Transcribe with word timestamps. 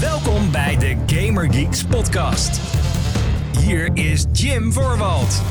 Welkom 0.00 0.50
bij 0.50 0.76
de 0.76 0.96
Gamer 1.06 1.52
Geeks 1.52 1.84
podcast. 1.84 2.60
Hier 3.58 3.90
is 3.96 4.24
Jim 4.32 4.72
Voorwald. 4.72 5.42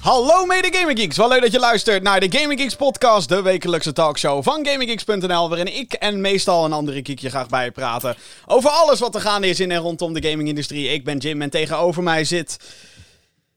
Hallo 0.00 0.46
mede 0.46 0.68
Gaming 0.72 0.98
Geeks, 0.98 1.16
wel 1.16 1.28
leuk 1.28 1.40
dat 1.40 1.52
je 1.52 1.58
luistert 1.58 2.02
naar 2.02 2.20
de 2.20 2.38
Gaming 2.38 2.60
Geeks 2.60 2.76
podcast, 2.76 3.28
de 3.28 3.42
wekelijkse 3.42 3.92
talkshow 3.92 4.42
van 4.42 4.66
GamingGeeks.nl, 4.66 5.48
waarin 5.48 5.76
ik 5.76 5.92
en 5.92 6.20
meestal 6.20 6.64
een 6.64 6.72
andere 6.72 7.00
geek 7.04 7.18
je 7.18 7.28
graag 7.28 7.48
bijpraten 7.48 8.16
over 8.46 8.70
alles 8.70 9.00
wat 9.00 9.14
er 9.14 9.20
gaande 9.20 9.48
is 9.48 9.60
in 9.60 9.70
en 9.70 9.80
rondom 9.80 10.12
de 10.12 10.28
gamingindustrie. 10.28 10.88
Ik 10.88 11.04
ben 11.04 11.18
Jim 11.18 11.42
en 11.42 11.50
tegenover 11.50 12.02
mij 12.02 12.24
zit, 12.24 12.58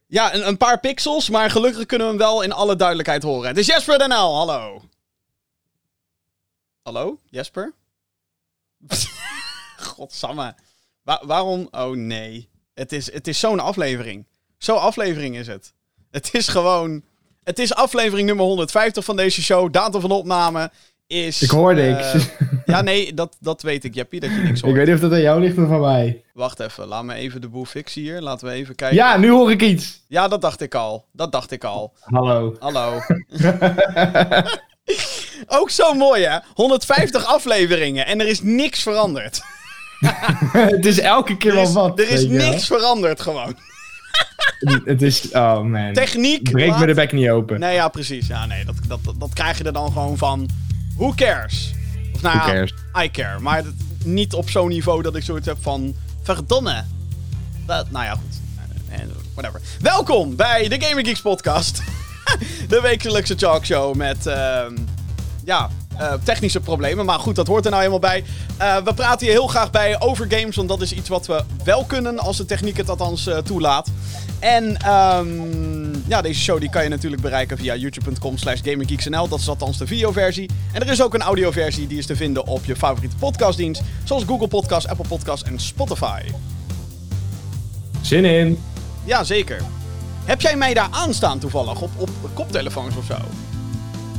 ja, 0.07 0.33
een, 0.33 0.57
paar 0.57 0.79
pixels, 0.79 1.29
maar 1.29 1.49
gelukkig 1.49 1.85
kunnen 1.85 2.07
we 2.07 2.13
hem 2.13 2.21
wel 2.21 2.41
in 2.41 2.51
alle 2.51 2.75
duidelijkheid 2.75 3.23
horen. 3.23 3.47
Het 3.47 3.57
is 3.57 3.67
Jesper 3.67 4.07
NL, 4.07 4.35
hallo. 4.35 4.81
Hallo, 6.81 7.19
Jesper? 7.29 7.73
Godsamme. 9.99 10.53
Wa- 11.03 11.21
waarom? 11.25 11.67
Oh 11.71 11.95
nee. 11.95 12.49
Het 12.73 12.91
is, 12.91 13.13
het 13.13 13.27
is 13.27 13.39
zo'n 13.39 13.59
aflevering. 13.59 14.25
Zo'n 14.57 14.79
aflevering 14.81 15.37
is 15.37 15.47
het. 15.47 15.73
Het 16.11 16.29
is 16.33 16.47
gewoon. 16.47 17.03
Het 17.43 17.59
is 17.59 17.73
aflevering 17.75 18.27
nummer 18.27 18.45
150 18.45 19.03
van 19.05 19.15
deze 19.15 19.41
show. 19.41 19.73
Datum 19.73 20.01
van 20.01 20.11
opname 20.11 20.71
is. 21.07 21.41
Ik 21.41 21.49
hoorde 21.49 21.81
eh, 21.87 22.13
niks. 22.13 22.25
ja, 22.65 22.81
nee, 22.81 23.13
dat, 23.13 23.37
dat 23.39 23.61
weet 23.61 23.83
ik, 23.83 23.95
Jeppie, 23.95 24.19
dat 24.19 24.29
je 24.29 24.35
niks 24.37 24.57
Ik 24.59 24.63
hoort. 24.65 24.75
weet 24.75 24.85
niet 24.85 24.95
of 24.95 25.01
dat 25.01 25.11
aan 25.11 25.21
jou 25.21 25.39
ligt 25.39 25.57
of 25.57 25.67
van 25.67 25.79
mij. 25.79 26.23
Wacht 26.33 26.59
even, 26.59 26.87
laat 26.87 27.03
me 27.03 27.13
even 27.13 27.41
de 27.41 27.47
boel 27.49 27.65
fixen 27.65 28.01
hier. 28.01 28.21
Laten 28.21 28.47
we 28.47 28.53
even 28.53 28.75
kijken. 28.75 28.97
Ja, 28.97 29.17
nu 29.17 29.29
hoor 29.29 29.51
ik 29.51 29.61
iets. 29.61 30.01
Ja, 30.07 30.27
dat 30.27 30.41
dacht 30.41 30.61
ik 30.61 30.75
al. 30.75 31.05
Dat 31.11 31.31
dacht 31.31 31.51
ik 31.51 31.63
al. 31.63 31.93
Hallo. 31.99 32.55
Hallo. 32.59 32.99
Ook 35.47 35.69
zo 35.69 35.93
mooi, 35.93 36.23
hè? 36.23 36.37
150 36.53 37.25
afleveringen 37.25 38.05
en 38.05 38.19
er 38.19 38.27
is 38.27 38.41
niks 38.41 38.81
veranderd. 38.83 39.41
het 40.75 40.85
is 40.85 40.99
elke 40.99 41.37
keer 41.37 41.49
Er 41.49 41.55
wel 41.55 41.73
wat. 41.73 41.99
er 41.99 42.09
is 42.09 42.25
niks 42.25 42.65
veranderd 42.65 43.21
gewoon. 43.21 43.55
Het 44.85 45.01
is... 45.01 45.31
Oh 45.31 45.61
man. 45.61 45.93
Techniek. 45.93 46.51
Breek 46.51 46.69
laat- 46.69 46.79
me 46.79 46.85
de 46.85 46.93
bek 46.93 47.11
niet 47.11 47.29
open. 47.29 47.59
Nee, 47.59 47.73
ja, 47.73 47.87
precies. 47.87 48.27
Ja, 48.27 48.45
nee, 48.45 48.65
dat, 48.65 48.75
dat, 48.87 48.99
dat, 49.03 49.19
dat 49.19 49.33
krijg 49.33 49.57
je 49.57 49.63
er 49.63 49.73
dan 49.73 49.91
gewoon 49.91 50.17
van. 50.17 50.49
Who 50.97 51.13
cares? 51.15 51.71
Of 52.13 52.21
nou 52.21 52.55
ja? 52.55 52.67
I 53.03 53.11
care. 53.11 53.39
Maar 53.39 53.63
dat- 53.63 53.73
niet 54.03 54.33
op 54.33 54.49
zo'n 54.49 54.67
niveau 54.69 55.01
dat 55.01 55.15
ik 55.15 55.23
zoiets 55.23 55.47
heb 55.47 55.57
van. 55.61 55.95
Verdomme. 56.23 56.83
Dat, 57.65 57.91
nou 57.91 58.05
ja, 58.05 58.11
goed. 58.11 58.39
Eh, 58.89 58.99
eh, 58.99 59.07
Whatever. 59.33 59.61
Welkom 59.81 60.35
bij 60.35 60.67
de 60.67 60.81
Gaming 60.81 61.07
Geeks 61.07 61.21
podcast. 61.21 61.81
de 62.69 62.81
wekelijkse 62.81 63.35
talkshow 63.35 63.95
met. 63.95 64.25
ehm, 64.27 64.73
ja. 65.43 65.69
Eh, 65.99 66.13
technische 66.23 66.59
problemen, 66.59 67.05
maar 67.05 67.19
goed, 67.19 67.35
dat 67.35 67.47
hoort 67.47 67.65
er 67.65 67.71
nou 67.71 67.83
helemaal 67.83 68.09
bij. 68.09 68.23
Eh, 68.57 68.77
we 68.77 68.93
praten 68.93 69.25
hier 69.25 69.35
heel 69.35 69.47
graag 69.47 69.71
bij 69.71 70.01
over 70.01 70.25
games, 70.29 70.55
want 70.55 70.69
dat 70.69 70.81
is 70.81 70.93
iets 70.93 71.09
wat 71.09 71.27
we 71.27 71.43
wel 71.63 71.83
kunnen 71.83 72.19
als 72.19 72.37
de 72.37 72.45
techniek 72.45 72.77
het 72.77 72.89
althans 72.89 73.27
eh, 73.27 73.37
toelaat. 73.37 73.89
En 74.39 74.77
ehm, 74.77 75.27
ja, 76.07 76.21
deze 76.21 76.39
show 76.39 76.59
die 76.59 76.69
kan 76.69 76.83
je 76.83 76.89
natuurlijk 76.89 77.21
bereiken 77.21 77.57
via 77.57 77.75
youtube.com 77.75 78.37
slash 78.37 78.59
gaminggeeksnl. 78.63 79.27
Dat 79.27 79.39
is 79.39 79.49
althans 79.49 79.77
de 79.77 79.87
videoversie. 79.87 80.49
En 80.73 80.81
er 80.81 80.89
is 80.89 81.03
ook 81.03 81.13
een 81.13 81.21
audioversie, 81.21 81.87
die 81.87 81.97
is 81.97 82.05
te 82.05 82.15
vinden 82.15 82.47
op 82.47 82.65
je 82.65 82.75
favoriete 82.75 83.15
podcastdienst. 83.15 83.81
Zoals 84.03 84.23
Google 84.23 84.47
Podcast, 84.47 84.87
Apple 84.87 85.07
Podcast 85.07 85.43
en 85.43 85.59
Spotify. 85.59 86.21
Zin 88.01 88.25
in. 88.25 88.59
Ja, 89.03 89.23
zeker. 89.23 89.61
Heb 90.25 90.41
jij 90.41 90.55
mij 90.55 90.73
daar 90.73 90.89
aanstaan 90.91 91.39
toevallig, 91.39 91.81
op, 91.81 91.89
op 91.97 92.09
koptelefoons 92.33 92.95
of 92.95 93.05
zo? 93.05 93.15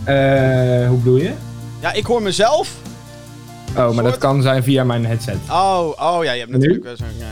Eh, 0.05 0.89
hoe 0.89 0.99
bedoel 0.99 1.17
je? 1.17 1.33
Ja, 1.81 1.93
ik 1.93 2.05
hoor 2.07 2.23
mezelf. 2.23 2.71
Oh, 3.71 3.77
maar 3.77 3.93
Soort- 3.93 4.05
dat 4.05 4.19
kan 4.19 4.43
zijn 4.43 4.63
via 4.63 4.85
mijn 4.85 5.07
headset. 5.07 5.37
Oh, 5.51 5.89
oh 6.01 6.25
ja, 6.25 6.33
je 6.33 6.39
hebt 6.41 6.51
natuurlijk 6.53 6.85
wel 6.85 6.97
zo'n 6.97 7.07
eh, 7.21 7.27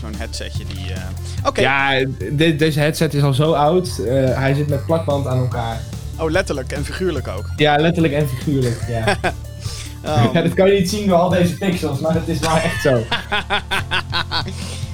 zo'n 0.00 0.14
headsetje 0.16 0.64
die... 0.74 0.92
eh, 0.92 1.00
Oké, 1.46 1.60
Ja, 1.60 2.04
de- 2.32 2.56
deze 2.56 2.78
headset 2.80 3.14
is 3.14 3.22
al 3.22 3.32
zo 3.34 3.52
oud. 3.52 3.88
Eh, 4.06 4.14
hij 4.38 4.54
zit 4.54 4.68
met 4.68 4.86
plakband 4.86 5.26
aan 5.26 5.38
elkaar. 5.38 5.80
oh 6.18 6.30
letterlijk 6.30 6.72
en 6.72 6.84
figuurlijk 6.84 7.28
ook. 7.28 7.44
Ja, 7.56 7.76
letterlijk 7.76 8.14
en 8.14 8.28
figuurlijk. 8.28 8.80
Ja. 8.88 9.16
Oh. 10.04 10.24
ja, 10.34 10.42
dat 10.42 10.54
kan 10.54 10.70
je 10.70 10.78
niet 10.78 10.90
zien 10.90 11.08
door 11.08 11.18
al 11.18 11.28
deze 11.28 11.54
pixels, 11.54 12.00
maar 12.00 12.14
het 12.14 12.28
is 12.28 12.38
wel 12.38 12.56
echt 12.56 12.82
zo. 12.82 12.98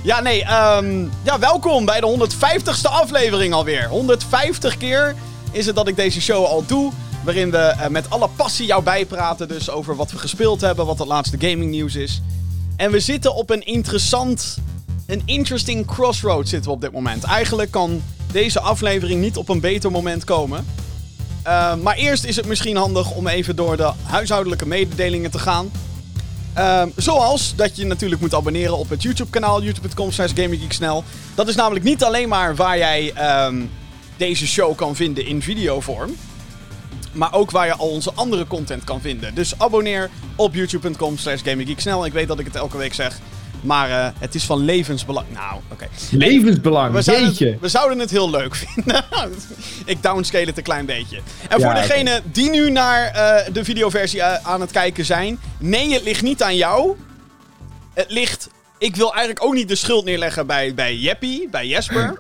Ja, 0.03 0.21
nee, 0.21 0.45
ehm, 0.45 1.05
ja, 1.23 1.39
welkom 1.39 1.85
bij 1.85 2.01
de 2.01 2.07
150ste 2.31 2.91
aflevering 2.91 3.55
alweer. 3.55 3.87
150 3.89 4.77
keer 4.77 5.15
is 5.51 5.67
het 5.67 5.75
dat 5.77 5.89
ik 5.89 5.97
deze 5.97 6.21
show 6.21 6.45
al 6.45 6.65
doe. 6.67 6.93
Waarin 7.27 7.51
we 7.51 7.59
eh, 7.59 7.89
met 7.89 8.11
alle 8.11 8.29
passie 8.37 8.67
jou 8.67 8.83
bijpraten. 8.83 9.49
Dus 9.49 9.71
over 9.71 9.97
wat 9.97 10.11
we 10.11 10.19
gespeeld 10.19 10.61
hebben, 10.61 10.87
wat 10.87 10.99
het 10.99 11.09
laatste 11.09 11.37
gaming 11.39 11.71
nieuws 11.71 11.95
is. 11.95 12.23
En 12.77 12.91
we 12.91 13.01
zitten 13.01 13.35
op 13.35 13.51
een 13.51 13.65
interessant, 13.65 14.59
een 15.07 15.23
interesting 15.25 15.87
crossroad 15.87 16.49
zitten 16.49 16.71
we 16.71 16.77
op 16.77 16.83
dit 16.83 16.93
moment. 16.93 17.25
Eigenlijk 17.25 17.71
kan 17.71 18.03
deze 18.33 18.61
aflevering 18.61 19.21
niet 19.21 19.37
op 19.37 19.49
een 19.49 19.61
beter 19.61 19.91
moment 19.91 20.25
komen. 20.25 20.67
Eh, 21.43 21.75
maar 21.75 21.97
eerst 21.97 22.25
is 22.25 22.37
het 22.37 22.47
misschien 22.47 22.77
handig 22.77 23.11
om 23.11 23.27
even 23.27 23.57
door 23.57 23.77
de 23.77 23.93
huishoudelijke 24.03 24.67
mededelingen 24.67 25.31
te 25.31 25.39
gaan. 25.39 25.71
Ehm, 26.53 26.89
zoals 26.97 27.55
dat 27.57 27.77
je 27.77 27.87
natuurlijk 27.87 28.21
moet 28.21 28.35
abonneren 28.35 28.79
op 28.79 28.89
het 28.89 29.03
YouTube-kanaal, 29.03 29.63
youtube.com 29.63 30.13
slash. 30.13 30.33
Dat 31.35 31.49
is 31.49 31.55
namelijk 31.55 31.85
niet 31.85 32.05
alleen 32.05 32.29
maar 32.29 32.57
waar 32.57 32.79
jij 32.79 33.13
ehm, 33.13 33.63
deze 34.17 34.47
show 34.47 34.77
kan 34.77 34.97
vinden 34.97 35.27
in 35.27 35.43
videovorm. 35.43 36.15
Maar 37.17 37.33
ook 37.33 37.51
waar 37.51 37.67
je 37.67 37.75
al 37.77 37.89
onze 37.89 38.13
andere 38.15 38.47
content 38.47 38.85
kan 38.85 39.01
vinden. 39.01 39.35
Dus 39.35 39.59
abonneer 39.59 40.11
op 40.37 40.55
youtube.com 40.55 41.19
slash 41.19 41.43
gaminggeeksnel. 41.45 42.07
Ik 42.07 42.13
weet 42.13 42.29
dat 42.29 42.39
ik 42.39 42.47
het 42.47 42.57
elke 42.57 42.77
week 42.77 42.95
zeg. 42.95 43.19
Maar 43.61 43.91
eh, 43.91 44.09
het 44.19 44.35
is 44.35 44.45
van 44.45 44.59
levensbelang. 44.65 45.27
Nou, 45.33 45.61
oké. 45.73 45.89
Levensbelang, 46.11 46.93
We 46.93 47.03
zouden, 47.03 47.27
het, 47.29 47.61
we 47.61 47.69
zouden 47.69 47.99
het 47.99 48.11
heel 48.11 48.31
leuk 48.31 48.55
vinden. 48.65 49.05
ik 49.85 50.03
downscale 50.03 50.47
het 50.47 50.57
een 50.57 50.63
klein 50.63 50.87
beetje. 50.87 51.17
En 51.49 51.59
Ja, 51.59 51.65
voor 51.65 51.75
degenen 51.81 52.23
die 52.25 52.51
nu 52.51 52.71
naar 52.71 53.05
eh, 53.07 53.53
de 53.53 53.65
videoversie 53.65 54.23
eh, 54.23 54.47
aan 54.47 54.61
het 54.61 54.71
kijken 54.71 55.05
zijn. 55.05 55.39
Nee, 55.59 55.93
het 55.93 56.03
ligt 56.03 56.23
niet 56.23 56.43
aan 56.43 56.57
jou. 56.57 56.97
Het 57.95 58.11
ligt... 58.11 58.49
Ik 58.79 58.97
wil 58.97 59.11
eigenlijk 59.15 59.45
ook 59.45 59.55
niet 59.55 59.69
de 59.69 59.75
schuld 59.75 60.05
neerleggen 60.05 60.47
bij, 60.47 60.75
bij 60.75 60.97
Jeppie, 60.97 61.49
bij 61.51 61.67
Jesper. 61.67 62.19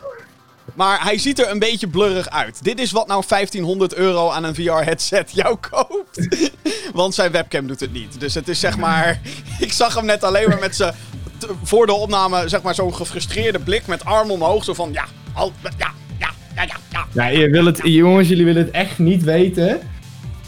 Maar 0.74 1.02
hij 1.02 1.18
ziet 1.18 1.38
er 1.38 1.50
een 1.50 1.58
beetje 1.58 1.88
blurrig 1.88 2.30
uit. 2.30 2.64
Dit 2.64 2.80
is 2.80 2.90
wat 2.92 3.06
nou 3.06 3.22
1500 3.28 3.94
euro 3.94 4.30
aan 4.30 4.44
een 4.44 4.54
VR-headset 4.54 5.30
jou 5.34 5.56
koopt. 5.70 6.28
Want 6.92 7.14
zijn 7.14 7.32
webcam 7.32 7.66
doet 7.66 7.80
het 7.80 7.92
niet. 7.92 8.20
Dus 8.20 8.34
het 8.34 8.48
is 8.48 8.60
zeg 8.60 8.76
maar... 8.78 9.20
Ik 9.58 9.72
zag 9.72 9.94
hem 9.94 10.04
net 10.04 10.24
alleen 10.24 10.48
maar 10.48 10.58
met 10.58 10.76
zijn... 10.76 10.94
Voor 11.62 11.86
de 11.86 11.92
opname, 11.92 12.48
zeg 12.48 12.62
maar, 12.62 12.74
zo'n 12.74 12.94
gefrustreerde 12.94 13.58
blik 13.58 13.86
met 13.86 14.04
arm 14.04 14.30
omhoog. 14.30 14.64
Zo 14.64 14.74
van, 14.74 14.92
ja, 14.92 15.04
al, 15.34 15.52
ja, 15.62 15.92
ja, 16.18 16.30
ja, 16.54 16.62
ja, 16.62 16.76
ja. 16.92 17.06
Ja, 17.12 17.26
je 17.26 17.50
wil 17.50 17.64
het, 17.64 17.80
jongens, 17.82 18.28
jullie 18.28 18.44
willen 18.44 18.62
het 18.64 18.70
echt 18.70 18.98
niet 18.98 19.22
weten. 19.22 19.80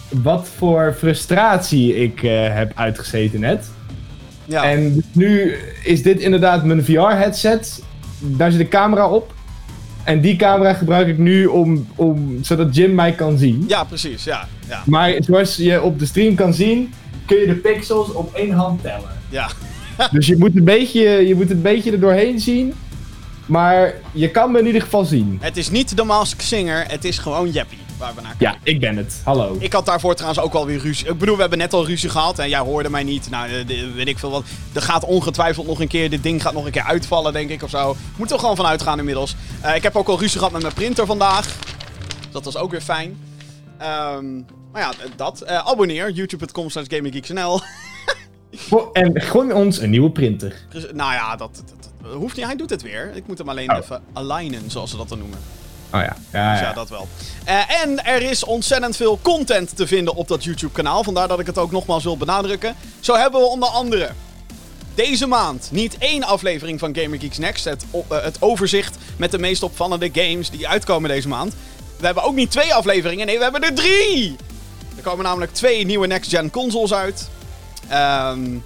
Wat 0.08 0.48
voor 0.56 0.94
frustratie 0.98 1.96
ik 1.96 2.22
eh, 2.22 2.54
heb 2.54 2.72
uitgezeten 2.74 3.40
net. 3.40 3.66
ja. 4.44 4.64
En 4.64 5.04
nu 5.12 5.56
is 5.84 6.02
dit 6.02 6.20
inderdaad 6.20 6.64
mijn 6.64 6.84
VR-headset. 6.84 7.82
Daar 8.18 8.50
zit 8.50 8.60
een 8.60 8.68
camera 8.68 9.08
op. 9.08 9.34
En 10.08 10.20
die 10.20 10.36
camera 10.36 10.74
gebruik 10.74 11.08
ik 11.08 11.18
nu 11.18 11.46
om, 11.46 11.86
om, 11.94 12.38
zodat 12.42 12.74
Jim 12.74 12.94
mij 12.94 13.12
kan 13.12 13.38
zien. 13.38 13.64
ja, 13.68 13.84
precies, 13.84 14.24
ja, 14.24 14.48
ja, 14.68 14.82
Maar 14.86 15.14
zoals 15.20 15.56
je 15.56 15.82
op 15.82 15.98
de 15.98 16.06
stream 16.06 16.34
kan 16.34 16.54
zien, 16.54 16.92
kun 17.26 17.38
je 17.38 17.46
de 17.46 17.54
pixels 17.54 18.12
op 18.12 18.34
één 18.34 18.50
hand 18.52 18.82
tellen. 18.82 19.10
ja. 19.28 19.48
Dus 20.10 20.26
je 20.26 20.36
moet, 20.36 20.56
een 20.56 20.64
beetje, 20.64 21.00
je 21.26 21.34
moet 21.34 21.50
een 21.50 21.62
beetje 21.62 21.92
er 21.92 22.00
doorheen 22.00 22.40
zien. 22.40 22.72
Maar 23.46 23.94
je 24.12 24.30
kan 24.30 24.52
me 24.52 24.58
in 24.58 24.66
ieder 24.66 24.82
geval 24.82 25.04
zien. 25.04 25.38
Het 25.40 25.56
is 25.56 25.70
niet 25.70 25.96
de 25.96 26.04
Mask 26.04 26.40
Singer, 26.40 26.84
het 26.88 27.04
is 27.04 27.18
gewoon 27.18 27.50
Jeppie 27.50 27.87
waar 27.98 28.14
we 28.14 28.20
naar 28.20 28.34
kijken. 28.38 28.58
Ja, 28.64 28.72
ik 28.72 28.80
ben 28.80 28.96
het. 28.96 29.20
Hallo. 29.24 29.56
Ik 29.60 29.72
had 29.72 29.86
daarvoor 29.86 30.14
trouwens 30.14 30.40
ook 30.42 30.54
alweer 30.54 30.78
ruzie. 30.78 31.08
Ik 31.08 31.18
bedoel, 31.18 31.34
we 31.34 31.40
hebben 31.40 31.58
net 31.58 31.72
al 31.72 31.86
ruzie 31.86 32.08
gehad 32.08 32.38
en 32.38 32.48
jij 32.48 32.58
hoorde 32.58 32.90
mij 32.90 33.02
niet. 33.02 33.30
Nou, 33.30 33.50
eh, 33.50 33.64
weet 33.94 34.08
ik 34.08 34.18
veel 34.18 34.30
wat. 34.30 34.44
Er 34.72 34.82
gaat 34.82 35.04
ongetwijfeld 35.04 35.66
nog 35.66 35.80
een 35.80 35.88
keer, 35.88 36.10
dit 36.10 36.22
ding 36.22 36.42
gaat 36.42 36.52
nog 36.52 36.64
een 36.64 36.70
keer 36.70 36.82
uitvallen, 36.82 37.32
denk 37.32 37.50
ik 37.50 37.62
of 37.62 37.70
zo. 37.70 37.96
Moet 38.16 38.30
er 38.30 38.38
gewoon 38.38 38.56
van 38.56 38.66
uitgaan 38.66 38.98
inmiddels. 38.98 39.36
Eh, 39.60 39.74
ik 39.74 39.82
heb 39.82 39.96
ook 39.96 40.08
al 40.08 40.18
ruzie 40.18 40.38
gehad 40.38 40.52
met 40.52 40.62
mijn 40.62 40.74
printer 40.74 41.06
vandaag. 41.06 41.56
Dat 42.30 42.44
was 42.44 42.56
ook 42.56 42.70
weer 42.70 42.80
fijn. 42.80 43.18
Ehm, 43.78 44.36
maar 44.72 44.82
ja, 44.82 44.92
dat. 45.16 45.40
Eh, 45.40 45.56
abonneer, 45.66 46.10
youtube.com 46.10 46.70
slash 46.70 46.86
gaminggeeksnl. 46.88 47.60
En 48.92 49.20
gewoon 49.20 49.52
ons 49.52 49.78
een 49.78 49.90
nieuwe 49.90 50.10
printer. 50.10 50.54
Dus, 50.70 50.86
nou 50.92 51.12
ja, 51.12 51.36
dat, 51.36 51.62
dat, 51.66 51.88
dat 52.02 52.12
hoeft 52.12 52.36
niet. 52.36 52.44
Hij 52.46 52.56
doet 52.56 52.70
het 52.70 52.82
weer. 52.82 53.10
Ik 53.14 53.26
moet 53.26 53.38
hem 53.38 53.48
alleen 53.48 53.70
Oh. 53.70 53.76
even 53.76 54.02
alignen, 54.12 54.70
zoals 54.70 54.90
ze 54.90 54.96
dat 54.96 55.08
dan 55.08 55.18
noemen. 55.18 55.38
Oh 55.94 56.00
ja. 56.00 56.16
Ja, 56.32 56.50
Dus 56.52 56.60
ja. 56.60 56.68
ja, 56.68 56.72
dat 56.72 56.88
wel. 56.88 57.08
Eh, 57.44 57.82
en 57.82 58.04
er 58.04 58.22
is 58.22 58.44
ontzettend 58.44 58.96
veel 58.96 59.18
content 59.22 59.76
te 59.76 59.86
vinden 59.86 60.14
op 60.14 60.28
dat 60.28 60.44
YouTube-kanaal. 60.44 61.04
Vandaar 61.04 61.28
dat 61.28 61.40
ik 61.40 61.46
het 61.46 61.58
ook 61.58 61.70
nogmaals 61.70 62.04
wil 62.04 62.16
benadrukken. 62.16 62.74
Zo 63.00 63.14
hebben 63.14 63.40
we 63.40 63.46
onder 63.46 63.68
andere 63.68 64.10
deze 64.94 65.26
maand 65.26 65.68
niet 65.70 65.98
één 65.98 66.24
aflevering 66.24 66.78
van 66.78 66.96
Gamer 66.96 67.18
Geeks 67.18 67.38
Next. 67.38 67.64
Het, 67.64 67.84
eh, 68.08 68.22
het 68.22 68.42
overzicht 68.42 68.96
met 69.16 69.30
de 69.30 69.38
meest 69.38 69.62
opvallende 69.62 70.10
games 70.12 70.50
die 70.50 70.68
uitkomen 70.68 71.10
deze 71.10 71.28
maand. 71.28 71.54
We 71.98 72.06
hebben 72.06 72.24
ook 72.24 72.34
niet 72.34 72.50
twee 72.50 72.74
afleveringen, 72.74 73.26
nee, 73.26 73.36
we 73.36 73.42
hebben 73.42 73.62
er 73.62 73.74
drie! 73.74 74.36
Er 74.96 75.02
komen 75.02 75.24
namelijk 75.24 75.52
twee 75.52 75.84
nieuwe 75.84 76.06
next-gen 76.06 76.50
consoles 76.50 76.92
uit. 76.94 77.28
Ehm, 77.88 78.56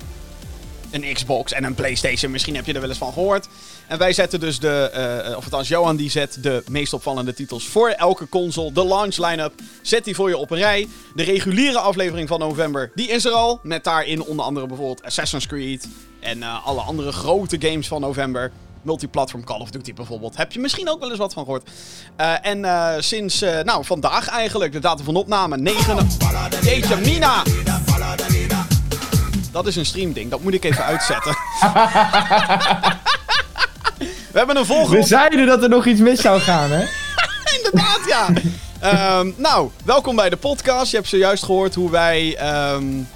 een 0.91 1.13
Xbox 1.13 1.53
en 1.53 1.65
een 1.65 1.75
PlayStation. 1.75 2.31
Misschien 2.31 2.55
heb 2.55 2.67
je 2.67 2.73
er 2.73 2.81
wel 2.81 2.89
eens 2.89 2.99
van 2.99 3.13
gehoord. 3.13 3.49
En 3.93 3.99
wij 3.99 4.13
zetten 4.13 4.41
dus 4.41 4.59
de, 4.59 5.25
uh, 5.31 5.37
of 5.37 5.45
althans 5.45 5.69
Johan 5.69 5.97
die 5.97 6.11
zet 6.11 6.39
de 6.41 6.63
meest 6.69 6.93
opvallende 6.93 7.35
titels 7.35 7.67
voor 7.67 7.89
elke 7.89 8.29
console. 8.29 8.73
De 8.73 8.85
launch 8.85 9.17
line-up 9.17 9.53
zet 9.83 10.05
die 10.05 10.15
voor 10.15 10.29
je 10.29 10.37
op 10.37 10.51
een 10.51 10.59
rij. 10.59 10.89
De 11.15 11.23
reguliere 11.23 11.79
aflevering 11.79 12.29
van 12.29 12.39
november, 12.39 12.91
die 12.95 13.09
is 13.09 13.25
er 13.25 13.33
al. 13.33 13.61
Met 13.63 13.85
daarin 13.85 14.23
onder 14.23 14.45
andere 14.45 14.67
bijvoorbeeld 14.67 15.05
Assassin's 15.05 15.47
Creed 15.47 15.89
en 16.21 16.39
uh, 16.39 16.67
alle 16.67 16.81
andere 16.81 17.13
grote 17.13 17.57
games 17.61 17.89
van 17.89 18.01
november. 18.01 18.53
Multiplatform 18.83 19.45
Call 19.45 19.61
of 19.61 19.71
Duty 19.71 19.95
bijvoorbeeld. 19.95 20.37
Heb 20.37 20.53
je 20.53 20.61
misschien 20.61 20.91
ook 20.91 21.01
wel 21.01 21.11
eens 21.11 21.19
wat 21.19 21.33
van 21.33 21.45
gehoord. 21.45 21.71
En 22.43 22.67
sinds, 23.05 23.41
nou, 23.41 23.85
vandaag 23.85 24.29
eigenlijk, 24.29 24.73
de 24.73 24.79
datum 24.79 25.05
van 25.05 25.17
opname, 25.17 25.57
9... 25.57 26.09
Jeetje, 26.63 26.97
Mina! 26.97 27.43
Dat 29.53 29.67
is 29.67 29.77
een 29.77 29.87
streamding, 29.87 30.31
dat 30.31 30.43
moet 30.43 30.55
ik 30.55 30.65
even 30.65 30.85
uitzetten. 30.85 31.37
We 34.33 34.39
hebben 34.39 34.57
een 34.57 34.67
volgende... 34.67 35.01
We 35.01 35.07
zeiden 35.07 35.47
dat 35.47 35.63
er 35.63 35.69
nog 35.69 35.87
iets 35.87 36.01
mis 36.01 36.21
zou 36.21 36.41
gaan, 36.41 36.71
hè? 36.71 36.85
Inderdaad, 37.57 38.01
ja. 38.07 39.19
um, 39.19 39.35
nou, 39.37 39.71
welkom 39.85 40.17
bij 40.17 40.31
de 40.31 40.37
podcast. 40.37 40.91
Je 40.91 40.97
hebt 40.97 41.09
zojuist 41.09 41.45
gehoord 41.45 41.75
hoe 41.75 41.91
wij... 41.91 42.39
Um, 42.75 43.09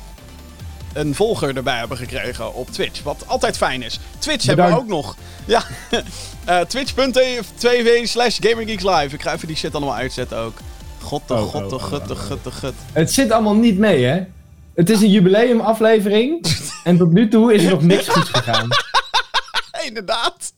een 0.93 1.15
volger 1.15 1.57
erbij 1.57 1.79
hebben 1.79 1.97
gekregen 1.97 2.55
op 2.55 2.71
Twitch. 2.71 3.03
Wat 3.03 3.25
altijd 3.27 3.57
fijn 3.57 3.83
is. 3.83 3.99
Twitch 4.19 4.47
hebben 4.47 4.67
we 4.67 4.77
ook 4.77 4.87
nog. 4.87 5.17
Ja, 5.45 5.63
uh, 6.49 6.61
twitch.tv 6.61 8.07
slash 8.07 8.39
GamerGeeksLive. 8.41 9.15
Ik 9.15 9.23
ga 9.23 9.33
even 9.33 9.47
die 9.47 9.57
shit 9.57 9.75
allemaal 9.75 9.95
uitzetten 9.95 10.39
ook. 10.39 10.59
God 11.01 11.29
de 11.29 11.35
oh, 11.35 11.41
god 11.41 11.71
de 11.71 11.75
oh, 11.75 11.83
god 11.83 12.09
de 12.09 12.39
de 12.43 12.51
god. 12.51 12.73
Het 12.93 13.13
zit 13.13 13.31
allemaal 13.31 13.55
niet 13.55 13.79
mee, 13.79 14.05
hè? 14.05 14.21
Het 14.75 14.91
is 14.91 15.01
een 15.01 15.11
jubileumaflevering. 15.11 16.47
en 16.85 16.97
tot 16.97 17.13
nu 17.13 17.29
toe 17.29 17.55
is 17.55 17.65
er 17.65 17.71
nog 17.71 17.83
niks 17.83 18.09
goed 18.09 18.29
gegaan. 18.29 18.69
Inderdaad. 19.87 20.53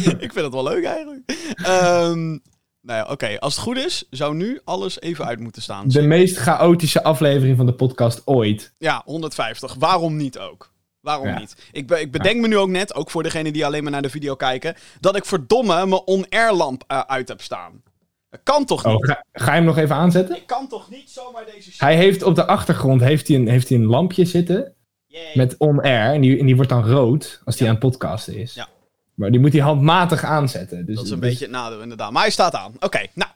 ik 0.26 0.32
vind 0.32 0.44
het 0.44 0.52
wel 0.52 0.62
leuk 0.62 0.84
eigenlijk. 0.84 1.22
Um, 1.66 2.42
nou 2.80 2.98
ja, 2.98 3.06
oké. 3.10 3.38
Als 3.38 3.54
het 3.54 3.62
goed 3.62 3.76
is, 3.76 4.06
zou 4.10 4.34
nu 4.34 4.60
alles 4.64 5.00
even 5.00 5.24
uit 5.24 5.40
moeten 5.40 5.62
staan. 5.62 5.88
De 5.88 6.02
meest 6.02 6.36
chaotische 6.36 7.02
aflevering 7.02 7.56
van 7.56 7.66
de 7.66 7.74
podcast 7.74 8.22
ooit. 8.24 8.74
Ja, 8.78 9.02
150. 9.04 9.74
Waarom 9.74 10.16
niet 10.16 10.38
ook? 10.38 10.72
Waarom 11.00 11.34
niet? 11.34 11.56
Ik, 11.72 11.86
be 11.86 12.00
ik 12.00 12.10
bedenk 12.10 12.40
me 12.40 12.48
nu 12.48 12.56
ook 12.56 12.68
net, 12.68 12.94
ook 12.94 13.10
voor 13.10 13.22
degenen 13.22 13.52
die 13.52 13.66
alleen 13.66 13.82
maar 13.82 13.92
naar 13.92 14.02
de 14.02 14.10
video 14.10 14.34
kijken, 14.34 14.74
dat 15.00 15.16
ik 15.16 15.24
verdomme 15.24 15.86
mijn 15.86 16.02
on-air 16.04 16.52
lamp 16.52 16.84
uh, 16.88 17.00
uit 17.00 17.28
heb 17.28 17.40
staan. 17.40 17.82
Dat 18.30 18.40
kan 18.42 18.64
toch 18.64 18.86
oh, 18.86 18.92
niet? 18.92 19.06
ga, 19.06 19.24
ga, 19.32 19.50
je 19.50 19.56
hem 19.56 19.64
nog 19.64 19.78
even 19.78 19.96
aanzetten? 19.96 20.36
Ik 20.36 20.46
kan 20.46 20.68
toch 20.68 20.90
niet 20.90 21.10
zomaar 21.10 21.44
deze 21.44 21.70
shit... 21.70 21.80
Hij 21.80 21.96
heeft 21.96 22.22
op 22.22 22.34
de 22.34 22.46
achtergrond 22.46 23.00
heeft 23.00 23.28
hij 23.28 23.36
een, 23.36 23.48
heeft 23.48 23.68
hij 23.68 23.78
een 23.78 23.86
lampje 23.86 24.24
zitten. 24.24 24.74
Yay. 25.06 25.30
Met 25.34 25.56
on-air. 25.58 26.14
En 26.14 26.20
die, 26.20 26.38
en 26.38 26.46
die 26.46 26.54
wordt 26.54 26.70
dan 26.70 26.86
rood 26.86 27.40
als 27.44 27.58
hij 27.58 27.66
ja. 27.66 27.72
aan 27.72 27.80
het 27.80 27.90
podcasten 27.90 28.36
is. 28.36 28.54
Ja. 28.54 28.68
Maar 29.14 29.30
die 29.30 29.40
moet 29.40 29.52
hij 29.52 29.62
handmatig 29.62 30.24
aanzetten. 30.24 30.86
Dus, 30.86 30.96
dat 30.96 31.04
is 31.04 31.10
een 31.10 31.20
dus... 31.20 31.28
beetje 31.28 31.44
het 31.44 31.54
nadeel 31.54 31.80
inderdaad. 31.80 32.10
Maar 32.10 32.22
hij 32.22 32.30
staat 32.30 32.54
aan. 32.54 32.72
Oké, 32.74 32.84
okay, 32.86 33.10
nou. 33.14 33.30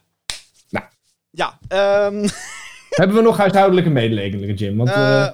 Nou. 0.70 0.84
Ja, 1.30 1.58
um... 2.06 2.24
Hebben 2.90 3.16
we 3.16 3.22
nog 3.22 3.36
huishoudelijke 3.36 3.90
mededelingen, 3.90 4.54
Jim? 4.54 4.76
Want, 4.76 4.88
uh, 4.88 4.96
uh... 4.96 5.26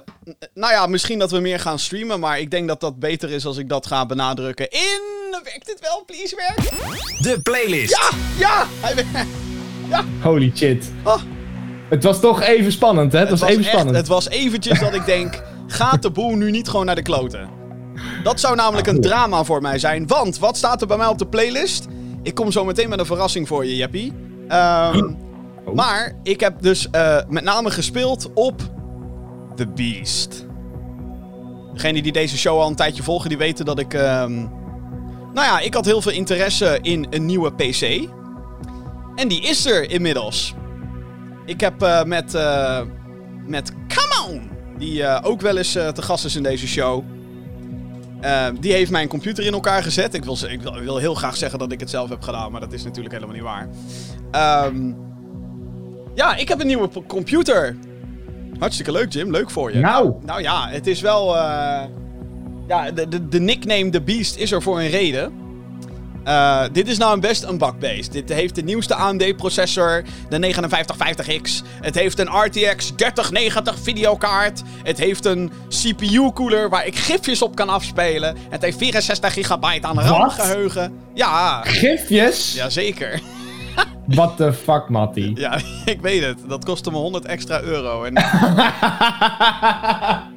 Nou 0.53 0.73
ja, 0.73 0.87
misschien 0.87 1.19
dat 1.19 1.31
we 1.31 1.39
meer 1.39 1.59
gaan 1.59 1.79
streamen. 1.79 2.19
Maar 2.19 2.39
ik 2.39 2.51
denk 2.51 2.67
dat 2.67 2.79
dat 2.79 2.99
beter 2.99 3.31
is 3.31 3.45
als 3.45 3.57
ik 3.57 3.69
dat 3.69 3.87
ga 3.87 4.05
benadrukken 4.05 4.69
in... 4.69 5.01
Werkt 5.43 5.65
dit 5.65 5.79
wel, 5.79 6.03
please, 6.05 6.35
werk? 6.35 6.69
De 7.21 7.41
playlist. 7.41 7.97
Ja, 7.97 8.09
ja, 8.37 8.67
hij 8.79 8.95
werkt. 8.95 9.27
Ja. 9.89 10.05
Holy 10.21 10.51
shit. 10.55 10.91
Oh. 11.03 11.21
Het 11.89 12.03
was 12.03 12.19
toch 12.19 12.41
even 12.41 12.71
spannend, 12.71 13.11
hè? 13.11 13.19
Het, 13.19 13.29
het 13.29 13.39
was, 13.39 13.49
was, 13.49 13.49
even 13.49 13.63
echt, 13.63 13.73
spannend. 13.73 13.97
Het 13.97 14.07
was 14.07 14.29
eventjes 14.29 14.79
dat 14.79 14.93
ik 14.93 15.05
denk... 15.05 15.43
Gaat 15.67 16.01
de 16.01 16.11
boel 16.11 16.35
nu 16.35 16.51
niet 16.51 16.69
gewoon 16.69 16.85
naar 16.85 16.95
de 16.95 17.01
kloten? 17.01 17.49
Dat 18.23 18.39
zou 18.39 18.55
namelijk 18.55 18.87
een 18.87 19.01
drama 19.01 19.43
voor 19.43 19.61
mij 19.61 19.79
zijn. 19.79 20.07
Want, 20.07 20.39
wat 20.39 20.57
staat 20.57 20.81
er 20.81 20.87
bij 20.87 20.97
mij 20.97 21.07
op 21.07 21.17
de 21.17 21.27
playlist? 21.27 21.87
Ik 22.21 22.35
kom 22.35 22.51
zo 22.51 22.65
meteen 22.65 22.89
met 22.89 22.99
een 22.99 23.05
verrassing 23.05 23.47
voor 23.47 23.65
je, 23.65 23.75
Jeppie. 23.75 24.13
Um, 24.43 25.17
oh. 25.65 25.73
Maar 25.73 26.15
ik 26.23 26.39
heb 26.39 26.61
dus 26.61 26.87
uh, 26.91 27.17
met 27.27 27.43
name 27.43 27.71
gespeeld 27.71 28.29
op 28.33 28.61
The 29.55 29.67
Beast. 29.67 30.45
Degenen 31.73 32.03
die 32.03 32.11
deze 32.11 32.37
show 32.37 32.59
al 32.59 32.67
een 32.67 32.75
tijdje 32.75 33.03
volgen, 33.03 33.29
die 33.29 33.37
weten 33.37 33.65
dat 33.65 33.79
ik... 33.79 33.93
Um, 33.93 34.51
nou 35.33 35.47
ja, 35.47 35.59
ik 35.59 35.73
had 35.73 35.85
heel 35.85 36.01
veel 36.01 36.11
interesse 36.11 36.79
in 36.81 37.07
een 37.09 37.25
nieuwe 37.25 37.53
PC. 37.53 38.09
En 39.15 39.27
die 39.27 39.41
is 39.41 39.65
er 39.65 39.89
inmiddels. 39.89 40.53
Ik 41.45 41.59
heb 41.59 41.83
uh, 41.83 42.03
met, 42.03 42.33
uh, 42.33 42.81
met 43.45 43.73
Come 43.87 44.33
On, 44.33 44.49
die 44.77 45.23
ook 45.23 45.41
wel 45.41 45.57
eens 45.57 45.71
te 45.71 46.01
gast 46.01 46.25
is 46.25 46.35
in 46.35 46.43
deze 46.43 46.67
show... 46.67 47.03
Uh, 48.23 48.47
die 48.59 48.73
heeft 48.73 48.91
mijn 48.91 49.07
computer 49.07 49.45
in 49.45 49.53
elkaar 49.53 49.83
gezet. 49.83 50.13
Ik 50.13 50.23
wil, 50.23 50.37
ik, 50.49 50.61
wil, 50.61 50.97
heel 50.97 51.13
graag 51.13 51.37
zeggen 51.37 51.59
dat 51.59 51.71
ik 51.71 51.79
het 51.79 51.89
zelf 51.89 52.09
heb 52.09 52.21
gedaan, 52.21 52.51
maar 52.51 52.61
dat 52.61 52.73
is 52.73 52.83
natuurlijk 52.83 53.13
helemaal 53.13 53.35
niet 53.35 53.43
waar. 53.43 53.67
Um, 54.65 54.97
ja, 56.15 56.35
ik 56.35 56.47
heb 56.47 56.59
een 56.59 56.67
nieuwe 56.67 56.89
computer. 57.07 57.75
Hartstikke 58.59 58.91
leuk, 58.91 59.13
Jim. 59.13 59.31
Leuk 59.31 59.49
voor 59.49 59.73
je. 59.73 59.79
Nou. 59.79 60.13
Nou 60.25 60.41
ja, 60.41 60.67
het 60.69 60.87
is 60.87 61.01
wel. 61.01 61.35
Uh, 61.35 61.81
ja, 62.67 62.91
de, 62.91 63.07
de, 63.07 63.27
de 63.27 63.39
nickname 63.39 63.89
The 63.89 64.01
Beast 64.01 64.35
is 64.35 64.51
er 64.51 64.61
voor 64.61 64.79
een 64.79 64.89
reden. 64.89 65.42
Uh, 66.27 66.63
dit 66.71 66.87
is 66.87 66.97
nou 66.97 67.13
een 67.13 67.19
best 67.19 67.43
een 67.43 67.57
bakbeest. 67.57 68.11
Dit 68.11 68.29
heeft 68.29 68.55
de 68.55 68.63
nieuwste 68.63 68.95
AMD-processor, 68.95 70.03
de 70.29 70.53
5950X. 70.53 71.65
Het 71.81 71.95
heeft 71.95 72.19
een 72.19 72.27
RTX 72.27 72.91
3090 72.95 73.79
videokaart. 73.79 74.61
Het 74.83 74.97
heeft 74.97 75.25
een 75.25 75.51
CPU-cooler 75.69 76.69
waar 76.69 76.85
ik 76.85 76.95
gifjes 76.95 77.41
op 77.41 77.55
kan 77.55 77.69
afspelen. 77.69 78.37
Het 78.49 78.61
heeft 78.61 78.77
64 78.77 79.33
gigabyte 79.33 79.87
aan 79.87 79.99
RAM-geheugen. 79.99 80.93
Ja. 81.13 81.61
Gifjes? 81.63 82.53
Jazeker. 82.53 83.21
What 84.07 84.37
the 84.37 84.53
fuck, 84.53 84.89
Matty? 84.89 85.31
Ja, 85.35 85.59
ik 85.85 86.01
weet 86.01 86.23
het. 86.23 86.37
Dat 86.47 86.65
kostte 86.65 86.91
me 86.91 86.97
100 86.97 87.25
extra 87.25 87.61
euro. 87.61 88.03
En... 88.03 88.15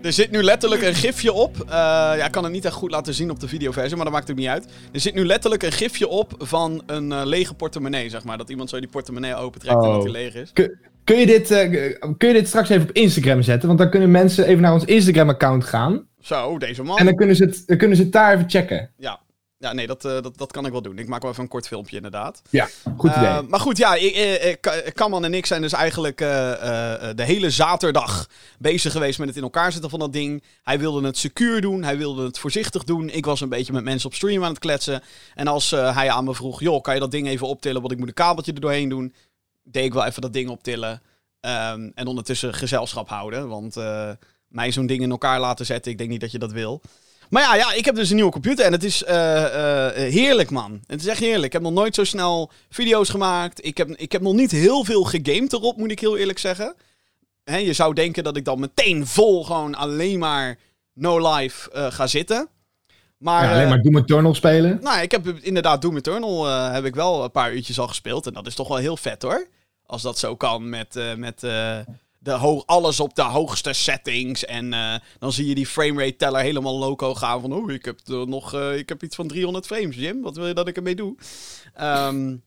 er 0.06 0.12
zit 0.12 0.30
nu 0.30 0.42
letterlijk 0.42 0.82
een 0.82 0.94
gifje 0.94 1.32
op. 1.32 1.56
Uh, 1.56 1.72
ja, 1.72 2.24
ik 2.24 2.32
kan 2.32 2.44
het 2.44 2.52
niet 2.52 2.64
echt 2.64 2.74
goed 2.74 2.90
laten 2.90 3.14
zien 3.14 3.30
op 3.30 3.40
de 3.40 3.48
videoversie, 3.48 3.96
maar 3.96 4.04
dat 4.04 4.14
maakt 4.14 4.28
het 4.28 4.36
niet 4.36 4.48
uit. 4.48 4.66
Er 4.92 5.00
zit 5.00 5.14
nu 5.14 5.24
letterlijk 5.24 5.62
een 5.62 5.72
gifje 5.72 6.08
op 6.08 6.34
van 6.38 6.82
een 6.86 7.10
uh, 7.10 7.20
lege 7.24 7.54
portemonnee, 7.54 8.08
zeg 8.08 8.24
maar. 8.24 8.38
Dat 8.38 8.50
iemand 8.50 8.70
zo 8.70 8.78
die 8.78 8.88
portemonnee 8.88 9.34
opentrekt 9.34 9.76
oh. 9.76 9.84
en 9.84 9.92
dat 9.92 10.02
die 10.02 10.10
leeg 10.10 10.34
is. 10.34 10.50
Kun, 10.52 10.78
kun, 11.04 11.18
je 11.18 11.26
dit, 11.26 11.50
uh, 11.50 11.58
kun 12.16 12.28
je 12.28 12.34
dit 12.34 12.46
straks 12.48 12.68
even 12.68 12.88
op 12.88 12.94
Instagram 12.94 13.42
zetten? 13.42 13.66
Want 13.66 13.80
dan 13.80 13.90
kunnen 13.90 14.10
mensen 14.10 14.46
even 14.46 14.62
naar 14.62 14.72
ons 14.72 14.84
Instagram-account 14.84 15.64
gaan. 15.64 16.06
Zo, 16.20 16.58
deze 16.58 16.82
man. 16.82 16.98
En 16.98 17.04
dan 17.04 17.14
kunnen, 17.14 17.36
ze 17.36 17.44
het, 17.44 17.62
dan 17.66 17.76
kunnen 17.76 17.96
ze 17.96 18.02
het 18.02 18.12
daar 18.12 18.34
even 18.34 18.50
checken. 18.50 18.90
Ja, 18.96 19.20
ja, 19.66 19.73
nee, 19.73 19.87
dat, 19.87 20.04
uh, 20.04 20.12
dat, 20.12 20.38
dat 20.38 20.52
kan 20.52 20.66
ik 20.66 20.73
wel 20.73 20.82
doen. 20.82 20.99
Ik 20.99 21.08
maak 21.08 21.23
wel 21.23 21.30
even 21.30 21.42
een 21.42 21.49
kort 21.49 21.66
filmpje, 21.66 21.96
inderdaad. 21.96 22.42
Ja, 22.50 22.68
goed 22.96 23.11
idee. 23.11 23.25
Uh, 23.25 23.40
maar 23.40 23.61
goed, 23.61 23.76
ja, 23.76 23.94
ik, 23.94 24.14
ik, 24.42 24.94
Kaman 24.94 25.25
en 25.25 25.35
ik 25.35 25.46
zijn 25.46 25.62
dus 25.62 25.73
eigenlijk 25.73 26.20
uh, 26.20 26.28
de 26.28 27.25
hele 27.25 27.50
zaterdag 27.50 28.28
bezig 28.58 28.92
geweest 28.92 29.18
met 29.18 29.28
het 29.28 29.37
in 29.37 29.42
elkaar 29.42 29.73
zetten 29.73 29.90
van 29.90 29.99
dat 29.99 30.12
ding. 30.12 30.42
Hij 30.62 30.78
wilde 30.78 31.06
het 31.06 31.18
secuur 31.18 31.61
doen, 31.61 31.82
hij 31.82 31.96
wilde 31.96 32.25
het 32.25 32.38
voorzichtig 32.38 32.85
doen. 32.85 33.11
Ik 33.11 33.25
was 33.25 33.40
een 33.40 33.49
beetje 33.49 33.73
met 33.73 33.85
mensen 33.85 34.08
op 34.08 34.14
stream 34.14 34.44
aan 34.44 34.50
het 34.50 34.58
kletsen. 34.58 35.02
En 35.35 35.46
als 35.46 35.70
hij 35.70 36.11
aan 36.11 36.25
me 36.25 36.35
vroeg, 36.35 36.61
joh, 36.61 36.82
kan 36.82 36.94
je 36.94 37.00
dat 37.00 37.11
ding 37.11 37.28
even 37.28 37.46
optillen, 37.46 37.80
want 37.80 37.92
ik 37.92 37.99
moet 37.99 38.08
een 38.08 38.14
kabeltje 38.14 38.52
er 38.52 38.61
doorheen 38.61 38.88
doen. 38.88 39.14
Deed 39.64 39.85
ik 39.85 39.94
wel 39.94 40.04
even 40.04 40.23
dat 40.23 40.32
ding 40.32 40.49
optillen. 40.49 41.02
Um, 41.40 41.92
en 41.94 42.06
ondertussen 42.06 42.54
gezelschap 42.54 43.08
houden, 43.08 43.49
want 43.49 43.76
mij 44.49 44.73
zo'n 44.73 44.87
ding 44.87 45.02
in 45.02 45.11
elkaar 45.11 45.40
laten 45.40 45.66
zetten, 45.66 45.92
ik 45.92 45.99
denk 45.99 46.11
niet 46.11 46.20
dat 46.20 46.32
je 46.32 46.38
dat 46.38 46.52
wil. 46.52 46.80
Maar 47.30 47.42
ja, 47.42 47.54
ja, 47.54 47.73
ik 47.73 47.85
heb 47.85 47.95
dus 47.95 48.09
een 48.09 48.14
nieuwe 48.14 48.30
computer 48.30 48.64
en 48.64 48.73
het 48.73 48.85
is 48.85 49.02
uh, 49.02 49.09
uh, 49.11 49.88
heerlijk, 49.92 50.50
man. 50.50 50.80
Het 50.87 51.00
is 51.00 51.06
echt 51.06 51.21
heerlijk. 51.21 51.45
Ik 51.45 51.52
heb 51.52 51.62
nog 51.62 51.73
nooit 51.73 51.95
zo 51.95 52.04
snel 52.04 52.50
video's 52.68 53.09
gemaakt. 53.09 53.64
Ik 53.64 53.76
heb, 53.76 53.88
ik 53.88 54.12
heb 54.12 54.23
nog 54.23 54.35
niet 54.35 54.50
heel 54.50 54.85
veel 54.85 55.04
gegamed 55.04 55.52
erop, 55.52 55.76
moet 55.76 55.90
ik 55.90 56.00
heel 56.00 56.16
eerlijk 56.16 56.38
zeggen. 56.38 56.75
Je 57.45 57.73
zou 57.73 57.95
denken 57.95 58.25
dat 58.25 58.37
ik 58.37 58.45
dan 58.45 58.61
meteen 58.61 59.06
vol 59.06 59.45
gewoon 59.45 59.75
alleen 59.75 60.18
maar 60.18 60.59
no 60.92 61.35
life 61.35 61.71
uh, 61.76 61.87
ga 61.90 62.06
zitten. 62.06 62.49
Maar, 63.18 63.45
ja, 63.45 63.52
alleen 63.52 63.68
maar 63.68 63.83
Doom 63.83 63.97
Eternal 63.99 64.35
spelen? 64.35 64.78
Nou, 64.83 65.00
ik 65.00 65.11
heb 65.11 65.26
inderdaad 65.26 65.83
Doom 65.83 65.97
Eternal 65.97 66.47
heb 66.47 66.85
ik 66.85 66.95
wel 66.95 67.25
een 67.25 67.30
paar 67.30 67.52
uurtjes 67.52 67.78
al 67.78 67.88
gespeeld. 67.88 68.26
En 68.26 68.33
dat 68.33 68.47
is 68.47 68.54
toch 68.54 68.68
wel 68.68 68.76
heel 68.76 68.97
vet, 68.97 69.23
hoor. 69.23 69.47
Als 69.87 70.02
dat 70.02 70.18
zo 70.18 70.37
kan 70.37 70.68
met... 70.68 71.14
met 71.16 71.42
de 72.26 72.62
alles 72.66 73.00
op 73.00 73.14
de 73.14 73.23
hoogste 73.23 73.73
settings. 73.73 74.45
En 74.45 74.73
uh, 74.73 74.95
dan 75.18 75.33
zie 75.33 75.47
je 75.47 75.54
die 75.54 75.66
framerate 75.66 76.16
teller 76.16 76.40
helemaal 76.40 76.78
loco 76.78 77.14
gaan. 77.14 77.40
Van, 77.40 77.52
oh, 77.52 77.71
ik 77.71 77.85
heb, 77.85 78.00
er 78.09 78.28
nog, 78.28 78.54
uh, 78.54 78.76
ik 78.76 78.88
heb 78.88 79.02
iets 79.02 79.16
van 79.16 79.28
300 79.28 79.66
frames, 79.66 79.97
Jim. 79.97 80.23
Wat 80.23 80.37
wil 80.37 80.47
je 80.47 80.54
dat 80.54 80.68
ik 80.68 80.76
ermee 80.76 80.95
doe? 80.95 81.16
Um, 81.80 82.42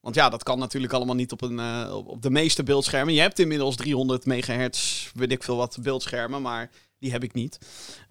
want 0.00 0.14
ja, 0.14 0.28
dat 0.28 0.42
kan 0.42 0.58
natuurlijk 0.58 0.92
allemaal 0.92 1.14
niet 1.14 1.32
op, 1.32 1.42
een, 1.42 1.58
uh, 1.58 1.94
op 2.06 2.22
de 2.22 2.30
meeste 2.30 2.62
beeldschermen. 2.62 3.14
Je 3.14 3.20
hebt 3.20 3.38
inmiddels 3.38 3.76
300 3.76 4.26
megahertz, 4.26 5.10
weet 5.14 5.32
ik 5.32 5.42
veel 5.42 5.56
wat, 5.56 5.78
beeldschermen. 5.82 6.42
Maar 6.42 6.70
die 6.98 7.10
heb 7.10 7.24
ik 7.24 7.34
niet. 7.34 7.58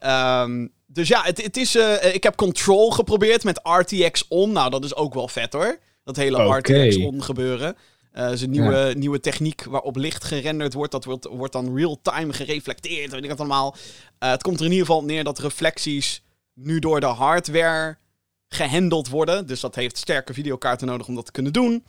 Um, 0.05 0.73
dus 0.87 1.07
ja, 1.07 1.23
het, 1.23 1.43
het 1.43 1.57
is, 1.57 1.75
ik 2.13 2.23
heb 2.23 2.35
Control 2.35 2.91
geprobeerd 2.91 3.43
met 3.43 3.59
RTX 3.63 4.27
on. 4.27 4.51
Nou, 4.51 4.69
dat 4.69 4.83
is 4.83 4.95
ook 4.95 5.13
wel 5.13 5.27
vet 5.27 5.53
hoor. 5.53 5.79
Dat 6.03 6.15
hele 6.15 6.45
okay. 6.45 6.87
RTX 6.87 6.97
on 6.97 7.23
gebeuren. 7.23 7.75
Eh, 8.17 8.31
zijn 8.33 8.49
nieuwe, 8.49 8.93
nieuwe 8.97 9.19
techniek 9.19 9.63
waarop 9.63 9.95
licht 9.95 10.23
gerenderd 10.23 10.73
wordt. 10.73 10.91
Dat 10.91 11.05
wordt, 11.05 11.25
wordt 11.25 11.53
dan 11.53 11.75
real-time 11.75 12.33
gereflecteerd. 12.33 13.11
Weet 13.11 13.23
ik 13.23 13.29
wat 13.29 13.39
allemaal. 13.39 13.75
Eh, 14.19 14.29
het 14.29 14.43
komt 14.43 14.59
er 14.59 14.65
in 14.65 14.71
ieder 14.71 14.85
geval 14.85 15.03
neer 15.03 15.23
dat 15.23 15.39
reflecties 15.39 16.23
nu 16.53 16.79
door 16.79 16.99
de 16.99 17.05
hardware 17.05 17.97
gehandeld 18.47 19.09
worden. 19.09 19.47
Dus 19.47 19.59
dat 19.59 19.75
heeft 19.75 19.97
sterke 19.97 20.33
videokaarten 20.33 20.87
nodig 20.87 21.07
om 21.07 21.15
dat 21.15 21.25
te 21.25 21.31
kunnen 21.31 21.53
doen. 21.53 21.85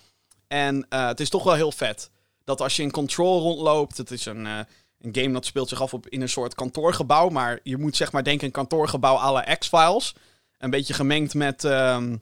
En 0.49 0.87
eh, 0.88 1.06
het 1.06 1.20
is 1.20 1.28
toch 1.28 1.44
wel 1.44 1.54
heel 1.54 1.73
vet. 1.73 2.11
Dat 2.44 2.61
als 2.61 2.76
je 2.76 2.82
in 2.82 2.90
Control 2.90 3.40
rondloopt. 3.40 3.97
Het 3.97 4.11
is 4.11 4.26
een, 4.26 4.44
een 4.44 4.66
game 5.12 5.32
dat 5.32 5.47
speelt 5.47 5.68
zich 5.68 5.82
af 5.82 5.94
op, 5.94 6.08
in 6.08 6.20
een 6.20 6.28
soort 6.28 6.54
kantoorgebouw. 6.54 7.28
Maar 7.28 7.61
je 7.62 7.76
moet 7.76 7.97
zeg 7.97 8.12
maar 8.12 8.25
denken 8.25 8.47
een 8.47 8.52
kantoorgebouw 8.52 9.16
à 9.16 9.32
la 9.32 9.54
X-Files. 9.54 10.14
Een 10.58 10.70
beetje 10.70 10.94
gemengd 10.94 11.35
met 11.35 11.64
ehm, 11.64 12.16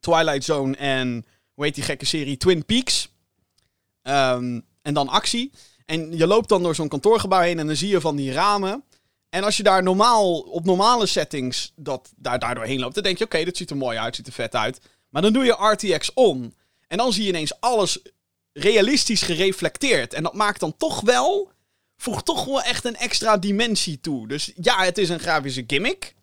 Twilight 0.00 0.44
Zone 0.44 0.76
en 0.76 1.26
hoe 1.54 1.64
heet 1.64 1.74
die 1.74 1.84
gekke 1.84 2.06
serie? 2.06 2.36
Twin 2.36 2.64
Peaks. 2.64 3.11
Ehm, 4.02 4.60
en 4.82 4.94
dan 4.94 5.08
actie. 5.08 5.52
En 5.86 6.16
je 6.16 6.26
loopt 6.26 6.48
dan 6.48 6.62
door 6.62 6.74
zo'n 6.74 6.88
kantoorgebouw 6.88 7.40
heen 7.40 7.58
en 7.58 7.66
dan 7.66 7.76
zie 7.76 7.88
je 7.88 8.00
van 8.00 8.16
die 8.16 8.32
ramen. 8.32 8.84
En 9.28 9.44
als 9.44 9.56
je 9.56 9.62
daar 9.62 9.82
normaal, 9.82 10.38
op 10.38 10.64
normale 10.64 11.06
settings, 11.06 11.72
dat, 11.76 12.12
daar, 12.16 12.38
daardoor 12.38 12.64
heen 12.64 12.80
loopt, 12.80 12.94
dan 12.94 13.02
denk 13.02 13.18
je, 13.18 13.24
oké, 13.24 13.44
dit 13.44 13.56
ziet 13.56 13.70
er 13.70 13.76
mooi 13.76 13.98
uit, 13.98 14.16
ziet 14.16 14.26
er 14.26 14.32
vet 14.32 14.54
uit. 14.54 14.80
Maar 15.08 15.22
dan 15.22 15.32
doe 15.32 15.44
je 15.44 15.70
RTX 15.70 16.12
on. 16.14 16.54
En 16.88 16.98
dan 16.98 17.12
zie 17.12 17.22
je 17.22 17.28
ineens 17.28 17.60
alles 17.60 17.98
realistisch 18.52 19.22
gereflecteerd. 19.22 20.14
En 20.14 20.22
dat 20.22 20.34
maakt 20.34 20.60
dan 20.60 20.76
toch 20.76 21.00
wel, 21.00 21.50
voegt 21.96 22.24
toch 22.24 22.44
wel 22.44 22.62
echt 22.62 22.84
een 22.84 22.96
extra 22.96 23.36
dimensie 23.36 24.00
toe. 24.00 24.28
Dus 24.28 24.52
ja, 24.56 24.84
het 24.84 24.98
is 24.98 25.08
een 25.08 25.20
grafische 25.20 25.64
gimmick. 25.66 26.14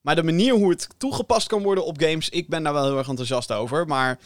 Maar 0.00 0.14
de 0.14 0.22
manier 0.22 0.54
hoe 0.54 0.70
het 0.70 0.88
toegepast 0.96 1.46
kan 1.46 1.62
worden 1.62 1.84
op 1.84 2.00
games, 2.00 2.28
ik 2.28 2.48
ben 2.48 2.62
daar 2.62 2.72
wel 2.72 2.84
heel 2.84 2.98
erg 2.98 3.08
enthousiast 3.08 3.52
over. 3.52 3.86
Maar 3.86 4.18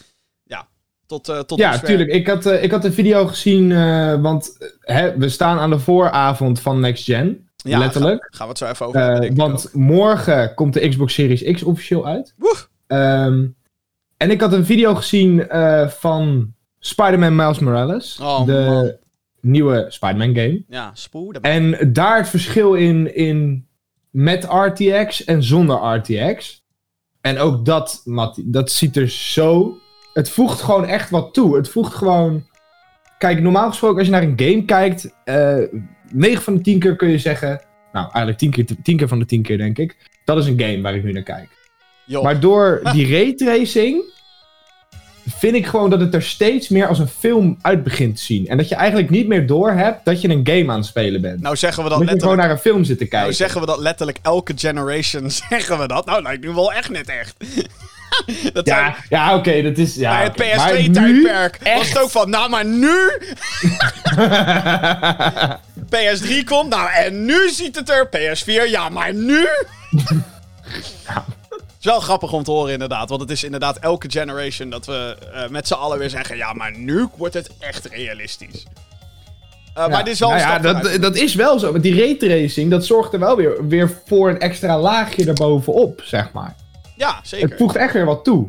tot, 1.21 1.29
uh, 1.29 1.39
tot 1.39 1.59
Ja, 1.59 1.69
dusver- 1.71 1.87
tuurlijk. 1.87 2.09
Ik 2.11 2.27
had, 2.27 2.45
eh, 2.45 2.63
ik 2.63 2.71
had 2.71 2.85
een 2.85 2.93
video 2.93 3.25
gezien, 3.27 3.71
eh, 3.71 4.21
want 4.21 4.57
eh, 4.59 4.95
hè, 4.95 5.17
we 5.17 5.29
staan 5.29 5.59
aan 5.59 5.69
de 5.69 5.79
vooravond 5.79 6.59
van 6.59 6.79
Next 6.79 7.03
Gen. 7.03 7.47
Ja, 7.55 7.77
letterlijk. 7.77 8.21
Gaan, 8.21 8.29
gaan 8.31 8.45
we 8.45 8.49
het 8.51 8.57
zo 8.57 8.67
even 8.67 8.85
over 8.85 9.21
Eh, 9.23 9.31
want 9.35 9.67
ook. 9.67 9.73
morgen 9.73 10.53
komt 10.53 10.73
de 10.73 10.89
Xbox 10.89 11.13
Series 11.13 11.43
X 11.43 11.63
officieel 11.63 12.05
uit. 12.07 12.33
Ehm, 12.87 13.45
en 14.17 14.31
ik 14.31 14.41
had 14.41 14.53
een 14.53 14.65
video 14.65 14.95
gezien 14.95 15.49
eh, 15.49 15.87
van 15.87 16.53
Spider-Man 16.79 17.35
Miles 17.35 17.59
Morales. 17.59 18.19
Oh, 18.21 18.45
de 18.45 18.63
man. 18.67 18.91
nieuwe 19.51 19.85
Spider-Man 19.89 20.35
game. 20.35 20.63
Ja, 20.67 20.91
spoed. 20.93 21.39
En 21.39 21.93
daar 21.93 22.17
het 22.17 22.29
verschil 22.29 22.73
in, 22.73 23.15
in 23.15 23.67
met 24.09 24.43
RTX 24.49 25.23
en 25.23 25.43
zonder 25.43 25.75
RTX. 25.95 26.61
En 27.21 27.39
ook 27.39 27.65
dat, 27.65 28.01
Mattie, 28.05 28.49
dat 28.49 28.71
ziet 28.71 28.97
er 28.97 29.09
zo... 29.09 29.77
Het 30.13 30.29
voegt 30.29 30.61
gewoon 30.61 30.85
echt 30.85 31.09
wat 31.09 31.33
toe. 31.33 31.55
Het 31.55 31.69
voegt 31.69 31.93
gewoon... 31.93 32.45
Kijk, 33.17 33.41
normaal 33.41 33.69
gesproken 33.69 33.97
als 33.97 34.05
je 34.05 34.11
naar 34.11 34.23
een 34.23 34.33
game 34.35 34.65
kijkt... 34.65 35.13
eh 35.23 35.57
9 36.11 36.43
van 36.43 36.55
de 36.55 36.61
10 36.61 36.79
keer 36.79 36.95
kun 36.95 37.09
je 37.09 37.17
zeggen... 37.17 37.61
Nou, 37.91 38.05
eigenlijk 38.05 38.37
10 38.37 38.51
keer, 38.51 38.65
10 38.83 38.97
keer 38.97 39.07
van 39.07 39.19
de 39.19 39.25
10 39.25 39.41
keer 39.41 39.57
denk 39.57 39.77
ik. 39.77 39.97
Dat 40.25 40.37
is 40.37 40.45
een 40.45 40.59
game 40.59 40.81
waar 40.81 40.95
ik 40.95 41.03
nu 41.03 41.11
naar 41.11 41.23
kijk. 41.23 41.49
Maar 42.05 42.39
door 42.39 42.81
die 42.91 43.11
raytracing 43.11 44.03
vind 45.29 45.55
ik 45.55 45.65
gewoon 45.65 45.89
dat 45.89 45.99
het 45.99 46.13
er 46.13 46.23
steeds 46.23 46.69
meer 46.69 46.87
als 46.87 46.99
een 46.99 47.07
film 47.07 47.57
uit 47.61 47.83
begint 47.83 48.15
te 48.15 48.23
zien. 48.23 48.47
En 48.47 48.57
dat 48.57 48.69
je 48.69 48.75
eigenlijk 48.75 49.09
niet 49.09 49.27
meer 49.27 49.47
doorhebt 49.47 50.05
dat 50.05 50.21
je 50.21 50.29
een 50.29 50.47
game 50.47 50.71
aan 50.71 50.77
het 50.77 50.85
spelen 50.85 51.21
bent. 51.21 51.41
Nou 51.41 51.55
zeggen 51.55 51.83
we 51.83 51.89
dat 51.89 51.99
dat 51.99 52.09
je 52.09 52.19
gewoon 52.19 52.35
letterlijk. 52.35 52.41
naar 52.41 52.51
een 52.51 52.73
film 52.73 52.83
zit 52.83 52.97
te 52.97 53.05
kijken. 53.05 53.19
Nou 53.19 53.33
zeggen 53.33 53.61
we 53.61 53.67
dat 53.67 53.79
letterlijk 53.79 54.17
elke 54.21 54.53
generation 54.55 55.31
zeggen 55.49 55.79
we 55.79 55.87
dat. 55.87 56.05
Nou, 56.05 56.21
lijkt 56.21 56.43
nu 56.43 56.49
wel 56.49 56.73
echt 56.73 56.89
net 56.89 57.09
echt. 57.09 57.35
dat 58.53 58.67
zijn- 58.67 58.79
ja, 58.79 58.95
ja 59.09 59.35
oké, 59.35 59.61
dat 59.61 59.77
is... 59.77 59.95
Ja, 59.95 60.31
bij 60.35 60.47
het 60.47 60.57
Maar 60.57 60.71
PS2-tijdperk 60.71 61.59
was 61.75 61.87
het 61.89 61.99
ook 61.99 62.09
van, 62.09 62.29
nou 62.29 62.49
maar 62.49 62.65
nu 62.65 62.95
PS3 65.95 66.43
komt, 66.45 66.69
nou 66.69 66.89
en 66.91 67.25
nu 67.25 67.49
ziet 67.49 67.75
het 67.75 67.89
er 67.89 68.09
PS4, 68.17 68.69
ja 68.69 68.89
maar 68.89 69.13
nu. 69.13 69.47
Het 71.83 71.91
is 71.91 71.97
wel 71.99 72.07
grappig 72.07 72.31
om 72.33 72.43
te 72.43 72.51
horen 72.51 72.73
inderdaad, 72.73 73.09
want 73.09 73.21
het 73.21 73.31
is 73.31 73.43
inderdaad 73.43 73.77
elke 73.79 74.09
generation 74.11 74.69
dat 74.69 74.85
we 74.85 75.15
eh, 75.33 75.47
met 75.49 75.67
z'n 75.67 75.73
allen 75.73 75.97
weer 75.99 76.09
zeggen, 76.09 76.37
ja 76.37 76.53
maar 76.53 76.77
nu 76.77 77.07
wordt 77.17 77.33
het 77.33 77.49
echt 77.59 77.85
realistisch. 77.85 78.63
Eh, 79.73 79.87
Maar 79.87 80.03
dit 80.03 80.13
is 80.13 80.19
wel 80.19 80.29
nou 80.29 80.41
ja, 80.41 80.59
dat, 80.59 81.01
dat 81.01 81.15
is 81.15 81.35
wel 81.35 81.59
zo. 81.59 81.71
Want 81.71 81.83
die 81.83 81.99
raytracing, 81.99 82.71
dat 82.71 82.85
zorgt 82.85 83.13
er 83.13 83.19
wel 83.19 83.35
weer, 83.35 83.67
weer 83.67 83.91
voor 84.05 84.29
een 84.29 84.39
extra 84.39 84.79
laagje 84.79 85.25
erbovenop, 85.25 86.01
zeg 86.03 86.31
maar. 86.31 86.55
Ja, 86.95 87.19
zeker. 87.23 87.49
Het 87.49 87.57
voegt 87.57 87.75
echt 87.75 87.93
weer 87.93 88.05
wat 88.05 88.23
toe. 88.23 88.47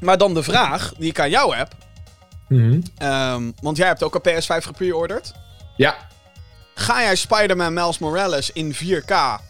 Maar 0.00 0.18
dan 0.18 0.34
de 0.34 0.42
vraag 0.42 0.92
die 0.98 1.08
ik 1.08 1.20
aan 1.20 1.30
jou 1.30 1.56
heb, 1.56 1.74
Mhm. 2.48 2.80
ehm, 2.96 3.50
want 3.60 3.76
jij 3.76 3.86
hebt 3.86 4.02
ook 4.02 4.14
een 4.14 4.20
PS5 4.20 4.64
gepreorderd. 4.64 5.32
Ja. 5.76 5.96
Ga 6.74 7.02
jij 7.02 7.16
Spider-Man 7.16 7.72
Miles 7.74 7.98
Morales 7.98 8.52
in 8.52 8.74
4K 8.74 9.40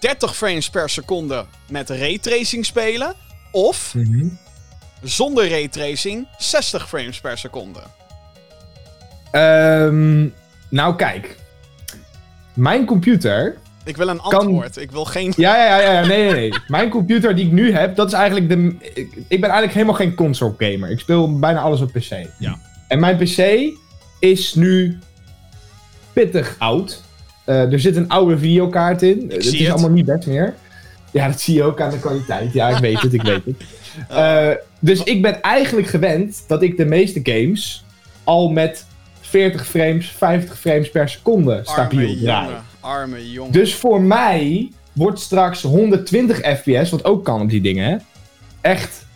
30 0.00 0.36
frames 0.36 0.70
per 0.70 0.90
seconde 0.90 1.44
met 1.68 1.90
raytracing 1.90 2.66
spelen? 2.66 3.14
Of 3.52 3.94
Mhm. 3.94 4.28
zonder 5.02 5.48
raytracing 5.50 6.28
60 6.38 6.88
frames 6.88 7.20
per 7.20 7.38
seconde? 7.38 7.80
Ehm, 9.30 10.28
nou, 10.68 10.96
kijk. 10.96 11.36
Mijn 12.54 12.86
computer 12.86 13.58
Ik 13.84 13.96
wil 13.96 14.08
een 14.08 14.20
antwoord. 14.20 14.76
Ik 14.76 14.90
wil 14.90 15.04
geen... 15.04 15.32
Ja, 15.36 15.56
ja, 15.56 15.80
ja, 15.80 15.92
ja, 15.92 16.06
nee, 16.06 16.24
nee, 16.24 16.34
nee. 16.34 16.52
Mijn 16.68 16.88
computer 16.88 17.34
die 17.34 17.46
ik 17.46 17.52
nu 17.52 17.72
heb, 17.72 17.96
dat 17.96 18.06
is 18.06 18.12
eigenlijk 18.12 18.48
de... 18.48 18.76
Ik, 18.94 19.12
ik 19.28 19.40
ben 19.40 19.50
eigenlijk 19.50 19.72
helemaal 19.72 19.94
geen 19.94 20.14
console 20.14 20.54
gamer. 20.58 20.90
Ik 20.90 21.00
speel 21.00 21.38
bijna 21.38 21.60
alles 21.60 21.80
op 21.80 21.92
PC. 21.92 22.26
Ja. 22.38 22.58
En 22.88 23.00
mijn 23.00 23.16
PC 23.16 23.72
is 24.18 24.54
nu 24.54 24.98
pittig 26.12 26.56
oud. 26.58 27.02
Eh, 27.44 27.72
er 27.72 27.80
zit 27.80 27.96
een 27.96 28.08
oude 28.08 28.38
videokaart 28.38 29.02
in. 29.02 29.30
het 29.30 29.44
zie 29.44 29.58
is 29.58 29.58
het. 29.58 29.72
allemaal 29.72 29.90
niet 29.90 30.04
best 30.04 30.26
meer. 30.26 30.54
Ja, 31.10 31.26
dat 31.26 31.40
zie 31.40 31.54
je 31.54 31.62
ook 31.62 31.80
aan 31.80 31.90
de 31.90 31.98
kwaliteit. 31.98 32.52
Ja, 32.52 32.68
ik 32.68 32.78
weet 32.78 33.00
het, 33.00 33.12
ik 33.12 33.22
weet 33.22 33.44
het. 33.44 33.56
Eh, 34.08 34.48
dus 34.78 35.02
ik 35.02 35.22
ben 35.22 35.42
eigenlijk 35.42 35.86
gewend 35.86 36.44
dat 36.46 36.62
ik 36.62 36.76
de 36.76 36.84
meeste 36.84 37.20
games 37.22 37.84
al 38.24 38.48
met 38.48 38.86
40 39.20 39.66
frames, 39.66 40.10
50 40.10 40.58
frames 40.58 40.90
per 40.90 41.08
seconde 41.08 41.60
stabiel 41.62 42.16
draai. 42.22 42.48
Arme 42.82 43.30
jongen. 43.32 43.52
Dus 43.52 43.74
voor 43.74 44.00
mij 44.02 44.70
wordt 44.92 45.20
straks 45.20 45.62
120 45.62 46.36
fps, 46.38 46.90
wat 46.90 47.04
ook 47.04 47.24
kan 47.24 47.40
op 47.40 47.48
die 47.50 47.60
dingen, 47.60 47.90
hè? 47.90 47.96
Echt. 48.60 49.06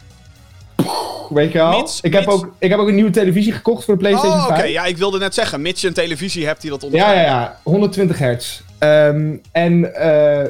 Weet 1.28 1.52
je 1.52 1.58
wel? 1.58 1.78
Mits- 1.78 2.00
ik, 2.00 2.12
heb 2.12 2.26
ook, 2.26 2.54
ik 2.58 2.70
heb 2.70 2.78
ook 2.78 2.88
een 2.88 2.94
nieuwe 2.94 3.10
televisie 3.10 3.52
gekocht 3.52 3.84
voor 3.84 3.94
de 3.94 4.00
PlayStation 4.00 4.38
Oh, 4.40 4.46
oké. 4.46 4.54
5. 4.58 4.70
Ja, 4.72 4.84
ik 4.84 4.96
wilde 4.96 5.18
net 5.18 5.34
zeggen, 5.34 5.62
mits 5.62 5.80
je 5.80 5.86
een 5.88 5.92
televisie 5.94 6.46
hebt 6.46 6.60
die 6.60 6.70
dat 6.70 6.80
Ja, 6.80 6.86
ondersteunt. 6.86 7.16
ja, 7.20 7.24
ja. 7.40 7.60
120 7.62 8.18
hertz. 8.18 8.60
Ehm, 8.78 9.36
en, 9.52 9.94
eh. 9.94 10.44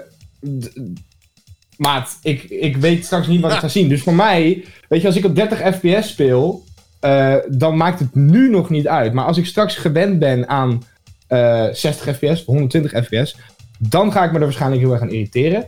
d- 0.60 0.72
maat, 1.76 2.18
ik, 2.22 2.42
ik 2.42 2.76
weet 2.76 3.04
straks 3.04 3.26
niet 3.26 3.40
wat 3.40 3.52
ik 3.52 3.58
ga 3.58 3.68
zien. 3.68 3.88
Dus 3.88 4.02
voor 4.02 4.14
mij, 4.14 4.64
weet 4.88 5.00
je, 5.00 5.06
als 5.06 5.16
ik 5.16 5.24
op 5.24 5.34
30 5.36 5.58
fps 5.76 6.08
speel, 6.08 6.64
eh, 7.00 7.34
dan 7.48 7.76
maakt 7.76 7.98
het 7.98 8.14
nu 8.14 8.50
nog 8.50 8.70
niet 8.70 8.88
uit. 8.88 9.12
Maar 9.12 9.24
als 9.24 9.36
ik 9.38 9.46
straks 9.46 9.74
gewend 9.76 10.18
ben 10.18 10.48
aan 10.48 10.82
eh 11.26 11.66
60 11.72 12.16
fps, 12.16 12.44
120 12.44 13.04
fps, 13.04 13.36
dan 13.78 14.12
ga 14.12 14.24
ik 14.24 14.32
me 14.32 14.38
er 14.38 14.44
waarschijnlijk 14.44 14.82
heel 14.82 14.92
erg 14.92 15.02
aan 15.02 15.10
irriteren. 15.10 15.66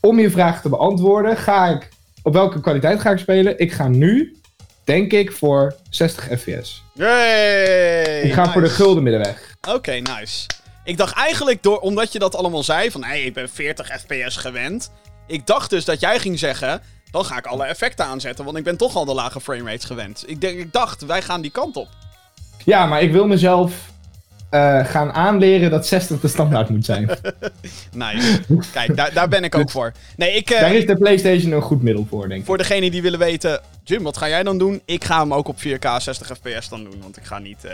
Om 0.00 0.18
je 0.18 0.30
vraag 0.30 0.60
te 0.60 0.68
beantwoorden, 0.68 1.36
ga 1.36 1.68
ik, 1.68 1.88
op 2.22 2.32
welke 2.32 2.60
kwaliteit 2.60 3.00
ga 3.00 3.10
ik 3.10 3.18
spelen? 3.18 3.58
Ik 3.58 3.72
ga 3.72 3.88
nu, 3.88 4.36
denk 4.84 5.12
ik, 5.12 5.32
voor 5.32 5.74
60 5.90 6.24
fps. 6.40 6.82
Yay! 6.92 8.20
Ik 8.20 8.32
ga 8.32 8.52
voor 8.52 8.62
de 8.62 8.68
gulden 8.68 9.02
middenweg. 9.02 9.56
Oké, 9.68 9.92
nice. 9.92 10.46
Ik 10.84 10.96
dacht 10.96 11.16
eigenlijk, 11.16 11.62
door, 11.62 11.78
omdat 11.78 12.12
je 12.12 12.18
dat 12.18 12.36
allemaal 12.36 12.62
zei, 12.62 12.90
van 12.90 13.04
hey, 13.04 13.22
ik 13.22 13.34
ben 13.34 13.48
40 13.48 14.00
fps 14.00 14.36
gewend. 14.36 14.90
Ik 15.26 15.46
dacht 15.46 15.70
dus 15.70 15.84
dat 15.84 16.00
jij 16.00 16.18
ging 16.18 16.38
zeggen, 16.38 16.82
dan 17.10 17.24
ga 17.24 17.38
ik 17.38 17.46
alle 17.46 17.64
effecten 17.64 18.04
aanzetten, 18.04 18.44
want 18.44 18.56
ik 18.56 18.64
ben 18.64 18.76
toch 18.76 18.96
al 18.96 19.04
de 19.04 19.14
lage 19.14 19.40
framerates 19.40 19.84
gewend. 19.84 20.24
Ik, 20.26 20.40
denk, 20.40 20.58
ik 20.58 20.72
dacht, 20.72 21.06
wij 21.06 21.22
gaan 21.22 21.40
die 21.40 21.50
kant 21.50 21.76
op. 21.76 21.88
Ja, 22.64 22.86
maar 22.86 23.02
ik 23.02 23.12
wil 23.12 23.26
mezelf 23.26 23.92
eh, 24.54 24.84
gaan 24.84 25.12
aanleren 25.12 25.70
dat 25.70 25.86
60 25.86 26.20
de 26.20 26.28
standaard 26.28 26.68
moet 26.68 26.84
zijn. 26.84 27.10
Nice. 27.92 28.40
Kijk, 28.72 28.96
daar, 28.96 29.12
daar 29.12 29.28
ben 29.28 29.44
ik 29.44 29.54
ook 29.54 29.70
voor. 29.70 29.92
Nee, 30.16 30.32
ik, 30.32 30.50
eh, 30.50 30.60
Daar 30.60 30.74
is 30.74 30.86
de 30.86 30.96
PlayStation 30.96 31.52
een 31.52 31.62
goed 31.62 31.82
middel 31.82 32.06
voor, 32.10 32.28
denk 32.28 32.40
ik. 32.40 32.46
voor 32.46 32.58
degenen 32.58 32.90
die 32.90 33.02
willen 33.02 33.18
weten, 33.18 33.60
Jim, 33.84 34.02
wat 34.02 34.16
ga 34.16 34.28
jij 34.28 34.42
dan 34.42 34.58
doen? 34.58 34.82
Ik 34.84 35.04
ga 35.04 35.20
hem 35.20 35.34
ook 35.34 35.48
op 35.48 35.58
4K 35.58 35.86
60 35.98 36.26
fps 36.26 36.68
dan 36.68 36.84
doen, 36.84 37.00
want 37.02 37.16
ik 37.16 37.24
ga 37.24 37.38
niet... 37.38 37.64
eh 37.64 37.72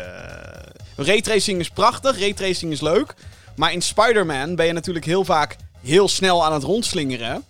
Raytracing 0.96 1.60
is 1.60 1.70
prachtig, 1.70 2.18
raytracing 2.18 2.72
is 2.72 2.80
leuk. 2.80 3.14
Maar 3.56 3.72
in 3.72 3.82
Spider-Man 3.82 4.54
ben 4.54 4.66
je 4.66 4.72
natuurlijk 4.72 5.04
heel 5.04 5.25
vaak 5.25 5.56
heel 5.82 6.08
snel 6.08 6.44
aan 6.44 6.52
het 6.52 6.62
rondzlingeren. 6.62 7.42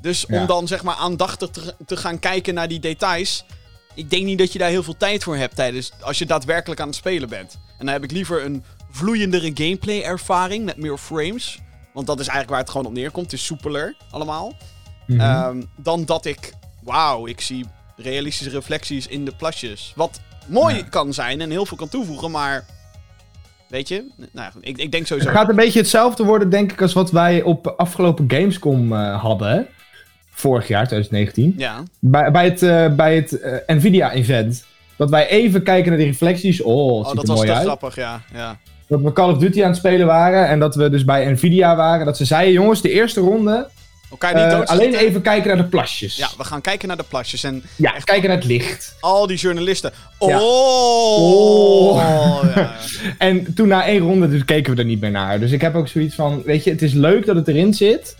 Dus 0.00 0.26
om 0.26 0.46
dan 0.46 0.66
zeg 0.66 0.82
maar 0.82 0.96
aandachtig 0.96 1.48
te, 1.50 1.74
te 1.86 1.96
gaan 1.96 2.18
kijken 2.18 2.54
naar 2.54 2.68
die 2.68 2.80
details... 2.80 3.44
Ik 3.94 4.10
denk 4.10 4.24
niet 4.24 4.38
dat 4.38 4.52
je 4.52 4.58
daar 4.58 4.68
heel 4.68 4.82
veel 4.82 4.96
tijd 4.96 5.22
voor 5.22 5.36
hebt 5.36 5.56
tijdens... 5.56 5.92
Als 6.00 6.18
je 6.18 6.26
daadwerkelijk 6.26 6.80
aan 6.80 6.86
het 6.86 6.96
spelen 6.96 7.28
bent. 7.28 7.58
En 7.78 7.84
dan 7.84 7.94
heb 7.94 8.04
ik 8.04 8.10
liever 8.10 8.44
een 8.44 8.64
vloeiendere 8.90 9.50
gameplay 9.54 10.02
ervaring 10.02 10.64
met 10.64 10.76
meer 10.76 10.96
frames. 10.96 11.58
Want 11.92 12.06
dat 12.06 12.20
is 12.20 12.26
eigenlijk 12.26 12.50
waar 12.50 12.60
het 12.60 12.70
gewoon 12.70 12.86
op 12.86 12.92
neerkomt. 12.92 13.30
Het 13.30 13.40
is 13.40 13.46
soepeler 13.46 13.94
allemaal. 14.10 14.52
Mhm. 15.06 15.20
Ehm, 15.20 15.62
dan 15.76 16.04
dat 16.04 16.24
ik, 16.24 16.52
wauw, 16.82 17.26
ik 17.26 17.40
zie 17.40 17.64
realistische 17.96 18.52
reflecties 18.52 19.06
in 19.06 19.24
de 19.24 19.34
plasjes. 19.36 19.92
Wat 19.96 20.20
mooi 20.46 20.76
Ja. 20.76 20.82
kan 20.82 21.12
zijn 21.14 21.40
en 21.40 21.50
heel 21.50 21.66
veel 21.66 21.76
kan 21.76 21.88
toevoegen, 21.88 22.30
maar... 22.30 22.64
Weet 23.68 23.88
je? 23.88 24.10
Nou, 24.32 24.52
ik, 24.60 24.78
ik 24.78 24.92
denk 24.92 25.06
sowieso... 25.06 25.28
Het 25.28 25.38
gaat 25.38 25.48
een 25.48 25.56
beetje 25.56 25.78
hetzelfde 25.78 26.24
worden, 26.24 26.50
denk 26.50 26.72
ik, 26.72 26.82
als 26.82 26.92
wat 26.92 27.10
wij 27.10 27.42
op 27.42 27.66
afgelopen 27.66 28.24
Gamescom 28.30 28.92
eh, 28.92 29.20
hadden. 29.22 29.68
Vorig 30.34 30.68
jaar, 30.68 30.86
2019. 30.86 31.54
Ja, 31.56 31.82
Bij, 31.98 32.30
bij 32.30 32.44
het, 32.44 32.62
eh, 32.62 32.88
bij 32.94 33.14
het 33.16 33.40
eh, 33.40 33.76
Nvidia-event. 33.76 34.64
Dat 34.96 35.10
wij 35.10 35.28
even 35.28 35.62
kijken 35.62 35.88
naar 35.88 35.98
die 35.98 36.08
reflecties. 36.08 36.62
Oh, 36.62 36.98
het 36.98 37.06
oh, 37.06 37.06
ziet 37.06 37.16
dat 37.16 37.24
er 37.24 37.30
was 37.30 37.38
mooi 37.38 37.50
uit. 37.50 37.62
grappig, 37.64 37.96
ja. 37.96 38.20
ja. 38.34 38.58
Dat 38.86 39.00
we 39.00 39.12
Call 39.12 39.30
of 39.32 39.38
Duty 39.38 39.62
aan 39.62 39.68
het 39.68 39.76
spelen 39.76 40.06
waren. 40.06 40.48
En 40.48 40.58
dat 40.58 40.74
we 40.74 40.90
dus 40.90 41.04
bij 41.04 41.30
Nvidia 41.32 41.76
waren. 41.76 42.06
Dat 42.06 42.16
ze 42.16 42.24
zeiden, 42.24 42.52
jongens, 42.52 42.80
de 42.82 42.90
eerste 42.90 43.20
ronde. 43.20 43.68
Elkaar 44.10 44.34
niet 44.34 44.50
doodschieten. 44.50 44.86
alleen 44.88 44.94
even 45.06 45.20
kijken 45.22 45.48
naar 45.48 45.56
de 45.56 45.64
plasjes. 45.68 46.16
Ja, 46.16 46.28
we 46.36 46.44
gaan 46.44 46.60
kijken 46.60 46.88
naar 46.88 46.96
de 46.96 47.04
plasjes 47.08 47.44
en 47.44 47.62
Ja, 47.76 47.90
kijken 48.04 48.28
naar 48.28 48.36
het 48.38 48.46
licht. 48.46 48.96
al 49.00 49.26
die 49.26 49.36
journalisten. 49.36 49.92
Ja. 50.18 50.40
Oh! 50.40 51.94
Oh. 51.96 52.44
Ja. 52.54 52.72
En 53.18 53.54
toen 53.54 53.68
na 53.68 53.86
één 53.86 54.00
ronde 54.00 54.28
dus 54.28 54.44
keken 54.44 54.74
we 54.74 54.78
er 54.80 54.86
niet 54.86 55.00
meer 55.00 55.10
naar. 55.10 55.40
Dus 55.40 55.50
ik 55.50 55.60
heb 55.60 55.74
ook 55.74 55.88
zoiets 55.88 56.14
van, 56.14 56.42
weet 56.44 56.64
je, 56.64 56.70
het 56.70 56.82
is 56.82 56.92
leuk 56.92 57.26
dat 57.26 57.36
het 57.36 57.48
erin 57.48 57.74
zit. 57.74 58.16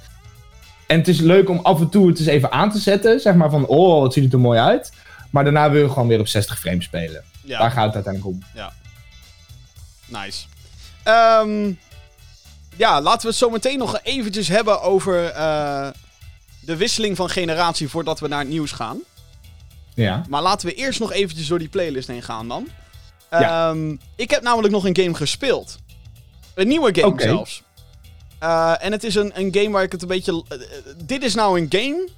En 0.95 1.01
het 1.01 1.09
is 1.09 1.21
leuk 1.21 1.49
om 1.49 1.59
af 1.63 1.81
en 1.81 1.89
toe 1.89 2.09
het 2.09 2.19
eens 2.19 2.29
even 2.29 2.53
aan 2.53 2.71
te 2.71 2.79
zetten. 2.79 3.21
Zeg 3.21 3.35
maar 3.35 3.51
van, 3.51 3.67
oh, 3.67 4.01
wat 4.01 4.13
ziet 4.13 4.25
het 4.25 4.33
er 4.33 4.39
mooi 4.39 4.59
uit. 4.59 4.93
Maar 5.31 5.45
daarna 5.45 5.71
wil 5.71 5.83
je 5.83 5.89
gewoon 5.89 6.09
weer 6.09 6.21
op 6.21 6.29
60 6.29 6.59
frames 6.59 6.85
spelen. 6.85 7.25
Ja. 7.45 7.59
Daar 7.59 7.71
gaat 7.71 7.85
het 7.85 7.95
uiteindelijk 7.95 8.35
om. 8.35 8.43
Nice. 10.07 10.47
Ehm, 11.03 11.73
ja, 12.77 13.01
laten 13.01 13.21
we 13.21 13.29
het 13.29 13.37
zo 13.37 13.51
meteen 13.51 13.79
nog 13.79 14.01
eventjes 14.03 14.49
hebben 14.49 14.83
over 14.83 15.31
eh, 15.31 15.89
de 16.61 16.77
wisseling 16.77 17.17
van 17.17 17.29
generatie 17.29 17.89
voordat 17.89 18.21
we 18.21 18.29
naar 18.29 18.39
het 18.39 18.49
nieuws 18.49 18.73
gaan. 18.73 18.99
Ja. 19.95 20.25
Maar 20.29 20.43
laten 20.43 20.69
we 20.69 20.75
eerst 20.75 21.01
nog 21.01 21.13
eventjes 21.13 21.47
door 21.47 21.59
die 21.59 21.69
playlist 21.69 22.09
heen 22.09 22.23
gaan 22.23 22.49
dan. 22.49 22.69
Ja. 23.31 23.71
Ehm, 23.71 23.97
ik 24.17 24.31
heb 24.31 24.43
namelijk 24.43 24.73
nog 24.73 24.87
een 24.87 24.97
game 24.97 25.15
gespeeld. 25.15 25.79
Een 26.55 26.69
nieuwe 26.69 27.01
game 27.01 27.21
zelfs. 27.21 27.63
Eh, 28.45 28.75
en 28.79 28.93
het 28.93 29.05
is 29.05 29.15
een, 29.15 29.33
een 29.35 29.55
game 29.55 29.71
waar 29.71 29.83
ik 29.83 29.93
het 29.93 30.03
een 30.03 30.09
beetje... 30.09 30.45
eh, 30.49 30.63
eh, 30.63 30.67
dit 31.05 31.23
is 31.23 31.35
nou 31.35 31.61
een 31.61 31.67
game. 31.69 32.09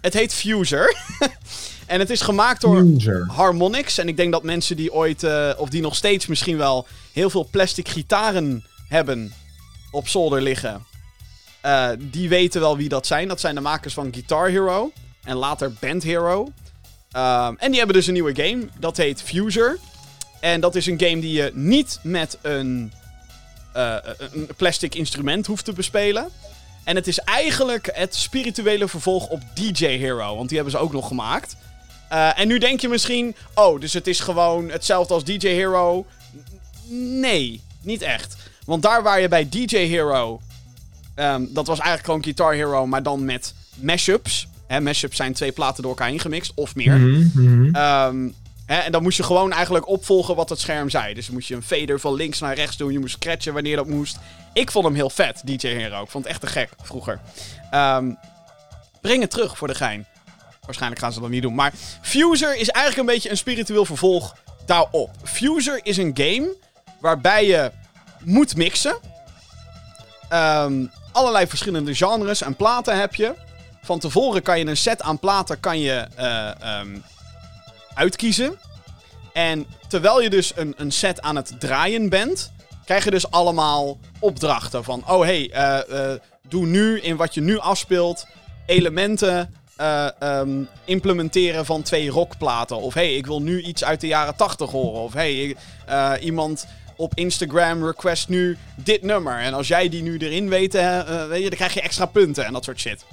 Het 0.00 0.14
heet 0.14 0.34
Fuser. 0.34 0.96
en 1.86 1.98
het 2.00 2.10
is 2.10 2.20
gemaakt 2.20 2.60
door. 2.60 2.86
Harmonix. 3.26 3.98
En 3.98 4.08
ik 4.08 4.16
denk 4.16 4.32
dat 4.32 4.42
mensen 4.42 4.76
die 4.76 4.92
ooit, 4.92 5.24
of 5.56 5.68
die 5.68 5.80
nog 5.80 5.96
steeds 5.96 6.26
misschien 6.26 6.56
wel, 6.56 6.86
heel 7.12 7.30
veel 7.30 7.48
plastic 7.50 7.88
gitaren 7.88 8.64
hebben 8.88 9.32
op 9.90 10.08
zolder 10.08 10.42
liggen. 10.42 10.86
die 11.98 12.28
weten 12.28 12.60
wel 12.60 12.76
wie 12.76 12.88
dat 12.88 13.06
zijn. 13.06 13.28
Dat 13.28 13.40
zijn 13.40 13.54
de 13.54 13.60
makers 13.60 13.94
van 13.94 14.12
Guitar 14.12 14.48
Hero 14.48 14.92
en 15.24 15.36
later 15.36 15.72
Band 15.72 16.02
Hero. 16.02 16.48
Ehm, 17.10 17.54
en 17.58 17.68
die 17.68 17.78
hebben 17.78 17.96
dus 17.96 18.06
een 18.06 18.12
nieuwe 18.12 18.34
game. 18.34 18.68
Dat 18.78 18.96
heet 18.96 19.22
Fuser. 19.22 19.78
En 20.40 20.60
dat 20.60 20.74
is 20.74 20.86
een 20.86 21.00
game 21.00 21.20
die 21.20 21.32
je 21.32 21.50
niet 21.54 21.98
met 22.02 22.38
een, 22.42 22.92
eh, 23.72 23.96
een 24.32 24.48
plastic 24.56 24.94
instrument 24.94 25.46
hoeft 25.46 25.64
te 25.64 25.72
bespelen. 25.72 26.28
En 26.84 26.96
het 26.96 27.06
is 27.06 27.18
eigenlijk 27.18 27.90
het 27.92 28.14
spirituele 28.14 28.88
vervolg 28.88 29.28
op 29.28 29.42
DJ 29.54 29.86
Hero. 29.86 30.36
Want 30.36 30.48
die 30.48 30.58
hebben 30.58 30.76
ze 30.78 30.84
ook 30.84 30.92
nog 30.92 31.08
gemaakt. 31.08 31.56
Eh, 32.08 32.38
en 32.38 32.48
nu 32.48 32.58
denk 32.58 32.80
je 32.80 32.88
misschien, 32.88 33.34
oh, 33.54 33.80
dus 33.80 33.92
het 33.92 34.06
is 34.06 34.20
gewoon 34.20 34.70
hetzelfde 34.70 35.14
als 35.14 35.24
DJ 35.24 35.48
Hero. 35.48 36.06
Nee, 37.20 37.60
niet 37.82 38.02
echt. 38.02 38.36
Want 38.64 38.82
daar 38.82 39.02
waar 39.02 39.20
je 39.20 39.28
bij 39.28 39.48
DJ 39.48 39.76
Hero, 39.76 40.40
ehm, 41.14 41.44
dat 41.48 41.66
was 41.66 41.78
eigenlijk 41.78 42.04
gewoon 42.04 42.22
Guitar 42.22 42.54
Hero, 42.54 42.86
maar 42.86 43.02
dan 43.02 43.24
met 43.24 43.54
mashups. 43.74 44.48
Hè, 44.66 44.80
mashups 44.80 45.16
zijn 45.16 45.32
twee 45.32 45.52
platen 45.52 45.82
door 45.82 45.90
elkaar 45.90 46.12
ingemixt, 46.12 46.52
of 46.54 46.74
meer. 46.74 46.94
Ehm, 47.72 48.28
en 48.78 48.92
dan 48.92 49.02
moest 49.02 49.16
je 49.16 49.22
gewoon 49.22 49.52
eigenlijk 49.52 49.88
opvolgen 49.88 50.36
wat 50.36 50.48
het 50.48 50.60
scherm 50.60 50.90
zei. 50.90 51.14
Dus 51.14 51.30
moest 51.30 51.48
je 51.48 51.54
een 51.54 51.62
fader 51.62 52.00
van 52.00 52.14
links 52.14 52.38
naar 52.38 52.54
rechts 52.54 52.76
doen. 52.76 52.92
Je 52.92 52.98
moest 52.98 53.14
scratchen 53.14 53.52
wanneer 53.52 53.76
dat 53.76 53.86
moest. 53.86 54.18
Ik 54.52 54.70
vond 54.70 54.84
hem 54.84 54.94
heel 54.94 55.10
vet, 55.10 55.42
DJ 55.44 55.68
Hero. 55.68 56.02
Ik 56.02 56.10
vond 56.10 56.24
het 56.24 56.32
echt 56.32 56.40
te 56.40 56.46
gek 56.46 56.70
vroeger. 56.82 57.20
Ehm, 57.70 58.12
breng 59.00 59.20
het 59.20 59.30
terug 59.30 59.58
voor 59.58 59.68
de 59.68 59.74
gein. 59.74 60.06
Waarschijnlijk 60.64 61.00
gaan 61.00 61.12
ze 61.12 61.20
dat 61.20 61.30
niet 61.30 61.42
doen. 61.42 61.54
Maar 61.54 61.72
Fuser 62.00 62.56
is 62.56 62.68
eigenlijk 62.68 63.08
een 63.08 63.14
beetje 63.14 63.30
een 63.30 63.36
spiritueel 63.36 63.84
vervolg 63.84 64.36
daarop. 64.66 65.10
Fuser 65.22 65.80
is 65.82 65.96
een 65.96 66.12
game 66.14 66.54
waarbij 67.00 67.46
je 67.46 67.70
moet 68.24 68.56
mixen. 68.56 68.98
Ehm, 70.28 70.86
allerlei 71.12 71.46
verschillende 71.46 71.94
genres 71.94 72.42
en 72.42 72.56
platen 72.56 73.00
heb 73.00 73.14
je. 73.14 73.34
Van 73.82 73.98
tevoren 73.98 74.42
kan 74.42 74.58
je 74.58 74.66
een 74.66 74.76
set 74.76 75.02
aan 75.02 75.18
platen 75.18 75.60
kan 75.60 75.78
je, 75.78 76.06
eh, 76.16 76.60
ehm, 76.60 76.98
uitkiezen. 78.00 78.58
En 79.32 79.66
terwijl 79.88 80.20
je 80.20 80.30
dus 80.30 80.52
een, 80.56 80.74
een 80.76 80.92
set 80.92 81.20
aan 81.20 81.36
het 81.36 81.54
draaien 81.58 82.08
bent, 82.08 82.52
krijg 82.84 83.04
je 83.04 83.10
dus 83.10 83.30
allemaal 83.30 83.98
opdrachten 84.18 84.84
van... 84.84 85.04
Oh, 85.08 85.20
hey, 85.20 85.50
eh, 85.50 86.12
eh, 86.12 86.20
doe 86.48 86.66
nu 86.66 87.00
in 87.00 87.16
wat 87.16 87.34
je 87.34 87.40
nu 87.40 87.58
afspeelt 87.58 88.26
elementen 88.66 89.54
eh, 89.76 90.20
ehm, 90.20 90.62
implementeren 90.84 91.66
van 91.66 91.82
twee 91.82 92.10
rockplaten. 92.10 92.76
Of 92.76 92.94
hey, 92.94 93.14
ik 93.14 93.26
wil 93.26 93.42
nu 93.42 93.62
iets 93.62 93.84
uit 93.84 94.00
de 94.00 94.06
jaren 94.06 94.36
80 94.36 94.70
horen. 94.70 95.00
Of 95.00 95.12
hey, 95.12 95.56
iemand 96.20 96.66
op 96.96 97.12
Instagram 97.14 97.84
request 97.84 98.28
nu 98.28 98.56
dit 98.76 99.02
nummer. 99.02 99.38
En 99.38 99.54
als 99.54 99.68
jij 99.68 99.88
die 99.88 100.02
nu 100.02 100.18
erin 100.18 100.48
weet, 100.48 100.72
weet 100.72 101.42
je, 101.42 101.48
dan 101.48 101.58
krijg 101.58 101.74
je 101.74 101.80
extra 101.80 102.06
punten 102.06 102.44
en 102.44 102.52
dat 102.52 102.64
soort 102.64 102.80
shit. 102.80 103.04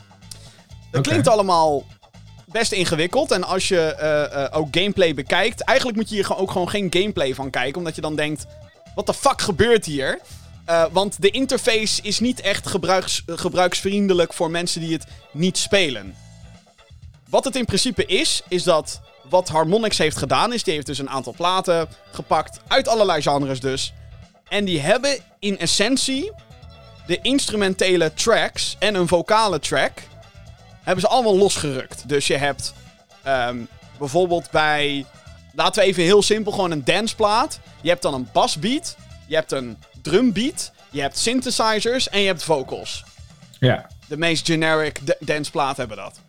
Dat 0.92 1.08
klinkt 1.08 1.28
allemaal 1.28 1.84
best 2.52 2.72
ingewikkeld. 2.72 3.32
En 3.32 3.44
als 3.44 3.68
je 3.68 3.80
eh, 3.80 4.44
eh, 4.44 4.58
ook 4.58 4.68
gameplay 4.72 5.14
bekijkt, 5.14 5.62
eigenlijk 5.62 5.98
moet 5.98 6.10
je 6.10 6.16
hier 6.16 6.38
ook 6.38 6.52
gewoon 6.52 6.70
geen 6.70 6.88
gameplay 6.90 7.34
van 7.34 7.50
kijken. 7.50 7.78
Omdat 7.78 7.96
je 7.96 8.02
dan 8.02 8.16
denkt, 8.16 8.46
wat 8.96 9.06
de 9.06 9.14
fuck 9.14 9.42
gebeurt 9.42 9.86
hier? 9.86 10.20
Eh, 10.66 10.86
want 10.92 11.22
de 11.22 11.30
interface 11.30 12.02
is 12.02 12.20
niet 12.20 12.42
echt 12.42 12.68
gebruiks, 12.68 13.24
gebruiksvriendelijk 13.26 14.34
voor 14.34 14.52
mensen 14.52 14.82
die 14.82 14.94
het 14.94 15.06
niet 15.32 15.58
spelen. 15.58 16.16
Wat 17.30 17.44
het 17.44 17.56
in 17.56 17.66
principe 17.66 18.06
is, 18.06 18.42
is 18.48 18.64
dat 18.64 19.02
wat 19.30 19.48
Harmonix 19.48 19.98
heeft 19.98 20.18
gedaan, 20.18 20.54
is 20.54 20.64
die 20.64 20.74
heeft 20.74 20.86
dus 20.86 21.00
een 21.00 21.10
aantal 21.10 21.34
platen 21.34 21.88
gepakt, 22.12 22.60
uit 22.68 22.88
allerlei 22.88 23.22
genres 23.22 23.60
dus. 23.60 23.94
En 24.50 24.66
die 24.66 24.80
hebben 24.80 25.18
in 25.40 25.60
essentie 25.60 26.32
de 27.08 27.20
instrumentele 27.22 28.14
tracks 28.14 28.76
en 28.80 28.96
een 28.96 29.08
vocale 29.08 29.60
track, 29.60 29.92
hebben 30.88 31.06
ze 31.06 31.08
allemaal 31.08 31.38
losgerukt. 31.38 32.10
Dus 32.10 32.28
je 32.28 32.38
hebt 32.38 32.74
ehm, 33.24 33.58
bijvoorbeeld 33.98 34.52
bij, 34.52 35.06
laten 35.54 35.82
we 35.82 35.88
even 35.88 36.04
heel 36.04 36.22
simpel, 36.22 36.52
gewoon 36.52 36.72
een 36.72 36.84
danceplaat. 36.84 37.60
Je 37.82 37.90
hebt 37.90 38.02
dan 38.02 38.14
een 38.14 38.30
basbeat, 38.34 38.96
je 39.28 39.36
hebt 39.36 39.52
een 39.52 39.78
drumbeat, 40.02 40.72
je 40.90 41.02
hebt 41.02 41.18
synthesizers 41.18 42.10
en 42.10 42.20
je 42.20 42.28
hebt 42.28 42.44
vocals. 42.44 43.04
Ja. 43.60 43.88
De 44.08 44.18
meest 44.18 44.46
generic 44.46 45.00
danceplaat 45.20 45.78
hebben 45.78 45.98
dat. 45.98 46.20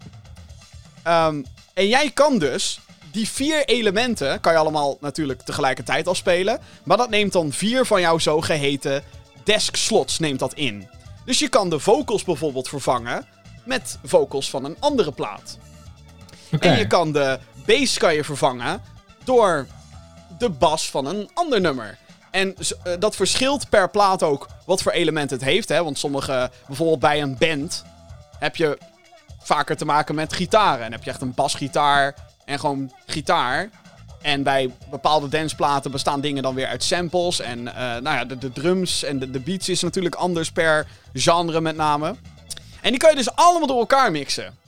Ehm, 1.03 1.43
en 1.75 1.89
jij 1.89 2.11
kan 2.11 2.39
dus 2.39 2.81
die 3.11 3.29
vier 3.29 3.65
elementen, 3.65 4.41
kan 4.41 4.53
je 4.53 4.59
allemaal 4.59 4.97
natuurlijk 5.01 5.43
tegelijkertijd 5.43 6.09
afspelen. 6.09 6.61
Maar 6.83 6.97
dat 6.97 7.11
neemt 7.11 7.33
dan 7.33 7.53
vier 7.53 7.87
van 7.87 8.01
jouw 8.01 8.19
zogeheten 8.19 9.03
desk 9.45 9.77
slots 9.77 10.19
neemt 10.19 10.39
dat 10.39 10.55
in. 10.55 10.89
Dus 11.25 11.39
je 11.39 11.49
kan 11.49 11.71
de 11.71 11.79
vocals 11.79 12.25
bijvoorbeeld 12.25 12.69
vervangen 12.69 13.27
met 13.69 13.99
vocals 14.05 14.51
van 14.51 14.65
een 14.65 14.77
andere 14.79 15.13
plaat. 15.13 15.59
En 16.61 16.79
je 16.79 16.87
kan 16.87 17.13
de 17.13 17.39
bass 17.67 17.99
kan 17.99 18.15
je 18.15 18.25
vervangen 18.25 18.83
door 19.25 19.67
de 20.39 20.51
bas 20.51 20.91
van 20.91 21.07
een 21.07 21.31
ander 21.35 21.61
nummer. 21.61 21.99
En 22.31 22.55
eh, 22.57 22.93
dat 22.99 23.17
verschilt 23.17 23.69
per 23.69 23.91
plaat 23.91 24.23
ook 24.23 24.49
wat 24.65 24.83
voor 24.83 24.93
element 24.93 25.31
het 25.31 25.45
heeft. 25.45 25.69
Hè? 25.69 25.85
Want 25.85 25.99
sommige, 25.99 26.51
bijvoorbeeld 26.67 27.01
bij 27.01 27.23
een 27.23 27.37
band, 27.39 27.85
heb 28.39 28.57
je 28.57 28.79
vaker 29.41 29.77
te 29.77 29.85
maken 29.85 30.15
met 30.15 30.33
gitaren. 30.33 30.85
En 30.85 30.93
heb 30.93 31.05
je 31.05 31.11
echt 31.11 31.21
een 31.21 31.35
basgitaar 31.35 32.15
en 32.45 32.59
gewoon 32.61 32.93
gitaar. 33.07 33.71
En 34.23 34.43
bij 34.43 34.71
bepaalde 34.91 35.29
danceplaten 35.29 35.91
bestaan 35.91 36.21
dingen 36.21 36.43
dan 36.43 36.55
weer 36.55 36.67
uit 36.67 36.83
samples. 36.85 37.41
En 37.41 37.69
eh, 37.69 37.75
nou 37.77 38.17
ja, 38.17 38.25
de, 38.25 38.39
de 38.39 38.53
drums 38.53 39.03
en 39.03 39.19
de, 39.19 39.31
de 39.31 39.41
beats 39.41 39.69
is 39.69 39.83
natuurlijk 39.83 40.15
anders 40.15 40.51
per 40.51 40.87
genre 41.13 41.61
met 41.61 41.77
name. 41.77 42.15
En 42.81 42.91
die 42.91 43.01
kan 43.01 43.11
je 43.11 43.17
dus 43.17 43.35
allemaal 43.35 43.67
door 43.67 43.79
elkaar 43.79 44.11
mixen. 44.11 44.59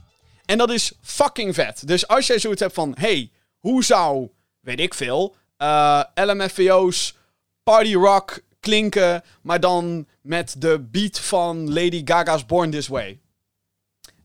En 0.45 0.59
dat 0.59 0.71
is 0.71 0.93
fucking 1.03 1.55
vet. 1.55 1.87
Dus 1.87 2.09
als 2.09 2.27
jij 2.27 2.39
zoiets 2.39 2.61
hebt 2.61 2.75
van... 2.75 2.95
Hey, 2.99 3.31
hoe 3.59 3.85
zou, 3.85 4.29
weet 4.61 4.81
ik 4.81 4.95
veel... 4.95 5.37
eh, 5.57 6.03
LMFAO's 6.15 7.17
Party 7.63 7.95
Rock 7.95 8.41
klinken... 8.61 9.25
maar 9.43 9.61
dan 9.61 10.07
met 10.21 10.55
de 10.59 10.79
beat 10.91 11.19
van 11.21 11.73
Lady 11.73 12.03
Gaga's 12.05 12.47
Born 12.47 12.71
This 12.71 12.89
Way. 12.89 13.21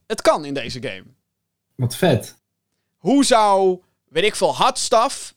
Het 0.06 0.22
kan 0.22 0.44
in 0.44 0.54
deze 0.54 0.82
game. 0.82 1.04
Wat 1.74 1.96
vet. 1.96 2.36
Hoe 2.96 3.24
zou, 3.24 3.82
weet 4.08 4.24
ik 4.24 4.36
veel, 4.36 4.56
Hot 4.56 4.78
Stuff... 4.78 5.34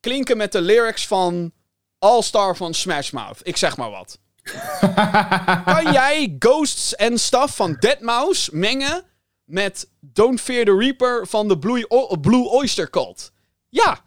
klinken 0.00 0.36
met 0.36 0.52
de 0.52 0.60
lyrics 0.60 1.06
van... 1.06 1.52
All 1.98 2.22
Star 2.22 2.56
van 2.56 2.74
Smash 2.74 3.10
Mouth. 3.10 3.40
Ik 3.42 3.56
zeg 3.56 3.76
maar 3.76 3.90
wat. 3.90 4.18
Kan 5.74 5.92
jij 5.92 6.36
Ghosts 6.38 6.94
en 6.96 7.18
Stuff 7.18 7.56
van 7.56 7.78
Deadmau5 7.86 8.52
mengen 8.52 9.02
met 9.44 9.88
Don't 10.00 10.40
Fear 10.40 10.64
the 10.64 10.76
Reaper 10.76 11.26
van 11.26 11.48
de 11.48 11.58
Blue, 11.58 11.84
O- 11.90 12.16
Blue 12.16 12.48
Oyster 12.48 12.90
Cult. 12.90 13.32
Ja, 13.68 14.00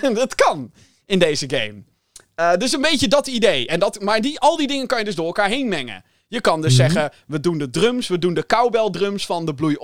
dat 0.14 0.34
kan 0.34 0.72
in 1.06 1.18
deze 1.18 1.50
game. 1.50 1.82
Eh, 2.34 2.56
dus 2.56 2.72
een 2.72 2.80
beetje 2.80 3.08
dat 3.08 3.26
idee. 3.26 3.66
En 3.66 3.80
dat, 3.80 4.00
maar 4.00 4.20
die, 4.20 4.40
al 4.40 4.56
die 4.56 4.66
dingen 4.66 4.86
kan 4.86 4.98
je 4.98 5.04
dus 5.04 5.14
door 5.14 5.26
elkaar 5.26 5.48
heen 5.48 5.68
mengen. 5.68 6.04
Je 6.28 6.40
kan 6.40 6.60
dus 6.62 6.76
zeggen, 6.76 7.12
we 7.26 7.40
doen 7.40 7.58
de 7.58 7.70
drums, 7.70 8.08
we 8.08 8.18
doen 8.18 8.34
de 8.34 8.46
cowbell 8.46 8.90
drums 8.90 9.26
van 9.26 9.46
de 9.46 9.54
Blue 9.54 9.80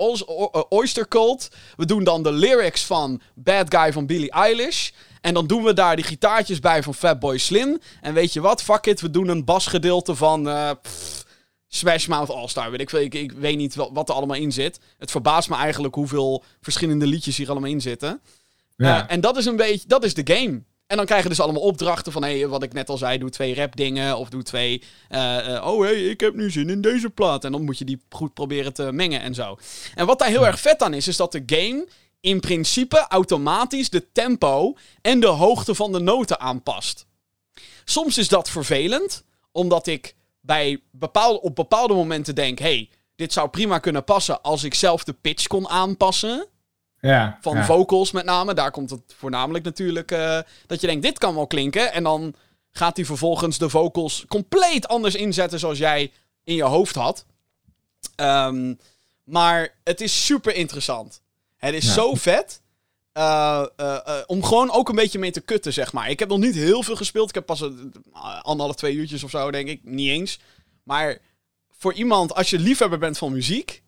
Oyster 0.69 1.07
Cult. 1.07 1.49
We 1.75 1.85
doen 1.85 2.03
dan 2.03 2.23
de 2.23 2.31
lyrics 2.31 2.83
van 2.83 3.21
Bad 3.35 3.75
Guy 3.75 3.93
van 3.93 4.05
Billie 4.05 4.31
Eilish. 4.31 4.89
En 5.25 5.33
dan 5.33 5.47
doen 5.47 5.63
we 5.63 5.73
daar 5.73 5.95
die 5.95 6.05
gitaartjes 6.05 6.59
bij 6.59 6.83
van 6.83 6.93
Fatboy 6.93 7.37
Slim. 7.37 7.79
En 8.01 8.13
weet 8.13 8.33
je 8.33 8.41
wat, 8.41 8.63
fuck 8.63 8.85
it, 8.85 9.01
we 9.01 9.09
doen 9.09 9.27
een 9.27 9.45
basgedeelte 9.45 10.15
van 10.15 10.49
eh, 10.49 10.71
pff, 10.81 11.25
Smash 11.67 12.05
Mouth 12.05 12.29
All-Star. 12.29 12.71
Weet 12.71 12.81
ik, 12.81 12.91
ik, 12.91 13.13
ik 13.13 13.31
weet 13.31 13.57
niet 13.57 13.75
wat, 13.75 13.89
wat 13.93 14.09
er 14.09 14.15
allemaal 14.15 14.35
in 14.37 14.51
zit. 14.51 14.79
Het 14.97 15.11
verbaast 15.11 15.49
me 15.49 15.55
eigenlijk 15.55 15.95
hoeveel 15.95 16.43
verschillende 16.61 17.07
liedjes 17.07 17.37
hier 17.37 17.49
allemaal 17.49 17.69
in 17.69 17.81
zitten. 17.81 18.21
Ja. 18.75 19.07
Eh, 19.07 19.13
en 19.13 19.21
dat 19.21 19.37
is 19.37 19.45
een 19.45 19.55
beetje, 19.55 19.87
dat 19.87 20.03
is 20.03 20.13
de 20.13 20.33
game. 20.33 20.63
En 20.87 20.97
dan 20.97 21.05
krijgen 21.05 21.29
dus 21.29 21.39
allemaal 21.39 21.61
opdrachten 21.61 22.11
van, 22.11 22.23
hey, 22.23 22.47
wat 22.47 22.63
ik 22.63 22.73
net 22.73 22.89
al 22.89 22.97
zei, 22.97 23.17
doe 23.17 23.29
twee 23.29 23.55
rap 23.55 23.75
dingen 23.75 24.17
of 24.17 24.29
doe 24.29 24.43
twee, 24.43 24.83
eh, 25.09 25.61
oh 25.63 25.81
hey, 25.81 26.03
ik 26.03 26.19
heb 26.19 26.35
nu 26.35 26.51
zin 26.51 26.69
in 26.69 26.81
deze 26.81 27.09
plaat. 27.09 27.43
En 27.43 27.51
dan 27.51 27.63
moet 27.63 27.77
je 27.77 27.85
die 27.85 28.01
goed 28.09 28.33
proberen 28.33 28.73
te 28.73 28.91
mengen 28.91 29.21
en 29.21 29.33
zo. 29.33 29.57
En 29.95 30.05
wat 30.05 30.19
daar 30.19 30.27
heel 30.27 30.45
erg 30.45 30.59
vet 30.59 30.81
aan 30.81 30.93
is, 30.93 31.07
is 31.07 31.17
dat 31.17 31.31
de 31.31 31.43
game 31.45 31.87
in 32.25 32.39
principe 32.39 33.05
automatisch 33.07 33.89
de 33.89 34.11
tempo 34.11 34.75
en 35.01 35.19
de 35.19 35.27
hoogte 35.27 35.75
van 35.75 35.91
de 35.91 35.99
noten 35.99 36.39
aanpast. 36.39 37.05
Soms 37.83 38.17
is 38.17 38.27
dat 38.27 38.49
vervelend, 38.49 39.23
omdat 39.51 39.87
ik 39.87 40.15
bij 40.41 40.81
bepaalde, 40.91 41.41
op 41.41 41.55
bepaalde 41.55 41.93
momenten 41.93 42.35
denk, 42.35 42.59
hey, 42.59 42.89
dit 43.15 43.33
zou 43.33 43.49
prima 43.49 43.79
kunnen 43.79 44.03
passen 44.03 44.41
als 44.41 44.63
ik 44.63 44.73
zelf 44.73 45.03
de 45.03 45.13
pitch 45.13 45.47
kon 45.47 45.69
aanpassen. 45.69 46.47
ja, 46.99 47.37
Van 47.41 47.55
ja. 47.55 47.65
vocals 47.65 48.11
met 48.11 48.25
name. 48.25 48.53
Daar 48.53 48.71
komt 48.71 48.89
het 48.89 49.13
voornamelijk 49.17 49.63
natuurlijk. 49.63 50.11
eh, 50.11 50.39
dat 50.67 50.81
je 50.81 50.87
denkt, 50.87 51.03
dit 51.03 51.17
kan 51.17 51.35
wel 51.35 51.47
klinken. 51.47 51.93
En 51.93 52.03
dan 52.03 52.35
gaat 52.71 52.95
hij 52.95 53.05
vervolgens 53.05 53.57
de 53.57 53.69
vocals 53.69 54.25
compleet 54.27 54.87
anders 54.87 55.15
inzetten 55.15 55.59
zoals 55.59 55.77
jij 55.77 56.11
in 56.43 56.55
je 56.55 56.63
hoofd 56.63 56.95
had. 56.95 57.25
Ehm, 58.15 58.73
maar 59.23 59.75
het 59.83 60.01
is 60.01 60.25
super 60.25 60.55
interessant. 60.55 61.23
Het 61.57 61.73
is 61.73 61.85
Ja. 61.85 61.93
zo 61.93 62.13
vet. 62.15 62.61
eh, 63.11 63.65
eh, 63.75 63.95
eh, 64.05 64.23
om 64.25 64.43
gewoon 64.43 64.71
ook 64.71 64.89
een 64.89 64.95
beetje 64.95 65.19
mee 65.19 65.31
te 65.31 65.41
kutten, 65.41 65.73
zeg 65.73 65.93
maar. 65.93 66.09
Ik 66.09 66.19
heb 66.19 66.29
nog 66.29 66.37
niet 66.39 66.55
heel 66.55 66.83
veel 66.83 66.95
gespeeld. 66.95 67.29
Ik 67.29 67.35
heb 67.35 67.45
pas 67.45 67.61
een, 67.61 67.93
anderhalf, 68.41 68.75
twee 68.75 68.93
uurtjes 68.95 69.23
of 69.23 69.29
zo, 69.29 69.51
denk 69.51 69.67
ik. 69.67 69.79
Niet 69.83 70.09
eens. 70.09 70.39
Maar 70.83 71.17
voor 71.77 71.93
iemand, 71.93 72.35
als 72.35 72.49
je 72.49 72.59
liefhebber 72.59 72.99
bent 72.99 73.17
van 73.17 73.31
muziek. 73.31 73.83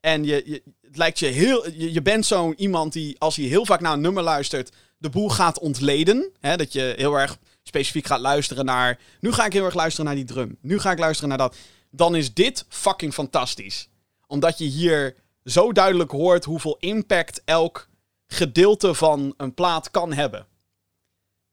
En 0.00 0.24
je, 0.24 0.42
je, 0.46 0.62
het 0.82 0.96
lijkt 0.96 1.18
je 1.18 1.26
heel. 1.26 1.70
Je, 1.70 1.92
je 1.92 2.02
bent 2.02 2.26
zo'n 2.26 2.54
iemand 2.56 2.92
die, 2.92 3.16
als 3.18 3.36
hij 3.36 3.44
heel 3.44 3.66
vaak 3.66 3.80
naar 3.80 3.92
een 3.92 4.00
nummer 4.00 4.22
luistert. 4.22 4.72
de 4.98 5.10
boel 5.10 5.28
gaat 5.28 5.58
ontleden. 5.58 6.30
Hè, 6.40 6.56
dat 6.56 6.72
je 6.72 6.94
heel 6.96 7.14
erg 7.18 7.38
specifiek 7.62 8.06
gaat 8.06 8.20
luisteren 8.20 8.64
naar. 8.64 8.98
Nu 9.20 9.32
ga 9.32 9.44
ik 9.46 9.52
heel 9.52 9.64
erg 9.64 9.74
luisteren 9.74 10.06
naar 10.06 10.14
die 10.14 10.24
drum. 10.24 10.58
Nu 10.60 10.78
ga 10.78 10.90
ik 10.90 10.98
luisteren 10.98 11.28
naar 11.28 11.38
dat. 11.38 11.56
Dan 11.90 12.14
is 12.16 12.34
dit 12.34 12.64
fucking 12.68 13.14
fantastisch. 13.14 13.88
Omdat 14.26 14.58
je 14.58 14.64
hier 14.64 15.14
zo 15.44 15.72
duidelijk 15.72 16.10
hoort 16.10 16.44
hoeveel 16.44 16.76
impact 16.80 17.42
elk 17.44 17.88
gedeelte 18.26 18.94
van 18.94 19.34
een 19.36 19.54
plaat 19.54 19.90
kan 19.90 20.12
hebben. 20.12 20.46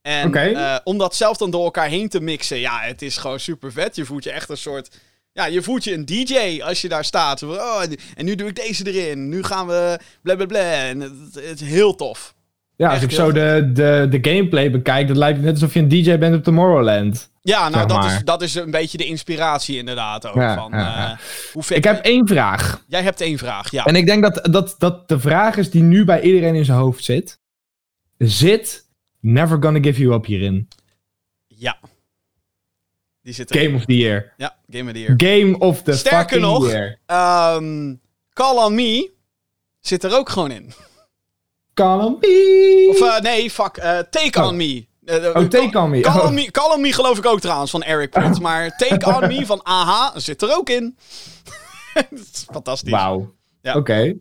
En 0.02 0.34
eh, 0.34 0.76
om 0.84 0.98
dat 0.98 1.14
zelf 1.14 1.36
dan 1.36 1.50
door 1.50 1.64
elkaar 1.64 1.88
heen 1.88 2.08
te 2.08 2.20
mixen, 2.20 2.58
ja, 2.58 2.80
het 2.80 3.02
is 3.02 3.16
gewoon 3.16 3.40
super 3.40 3.72
vet. 3.72 3.96
Je 3.96 4.04
voelt 4.04 4.24
je 4.24 4.30
echt 4.30 4.48
een 4.48 4.56
soort. 4.56 5.00
Ja, 5.32 5.46
je 5.46 5.62
voelt 5.62 5.84
je 5.84 5.92
een 5.94 6.04
DJ 6.04 6.60
als 6.62 6.80
je 6.80 6.88
daar 6.88 7.04
staat. 7.04 7.42
Oh, 7.42 7.82
en- 8.16 8.24
nu 8.24 8.34
doe 8.34 8.48
ik 8.48 8.56
deze 8.56 8.92
erin. 8.92 9.28
Nu 9.28 9.42
gaan 9.42 9.66
we 9.66 9.98
bla 10.22 10.34
bla 10.36 10.46
bla. 10.46 10.58
En 10.60 11.00
het, 11.00 11.34
het 11.34 11.60
is 11.60 11.68
heel 11.68 11.94
tof. 11.94 12.34
Ja, 12.76 12.86
als 12.86 12.94
echt 12.94 13.04
ik 13.04 13.10
zo 13.10 13.32
de, 13.32 13.70
de, 13.72 14.06
de 14.10 14.30
gameplay 14.30 14.70
bekijk, 14.70 15.08
dan 15.08 15.18
lijkt 15.18 15.36
het 15.36 15.44
net 15.46 15.54
alsof 15.54 15.74
je 15.74 15.80
een 15.80 15.88
DJ 15.88 16.18
bent 16.18 16.34
op 16.34 16.42
Tomorrowland. 16.44 17.30
Ja, 17.44 17.68
nou, 17.68 17.86
dat 17.86 17.96
maar. 17.96 18.14
is, 18.16 18.24
dat 18.24 18.42
is 18.42 18.54
een 18.54 18.70
beetje 18.70 18.98
de 18.98 19.04
inspiratie 19.04 19.76
inderdaad 19.78 20.26
ook. 20.26 20.34
Ja, 20.34 20.54
van, 20.54 20.70
ja, 20.72 21.10
eh, 21.12 21.18
hoe 21.52 21.64
Ik 21.68 21.84
heb 21.84 22.04
één 22.04 22.26
vraag. 22.28 22.84
Jij 22.88 23.02
hebt 23.02 23.20
één 23.20 23.38
vraag, 23.38 23.70
ja. 23.70 23.84
En 23.84 23.96
ik 23.96 24.06
denk 24.06 24.22
dat, 24.22 24.48
dat, 24.52 24.74
dat 24.78 25.08
de 25.08 25.20
vraag 25.20 25.56
is 25.56 25.70
die 25.70 25.82
nu 25.82 26.04
bij 26.04 26.20
iedereen 26.22 26.54
in 26.54 26.64
zijn 26.64 26.78
hoofd 26.78 27.04
zit. 27.04 27.40
Zit 28.18 28.86
Never 29.20 29.62
Gonna 29.62 29.78
Give 29.82 30.00
You 30.00 30.14
Up 30.14 30.24
hierin? 30.26 30.68
Ja. 31.46 31.78
Die 33.22 33.34
zit. 33.34 33.56
Game 33.56 33.74
of 33.76 33.84
the 33.84 33.96
Year. 33.96 34.32
Ja, 34.36 34.56
Game 34.70 34.84
of 34.90 34.92
the 34.96 35.00
Year. 35.00 35.14
Game 35.16 35.58
of 35.58 35.82
the 35.82 35.92
Sterker 35.96 36.18
fucking 36.20 36.40
nog, 36.42 36.66
year. 36.70 36.98
Ehm, 37.06 37.94
Call 38.32 38.56
on 38.64 38.74
Me 38.74 39.10
zit 39.80 40.04
er 40.04 40.16
ook 40.16 40.28
gewoon 40.28 40.50
in. 40.50 40.72
Call 41.74 41.98
on 42.00 42.16
me. 42.20 42.86
Of 42.90 43.00
eh, 43.08 43.20
nee, 43.20 43.50
fuck. 43.50 43.76
eh, 43.76 43.98
take 43.98 44.40
Oh. 44.40 44.46
on 44.46 44.56
Me. 44.56 44.86
Oh, 45.06 45.34
Take 45.48 45.78
on 45.78 45.90
me. 45.90 46.00
Call, 46.00 46.20
Oh. 46.20 46.26
on 46.26 46.34
me. 46.34 46.50
Call 46.50 46.72
on 46.74 46.80
Me 46.80 46.92
geloof 46.92 47.18
ik 47.18 47.26
ook 47.26 47.40
trouwens 47.40 47.70
van 47.70 47.82
Eric 47.82 48.10
Put. 48.10 48.40
Maar 48.46 48.76
Take 48.76 49.06
on 49.16 49.26
Me 49.28 49.46
van 49.46 49.62
AHA 49.62 50.12
zit 50.16 50.42
er 50.42 50.56
ook 50.56 50.70
in. 50.70 50.96
Dat 51.94 52.04
is 52.32 52.46
fantastisch. 52.52 52.90
Wauw. 52.90 53.34
Ja. 53.60 53.74
Oké. 53.74 54.14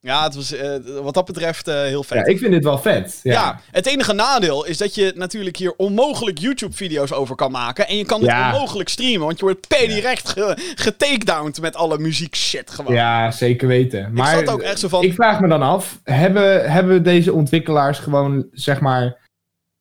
Ja, 0.00 0.22
het 0.24 0.34
was 0.34 0.52
eh, 0.52 0.70
wat 1.02 1.14
dat 1.14 1.24
betreft 1.24 1.68
eh, 1.68 1.74
heel 1.82 2.02
vet. 2.04 2.18
Ja, 2.18 2.24
ik 2.24 2.38
vind 2.38 2.52
dit 2.52 2.64
wel 2.64 2.78
vet. 2.78 3.20
Ja. 3.22 3.32
Ja, 3.32 3.60
het 3.70 3.86
enige 3.86 4.12
nadeel 4.12 4.64
is 4.64 4.76
dat 4.78 4.94
je 4.94 5.12
natuurlijk 5.16 5.56
hier 5.56 5.74
onmogelijk 5.76 6.38
YouTube-video's 6.38 7.12
over 7.12 7.34
kan 7.34 7.50
maken. 7.50 7.88
En 7.88 7.96
je 7.96 8.04
kan 8.04 8.20
het 8.20 8.30
Ja. 8.30 8.52
onmogelijk 8.52 8.88
streamen, 8.88 9.26
want 9.26 9.38
je 9.38 9.44
wordt 9.44 9.68
per 9.68 9.88
direct 9.88 10.28
ge 10.28 10.72
getakedowned 10.74 11.60
met 11.60 11.76
alle 11.76 11.98
muziek 11.98 12.34
shit 12.36 12.70
gewoon. 12.70 12.94
Ja, 12.94 13.30
zeker 13.30 13.68
weten. 13.68 14.10
Maar 14.12 14.34
zat 14.38 14.48
ook 14.50 14.62
echt 14.62 14.78
zo 14.78 14.88
van- 14.88 15.02
ik 15.02 15.14
vraag 15.14 15.40
me 15.40 15.48
dan 15.48 15.62
af, 15.62 16.00
hebben, 16.02 16.70
hebben 16.70 17.02
deze 17.02 17.32
ontwikkelaars 17.32 17.98
gewoon, 17.98 18.46
zeg 18.52 18.80
maar, 18.80 19.22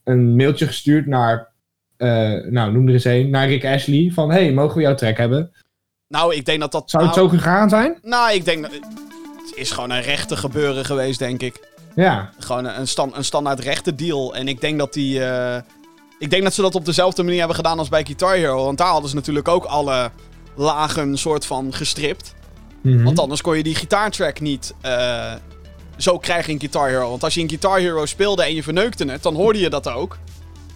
een 0.03 0.35
mailtje 0.35 0.67
gestuurd 0.67 1.07
naar, 1.07 1.51
eh, 1.97 2.33
nou, 2.49 2.71
noem 2.71 2.87
er 2.87 2.93
eens 2.93 3.03
een, 3.03 3.29
naar 3.29 3.47
Rick 3.47 3.65
Ashley, 3.65 4.11
van, 4.13 4.31
hey, 4.31 4.53
mogen 4.53 4.75
we 4.77 4.81
jouw 4.81 4.95
track 4.95 5.17
hebben? 5.17 5.51
Nou, 6.07 6.35
ik 6.35 6.45
denk 6.45 6.59
dat 6.59 6.71
dat... 6.71 6.89
Zou 6.89 7.05
het 7.05 7.15
nou, 7.15 7.29
zo 7.29 7.35
gegaan 7.37 7.69
zijn? 7.69 7.97
Nou, 8.01 8.33
ik 8.33 8.45
denk 8.45 8.61
dat... 8.61 8.71
Het 8.71 9.55
is 9.55 9.71
gewoon 9.71 9.89
een 9.89 10.01
rechte 10.01 10.35
gebeuren 10.35 10.85
geweest, 10.85 11.19
denk 11.19 11.41
ik. 11.41 11.67
Ja. 11.95 12.29
Gewoon 12.39 12.65
een, 12.65 12.87
stand, 12.87 13.15
een 13.15 13.23
standaard 13.23 13.59
rechte 13.59 13.95
deal. 13.95 14.35
En 14.35 14.47
ik 14.47 14.61
denk 14.61 14.79
dat 14.79 14.93
die... 14.93 15.25
eh, 15.25 15.61
ik 16.19 16.29
denk 16.29 16.43
dat 16.43 16.53
ze 16.53 16.61
dat 16.61 16.75
op 16.75 16.85
dezelfde 16.85 17.23
manier 17.23 17.37
hebben 17.37 17.55
gedaan 17.55 17.79
als 17.79 17.89
bij 17.89 18.05
Guitar 18.05 18.35
Hero. 18.35 18.63
Want 18.63 18.77
daar 18.77 18.87
hadden 18.87 19.09
ze 19.09 19.15
natuurlijk 19.15 19.47
ook 19.47 19.65
alle 19.65 20.11
lagen 20.55 21.17
soort 21.17 21.45
van 21.45 21.73
gestript. 21.73 22.33
Mhm. 22.81 23.03
Want 23.03 23.19
anders 23.19 23.41
kon 23.41 23.57
je 23.57 23.63
die 23.63 23.75
gitaartrack 23.75 24.39
niet 24.39 24.73
eh, 24.81 25.33
zo 25.97 26.17
krijgen 26.17 26.53
in 26.53 26.59
Guitar 26.59 26.87
Hero. 26.87 27.09
Want 27.09 27.23
als 27.23 27.33
je 27.33 27.39
in 27.39 27.49
Guitar 27.49 27.79
Hero 27.79 28.05
speelde 28.05 28.43
en 28.43 28.55
je 28.55 28.63
verneukte 28.63 29.05
het, 29.05 29.23
dan 29.23 29.35
hoorde 29.35 29.59
je 29.59 29.69
dat 29.69 29.89
ook. 29.89 30.17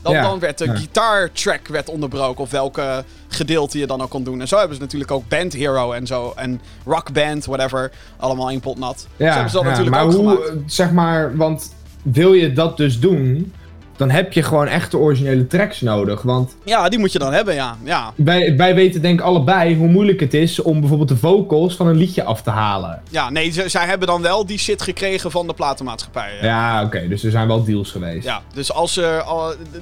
Dan, 0.01 0.13
Ja, 0.13 0.21
dan 0.21 0.39
werd 0.39 0.57
de 0.57 0.65
ja. 0.65 0.75
gitaartrack 0.75 1.67
werd 1.67 1.89
onderbroken. 1.89 2.43
Of 2.43 2.51
welke 2.51 3.03
gedeelte 3.27 3.79
je 3.79 3.87
dan 3.87 4.01
ook 4.01 4.09
kon 4.09 4.23
doen. 4.23 4.41
En 4.41 4.47
zo 4.47 4.57
hebben 4.57 4.75
ze 4.75 4.81
natuurlijk 4.81 5.11
ook 5.11 5.27
Band 5.27 5.53
Hero 5.53 5.91
en 5.91 6.07
zo. 6.07 6.33
En 6.35 6.61
Rock 6.85 7.11
Band, 7.13 7.45
whatever. 7.45 7.91
Allemaal 8.17 8.49
in 8.49 8.59
pot 8.59 8.77
nat. 8.79 8.99
zo 8.99 9.07
Ja, 9.17 9.31
hebben 9.31 9.49
ze 9.49 9.55
dat 9.55 9.63
ja, 9.65 9.69
natuurlijk 9.69 9.95
maar 9.95 10.05
ook 10.05 10.13
hoe, 10.13 10.45
gemaakt. 10.45 10.73
zeg 10.73 10.91
maar, 10.91 11.37
want 11.37 11.73
wil 12.01 12.33
je 12.33 12.53
dat 12.53 12.77
dus 12.77 12.99
doen, 12.99 13.53
dan 13.97 14.09
heb 14.09 14.33
je 14.33 14.43
gewoon 14.43 14.67
echte 14.67 14.97
originele 14.97 15.47
tracks 15.47 15.81
nodig. 15.81 16.21
Want 16.21 16.55
Ja, 16.63 16.89
die 16.89 16.99
moet 16.99 17.11
je 17.11 17.19
dan 17.19 17.33
hebben, 17.33 17.53
ja. 17.53 17.77
ja. 17.83 18.13
wij, 18.15 18.55
wij 18.57 18.75
weten 18.75 19.01
denk 19.01 19.19
ik 19.19 19.25
allebei 19.25 19.75
hoe 19.75 19.87
moeilijk 19.87 20.19
het 20.19 20.33
is 20.33 20.61
om 20.61 20.79
bijvoorbeeld 20.79 21.09
de 21.09 21.17
vocals 21.17 21.75
van 21.75 21.87
een 21.87 21.95
liedje 21.97 22.23
af 22.23 22.41
te 22.41 22.49
halen. 22.49 23.01
Ja, 23.09 23.29
nee, 23.29 23.51
ze- 23.51 23.69
zij 23.69 23.85
hebben 23.85 24.07
dan 24.07 24.21
wel 24.21 24.45
die 24.45 24.57
shit 24.57 24.81
gekregen 24.81 25.31
van 25.31 25.47
de 25.47 25.53
platenmaatschappij. 25.53 26.31
Ja. 26.41 26.45
Ja, 26.47 26.83
oké, 26.83 27.07
dus 27.07 27.23
er 27.23 27.31
zijn 27.31 27.47
wel 27.47 27.63
deals 27.63 27.91
geweest. 27.91 28.25
Ja, 28.25 28.41
dus 28.53 28.71
als 28.71 28.97
er, 28.97 29.23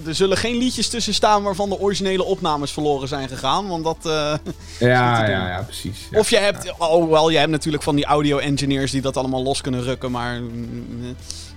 er 0.05 0.15
zullen 0.15 0.37
geen 0.37 0.57
liedjes 0.57 0.87
tussen 0.89 1.13
staan 1.13 1.43
waarvan 1.43 1.69
de 1.69 1.79
originele 1.79 2.23
opnames 2.23 2.71
verloren 2.71 3.07
zijn 3.07 3.27
gegaan. 3.29 3.67
Want 3.67 3.83
dat. 3.83 3.97
eh, 4.01 4.33
Ja, 4.89 5.27
ja, 5.29 5.47
ja, 5.47 5.61
precies. 5.65 6.07
Ja. 6.11 6.19
Of 6.19 6.29
je 6.29 6.37
hebt, 6.37 6.73
oh 6.77 7.09
wel, 7.09 7.29
je 7.29 7.37
hebt 7.37 7.51
natuurlijk 7.51 7.83
van 7.83 7.95
die 7.95 8.05
audio 8.05 8.37
engineers 8.37 8.91
die 8.91 9.01
dat 9.01 9.17
allemaal 9.17 9.43
los 9.43 9.61
kunnen 9.61 9.83
rukken, 9.83 10.11
maar 10.11 10.39
mm, 10.41 10.49
eh, 11.03 11.09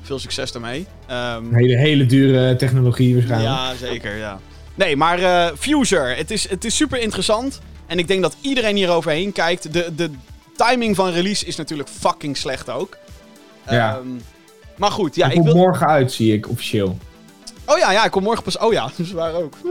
veel 0.09 0.19
succes 0.19 0.53
daarmee. 0.53 0.87
Ehm, 1.07 1.55
Hele, 1.55 1.77
hele 1.77 2.07
dure 2.07 2.57
technologie 2.57 3.15
waarschijnlijk. 3.15 3.51
ja, 3.51 3.75
zeker, 3.75 4.17
ja. 4.17 4.41
Nee, 4.75 4.97
maar 4.97 5.19
eh 5.19 5.57
Fuser, 5.59 6.17
het 6.17 6.31
is, 6.31 6.49
het 6.49 6.65
is 6.65 6.77
super 6.77 7.01
interessant. 7.01 7.61
En 7.87 7.99
ik 7.99 8.09
denk 8.09 8.23
dat 8.23 8.37
iedereen 8.41 8.77
hier 8.77 8.91
overheen 8.91 9.33
kijkt. 9.33 9.73
De, 9.73 9.95
de 9.97 10.11
timing 10.57 10.97
van 10.97 11.11
release 11.11 11.47
is 11.47 11.57
natuurlijk 11.57 11.89
fucking 11.89 12.37
slecht 12.37 12.71
ook. 12.71 12.97
Ja. 13.71 13.97
Ehm, 13.97 14.09
maar 14.77 14.91
goed, 14.91 15.15
ja, 15.15 15.31
ik 15.31 15.43
wil... 15.43 15.55
morgen 15.57 15.87
uit, 15.87 16.13
zie 16.13 16.33
ik, 16.33 16.49
officieel. 16.49 16.99
Oh 17.67 17.79
ja, 17.79 17.93
ja, 17.93 18.05
ik 18.05 18.11
kom 18.11 18.23
morgen 18.23 18.43
pas... 18.45 18.59
Oh 18.59 18.73
ja, 18.73 18.91
zwaar 19.03 19.35
ook. 19.35 19.55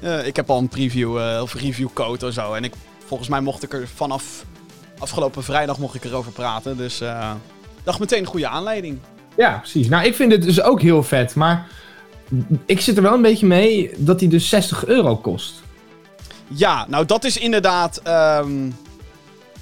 Eh, 0.00 0.26
ik 0.26 0.36
heb 0.36 0.50
al 0.50 0.58
een 0.58 0.68
preview 0.68 1.18
eh, 1.18 1.42
of 1.42 1.54
review 1.54 1.88
code 1.92 2.26
en 2.26 2.32
zo. 2.32 2.52
En 2.52 2.64
ik, 2.64 2.72
volgens 3.06 3.28
mij 3.28 3.40
mocht 3.40 3.62
ik 3.62 3.72
er 3.72 3.88
vanaf 3.94 4.44
afgelopen 4.98 5.42
vrijdag 5.42 5.78
mocht 5.78 5.94
ik 5.94 6.04
erover 6.04 6.32
praten. 6.32 6.76
Dus 6.76 7.00
eh 7.00 7.32
dacht 7.84 7.98
meteen 7.98 8.18
een 8.20 8.26
goede 8.26 8.48
aanleiding. 8.48 8.98
Ja, 9.36 9.58
precies. 9.58 9.88
Nou, 9.88 10.04
ik 10.06 10.14
vind 10.14 10.30
dit 10.30 10.42
dus 10.42 10.62
ook 10.62 10.80
heel 10.80 11.02
vet, 11.02 11.34
maar 11.34 11.66
ik 12.66 12.80
zit 12.80 12.96
er 12.96 13.02
wel 13.02 13.14
een 13.14 13.22
beetje 13.22 13.46
mee 13.46 13.90
dat 13.96 14.20
hij 14.20 14.28
dus 14.28 14.48
60 14.48 14.84
euro 14.86 15.16
kost. 15.16 15.62
Ja, 16.48 16.86
nou 16.88 17.06
dat 17.06 17.24
is 17.24 17.36
inderdaad... 17.36 18.00
ehm, 18.02 18.70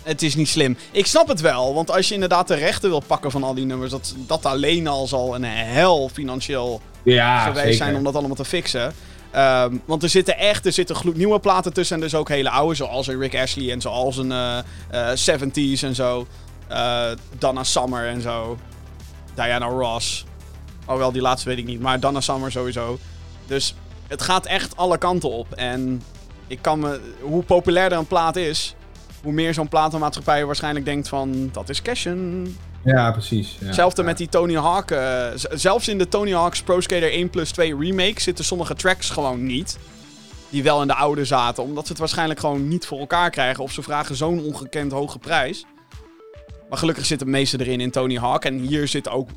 Het 0.03 0.23
is 0.23 0.35
niet 0.35 0.49
slim. 0.49 0.77
Ik 0.91 1.07
snap 1.07 1.29
het 1.29 1.41
wel, 1.41 1.75
want 1.75 1.91
als 1.91 2.09
je 2.09 2.15
inderdaad 2.15 2.49
de 2.49 2.55
rechten 2.55 2.91
wil 2.91 3.03
pakken 3.07 3.31
van 3.31 3.43
al 3.43 3.55
die 3.55 3.65
nummers, 3.65 3.91
dat, 3.91 4.15
dat 4.27 4.47
alleen 4.47 4.87
al 4.87 5.07
zal 5.07 5.35
een 5.35 5.45
hel 5.45 6.09
financieel 6.13 6.81
Ja, 7.03 7.39
geweest 7.45 7.61
zeker. 7.63 7.77
zijn 7.77 7.97
om 7.97 8.05
dat 8.05 8.15
allemaal 8.15 8.37
te 8.37 8.45
fixen. 8.45 8.93
Ehm, 9.31 9.77
want 9.85 10.03
er 10.03 10.09
zitten 10.09 10.39
echt 10.39 10.67
er 10.67 10.73
zitten 10.73 10.97
gloednieuwe 10.97 11.39
platen 11.39 11.73
tussen 11.73 11.97
en 11.97 12.03
dus 12.03 12.15
ook 12.15 12.29
hele 12.29 12.51
oude, 12.51 12.75
zoals 12.75 13.07
een 13.07 13.19
Rick 13.19 13.37
Ashley 13.37 13.71
en 13.73 13.81
zoals 13.81 14.17
een 14.17 14.33
eh, 14.33 14.59
eh, 14.91 15.17
70s 15.41 15.83
en 15.83 15.95
zo. 15.95 16.27
Eh, 16.69 17.05
Donna 17.39 17.65
Summer 17.65 18.07
en 18.07 18.21
zo. 18.21 18.57
Diana 19.35 19.66
Ross. 19.66 20.25
Oh 20.87 20.97
wel, 20.97 21.12
die 21.12 21.23
laatste 21.23 21.49
weet 21.49 21.59
ik 21.59 21.66
niet, 21.66 21.81
maar 21.81 22.01
Donna 22.01 22.21
Summer 22.21 22.53
sowieso. 22.53 22.99
Dus 23.47 23.75
het 24.09 24.23
gaat 24.23 24.47
echt 24.47 24.77
alle 24.77 24.99
kanten 24.99 25.31
op. 25.31 25.53
En 25.53 26.03
ik 26.47 26.59
kan 26.61 26.79
me, 26.79 27.01
hoe 27.21 27.42
populairder 27.42 27.99
een 27.99 28.07
plaat 28.07 28.37
is, 28.37 28.75
hoe 29.23 29.33
meer 29.33 29.55
zo'n 29.55 29.68
platenmaatschappij 29.68 30.45
waarschijnlijk 30.45 30.85
denkt 30.85 31.09
van, 31.09 31.49
dat 31.53 31.68
is 31.68 31.83
cashen. 31.83 32.57
Ja, 32.85 33.11
precies. 33.12 33.57
Ja. 33.61 33.66
Hetzelfde 33.66 34.01
Ja. 34.03 34.09
met 34.09 34.16
die 34.18 34.29
Tony 34.29 34.55
Hawk. 34.57 34.90
eh, 34.90 35.27
zelfs 35.51 35.88
in 35.88 35.99
de 35.99 36.09
Tony 36.09 36.33
Hawk's 36.33 36.62
Pro 36.62 36.81
Skater 36.81 37.12
1 37.12 37.31
plus 37.31 37.51
2 37.51 37.77
remake 37.79 38.21
zitten 38.21 38.45
sommige 38.45 38.75
tracks 38.75 39.11
gewoon 39.11 39.47
niet. 39.47 39.79
Die 40.49 40.62
wel 40.62 40.81
in 40.83 40.87
de 40.88 40.95
oude 40.95 41.25
zaten. 41.25 41.62
Omdat 41.62 41.83
ze 41.85 41.90
het 41.90 42.01
waarschijnlijk 42.01 42.40
gewoon 42.40 42.68
niet 42.68 42.87
voor 42.87 42.99
elkaar 42.99 43.31
krijgen. 43.31 43.64
Of 43.64 43.73
ze 43.73 43.83
vragen 43.83 44.16
zo'n 44.16 44.40
ongekend 44.45 44.92
hoge 44.92 45.18
prijs. 45.18 45.64
Maar 46.73 46.81
gelukkig 46.81 47.07
zit 47.07 47.21
het 47.21 47.29
meeste 47.29 47.61
erin 47.61 47.81
in 47.81 47.91
Tony 47.91 48.17
Hawk. 48.17 48.45
En 48.45 48.59
hier 48.59 48.89
zit 48.89 49.09
ook 49.09 49.29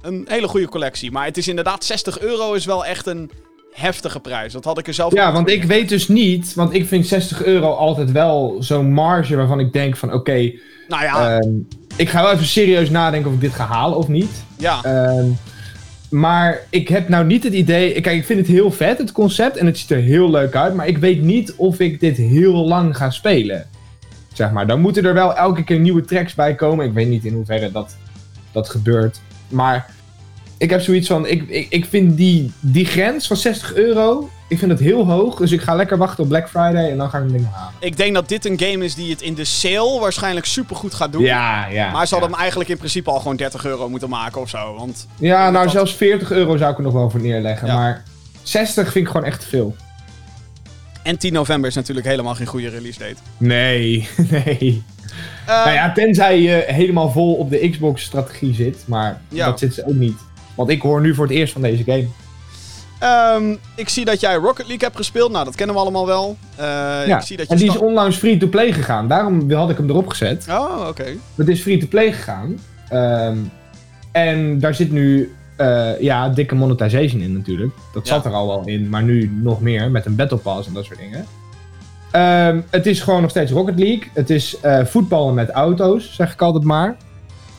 een 0.00 0.26
hele 0.28 0.48
goede 0.48 0.68
collectie. 0.68 1.10
Maar 1.10 1.24
het 1.24 1.36
is 1.36 1.48
inderdaad 1.48 1.84
60 1.84 2.20
euro 2.20 2.52
is 2.52 2.64
wel 2.64 2.86
echt 2.86 3.06
een 3.06 3.30
heftige 3.72 4.20
prijs. 4.20 4.52
Dat 4.52 4.64
had 4.64 4.78
ik 4.78 4.86
er 4.86 4.94
zelf 4.94 5.14
Ja, 5.14 5.32
want 5.32 5.48
ik 5.48 5.64
weet 5.64 5.88
dus 5.88 6.08
niet, 6.08 6.54
want 6.54 6.74
ik 6.74 6.86
vind 6.86 7.06
60 7.06 7.44
euro 7.44 7.72
altijd 7.72 8.12
wel 8.12 8.56
zo'n 8.58 8.92
marge 8.92 9.36
waarvan 9.36 9.60
ik 9.60 9.72
denk 9.72 9.96
van 9.96 10.12
oké, 10.12 10.52
Nou 10.88 11.02
ja, 11.02 11.38
ehm, 11.38 11.50
ik 11.96 12.08
ga 12.08 12.22
wel 12.22 12.32
even 12.32 12.46
serieus 12.46 12.90
nadenken 12.90 13.28
of 13.28 13.34
ik 13.34 13.40
dit 13.40 13.52
ga 13.52 13.64
halen 13.64 13.98
of 13.98 14.08
niet. 14.08 14.44
ja. 14.56 14.82
Ehm, 14.82 15.26
maar 16.10 16.66
ik 16.70 16.88
heb 16.88 17.08
nou 17.08 17.24
niet 17.24 17.44
het 17.44 17.52
idee. 17.52 18.00
Kijk, 18.00 18.16
ik 18.16 18.26
vind 18.26 18.38
het 18.38 18.48
heel 18.48 18.70
vet, 18.70 18.98
het 18.98 19.12
concept. 19.12 19.56
En 19.56 19.66
het 19.66 19.78
ziet 19.78 19.90
er 19.90 20.00
heel 20.00 20.30
leuk 20.30 20.54
uit. 20.54 20.74
Maar 20.74 20.86
ik 20.86 20.98
weet 20.98 21.22
niet 21.22 21.54
of 21.56 21.78
ik 21.78 22.00
dit 22.00 22.16
heel 22.16 22.68
lang 22.68 22.96
ga 22.96 23.10
spelen. 23.10 23.66
Zeg 24.32 24.50
maar. 24.50 24.66
Dan 24.66 24.80
moeten 24.80 25.04
er 25.04 25.14
wel 25.14 25.36
elke 25.36 25.64
keer 25.64 25.78
nieuwe 25.78 26.04
tracks 26.04 26.34
bij 26.34 26.54
komen. 26.54 26.86
Ik 26.86 26.92
weet 26.92 27.08
niet 27.08 27.24
in 27.24 27.34
hoeverre 27.34 27.72
dat, 27.72 27.96
dat 28.52 28.68
gebeurt. 28.68 29.20
Maar 29.48 29.86
ik 30.56 30.70
heb 30.70 30.80
zoiets 30.80 31.08
van. 31.08 31.26
Ik, 31.26 31.48
ik, 31.48 31.66
ik 31.70 31.84
vind 31.84 32.16
die, 32.16 32.52
die 32.60 32.84
grens 32.86 33.26
van 33.26 33.36
60 33.36 33.74
euro. 33.74 34.30
Ik 34.48 34.58
vind 34.58 34.70
het 34.70 34.80
heel 34.80 35.06
hoog. 35.06 35.36
Dus 35.36 35.52
ik 35.52 35.60
ga 35.60 35.74
lekker 35.74 35.98
wachten 35.98 36.22
op 36.22 36.28
Black 36.28 36.48
Friday. 36.48 36.90
En 36.90 36.96
dan 36.96 37.10
ga 37.10 37.18
ik 37.18 37.24
hem 37.24 37.32
ding 37.32 37.46
halen. 37.52 37.72
Ik 37.80 37.96
denk 37.96 38.14
dat 38.14 38.28
dit 38.28 38.44
een 38.44 38.58
game 38.60 38.84
is 38.84 38.94
die 38.94 39.10
het 39.10 39.22
in 39.22 39.34
de 39.34 39.44
sale 39.44 40.00
waarschijnlijk 40.00 40.46
supergoed 40.46 40.94
gaat 40.94 41.12
doen. 41.12 41.22
Ja, 41.22 41.66
ja. 41.66 41.90
Maar 41.90 42.06
ze 42.06 42.10
hadden 42.14 42.28
ja. 42.30 42.34
hem 42.34 42.40
eigenlijk 42.40 42.70
in 42.70 42.76
principe 42.78 43.10
al 43.10 43.18
gewoon 43.18 43.36
30 43.36 43.64
euro 43.64 43.88
moeten 43.88 44.08
maken 44.08 44.40
of 44.40 44.48
zo. 44.48 44.74
Want 44.78 45.06
Ja, 45.18 45.50
nou 45.50 45.64
dat- 45.64 45.72
zelfs 45.72 45.94
40 45.94 46.30
euro 46.30 46.56
zou 46.56 46.70
ik 46.70 46.76
er 46.76 46.82
nog 46.82 46.92
wel 46.92 47.10
voor 47.10 47.20
neerleggen. 47.20 47.66
Ja. 47.66 47.74
Maar 47.74 48.02
60 48.42 48.92
vind 48.92 49.04
ik 49.06 49.10
gewoon 49.12 49.26
echt 49.26 49.40
te 49.40 49.46
veel. 49.46 49.76
En 51.02 51.18
10 51.18 51.32
november 51.32 51.68
is 51.70 51.74
natuurlijk 51.76 52.06
helemaal 52.06 52.34
geen 52.34 52.46
goede 52.46 52.68
release 52.68 52.98
date. 52.98 53.14
Nee, 53.36 54.08
nee. 54.30 54.82
Eh, 55.46 55.64
nou 55.64 55.70
ja, 55.70 55.92
tenzij 55.92 56.40
je 56.40 56.64
helemaal 56.66 57.10
vol 57.10 57.34
op 57.34 57.50
de 57.50 57.68
Xbox-strategie 57.70 58.54
zit. 58.54 58.84
Maar 58.86 59.20
Ja. 59.28 59.46
dat 59.46 59.58
zit 59.58 59.74
ze 59.74 59.86
ook 59.86 59.94
niet. 59.94 60.16
Want 60.54 60.70
ik 60.70 60.82
hoor 60.82 61.00
nu 61.00 61.14
voor 61.14 61.26
het 61.26 61.34
eerst 61.34 61.52
van 61.52 61.62
deze 61.62 61.84
game. 61.84 62.06
ehm, 62.98 63.56
ik 63.76 63.88
zie 63.88 64.04
dat 64.04 64.20
jij 64.20 64.34
Rocket 64.34 64.66
League 64.66 64.84
hebt 64.84 64.96
gespeeld. 64.96 65.32
Nou, 65.32 65.44
dat 65.44 65.54
kennen 65.54 65.74
we 65.76 65.80
allemaal 65.82 66.06
wel. 66.06 66.36
Eh, 66.56 66.66
Ja, 67.06 67.18
Ik 67.18 67.22
zie 67.26 67.36
dat 67.36 67.46
je 67.46 67.52
en 67.52 67.58
die 67.58 67.68
is 67.70 67.76
onlangs 67.76 68.16
free-to-play 68.16 68.72
gegaan. 68.72 69.08
Daarom 69.08 69.52
had 69.52 69.70
ik 69.70 69.76
hem 69.76 69.88
erop 69.88 70.08
gezet. 70.08 70.46
Oh, 70.50 70.86
oké. 70.88 71.04
Het 71.34 71.48
is 71.48 71.60
free-to-play 71.60 72.12
gegaan. 72.12 72.58
Ehm, 72.88 73.36
en 74.12 74.58
daar 74.58 74.74
zit 74.74 74.90
nu 74.92 75.34
eh, 75.56 76.00
ja, 76.00 76.28
dikke 76.28 76.54
monetization 76.54 77.20
in 77.20 77.32
natuurlijk. 77.32 77.72
Dat 77.92 78.06
Ja. 78.08 78.14
zat 78.14 78.24
er 78.24 78.32
al 78.32 78.46
wel 78.46 78.62
in, 78.64 78.88
maar 78.88 79.02
nu 79.02 79.38
nog 79.42 79.60
meer 79.60 79.90
met 79.90 80.06
een 80.06 80.16
Battle 80.16 80.38
Pass 80.38 80.68
en 80.68 80.74
dat 80.74 80.84
soort 80.84 80.98
dingen. 80.98 81.24
Ehm, 82.10 82.60
het 82.70 82.86
is 82.86 83.00
gewoon 83.00 83.20
nog 83.20 83.30
steeds 83.30 83.50
Rocket 83.52 83.78
League. 83.78 84.02
Het 84.14 84.30
is 84.30 84.60
eh, 84.60 84.84
voetballen 84.84 85.34
met 85.34 85.50
auto's, 85.50 86.14
zeg 86.14 86.32
ik 86.32 86.42
altijd 86.42 86.64
maar. 86.64 86.96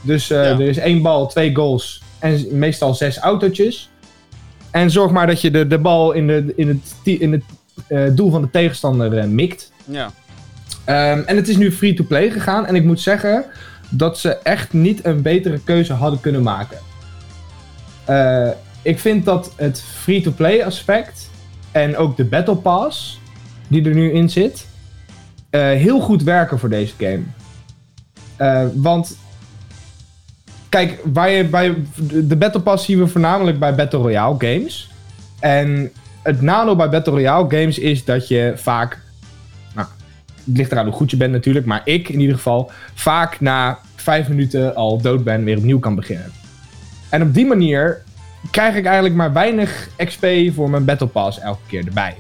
Dus 0.02 0.30
eh, 0.30 0.38
Ja. 0.44 0.50
er 0.52 0.62
is 0.62 0.78
één 0.78 1.02
bal, 1.02 1.28
twee 1.28 1.56
goals 1.56 2.02
en 2.20 2.46
meestal 2.52 2.94
zes 2.94 3.18
autootjes. 3.18 3.90
En 4.72 4.92
zorg 4.92 5.12
maar 5.12 5.28
dat 5.28 5.42
je 5.42 5.52
de, 5.52 5.68
de 5.68 5.78
bal 5.80 6.12
in, 6.12 6.28
de, 6.28 6.54
in 6.56 6.68
het, 6.68 6.96
in 7.20 7.32
het 7.32 8.16
doel 8.18 8.32
van 8.32 8.42
de 8.42 8.50
tegenstander 8.50 9.30
mikt. 9.30 9.72
Ja. 9.86 10.12
Ehm, 10.86 11.22
en 11.26 11.36
het 11.36 11.48
is 11.48 11.58
nu 11.58 11.72
free-to-play 11.72 12.30
gegaan. 12.30 12.66
En 12.66 12.76
ik 12.76 12.84
moet 12.84 13.00
zeggen 13.02 13.46
dat 13.90 14.20
ze 14.20 14.30
echt 14.38 14.74
niet 14.74 15.06
een 15.06 15.22
betere 15.22 15.60
keuze 15.64 15.94
hadden 15.94 16.20
kunnen 16.20 16.44
maken. 16.44 16.78
Eh, 18.06 18.50
ik 18.82 19.00
vind 19.00 19.26
dat 19.26 19.54
het 19.56 19.82
free-to-play 19.82 20.64
aspect 20.66 21.30
en 21.72 21.98
ook 21.98 22.18
de 22.18 22.26
Battle 22.26 22.56
Pass 22.56 23.20
die 23.68 23.86
er 23.86 23.96
nu 23.96 24.12
in 24.12 24.30
zit, 24.30 24.68
eh, 25.50 25.62
heel 25.62 26.00
goed 26.00 26.24
werken 26.24 26.60
voor 26.60 26.70
deze 26.70 26.94
game. 26.98 27.24
Eh, 28.36 28.66
want 28.74 29.18
kijk, 30.70 31.00
waar 31.04 31.30
je 31.30 31.46
bij 31.46 31.76
de 32.10 32.36
Battle 32.36 32.62
Pass 32.62 32.86
zien 32.86 33.00
we 33.00 33.08
voornamelijk 33.08 33.60
bij 33.60 33.76
Battle 33.76 34.00
Royale 34.00 34.36
games. 34.38 34.92
En 35.40 35.92
het 36.24 36.42
nadeel 36.42 36.76
bij 36.76 36.90
Battle 36.90 37.14
Royale 37.14 37.50
games 37.50 37.80
is 37.80 38.06
dat 38.06 38.28
je 38.28 38.54
vaak 38.56 39.02
nou, 39.76 39.88
het 40.46 40.58
ligt 40.58 40.72
eraan 40.72 40.86
hoe 40.86 40.94
goed 40.94 41.12
je 41.12 41.18
bent 41.18 41.32
natuurlijk, 41.32 41.66
maar 41.66 41.82
ik 41.84 42.10
in 42.10 42.20
ieder 42.20 42.36
geval 42.36 42.72
vaak 42.94 43.40
na 43.40 43.80
vijf 43.96 44.30
minuten 44.30 44.76
al 44.76 45.02
dood 45.02 45.24
ben, 45.24 45.44
weer 45.44 45.58
opnieuw 45.58 45.80
kan 45.80 45.96
beginnen. 45.96 46.43
En 47.14 47.22
op 47.22 47.34
die 47.34 47.46
manier 47.46 48.04
krijg 48.52 48.76
ik 48.76 48.86
eigenlijk 48.86 49.16
maar 49.16 49.34
weinig 49.34 49.90
XP 50.06 50.26
voor 50.54 50.70
mijn 50.70 50.86
Battle 50.86 51.08
Pass 51.08 51.40
elke 51.40 51.62
keer 51.68 51.86
erbij. 51.86 52.16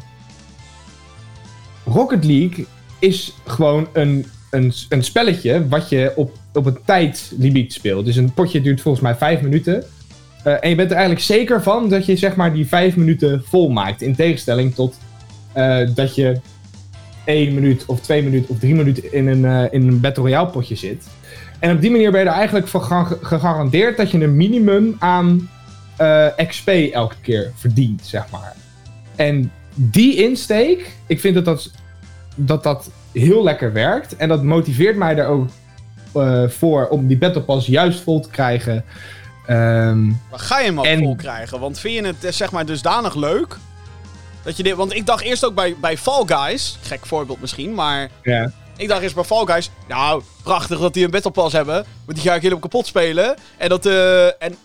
Rocket 1.85 2.25
League 2.25 2.65
is 2.99 3.33
gewoon 3.45 3.87
een, 3.93 4.25
een, 4.49 4.73
een 4.89 5.03
spelletje 5.03 5.67
wat 5.67 5.89
je 5.89 6.11
op, 6.15 6.37
op 6.53 6.65
een 6.65 6.77
tijdlimiet 6.85 7.73
speelt. 7.73 8.05
Dus 8.05 8.15
een 8.15 8.33
potje 8.33 8.61
duurt 8.61 8.81
volgens 8.81 9.03
mij 9.03 9.15
vijf 9.15 9.41
minuten. 9.41 9.83
Eh, 10.43 10.53
en 10.59 10.69
je 10.69 10.75
bent 10.75 10.89
er 10.89 10.95
eigenlijk 10.95 11.25
zeker 11.25 11.63
van 11.63 11.89
dat 11.89 12.05
je 12.05 12.15
zeg 12.15 12.35
maar 12.35 12.53
die 12.53 12.67
vijf 12.67 12.95
minuten 12.95 13.43
vol 13.45 13.69
maakt. 13.69 14.01
In 14.01 14.15
tegenstelling 14.15 14.75
tot 14.75 14.97
eh, 15.53 15.89
dat 15.95 16.15
je 16.15 16.39
één 17.25 17.53
minuut 17.53 17.85
of 17.85 17.99
twee 17.99 18.23
minuten 18.23 18.49
of 18.49 18.59
drie 18.59 18.75
minuten 18.75 19.13
in 19.13 19.27
een, 19.27 19.45
eh, 19.45 19.73
in 19.73 19.87
een 19.87 19.99
Battle 19.99 20.23
Royale 20.23 20.49
potje 20.49 20.75
zit. 20.75 21.07
En 21.63 21.71
op 21.75 21.81
die 21.81 21.91
manier 21.91 22.11
ben 22.11 22.19
je 22.21 22.25
er 22.27 22.33
eigenlijk 22.33 22.67
voor 22.67 22.81
ga- 22.81 23.17
gegarandeerd 23.21 23.97
dat 23.97 24.11
je 24.11 24.23
een 24.23 24.35
minimum 24.35 24.95
aan 24.99 25.49
eh, 25.97 26.27
XP 26.47 26.67
elke 26.91 27.15
keer 27.21 27.51
verdient, 27.55 28.01
zeg 28.05 28.29
maar. 28.29 28.53
En 29.15 29.51
die 29.73 30.15
insteek, 30.23 30.95
ik 31.07 31.19
vind 31.19 31.35
dat 31.35 31.45
dat, 31.45 31.71
dat, 32.35 32.63
dat 32.63 32.89
heel 33.13 33.43
lekker 33.43 33.73
werkt. 33.73 34.15
En 34.15 34.27
dat 34.29 34.43
motiveert 34.43 34.95
mij 34.95 35.17
er 35.17 35.27
ook 35.27 35.47
eh, 36.13 36.47
voor 36.47 36.87
om 36.87 37.07
die 37.07 37.17
Battle 37.17 37.41
Pass 37.41 37.67
juist 37.67 37.99
vol 38.01 38.19
te 38.19 38.29
krijgen. 38.29 38.83
Ehm, 39.47 40.05
Maar 40.07 40.17
ga 40.39 40.59
je 40.59 40.65
hem 40.65 40.79
ook 40.79 40.85
En- 40.85 40.99
vol 40.99 41.15
krijgen? 41.15 41.59
Want 41.59 41.79
vind 41.79 41.93
je 41.95 42.05
het 42.05 42.23
eh, 42.23 42.31
zeg 42.31 42.51
maar 42.51 42.65
dusdanig 42.65 43.15
leuk? 43.15 43.57
Dat 44.43 44.57
je 44.57 44.63
dit, 44.63 44.75
want 44.75 44.93
ik 44.93 45.05
dacht 45.05 45.23
eerst 45.23 45.45
ook 45.45 45.55
bij, 45.55 45.75
bij 45.81 45.97
Fall 45.97 46.23
Guys, 46.25 46.77
gek 46.81 47.05
voorbeeld 47.05 47.41
misschien, 47.41 47.73
maar 47.73 48.09
ja. 48.23 48.51
Ik 48.77 48.87
dacht 48.87 49.01
eerst 49.01 49.15
bij 49.15 49.23
Fall 49.23 49.45
Guys, 49.45 49.69
nou, 49.87 50.21
prachtig 50.43 50.79
dat 50.79 50.93
die 50.93 51.05
een 51.05 51.11
Battle 51.11 51.31
Pass 51.31 51.53
hebben, 51.53 51.85
want 52.05 52.17
die 52.17 52.27
ga 52.27 52.33
ik 52.35 52.41
helemaal 52.41 52.61
kapot 52.61 52.87
spelen. 52.87 53.35
En 53.57 53.69
dat, 53.69 53.85
eh, 53.85 54.25
en, 54.25 54.55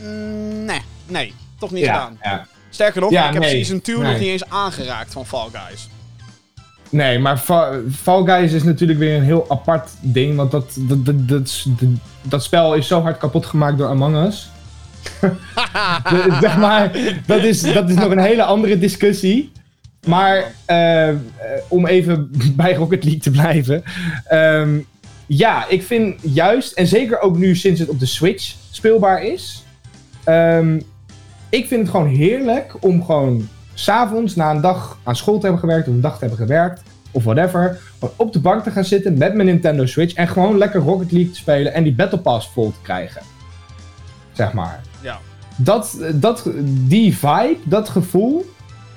mm, 0.00 0.64
nee, 0.64 0.80
nee, 1.06 1.34
toch 1.58 1.70
niet 1.70 1.84
gedaan. 1.84 2.18
ja. 2.22 2.46
Sterker 2.70 3.00
nog, 3.00 3.10
Ja, 3.10 3.26
ik 3.26 3.32
heb 3.32 3.42
nee, 3.42 3.50
Season 3.50 3.80
2 3.80 3.96
nog 3.96 4.04
nee. 4.04 4.18
niet 4.18 4.28
eens 4.28 4.48
aangeraakt 4.48 5.12
van 5.12 5.26
Fall 5.26 5.48
Guys. 5.52 5.88
Nee, 6.90 7.18
maar 7.18 7.36
Fa- 7.38 7.80
Fall 8.02 8.24
Guys 8.24 8.52
is 8.52 8.62
natuurlijk 8.62 8.98
weer 8.98 9.16
een 9.16 9.22
heel 9.22 9.46
apart 9.48 9.90
ding. 10.00 10.36
Want 10.36 10.50
dat, 10.50 10.74
dat, 10.78 11.04
dat, 11.06 11.28
dat, 11.28 11.46
is- 11.46 11.64
dat, 11.68 11.88
dat 12.22 12.42
spel 12.44 12.74
is 12.74 12.86
zo 12.86 13.02
hard 13.02 13.18
kapot 13.18 13.46
gemaakt 13.46 13.78
door 13.78 13.88
Among 13.88 14.16
Us. 14.26 14.48
De- 16.10 16.38
zeg 16.40 16.56
maar, 16.56 16.92
dat 17.26 17.42
is, 17.44 17.60
dat 17.72 17.88
is 17.88 17.94
nog 17.94 18.10
een 18.10 18.18
hele 18.18 18.42
andere 18.44 18.78
discussie. 18.78 19.52
Maar 20.06 20.52
eh, 20.64 21.08
eh, 21.08 21.16
om 21.68 21.86
even 21.86 22.30
bij 22.56 22.74
Rocket 22.74 23.02
League 23.04 23.20
te 23.22 23.30
blijven. 23.30 23.82
ehm, 24.28 24.78
ja, 25.26 25.68
ik 25.68 25.82
vind 25.82 26.20
juist, 26.22 26.72
en 26.72 26.86
zeker 26.86 27.20
ook 27.20 27.36
nu 27.38 27.56
sinds 27.56 27.80
het 27.80 27.88
op 27.88 27.98
de 28.00 28.06
Switch 28.06 28.54
speelbaar 28.70 29.22
is. 29.22 29.64
ehm, 30.24 30.80
ik 31.48 31.66
vind 31.66 31.80
het 31.80 31.90
gewoon 31.90 32.06
heerlijk 32.08 32.76
om 32.80 33.04
gewoon 33.04 33.48
s'avonds 33.74 34.34
na 34.34 34.50
een 34.50 34.60
dag 34.60 34.98
aan 35.02 35.16
school 35.16 35.34
te 35.38 35.42
hebben 35.42 35.60
gewerkt. 35.60 35.88
Of 35.88 35.94
een 35.94 36.00
dag 36.00 36.12
te 36.18 36.20
hebben 36.26 36.38
gewerkt. 36.46 36.82
Of 37.10 37.24
whatever. 37.24 37.80
Gewoon 37.98 38.14
op 38.16 38.32
de 38.32 38.40
bank 38.40 38.62
te 38.62 38.70
gaan 38.70 38.84
zitten 38.84 39.18
met 39.18 39.34
mijn 39.34 39.46
Nintendo 39.48 39.86
Switch. 39.86 40.14
En 40.14 40.28
gewoon 40.28 40.58
lekker 40.58 40.80
Rocket 40.80 41.12
League 41.12 41.30
te 41.32 41.38
spelen. 41.38 41.74
En 41.74 41.82
die 41.84 41.94
Battle 41.94 42.18
Pass 42.18 42.48
vol 42.52 42.70
te 42.70 42.78
krijgen. 42.82 43.22
Zeg 44.32 44.52
maar 44.52 44.80
Ja. 45.00 45.18
dat, 45.56 45.98
dat, 46.14 46.50
die 46.66 47.16
vibe, 47.16 47.56
dat 47.64 47.88
gevoel, 47.88 48.50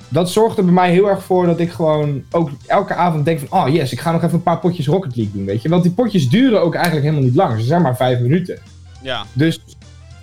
dat 0.10 0.30
zorgt 0.32 0.58
er 0.58 0.64
bij 0.64 0.74
mij 0.74 0.92
heel 0.92 1.10
erg 1.10 1.24
voor 1.24 1.46
dat 1.46 1.60
ik 1.60 1.72
gewoon 1.72 2.24
ook 2.32 2.50
elke 2.66 2.94
avond 2.94 3.26
denk 3.26 3.40
van... 3.40 3.60
Oh 3.64 3.74
yes, 3.74 3.92
ik 3.92 4.00
ga 4.00 4.12
nog 4.12 4.24
even 4.24 4.36
een 4.36 4.44
paar 4.44 4.60
potjes 4.60 4.88
Rocket 4.88 5.16
League 5.16 5.34
doen, 5.36 5.46
weet 5.46 5.62
je. 5.62 5.70
Want 5.70 5.84
die 5.84 5.92
potjes 5.92 6.30
duren 6.30 6.62
ook 6.62 6.74
eigenlijk 6.76 7.06
helemaal 7.06 7.26
niet 7.26 7.36
lang. 7.36 7.60
Ze 7.60 7.66
zijn 7.66 7.82
maar 7.82 7.96
vijf 7.96 8.20
minuten. 8.20 8.60
Ja. 9.02 9.26
Dus 9.34 9.60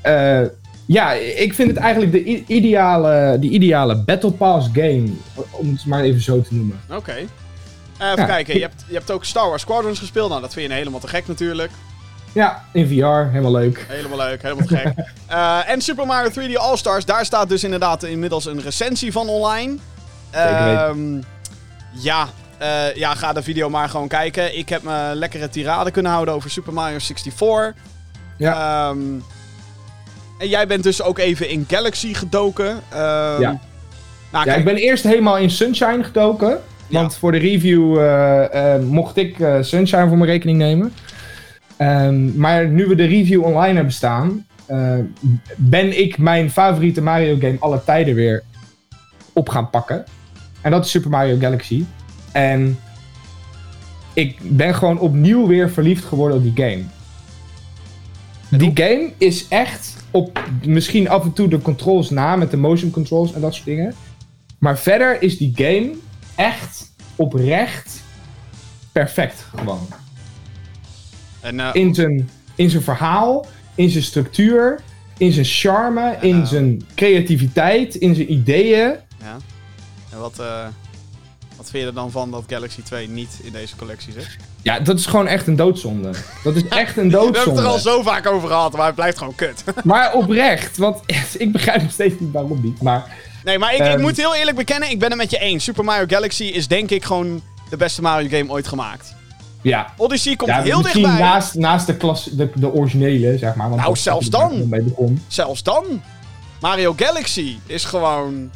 eh, 0.02 0.40
ja, 0.86 1.12
ik 1.12 1.54
vind 1.54 1.68
het 1.70 1.76
eigenlijk 1.78 2.12
de 2.12 2.24
ideale, 2.46 3.36
die 3.40 3.50
ideale 3.50 3.96
Battle 3.96 4.30
Pass 4.32 4.68
game. 4.72 5.04
Om 5.50 5.72
het 5.72 5.86
maar 5.86 6.02
even 6.02 6.20
zo 6.20 6.40
te 6.40 6.54
noemen. 6.54 6.80
Oké. 6.90 7.12
Eh, 7.12 8.06
even 8.10 8.16
Ja. 8.22 8.24
kijken, 8.26 8.54
je 8.54 8.60
hebt, 8.60 8.84
je 8.88 8.94
hebt 8.94 9.10
ook 9.10 9.24
Star 9.24 9.48
Wars 9.48 9.62
Squadrons 9.62 9.98
gespeeld. 9.98 10.28
Nou, 10.28 10.40
dat 10.40 10.52
vind 10.52 10.68
je 10.68 10.74
helemaal 10.74 11.00
te 11.00 11.08
gek 11.08 11.26
natuurlijk. 11.28 11.70
Ja, 12.36 12.62
in 12.72 12.86
VR, 12.86 13.30
helemaal 13.30 13.52
leuk. 13.52 13.84
Helemaal 13.88 14.18
leuk, 14.18 14.42
helemaal 14.42 14.66
gek. 14.66 14.92
Eh, 15.26 15.70
en 15.70 15.80
Super 15.80 16.06
Mario 16.06 16.30
3D 16.30 16.56
All-Stars, 16.56 17.04
daar 17.04 17.24
staat 17.24 17.48
dus 17.48 17.64
inderdaad 17.64 18.02
inmiddels 18.02 18.44
een 18.44 18.60
recensie 18.62 19.12
van 19.12 19.28
online. 19.28 19.76
Ehm, 20.30 21.20
ja, 21.92 22.28
eh, 22.58 22.94
ja, 22.94 23.14
ga 23.14 23.32
de 23.32 23.42
video 23.42 23.68
maar 23.70 23.88
gewoon 23.88 24.08
kijken. 24.08 24.58
Ik 24.58 24.68
heb 24.68 24.82
me 24.82 25.10
lekkere 25.14 25.48
tirade 25.48 25.90
kunnen 25.90 26.12
houden 26.12 26.34
over 26.34 26.50
Super 26.50 26.72
Mario 26.72 26.98
64. 26.98 27.72
Ja. 28.36 28.88
Ehm, 28.88 28.98
en 30.38 30.48
jij 30.48 30.66
bent 30.66 30.82
dus 30.82 31.02
ook 31.02 31.18
even 31.18 31.48
in 31.48 31.64
Galaxy 31.68 32.14
gedoken. 32.14 32.80
Ehm, 32.88 33.40
Ja. 33.40 33.58
Nou, 34.32 34.46
Ja, 34.50 34.54
ik 34.54 34.64
ben 34.64 34.76
eerst 34.76 35.04
helemaal 35.04 35.38
in 35.38 35.50
Sunshine 35.50 36.04
gedoken. 36.04 36.58
Want 36.86 37.16
voor 37.16 37.32
de 37.32 37.38
review 37.38 37.98
eh, 38.00 38.78
mocht 38.78 39.16
ik 39.16 39.36
Sunshine 39.60 40.08
voor 40.08 40.16
mijn 40.18 40.30
rekening 40.30 40.58
nemen. 40.58 40.92
Ehm, 41.76 42.38
maar 42.38 42.68
nu 42.68 42.86
we 42.86 42.94
de 42.94 43.04
review 43.04 43.44
online 43.44 43.74
hebben 43.74 43.92
staan, 43.92 44.46
eh, 44.66 44.98
ben 45.56 46.00
ik 46.00 46.18
mijn 46.18 46.50
favoriete 46.50 47.02
Mario 47.02 47.36
game 47.38 47.56
alle 47.58 47.84
tijden 47.84 48.14
weer 48.14 48.42
op 49.32 49.48
gaan 49.48 49.70
pakken. 49.70 50.04
En 50.60 50.70
dat 50.70 50.84
is 50.84 50.90
Super 50.90 51.10
Mario 51.10 51.38
Galaxy. 51.38 51.84
En 52.32 52.78
ik 54.12 54.38
ben 54.42 54.74
gewoon 54.74 54.98
opnieuw 54.98 55.46
weer 55.46 55.70
verliefd 55.70 56.04
geworden 56.04 56.36
op 56.36 56.42
die 56.42 56.64
game. 56.64 56.82
Die 58.50 58.70
game 58.74 59.12
is 59.18 59.48
echt 59.48 59.96
op 60.10 60.44
misschien 60.64 61.08
af 61.08 61.24
en 61.24 61.32
toe 61.32 61.48
de 61.48 61.62
controls 61.62 62.10
na 62.10 62.36
met 62.36 62.50
de 62.50 62.56
motion 62.56 62.90
controls 62.90 63.32
en 63.32 63.40
dat 63.40 63.54
soort 63.54 63.66
dingen. 63.66 63.94
Maar 64.58 64.78
verder 64.78 65.22
is 65.22 65.38
die 65.38 65.52
game 65.54 65.90
echt 66.34 66.92
oprecht 67.16 68.02
perfect 68.92 69.46
gewoon. 69.56 69.88
En, 71.46 71.60
eh, 71.60 71.68
In 71.72 71.94
zijn, 71.94 72.30
in 72.54 72.70
zijn 72.70 72.82
verhaal, 72.82 73.46
in 73.74 73.90
zijn 73.90 74.04
structuur, 74.04 74.80
in 75.18 75.32
zijn 75.32 75.44
charme, 75.46 76.16
in 76.20 76.34
nou. 76.34 76.46
zijn 76.46 76.86
creativiteit, 76.94 77.94
in 77.94 78.14
zijn 78.14 78.32
ideeën. 78.32 78.94
ja. 79.22 79.36
En 80.12 80.18
wat, 80.18 80.38
eh, 80.38 80.66
wat 81.56 81.70
vind 81.70 81.82
je 81.82 81.88
er 81.88 81.94
dan 81.94 82.10
van 82.10 82.30
dat 82.30 82.44
Galaxy 82.46 82.82
2 82.82 83.08
niet 83.08 83.38
in 83.42 83.52
deze 83.52 83.76
collectie 83.76 84.12
zit? 84.12 84.36
Ja, 84.62 84.80
dat 84.80 84.98
is 84.98 85.06
gewoon 85.06 85.26
echt 85.26 85.46
een 85.46 85.56
doodzonde. 85.56 86.10
Dat 86.44 86.56
is 86.56 86.68
echt 86.82 86.96
een 86.96 87.10
We 87.10 87.16
hebben 87.16 87.34
het 87.34 87.36
er 87.46 87.46
al 87.48 87.54
doodzonde. 87.54 87.80
zo 87.80 88.02
vaak 88.02 88.26
over 88.26 88.48
gehad, 88.48 88.72
maar 88.76 88.86
het 88.86 88.94
blijft 88.94 89.18
gewoon 89.18 89.34
kut. 89.34 89.64
Maar 89.84 90.12
oprecht, 90.14 90.76
want 90.76 91.00
ik 91.38 91.52
begrijp 91.52 91.82
nog 91.82 91.90
steeds 91.92 92.14
niet 92.18 92.32
waarom 92.32 92.60
niet. 92.62 92.82
Maar 92.82 93.16
Nee, 93.44 93.58
maar 93.58 93.72
ik, 93.74 93.78
ik 93.80 93.86
Ehm. 93.86 94.00
moet 94.00 94.16
heel 94.16 94.34
eerlijk 94.34 94.56
bekennen, 94.56 94.90
ik 94.90 94.98
ben 94.98 95.08
het 95.08 95.18
met 95.18 95.30
je 95.30 95.38
eens. 95.38 95.64
Super 95.64 95.84
Mario 95.84 96.04
Galaxy 96.08 96.44
is 96.44 96.68
denk 96.68 96.90
ik 96.90 97.04
gewoon 97.04 97.42
de 97.70 97.76
beste 97.76 98.02
Mario 98.02 98.28
game 98.28 98.50
ooit 98.50 98.68
gemaakt. 98.68 99.14
Ja, 99.68 99.92
Odyssey 99.96 100.36
komt 100.36 100.50
ja 100.50 100.62
heel 100.62 100.80
misschien 100.80 101.02
dichtbij. 101.02 101.22
naast, 101.26 101.54
naast 101.54 101.86
de, 101.86 101.96
klas, 101.96 102.24
de, 102.24 102.50
de 102.54 102.72
originele, 102.72 103.38
zeg 103.38 103.54
maar. 103.54 103.68
Want 103.68 103.80
Nou, 103.80 103.96
zelfs 103.96 104.30
dan. 104.30 104.68
begon. 104.68 105.22
Zelfs 105.26 105.62
dan. 105.62 105.84
Mario 106.60 106.94
Galaxy 106.96 107.58
is 107.66 107.84
gewoon... 107.84 108.50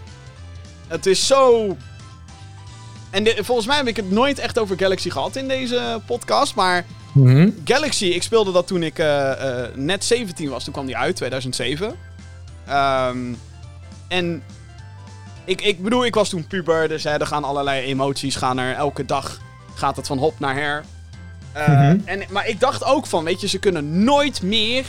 Het 0.88 1.06
is 1.06 1.26
zo... 1.26 1.76
En 3.10 3.24
de- 3.24 3.38
volgens 3.40 3.66
mij 3.66 3.76
heb 3.76 3.86
ik 3.86 3.96
het 3.96 4.10
nooit 4.10 4.38
echt 4.38 4.58
over 4.58 4.78
Galaxy 4.78 5.10
gehad 5.10 5.36
in 5.36 5.48
deze 5.48 6.00
podcast, 6.06 6.54
maar... 6.54 6.84
Mhm. 7.12 7.50
Galaxy, 7.64 8.04
ik 8.04 8.22
speelde 8.22 8.52
dat 8.52 8.66
toen 8.66 8.82
ik 8.82 8.98
eh, 8.98 9.30
eh, 9.64 9.74
net 9.74 10.04
17 10.04 10.48
was. 10.48 10.64
Toen 10.64 10.72
kwam 10.72 10.86
die 10.86 10.96
uit, 10.96 11.16
2007. 11.16 11.94
Ehm, 12.66 13.16
en 14.08 14.42
ik, 15.44 15.60
ik 15.60 15.82
bedoel, 15.82 16.04
ik 16.04 16.14
was 16.14 16.28
toen 16.28 16.46
puber, 16.46 16.88
dus 16.88 17.04
hè, 17.04 17.10
er 17.10 17.26
gaan 17.26 17.44
allerlei 17.44 17.86
emoties, 17.86 18.36
gaan 18.36 18.58
er 18.58 18.74
elke 18.74 19.04
dag 19.04 19.40
gaat 19.74 19.96
het 19.96 20.06
van 20.06 20.18
hop 20.18 20.38
naar 20.38 20.54
her. 20.54 20.84
Eh, 21.52 21.68
Mhm. 21.68 21.96
en, 22.04 22.22
maar 22.30 22.48
ik 22.48 22.60
dacht 22.60 22.84
ook 22.84 23.06
van, 23.06 23.24
weet 23.24 23.40
je, 23.40 23.48
ze 23.48 23.58
kunnen 23.58 24.04
nooit 24.04 24.42
meer... 24.42 24.84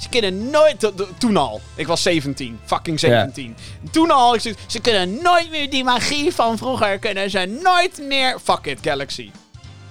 Ze 0.00 0.08
kunnen 0.08 0.50
nooit... 0.50 0.80
to- 0.80 0.94
to- 0.94 1.08
Toen 1.18 1.36
al. 1.36 1.60
Ik 1.74 1.86
was 1.86 2.02
17. 2.02 2.58
Fucking 2.64 3.00
17. 3.00 3.56
Toen 3.90 4.10
al. 4.10 4.34
Ik 4.34 4.40
zei, 4.40 4.54
ze 4.66 4.80
kunnen 4.80 5.18
nooit 5.22 5.50
meer 5.50 5.70
die 5.70 5.84
magie 5.84 6.32
van 6.34 6.58
vroeger. 6.58 6.98
Kunnen 6.98 7.30
ze 7.30 7.58
nooit 7.62 8.00
meer... 8.08 8.38
Fuck 8.42 8.66
it, 8.66 8.78
Galaxy. 8.82 9.30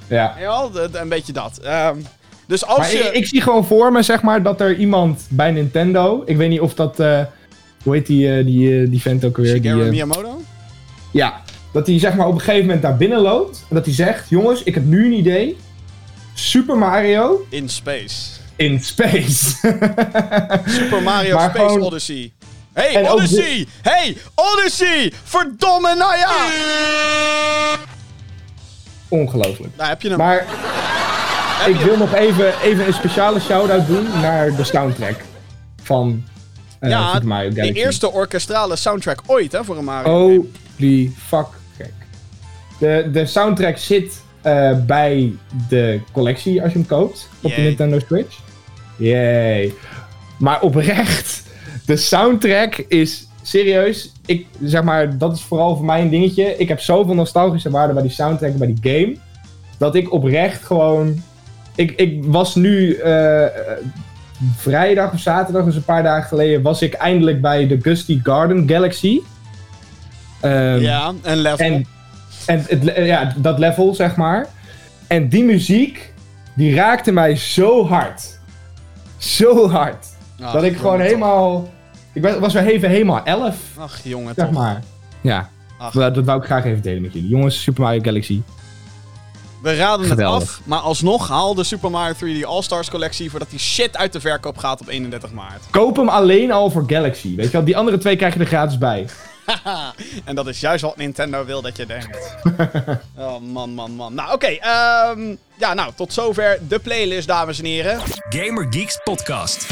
Ja. 0.07 0.35
Ja, 0.39 0.69
een 0.91 1.09
beetje 1.09 1.33
dat. 1.33 1.57
Ehm, 1.63 1.97
dus 2.47 2.65
als 2.65 2.77
Maar 2.77 2.91
je... 2.91 2.97
ik, 2.97 3.13
ik 3.13 3.25
zie 3.27 3.41
gewoon 3.41 3.65
voor 3.65 3.91
me, 3.91 4.01
zeg 4.01 4.21
maar, 4.21 4.43
dat 4.43 4.61
er 4.61 4.75
iemand 4.75 5.25
bij 5.29 5.51
Nintendo... 5.51 6.23
Ik 6.25 6.37
weet 6.37 6.49
niet 6.49 6.59
of 6.59 6.73
dat... 6.73 6.99
eh, 6.99 7.21
hoe 7.83 7.93
heet 7.95 8.07
die, 8.07 8.37
eh, 8.37 8.45
die, 8.45 8.89
die 8.89 9.01
vent 9.01 9.25
ook 9.25 9.37
weer? 9.37 9.53
Die, 9.53 9.61
Shigeru 9.61 9.83
eh, 9.83 9.89
Miyamoto? 9.89 10.41
ja, 11.11 11.41
dat 11.73 11.87
hij 11.87 11.99
zeg 11.99 12.15
maar 12.15 12.27
op 12.27 12.33
een 12.33 12.39
gegeven 12.39 12.65
moment 12.65 12.81
daar 12.81 12.97
binnen 12.97 13.19
loopt. 13.21 13.65
En 13.69 13.75
dat 13.75 13.85
hij 13.85 13.93
zegt, 13.93 14.29
jongens, 14.29 14.63
ik 14.63 14.73
heb 14.73 14.83
nu 14.85 15.05
een 15.05 15.13
idee. 15.13 15.57
Super 16.35 16.75
Mario 16.77 17.45
In 17.49 17.69
space. 17.69 18.39
in 18.57 18.79
space. 18.83 19.55
Super 20.79 21.01
Mario 21.03 21.35
Maar 21.35 21.49
Space 21.49 21.65
gewoon- 21.69 21.81
Odyssey. 21.81 22.31
Hey, 22.73 22.95
En 22.95 23.11
Odyssey! 23.11 23.67
Hey, 23.81 24.17
Odyssey! 24.35 25.11
Verdomme, 25.23 25.95
nou 25.95 26.17
ja! 26.17 26.47
Ongelooflijk. 29.07 29.73
Nou, 29.77 29.89
heb 29.89 30.01
je 30.01 30.09
hem. 30.09 30.17
Maar 30.17 30.45
Heb 31.63 31.67
ik 31.73 31.79
je 31.79 31.85
wil 31.85 31.97
nog 31.97 32.13
even, 32.13 32.61
even 32.61 32.87
een 32.87 32.93
speciale 32.93 33.39
shout-out 33.39 33.87
doen 33.87 34.07
naar 34.21 34.55
de 34.55 34.63
soundtrack 34.63 35.15
van 35.83 36.23
eh, 36.79 36.89
ja, 36.89 37.11
Super 37.13 37.27
Mario 37.27 37.49
de 37.49 37.55
Galaxy. 37.55 37.79
eerste 37.79 38.11
orkestrale 38.11 38.75
soundtrack 38.75 39.19
ooit, 39.25 39.51
hè, 39.51 39.63
voor 39.63 39.77
een 39.77 39.83
Mario 39.83 40.27
game. 40.27 40.45
Holy 40.77 41.11
fuck 41.27 41.47
gek. 41.77 41.93
De, 42.79 43.09
de 43.11 43.25
soundtrack 43.25 43.77
zit 43.77 44.23
eh, 44.45 44.71
bij 44.85 45.33
de 45.69 45.99
collectie 46.11 46.61
als 46.61 46.71
je 46.71 46.77
hem 46.77 46.87
koopt 46.87 47.29
op 47.41 47.55
de. 47.55 47.61
Nintendo 47.61 47.99
Switch. 47.99 48.39
Yay. 48.97 49.73
Maar 50.39 50.61
oprecht, 50.61 51.43
de 51.85 51.95
soundtrack 51.95 52.75
is 52.75 53.27
serieus. 53.41 54.11
Ik 54.25 54.47
zeg 54.63 54.83
maar, 54.83 55.17
dat 55.17 55.35
is 55.35 55.41
vooral 55.41 55.75
voor 55.75 55.85
mij 55.85 56.01
een 56.01 56.09
dingetje. 56.09 56.57
Ik 56.57 56.67
heb 56.67 56.79
zoveel 56.79 57.13
nostalgische 57.13 57.69
waarde 57.69 57.93
bij 57.93 58.01
die 58.01 58.11
soundtrack 58.11 58.51
en 58.51 58.57
bij 58.57 58.73
die 58.73 58.91
game. 58.93 59.15
Dat 59.77 59.95
ik 59.95 60.13
oprecht 60.13 60.63
gewoon. 60.63 61.23
Ik, 61.75 61.91
ik 61.91 62.23
was 62.25 62.55
nu 62.55 62.93
eh, 62.93 63.45
vrijdag 64.55 65.13
of 65.13 65.19
zaterdag, 65.19 65.65
dus 65.65 65.75
een 65.75 65.83
paar 65.83 66.03
dagen 66.03 66.27
geleden, 66.27 66.61
was 66.61 66.81
ik 66.81 66.93
eindelijk 66.93 67.41
bij 67.41 67.67
de 67.67 67.81
Gusty 67.81 68.19
Garden 68.23 68.69
Galaxy. 68.69 69.19
Ehm, 70.41 70.79
Ja, 70.79 71.13
een 71.21 71.37
level. 71.37 71.65
en, 71.65 71.85
en 72.45 72.65
het, 72.67 72.91
ja, 72.95 73.33
dat 73.37 73.59
level, 73.59 73.95
zeg 73.95 74.15
maar. 74.15 74.47
En 75.07 75.29
die 75.29 75.43
muziek, 75.43 76.13
die 76.53 76.75
raakte 76.75 77.11
mij 77.11 77.35
zo 77.35 77.87
hard. 77.87 78.39
Zo 79.17 79.69
hard. 79.69 80.05
Ach, 80.41 80.53
dat 80.53 80.63
ik 80.63 80.77
gewoon 80.77 80.99
helemaal... 80.99 81.73
Ik 82.13 82.21
was 82.21 82.37
was 82.37 82.53
weer 82.53 82.65
even 82.67 82.89
helemaal 82.89 83.23
elf. 83.23 83.55
Ach, 83.77 83.99
jongen, 84.03 84.33
zeg 84.35 84.45
toch. 84.45 84.53
maar. 84.53 84.81
Ja, 85.21 85.49
Ach. 85.77 85.93
dat, 85.93 86.15
dat 86.15 86.25
wou 86.25 86.39
ik 86.39 86.45
graag 86.45 86.65
even 86.65 86.81
delen 86.81 87.01
met 87.01 87.13
jullie. 87.13 87.29
Jongens, 87.29 87.61
Super 87.61 87.83
Mario 87.83 88.01
Galaxy. 88.01 88.41
We 89.61 89.75
raden 89.75 90.05
Geweldig. 90.05 90.39
het 90.39 90.49
af, 90.49 90.61
maar 90.65 90.79
alsnog 90.79 91.27
haal 91.27 91.55
de 91.55 91.63
Super 91.63 91.91
Mario 91.91 92.13
3D 92.13 92.45
All-Stars 92.47 92.89
collectie 92.89 93.29
voordat 93.29 93.49
die 93.49 93.59
shit 93.59 93.97
uit 93.97 94.13
de 94.13 94.19
verkoop 94.19 94.57
gaat 94.57 94.81
op 94.81 94.87
31 94.87 95.31
maart. 95.31 95.63
Koop 95.69 95.95
hem 95.95 96.09
alleen 96.09 96.51
al 96.51 96.69
voor 96.71 96.83
Galaxy. 96.87 97.35
Weet 97.35 97.45
je 97.45 97.51
wel, 97.51 97.63
die 97.63 97.77
andere 97.77 97.97
twee 97.97 98.15
krijg 98.15 98.33
je 98.33 98.39
er 98.39 98.45
gratis 98.45 98.77
bij. 98.77 99.05
Haha, 99.45 99.93
en 100.25 100.35
dat 100.35 100.47
is 100.47 100.59
juist 100.59 100.83
wat 100.83 100.97
Nintendo 100.97 101.45
wil 101.45 101.61
dat 101.61 101.77
je 101.77 101.85
denkt. 101.85 102.35
oh 103.17 103.39
man, 103.39 103.73
man, 103.73 103.91
man. 103.91 104.13
Nou, 104.13 104.33
oké. 104.33 104.47
ehm, 104.47 105.35
ja, 105.57 105.73
nou, 105.73 105.91
tot 105.95 106.13
zover 106.13 106.59
de 106.67 106.79
playlist, 106.79 107.27
dames 107.27 107.59
en 107.59 107.65
heren. 107.65 107.99
Gamer 108.29 108.67
Geeks 108.69 108.99
Podcast. 109.03 109.67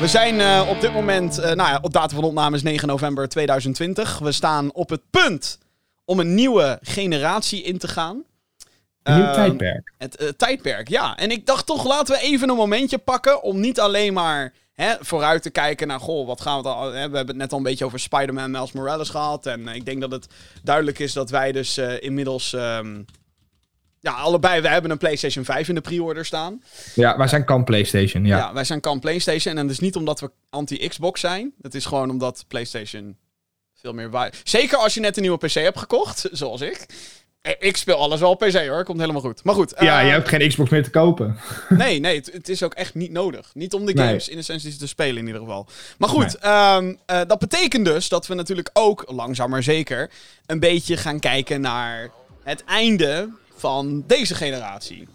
We 0.00 0.08
zijn 0.08 0.40
eh, 0.40 0.66
op 0.68 0.80
dit 0.80 0.92
moment, 0.92 1.38
eh, 1.38 1.44
nou 1.44 1.68
ja, 1.70 1.78
op 1.82 1.92
datum 1.92 2.16
van 2.16 2.24
opname 2.24 2.56
is 2.56 2.62
9 2.62 2.88
november 2.88 3.28
2020. 3.28 4.18
We 4.18 4.32
staan 4.32 4.72
op 4.72 4.88
het 4.88 5.00
punt 5.10 5.58
om 6.04 6.20
een 6.20 6.34
nieuwe 6.34 6.78
generatie 6.82 7.62
in 7.62 7.78
te 7.78 7.88
gaan. 7.88 8.22
Een 9.02 9.14
nieuw 9.14 9.24
Ehm, 9.24 9.34
tijdperk. 9.34 9.92
Het 9.98 10.16
eh, 10.16 10.28
tijdperk, 10.28 10.88
ja. 10.88 11.16
En 11.16 11.30
ik 11.30 11.46
dacht 11.46 11.66
toch, 11.66 11.84
laten 11.86 12.14
we 12.14 12.20
even 12.20 12.48
een 12.48 12.56
momentje 12.56 12.98
pakken 12.98 13.42
om 13.42 13.60
niet 13.60 13.80
alleen 13.80 14.12
maar 14.12 14.52
hè, 14.74 14.94
vooruit 15.00 15.42
te 15.42 15.50
kijken 15.50 15.86
naar, 15.88 16.00
goh, 16.00 16.26
wat 16.26 16.40
gaan 16.40 16.56
we 16.56 16.62
dan... 16.62 16.82
Hè, 16.84 16.90
we 16.90 17.16
hebben 17.16 17.26
het 17.26 17.36
net 17.36 17.52
al 17.52 17.58
een 17.58 17.64
beetje 17.64 17.84
over 17.84 17.98
Spider-Man 18.00 18.50
Miles 18.50 18.72
Morales 18.72 19.08
gehad. 19.08 19.46
En 19.46 19.68
eh, 19.68 19.74
ik 19.74 19.84
denk 19.84 20.00
dat 20.00 20.10
het 20.10 20.26
duidelijk 20.62 20.98
is 20.98 21.12
dat 21.12 21.30
wij 21.30 21.52
dus 21.52 21.76
eh, 21.76 22.02
inmiddels... 22.02 22.52
ehm, 22.52 23.02
ja, 24.00 24.12
allebei, 24.12 24.60
we 24.60 24.68
hebben 24.68 24.90
een 24.90 24.98
PlayStation 24.98 25.44
5 25.44 25.68
in 25.68 25.74
de 25.74 25.80
pre-order 25.80 26.24
staan. 26.24 26.62
Ja, 26.94 27.16
wij 27.16 27.28
zijn 27.28 27.44
kan 27.44 27.64
PlayStation, 27.64 28.24
ja. 28.24 28.36
Ja, 28.36 28.52
wij 28.52 28.64
zijn 28.64 28.80
kan 28.80 29.00
PlayStation. 29.00 29.56
En 29.56 29.62
dat 29.66 29.72
is 29.74 29.80
niet 29.80 29.96
omdat 29.96 30.20
we 30.20 30.30
anti-Xbox 30.50 31.20
zijn. 31.20 31.52
Het 31.62 31.74
is 31.74 31.84
gewoon 31.84 32.10
omdat 32.10 32.44
PlayStation 32.48 33.16
veel 33.74 33.92
meer 33.92 34.10
wa- 34.10 34.30
Zeker 34.42 34.78
als 34.78 34.94
je 34.94 35.00
net 35.00 35.16
een 35.16 35.22
nieuwe 35.22 35.38
PC 35.46 35.52
hebt 35.52 35.78
gekocht, 35.78 36.28
zoals 36.32 36.60
ik. 36.60 36.86
Eh, 37.44 37.52
Ik 37.58 37.76
speel 37.76 37.96
alles 37.96 38.20
wel 38.20 38.30
op 38.30 38.38
PC 38.38 38.66
hoor, 38.66 38.84
komt 38.84 39.00
helemaal 39.00 39.20
goed. 39.20 39.44
Maar 39.44 39.54
goed. 39.54 39.74
Ja, 39.80 40.00
eh, 40.00 40.06
je 40.06 40.12
hebt 40.12 40.28
geen 40.28 40.48
Xbox 40.48 40.70
meer 40.70 40.82
te 40.82 40.90
kopen. 40.90 41.36
Nee, 41.68 42.00
nee, 42.00 42.16
het, 42.16 42.30
het 42.32 42.48
is 42.48 42.62
ook 42.62 42.74
echt 42.74 42.94
niet 42.94 43.10
nodig. 43.10 43.50
Niet 43.54 43.74
om 43.74 43.86
de 43.86 43.92
Nee. 43.92 44.06
games 44.06 44.28
in 44.28 44.38
essentie 44.38 44.76
te 44.76 44.86
spelen 44.86 45.16
in 45.16 45.26
ieder 45.26 45.40
geval. 45.40 45.66
Maar 45.98 46.08
goed, 46.08 46.36
ehm, 46.38 46.94
eh, 47.06 47.20
dat 47.26 47.38
betekent 47.38 47.84
dus 47.84 48.08
dat 48.08 48.26
we 48.26 48.34
natuurlijk 48.34 48.70
ook, 48.72 49.04
langzaam 49.06 49.50
maar 49.50 49.62
zeker, 49.62 50.10
een 50.46 50.60
beetje 50.60 50.96
gaan 50.96 51.20
kijken 51.20 51.60
naar 51.60 52.10
het 52.42 52.64
einde 52.64 53.28
van 53.56 54.04
deze 54.06 54.34
generatie. 54.34 55.08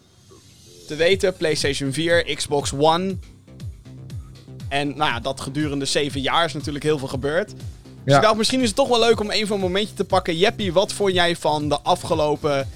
Te 0.88 0.96
weten, 0.96 1.34
PlayStation 1.38 1.94
4, 1.94 2.36
Xbox 2.36 2.74
One. 2.74 3.16
En 4.70 4.88
nou 4.88 5.12
ja, 5.12 5.20
dat 5.20 5.42
gedurende 5.42 5.86
zeven 5.86 6.22
jaar 6.22 6.46
is 6.46 6.54
natuurlijk 6.54 6.84
heel 6.84 6.98
veel 6.98 7.08
gebeurd. 7.08 7.54
Dus 8.10 8.18
Ja. 8.18 8.24
ik 8.24 8.28
dacht, 8.28 8.38
misschien 8.38 8.62
is 8.62 8.68
het 8.68 8.76
toch 8.76 8.88
wel 8.88 9.00
leuk 9.00 9.20
om 9.20 9.32
even 9.32 9.56
een 9.56 9.62
momentje 9.62 9.94
te 9.94 10.04
pakken. 10.04 10.38
Jeppie, 10.38 10.74
wat 10.74 10.94
vond 10.94 11.14
jij 11.14 11.36
van 11.36 11.70
de 11.70 11.80
afgelopen 11.82 12.68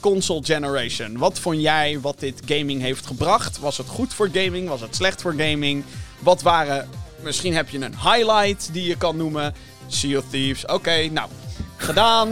console 0.00 0.44
generation? 0.44 1.18
Wat 1.18 1.38
vond 1.38 1.60
jij 1.60 1.98
wat 2.00 2.20
dit 2.20 2.40
gaming 2.46 2.80
heeft 2.80 3.06
gebracht? 3.06 3.58
Was 3.58 3.76
het 3.78 3.86
goed 3.86 4.14
voor 4.14 4.28
gaming? 4.32 4.68
Was 4.68 4.80
het 4.80 4.96
slecht 4.96 5.22
voor 5.22 5.34
gaming? 5.36 5.84
Wat 6.18 6.42
waren... 6.42 6.88
Misschien 7.22 7.54
heb 7.54 7.68
je 7.68 7.78
een 7.78 7.94
highlight 8.02 8.68
die 8.72 8.86
je 8.86 8.96
kan 8.96 9.16
noemen. 9.16 9.54
Sea 9.86 10.18
of 10.18 10.24
Thieves. 10.30 10.66
Oké, 10.66 11.08
nou. 11.12 11.28
Gedaan. 11.76 12.28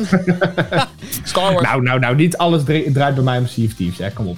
Star 1.25 1.53
Wars. 1.53 1.67
Nou, 1.67 1.83
nou, 1.83 1.99
nou, 1.99 2.15
niet 2.17 2.37
alles 2.37 2.65
dra- 2.65 2.93
draait 2.93 3.15
bij 3.15 3.25
mij 3.25 3.39
om 3.39 3.47
Sea 3.47 3.65
of 3.67 3.73
Thieves, 3.75 3.99
hè. 3.99 4.11
Kom 4.13 4.27
op. 4.27 4.37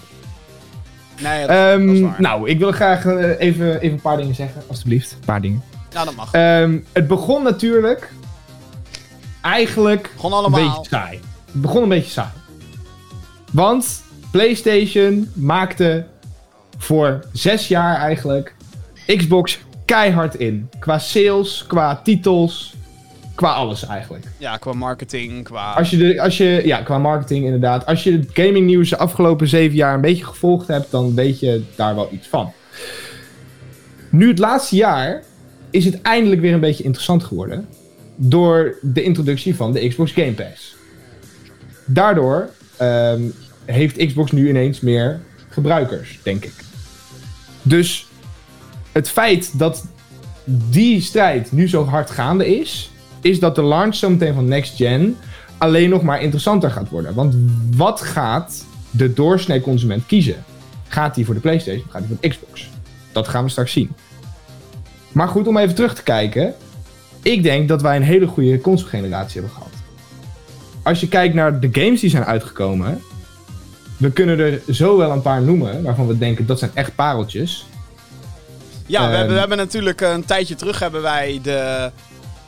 nee, 1.21 1.39
dat, 1.47 1.49
dat 1.49 1.57
Ehm, 1.57 1.89
is 1.95 2.01
waar. 2.01 2.15
nou, 2.19 2.49
ik 2.49 2.59
wil 2.59 2.73
graag 2.73 3.05
eh, 3.05 3.15
even, 3.39 3.81
even 3.81 3.93
een 3.93 4.01
paar 4.01 4.17
dingen 4.17 4.35
zeggen, 4.35 4.63
alstublieft. 4.69 5.13
Een 5.13 5.25
paar 5.27 5.41
dingen. 5.41 5.63
Ja, 5.93 6.05
dat 6.05 6.15
mag. 6.15 6.33
Ehm, 6.33 6.79
het 6.93 7.07
begon 7.07 7.43
natuurlijk 7.43 8.13
eigenlijk 9.41 10.11
een 10.23 10.33
allemaal. 10.33 10.71
beetje 10.71 10.89
saai. 10.89 11.21
Het 11.53 11.61
begon 11.61 11.83
een 11.83 11.89
beetje 11.89 12.11
saai. 12.11 12.31
Want 13.53 14.03
PlayStation 14.31 15.31
maakte 15.35 16.07
voor 16.79 17.25
zes 17.33 17.69
jaar 17.69 17.97
eigenlijk 17.97 18.55
Xbox 19.07 19.59
keihard 19.85 20.35
in. 20.35 20.69
Qua 20.79 20.99
sales, 20.99 21.65
qua 21.67 22.01
titels, 22.05 22.75
qua 23.35 23.53
alles 23.53 23.87
eigenlijk. 23.87 24.27
Ja, 24.39 24.57
qua 24.57 24.73
marketing, 24.73 25.45
qua... 25.45 25.73
Als 25.73 25.91
je 25.91 25.97
de, 25.97 26.21
als 26.21 26.37
je, 26.37 26.63
ja, 26.65 26.83
qua 26.83 26.99
marketing 26.99 27.45
inderdaad. 27.45 27.87
Als 27.87 28.03
je 28.03 28.13
het 28.13 28.29
gaming 28.33 28.67
nieuws 28.67 28.91
de 28.91 28.99
afgelopen 28.99 29.49
zeven 29.49 29.77
jaar 29.77 29.95
een 29.95 30.01
beetje 30.01 30.25
gevolgd 30.25 30.69
hebt, 30.69 30.91
dan 30.91 31.15
weet 31.15 31.41
je 31.41 31.65
daar 31.77 31.95
wel 31.95 32.09
iets 32.13 32.29
van. 32.29 32.53
Nu 34.11 34.29
het 34.29 34.39
laatste 34.39 34.77
jaar 34.77 35.23
is 35.73 35.85
het 35.85 36.03
eindelijk 36.03 36.41
weer 36.41 36.53
een 36.53 36.61
beetje 36.61 36.85
interessant 36.85 37.25
geworden. 37.25 37.69
Door 38.17 38.79
de 38.83 39.03
introductie 39.03 39.55
van 39.57 39.73
de 39.73 39.89
Xbox 39.89 40.13
Game 40.13 40.33
Pass. 40.33 40.77
Daardoor 41.87 42.51
ehm, 42.77 43.23
heeft 43.65 44.07
Xbox 44.07 44.33
nu 44.33 44.49
ineens 44.49 44.81
meer 44.81 45.21
gebruikers, 45.49 46.19
denk 46.23 46.45
ik. 46.45 46.55
Dus 47.63 48.07
het 48.93 49.09
feit 49.11 49.59
dat 49.59 49.87
die 50.45 51.01
strijd 51.01 51.53
nu 51.53 51.69
zo 51.69 51.85
hard 51.85 52.11
gaande 52.11 52.59
is, 52.61 52.91
is 53.21 53.41
dat 53.41 53.55
de 53.55 53.63
launch 53.63 53.95
zometeen 53.95 54.35
van 54.35 54.49
Next 54.49 54.77
Gen 54.77 55.17
alleen 55.59 55.91
nog 55.91 56.03
maar 56.03 56.23
interessanter 56.23 56.71
gaat 56.71 56.89
worden. 56.89 57.15
Want 57.15 57.35
wat 57.77 58.01
gaat 58.01 58.65
de 58.91 59.13
doorsnee 59.13 59.61
consument 59.61 60.07
kiezen? 60.07 60.45
Gaat 60.89 61.17
hij 61.17 61.25
voor 61.25 61.35
de 61.35 61.41
PlayStation 61.41 61.85
of 61.87 61.91
gaat 61.91 62.01
hij 62.01 62.09
voor 62.09 62.19
de 62.21 62.29
Xbox? 62.29 62.71
Dat 63.13 63.29
gaan 63.29 63.45
we 63.45 63.51
straks 63.51 63.73
zien. 63.73 63.91
Maar 65.13 65.29
goed, 65.29 65.47
om 65.47 65.57
even 65.57 65.75
terug 65.75 65.95
te 65.95 66.03
kijken. 66.03 66.55
Ik 67.23 67.43
denk 67.43 67.69
dat 67.69 67.83
wij 67.83 67.97
een 67.97 68.03
hele 68.03 68.27
goede 68.27 68.61
console-generatie 68.61 69.41
hebben 69.41 69.57
gehad. 69.59 69.73
Als 70.83 71.01
je 71.01 71.09
kijkt 71.09 71.35
naar 71.35 71.61
de 71.61 71.69
games 71.73 72.01
die 72.01 72.11
zijn 72.11 72.25
uitgekomen. 72.25 73.03
We 73.97 74.11
kunnen 74.11 74.39
er 74.39 74.61
zo 74.71 74.97
wel 74.97 75.11
een 75.11 75.23
paar 75.23 75.43
noemen 75.43 75.83
waarvan 75.83 76.07
we 76.07 76.19
denken 76.19 76.47
dat 76.47 76.59
zijn 76.59 76.71
echt 76.75 76.95
pareltjes. 76.95 77.67
Ja, 78.87 79.01
we, 79.01 79.07
Ehm. 79.07 79.15
hebben, 79.17 79.33
we 79.35 79.39
hebben 79.41 79.59
natuurlijk 79.59 80.01
eh, 80.01 80.11
een 80.11 80.25
tijdje 80.25 80.55
terug 80.55 80.79
hebben 80.79 81.03
wij 81.03 81.41
de, 81.43 81.91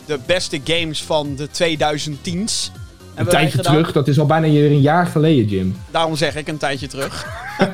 de 0.06 0.18
beste 0.26 0.60
games 0.64 1.02
van 1.02 1.36
de 1.36 1.48
2010s. 1.48 2.72
Een 3.14 3.26
tijdje 3.26 3.58
terug, 3.58 3.92
dat 3.92 4.08
is 4.08 4.18
al 4.18 4.26
bijna 4.26 4.46
weer 4.50 4.70
een 4.70 4.80
jaar 4.80 5.06
geleden, 5.06 5.44
Jim. 5.48 5.76
Daarom 5.90 6.16
zeg 6.16 6.36
ik 6.36 6.48
een 6.48 6.56
tijdje 6.58 6.86
terug. 6.86 7.26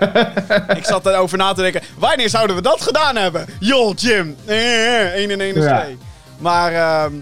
ik 0.77 0.85
zat 0.85 1.07
erover 1.07 1.39
na 1.39 1.53
te 1.53 1.63
denken, 1.63 1.83
wanneer 1.99 2.29
zouden 2.29 2.57
we 2.57 2.63
dat 2.63 2.81
gedaan 2.81 3.17
hebben? 3.17 3.47
Joh, 3.61 3.93
Jim. 3.97 4.37
1 4.47 5.31
en 5.31 5.41
1 5.41 5.55
is 5.55 5.65
Ja. 5.65 5.81
2. 5.83 5.99
Maar, 6.39 6.73
ehm, 6.73 7.13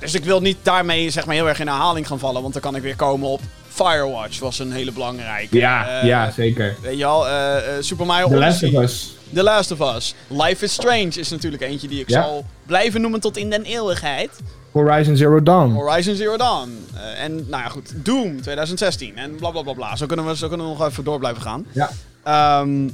dus 0.00 0.14
ik 0.14 0.24
wil 0.24 0.40
niet 0.40 0.56
daarmee 0.62 1.10
zeg 1.10 1.26
maar 1.26 1.34
heel 1.34 1.48
erg 1.48 1.60
in 1.60 1.66
herhaling 1.66 2.06
gaan 2.06 2.18
vallen, 2.18 2.40
want 2.42 2.52
dan 2.52 2.62
kan 2.62 2.76
ik 2.76 2.82
weer 2.82 2.96
komen 2.96 3.28
op 3.28 3.40
Firewatch, 3.68 4.38
was 4.38 4.58
een 4.58 4.72
hele 4.72 4.92
belangrijke. 4.92 5.56
Ja, 5.58 6.00
Eh, 6.00 6.06
ja, 6.08 6.30
zeker. 6.30 6.76
Weet 6.82 6.98
je 6.98 7.04
al, 7.04 7.26
eh, 7.28 7.56
eh, 7.56 7.62
Super 7.80 8.06
Mario 8.06 8.28
The 8.28 8.36
Odyssey. 8.36 8.88
The 9.34 9.42
Last 9.42 9.70
of 9.70 9.94
Us. 9.96 10.14
Life 10.28 10.64
is 10.64 10.72
Strange 10.72 11.08
is 11.18 11.28
natuurlijk 11.30 11.62
eentje 11.62 11.88
die 11.88 12.00
ik 12.00 12.08
Ja. 12.08 12.22
zal 12.22 12.44
blijven 12.66 13.00
noemen 13.00 13.20
tot 13.20 13.36
in 13.36 13.50
den 13.50 13.62
eeuwigheid. 13.62 14.30
Horizon 14.72 15.16
Zero 15.16 15.42
Dawn. 15.42 15.72
Horizon 15.72 16.14
Zero 16.14 16.36
Dawn. 16.36 16.86
Eh, 16.94 17.22
en 17.24 17.34
nou 17.34 17.62
ja, 17.62 17.68
goed. 17.68 17.92
Doom 18.04 18.40
2016. 18.40 19.16
En 19.16 19.36
bla 19.36 19.50
bla 19.50 19.62
bla 19.62 19.72
bla. 19.72 19.96
Zo 19.96 20.06
kunnen 20.06 20.26
we, 20.26 20.36
zo 20.36 20.48
kunnen 20.48 20.66
we 20.66 20.72
nog 20.78 20.86
even 20.88 21.04
door 21.04 21.18
blijven 21.18 21.42
gaan. 21.42 21.66
Ja. 21.72 21.90
Ehm, 22.24 22.88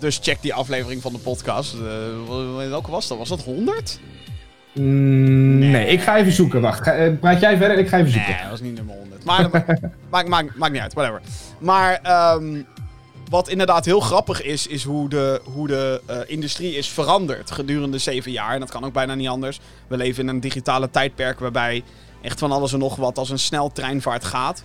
dus 0.00 0.18
check 0.22 0.42
die 0.42 0.54
aflevering 0.54 1.02
van 1.02 1.12
de 1.12 1.18
podcast. 1.18 1.74
Eh, 1.74 2.68
welke 2.68 2.90
was 2.90 3.08
dat? 3.08 3.18
Was 3.18 3.28
dat 3.28 3.42
100? 3.42 3.98
Mm, 4.72 5.58
nee. 5.58 5.86
ik 5.86 6.00
ga 6.00 6.16
even 6.16 6.32
zoeken. 6.32 6.60
Wacht, 6.60 6.82
ga- 6.82 6.92
eh, 6.94 7.12
praat 7.20 7.40
jij 7.40 7.56
verder? 7.56 7.78
Ik 7.78 7.88
ga 7.88 7.98
even 7.98 8.10
zoeken. 8.12 8.30
Nee, 8.30 8.40
dat 8.40 8.50
was 8.50 8.60
niet 8.60 8.74
nummer 8.74 8.94
100. 8.94 9.24
Maar 9.24 9.50
maakt 10.10 10.28
maakt 10.28 10.56
maakt 10.56 10.72
niet 10.72 10.80
uit, 10.82 10.94
whatever. 10.94 11.20
Maar 11.58 11.98
ehm, 12.02 12.62
wat 13.30 13.48
inderdaad 13.48 13.84
heel 13.84 14.00
grappig 14.00 14.42
is, 14.42 14.66
is 14.66 14.84
hoe 14.84 15.08
de, 15.08 15.40
hoe 15.44 15.66
de 15.66 16.00
eh, 16.06 16.18
industrie 16.26 16.74
is 16.76 16.88
veranderd 16.88 17.50
gedurende 17.50 17.98
zeven 17.98 18.32
jaar. 18.32 18.54
En 18.54 18.60
dat 18.60 18.70
kan 18.70 18.84
ook 18.84 18.92
bijna 18.92 19.14
niet 19.14 19.28
anders. 19.28 19.60
We 19.86 19.96
leven 19.96 20.22
in 20.22 20.28
een 20.28 20.40
digitale 20.40 20.90
tijdperk 20.90 21.38
waarbij 21.38 21.82
echt 22.22 22.38
van 22.38 22.52
alles 22.52 22.72
en 22.72 22.78
nog 22.78 22.96
wat 22.96 23.18
als 23.18 23.30
een 23.30 23.38
sneltreinvaart 23.38 24.24
gaat. 24.24 24.62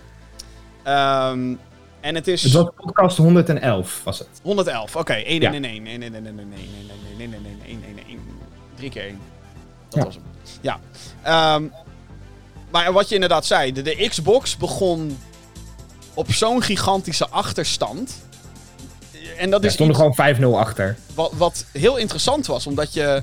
Ehm, 0.82 1.54
en 2.00 2.14
het 2.14 2.28
is... 2.28 2.42
Het 2.42 2.52
was 2.52 2.68
podcast 2.76 3.16
111, 3.16 4.00
was 4.04 4.18
het. 4.18 4.28
111, 4.42 4.96
oké. 4.96 5.12
1 5.12 5.40
Ja. 5.40 5.50
in 5.52 5.64
1 5.64 5.86
1 5.86 6.02
1 6.02 6.14
1 6.14 6.26
1 6.26 6.26
1 6.26 6.38
1 6.38 6.52
1 7.18 7.34
1 7.34 7.34
1 7.34 7.44
1 7.66 7.82
1 7.84 8.06
1 8.08 8.18
Drie 8.74 8.90
keer 8.90 9.02
1. 9.04 9.18
Dat 9.88 9.98
Ja. 9.98 10.04
was 10.04 10.14
hem. 10.14 10.24
Ja. 10.60 10.80
Ehm, 11.22 11.64
maar 12.70 12.92
wat 12.92 13.08
je 13.08 13.14
inderdaad 13.14 13.46
zei, 13.46 13.72
de, 13.72 13.82
de 13.82 14.08
Xbox 14.08 14.56
begon 14.56 15.18
op 16.14 16.32
zo'n 16.32 16.62
gigantische 16.62 17.28
achterstand. 17.28 18.14
En 19.42 19.50
dat 19.50 19.60
Er 19.60 19.66
is 19.66 19.72
stonden 19.72 19.96
iets 20.08 20.16
gewoon 20.16 20.54
5-0 20.56 20.58
achter. 20.58 20.96
wat, 21.14 21.32
wat 21.36 21.64
heel 21.72 21.96
interessant 21.96 22.46
was, 22.46 22.66
omdat 22.66 22.92
je 22.92 23.22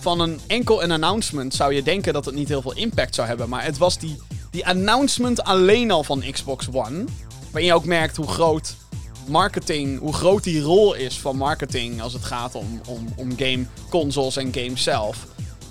van 0.00 0.20
een 0.20 0.40
enkel 0.46 0.82
een 0.82 0.90
announcement 0.90 1.54
zou 1.54 1.74
je 1.74 1.82
denken 1.82 2.12
dat 2.12 2.24
het 2.24 2.34
niet 2.34 2.48
heel 2.48 2.62
veel 2.62 2.74
impact 2.76 3.14
zou 3.14 3.28
hebben. 3.28 3.48
Maar 3.48 3.64
het 3.64 3.78
was 3.78 3.98
die, 3.98 4.16
die 4.50 4.66
announcement 4.66 5.42
alleen 5.44 5.90
al 5.90 6.04
van 6.04 6.22
Xbox 6.32 6.66
One. 6.72 7.04
Waarin 7.50 7.64
je 7.68 7.74
ook 7.74 7.84
merkt 7.84 8.16
hoe 8.16 8.26
groot 8.28 8.74
marketing, 9.26 9.98
hoe 9.98 10.12
groot 10.12 10.44
die 10.44 10.60
rol 10.60 10.94
is 10.94 11.18
van 11.18 11.36
marketing 11.36 12.02
als 12.02 12.12
het 12.12 12.24
gaat 12.24 12.54
om, 12.54 12.80
om, 12.86 13.06
om 13.16 13.36
game 13.36 13.64
consoles 13.90 14.36
en 14.36 14.52
games 14.54 14.82
zelf. 14.82 15.26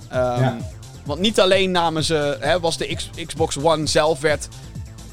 Ehm, 0.10 0.42
Ja. 0.42 0.58
Want 1.06 1.20
niet 1.20 1.40
alleen 1.40 1.72
namen 1.72 2.04
ze, 2.04 2.38
hè, 2.40 2.60
was 2.60 2.78
de 2.78 2.96
X- 2.96 3.10
Xbox 3.26 3.58
One 3.58 3.86
zelf 3.88 4.20
werd 4.20 4.48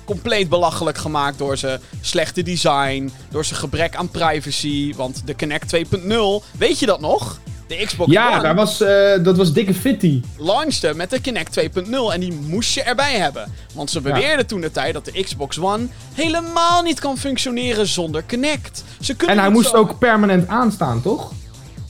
compleet 0.04 0.48
belachelijk 0.48 0.98
gemaakt 0.98 1.38
door 1.38 1.56
zijn 1.56 1.80
slechte 2.00 2.42
design, 2.42 3.12
door 3.30 3.44
zijn 3.44 3.58
gebrek 3.58 3.96
aan 3.96 4.08
privacy. 4.08 4.94
Want 4.96 5.22
de 5.26 5.34
Kinect 5.34 5.76
2.0, 5.76 6.44
weet 6.58 6.78
je 6.78 6.86
dat 6.86 7.00
nog? 7.00 7.38
De 7.66 7.76
Xbox 7.84 8.12
Ja, 8.12 8.30
One 8.32 8.42
daar 8.42 8.54
was, 8.54 8.80
eh, 8.80 9.24
dat 9.24 9.36
was 9.36 9.52
dikke 9.52 9.74
fitty. 9.74 10.22
launchte 10.38 10.94
met 10.94 11.10
de 11.10 11.20
Kinect 11.20 11.52
2.0 11.52 12.12
en 12.12 12.20
die 12.20 12.32
moest 12.32 12.74
je 12.74 12.82
erbij 12.82 13.14
hebben. 13.18 13.52
Want 13.74 13.90
ze 13.90 14.00
beweerden 14.00 14.46
toen 14.46 14.60
de 14.60 14.70
tijd 14.70 14.94
dat 14.94 15.04
de 15.04 15.22
Xbox 15.22 15.58
One 15.58 15.86
helemaal 16.14 16.82
niet 16.82 17.00
kan 17.00 17.18
functioneren 17.18 17.86
zonder 17.86 18.22
Kinect. 18.22 18.84
Ze 19.00 19.14
kunnen 19.14 19.36
En 19.36 19.42
hij 19.42 19.52
moest 19.52 19.70
zo- 19.70 19.76
ook 19.76 19.98
permanent 19.98 20.48
aanstaan, 20.48 21.02
toch? 21.02 21.32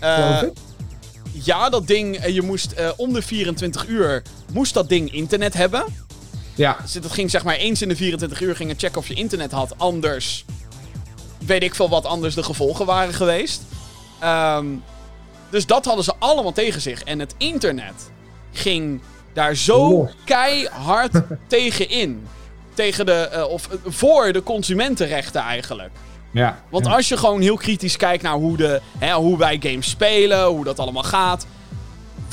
Ik. 0.01 0.51
ja, 1.33 1.69
dat 1.69 1.87
ding, 1.87 2.17
eh, 2.17 2.35
je 2.35 2.43
moest 2.43 2.75
om 2.97 3.13
de 3.13 3.23
24 3.23 3.87
uur 3.87 4.23
moest 4.53 4.75
dat 4.75 4.89
ding 4.89 5.13
internet 5.13 5.55
hebben. 5.55 5.85
Ja. 6.55 6.77
Dus 6.83 6.95
het 6.95 7.13
ging 7.13 7.31
zeg 7.31 7.45
maar 7.45 7.55
eens 7.55 7.83
in 7.83 7.89
de 7.89 7.97
24 7.97 8.41
uur 8.41 8.57
gingen 8.57 8.79
checken 8.79 8.99
of 8.99 9.09
je 9.09 9.15
internet 9.15 9.53
had. 9.53 9.79
Anders 9.79 10.45
weet 11.47 11.63
ik 11.63 11.75
veel 11.75 11.89
wat 11.89 12.05
anders 12.05 12.35
de 12.35 12.43
gevolgen 12.43 12.87
waren 12.87 13.15
geweest. 13.15 13.63
Ehm, 14.21 14.67
dus 15.51 15.67
dat 15.67 15.85
hadden 15.85 16.05
ze 16.05 16.15
allemaal 16.19 16.53
tegen 16.53 16.81
zich. 16.81 17.03
En 17.03 17.19
het 17.19 17.35
internet 17.39 18.11
ging 18.53 19.01
daar 19.33 19.55
zo 19.55 20.09
keihard 20.25 21.13
tegen 21.47 21.89
in. 21.89 22.27
Tegen 22.75 23.07
de, 23.07 23.13
eh, 23.13 23.49
of 23.49 23.69
eh, 23.69 23.79
voor 23.85 24.33
de 24.33 24.43
consumentenrechten 24.43 25.41
eigenlijk. 25.41 25.91
Ja. 26.31 26.63
Want 26.71 26.87
ja. 26.87 26.93
als 26.93 27.09
je 27.09 27.17
gewoon 27.17 27.41
heel 27.41 27.57
kritisch 27.57 27.97
kijkt 27.97 28.23
naar 28.23 28.35
hoe, 28.35 28.57
de, 28.57 28.81
hè, 28.99 29.13
hoe 29.13 29.39
wij 29.39 29.59
games 29.61 29.91
spelen, 29.91 30.47
hoe 30.47 30.65
dat 30.65 30.79
allemaal 30.79 31.03
gaat. 31.03 31.47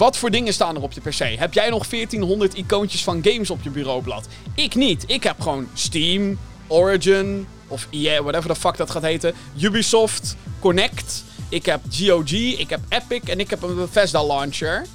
Wat 0.02 0.18
voor 0.18 0.32
dingen 0.32 0.54
staan 0.54 0.76
er 0.76 0.82
op 0.82 0.92
je 0.92 1.02
PC? 1.02 1.40
Heb 1.40 1.54
jij 1.54 1.70
nog 1.70 1.88
1400 1.88 2.54
icoontjes 2.54 3.04
van 3.04 3.20
games 3.24 3.50
op 3.50 3.60
je 3.64 3.70
bureaublad? 3.70 4.28
Ik 4.56 4.76
niet. 4.76 5.04
Ik 5.08 5.24
heb 5.24 5.42
gewoon 5.42 5.68
Steam, 5.74 6.38
Origin 6.68 7.48
of 7.68 7.88
EA, 7.90 8.22
whatever 8.22 8.54
the 8.54 8.60
fuck 8.60 8.78
dat 8.78 8.92
gaat 8.92 9.02
heten. 9.02 9.34
Ubisoft, 9.60 10.36
Connect. 10.60 11.24
Ik 11.50 11.66
heb 11.66 11.82
GOG, 11.92 12.32
ik 12.32 12.70
heb 12.70 12.80
Epic 12.90 13.20
en 13.30 13.40
ik 13.40 13.50
heb 13.50 13.62
een 13.62 13.76
Bethesda 13.76 14.26
launcher. 14.26 14.86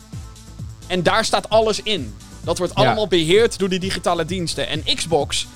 En 0.86 1.02
daar 1.02 1.24
staat 1.24 1.48
alles 1.48 1.82
in. 1.82 2.14
Dat 2.44 2.58
wordt 2.58 2.72
Ja. 2.76 2.84
allemaal 2.84 3.08
beheerd 3.08 3.58
door 3.58 3.68
die 3.68 3.78
digitale 3.80 4.24
diensten. 4.24 4.68
En 4.68 4.84
Xbox 4.94 5.46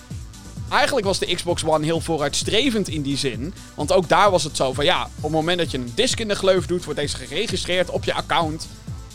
Eigenlijk 0.70 1.06
was 1.06 1.18
de 1.18 1.34
Xbox 1.34 1.64
One 1.64 1.84
heel 1.84 2.00
vooruitstrevend 2.00 2.88
in 2.88 3.02
die 3.02 3.16
zin. 3.16 3.54
Want 3.74 3.92
ook 3.92 4.08
daar 4.08 4.30
was 4.30 4.44
het 4.44 4.56
zo 4.56 4.72
van 4.72 4.84
ja, 4.84 5.02
op 5.02 5.22
het 5.22 5.32
moment 5.32 5.58
dat 5.58 5.70
je 5.70 5.78
een 5.78 5.92
disk 5.94 6.20
in 6.20 6.28
de 6.28 6.34
gleuf 6.34 6.66
doet, 6.66 6.84
wordt 6.84 7.00
deze 7.00 7.16
geregistreerd 7.16 7.90
op 7.90 8.04
je 8.04 8.14
account. 8.14 8.68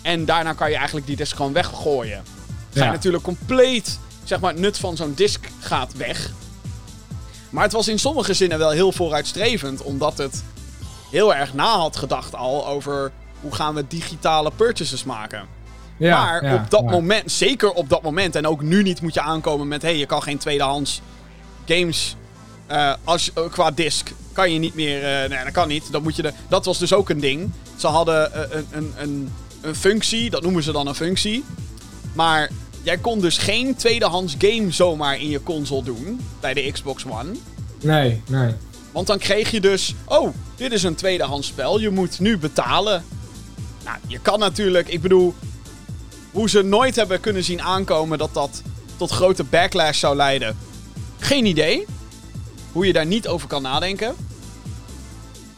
En 0.06 0.26
daarna 0.26 0.53
kan 0.53 0.70
je 0.70 0.76
eigenlijk 0.76 1.08
die 1.08 1.16
disk 1.16 1.36
gewoon 1.36 1.53
weggooien. 1.53 2.24
Ga 2.26 2.80
je 2.80 2.80
Ja. 2.80 2.91
natuurlijk 2.91 3.24
compleet, 3.24 3.99
zeg 4.24 4.39
maar, 4.39 4.51
het 4.51 4.60
nut 4.60 4.78
van 4.78 4.95
zo'n 4.95 5.14
disk 5.16 5.49
gaat 5.60 5.93
weg. 5.97 6.30
Maar 7.49 7.64
het 7.64 7.72
was 7.74 7.88
in 7.88 7.99
sommige 7.99 8.34
zinnen 8.34 8.58
wel 8.58 8.70
heel 8.70 8.91
vooruitstrevend, 8.91 9.82
omdat 9.82 10.18
het 10.18 10.43
heel 11.12 11.36
erg 11.36 11.53
na 11.53 11.78
had 11.78 11.95
gedacht 11.97 12.36
al 12.36 12.68
over 12.68 13.12
hoe 13.41 13.56
gaan 13.56 13.74
we 13.76 13.88
digitale 13.88 14.51
purchases 14.56 15.03
maken. 15.03 15.45
Ja, 15.97 16.24
maar 16.26 16.45
ja, 16.45 16.53
op 16.56 16.70
dat 16.70 16.82
ja. 16.84 16.89
moment, 16.89 17.32
zeker 17.32 17.72
op 17.72 17.89
dat 17.89 18.01
moment, 18.01 18.36
en 18.36 18.47
ook 18.47 18.62
nu 18.62 18.84
niet 18.84 19.01
moet 19.01 19.14
je 19.14 19.22
aankomen 19.22 19.68
met: 19.68 19.82
hé, 19.82 19.88
hey, 19.88 19.97
je 19.97 20.06
kan 20.06 20.24
geen 20.24 20.38
tweedehands 20.38 21.01
games 21.66 22.16
eh, 22.68 22.93
als, 23.03 23.34
eh, 23.34 23.43
qua 23.51 23.72
disc. 23.72 24.12
Kan 24.34 24.51
je 24.53 24.60
niet 24.60 24.76
meer. 24.76 25.03
eh, 25.24 25.30
nee, 25.30 25.43
dat 25.43 25.53
kan 25.53 25.68
niet. 25.68 25.91
Dat, 25.91 26.01
moet 26.01 26.16
je 26.16 26.22
de, 26.22 26.34
dat 26.47 26.66
was 26.66 26.78
dus 26.78 26.93
ook 26.93 27.10
een 27.10 27.20
ding. 27.20 27.51
Ze 27.76 27.88
hadden 27.88 28.30
een, 28.58 28.68
een, 28.72 28.93
een, 28.97 29.34
een 29.66 29.76
functie, 29.76 30.30
dat 30.30 30.41
noemen 30.41 30.63
ze 30.63 30.72
dan 30.72 30.88
een 30.88 30.95
functie. 30.95 31.43
Maar 32.13 32.49
jij 32.84 32.97
kon 32.97 33.20
dus 33.20 33.38
geen 33.38 33.76
tweedehands 33.76 34.36
game 34.38 34.72
zomaar 34.72 35.20
in 35.20 35.30
je 35.30 35.43
console 35.43 35.84
doen 35.84 36.20
bij 36.39 36.53
de 36.53 36.72
Xbox 36.72 37.05
One. 37.05 37.32
Nee, 37.82 38.22
nee. 38.28 38.53
Want 38.91 39.07
dan 39.07 39.18
kreeg 39.18 39.51
je 39.51 39.61
dus, 39.61 39.95
oh, 40.05 40.34
dit 40.55 40.72
is 40.72 40.84
een 40.84 40.95
tweedehands 40.95 41.47
spel, 41.47 41.80
je 41.80 41.89
moet 41.89 42.20
nu 42.20 42.38
betalen. 42.38 43.03
Nou, 43.84 43.97
je 44.07 44.20
kan 44.20 44.39
natuurlijk, 44.39 44.88
ik 44.88 45.01
bedoel, 45.01 45.34
hoe 46.32 46.49
ze 46.49 46.61
nooit 46.61 46.95
hebben 46.95 47.20
kunnen 47.20 47.43
zien 47.43 47.61
aankomen 47.61 48.18
dat 48.18 48.34
dat 48.34 48.61
tot 48.95 49.11
grote 49.11 49.43
backlash 49.43 49.99
zou 49.99 50.16
leiden. 50.16 50.57
Geen 51.18 51.45
idee. 51.45 51.86
Hoe 52.72 52.86
je 52.86 52.93
daar 52.93 53.05
niet 53.05 53.28
over 53.28 53.47
kan 53.47 53.61
nadenken. 53.61 54.16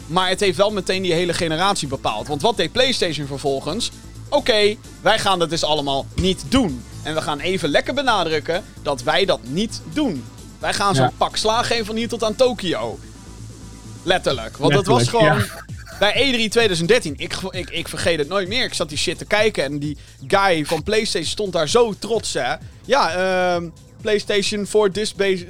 Maar 0.07 0.29
het 0.29 0.39
heeft 0.39 0.57
wel 0.57 0.71
meteen 0.71 1.01
die 1.01 1.13
hele 1.13 1.33
generatie 1.33 1.87
bepaald. 1.87 2.27
Want 2.27 2.41
wat 2.41 2.57
deed 2.57 2.71
PlayStation 2.71 3.27
vervolgens? 3.27 3.91
Oké, 4.29 4.75
wij 5.01 5.19
gaan 5.19 5.39
dat 5.39 5.49
dus 5.49 5.63
allemaal 5.63 6.05
niet 6.15 6.43
doen. 6.49 6.83
En 7.03 7.13
we 7.13 7.21
gaan 7.21 7.39
even 7.39 7.69
lekker 7.69 7.93
benadrukken 7.93 8.63
dat 8.81 9.03
wij 9.03 9.25
dat 9.25 9.39
niet 9.43 9.81
doen. 9.93 10.23
Wij 10.59 10.73
gaan 10.73 10.95
zo'n 10.95 11.05
Ja. 11.05 11.11
pak 11.17 11.35
slaag 11.35 11.67
geven 11.67 11.85
van 11.85 11.95
hier 11.95 12.07
tot 12.07 12.23
aan 12.23 12.35
Tokio. 12.35 12.99
Letterlijk. 14.03 14.57
Want 14.57 14.73
het 14.73 14.87
was 14.87 15.07
gewoon... 15.07 15.43
Bij 15.99 16.13
E3 16.13 16.49
2013, 16.51 17.13
ik, 17.17 17.35
ik, 17.49 17.69
ik 17.69 17.87
vergeet 17.87 18.19
het 18.19 18.27
nooit 18.27 18.47
meer. 18.47 18.63
Ik 18.63 18.73
zat 18.73 18.89
die 18.89 18.97
shit 18.97 19.17
te 19.17 19.25
kijken 19.25 19.63
en 19.63 19.79
die 19.79 19.97
guy 20.27 20.65
van 20.65 20.83
PlayStation 20.83 21.29
stond 21.29 21.53
daar 21.53 21.69
zo 21.69 21.93
trots, 21.99 22.33
hè. 22.33 22.53
Ja, 22.85 23.11
ehm 23.15 23.69
PlayStation 24.01 24.65
4 24.65 24.91
disc-based 24.91 25.45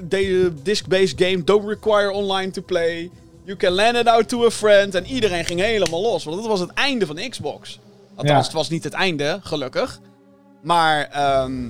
disc-based 0.63 1.21
game 1.21 1.43
don't 1.43 1.67
require 1.67 2.11
online 2.11 2.51
to 2.51 2.61
play. 2.61 3.09
You 3.47 3.57
can 3.59 3.71
lend 3.71 3.95
it 3.97 4.07
out 4.07 4.27
to 4.29 4.45
a 4.45 4.49
friend. 4.51 4.95
En 4.95 5.05
iedereen 5.05 5.45
ging 5.45 5.59
helemaal 5.59 6.01
los, 6.01 6.23
want 6.23 6.37
dat 6.37 6.45
was 6.47 6.59
het 6.59 6.73
einde 6.73 7.05
van 7.05 7.15
de 7.15 7.29
Xbox. 7.29 7.79
Althans, 8.15 8.29
Ja. 8.37 8.43
het 8.43 8.51
was 8.53 8.69
niet 8.69 8.83
het 8.83 8.93
einde, 8.93 9.39
gelukkig. 9.43 9.99
Maar 10.63 11.03
ehm, 11.11 11.69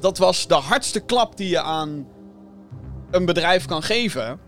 dat 0.00 0.18
was 0.18 0.46
de 0.46 0.54
hardste 0.54 1.00
klap 1.00 1.36
die 1.36 1.48
je 1.48 1.60
aan 1.60 2.06
een 3.10 3.24
bedrijf 3.24 3.64
kan 3.66 3.82
geven. 3.82 4.38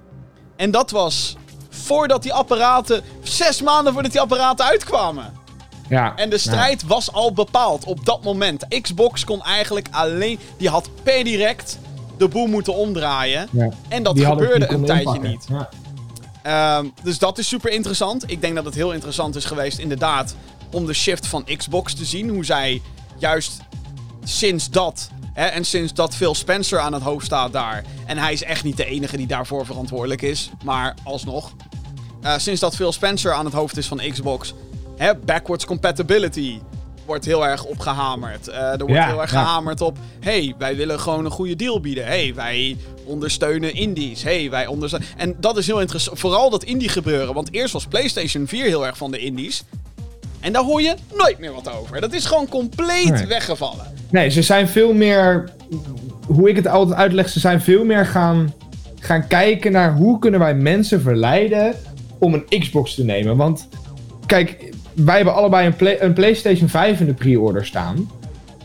En 0.57 0.71
dat 0.71 0.91
was 0.91 1.37
voordat 1.69 2.23
die 2.23 2.33
apparaten, 2.33 3.03
zes 3.23 3.63
maanden 3.63 3.93
voordat 3.93 4.13
die 4.13 4.21
apparaten 4.21 4.65
uitkwamen. 4.67 5.33
Ja. 5.89 6.17
En 6.17 6.31
de 6.31 6.39
strijd 6.39 6.83
was 6.87 7.13
al 7.13 7.33
bepaald 7.33 7.85
op 7.85 8.05
dat 8.05 8.23
moment. 8.25 8.81
Xbox 8.83 9.25
kon 9.25 9.43
eigenlijk 9.43 9.89
alleen, 9.91 10.39
die 10.59 10.69
had 10.69 10.89
per 11.03 11.25
direct 11.25 11.79
de 12.19 12.29
boel 12.29 12.47
moeten 12.47 12.75
omdraaien. 12.75 13.49
Ja. 13.53 13.69
En 13.89 14.03
dat 14.03 14.15
Die 14.15 14.25
gebeurde 14.25 14.69
een 14.73 14.85
tijdje 14.85 14.99
inpakken. 15.05 15.31
niet. 15.31 15.47
Ja. 15.49 15.69
Ehm, 16.49 16.87
dus 17.03 17.19
dat 17.19 17.39
is 17.39 17.49
super 17.49 17.71
interessant. 17.71 18.31
Ik 18.31 18.41
denk 18.41 18.55
dat 18.55 18.65
het 18.65 18.75
heel 18.75 18.93
interessant 18.93 19.37
is 19.37 19.45
geweest, 19.45 19.79
inderdaad, 19.79 20.35
om 20.71 20.87
de 20.87 20.93
shift 20.93 21.27
van 21.27 21.45
Xbox 21.57 21.95
te 21.95 22.05
zien. 22.05 22.29
Hoe 22.29 22.45
zij 22.45 22.83
juist 23.19 23.61
sinds 24.25 24.71
dat, 24.71 25.11
hè, 25.33 25.47
en 25.47 25.65
sinds 25.65 25.95
dat 25.95 26.15
Phil 26.15 26.35
Spencer 26.35 26.79
aan 26.79 26.93
het 26.93 27.03
hoofd 27.03 27.27
staat 27.27 27.53
daar. 27.53 27.85
En 28.07 28.19
hij 28.19 28.33
is 28.33 28.43
echt 28.43 28.65
niet 28.65 28.77
de 28.77 28.85
enige 28.85 29.17
die 29.17 29.27
daarvoor 29.27 29.67
verantwoordelijk 29.67 30.23
is, 30.23 30.51
maar 30.65 30.95
alsnog. 31.05 31.53
Eh, 32.23 32.35
sinds 32.39 32.61
dat 32.61 32.77
Phil 32.77 32.93
Spencer 32.93 33.33
aan 33.33 33.45
het 33.45 33.55
hoofd 33.55 33.77
is 33.77 33.87
van 33.87 34.01
Xbox, 34.11 34.55
hè, 34.97 35.17
backwards 35.17 35.65
compatibility 35.65 36.61
wordt 37.09 37.25
heel 37.25 37.47
erg 37.47 37.65
opgehamerd. 37.65 38.49
Eh, 38.49 38.57
er 38.71 38.79
wordt 38.79 38.93
Ja, 38.95 39.07
heel 39.07 39.21
erg 39.21 39.33
ja. 39.33 39.43
gehamerd 39.45 39.81
op, 39.81 39.97
hey, 40.21 40.55
wij 40.59 40.77
willen 40.77 41.01
gewoon 41.01 41.25
een 41.25 41.31
goede 41.31 41.57
deal 41.57 41.81
bieden. 41.81 42.07
hey, 42.07 42.33
wij 42.35 42.77
ondersteunen 43.05 43.75
indies. 43.75 44.23
hey, 44.23 44.51
wij 44.51 44.67
ondersteunen... 44.67 45.09
En 45.17 45.35
dat 45.41 45.57
is 45.57 45.67
heel 45.67 45.81
interessant. 45.81 46.19
Vooral 46.19 46.51
dat 46.51 46.65
indie 46.65 46.89
gebeuren. 46.89 47.35
Want 47.35 47.53
eerst 47.53 47.73
was 47.73 47.87
PlayStation 47.87 48.47
4 48.47 48.65
heel 48.65 48.87
erg 48.87 48.97
van 48.97 49.11
de 49.11 49.19
indies. 49.19 49.65
En 50.41 50.53
daar 50.53 50.63
hoor 50.63 50.83
je 50.83 50.95
nooit 51.17 51.39
meer 51.39 51.53
wat 51.53 51.71
over. 51.79 52.01
Dat 52.01 52.13
is 52.13 52.25
gewoon 52.25 52.49
compleet 52.49 53.11
Nee. 53.11 53.27
weggevallen. 53.27 53.87
Nee, 54.11 54.31
ze 54.31 54.43
zijn 54.43 54.69
veel 54.69 54.93
meer. 54.93 55.51
Hoe 56.27 56.49
ik 56.49 56.57
het 56.57 56.67
altijd 56.67 56.99
uitleg, 56.99 57.29
ze 57.29 57.41
zijn 57.41 57.61
veel 57.61 57.85
meer 57.85 58.07
gaan, 58.07 58.55
gaan 59.01 59.27
kijken 59.27 59.73
naar 59.73 59.93
hoe 59.95 60.19
kunnen 60.19 60.41
wij 60.41 60.55
mensen 60.55 61.01
verleiden 61.01 61.75
om 62.19 62.35
een 62.35 62.61
Xbox 62.61 62.95
te 62.95 63.05
nemen. 63.05 63.37
Want 63.37 63.69
kijk, 64.27 64.73
wij 65.05 65.17
hebben 65.17 65.35
allebei 65.35 65.67
een, 65.67 65.77
Play- 65.77 65.97
een 66.01 66.13
PlayStation 66.13 66.69
5 66.69 67.01
in 67.01 67.07
de 67.07 67.15
pre-order 67.15 67.67
staan. 67.67 68.11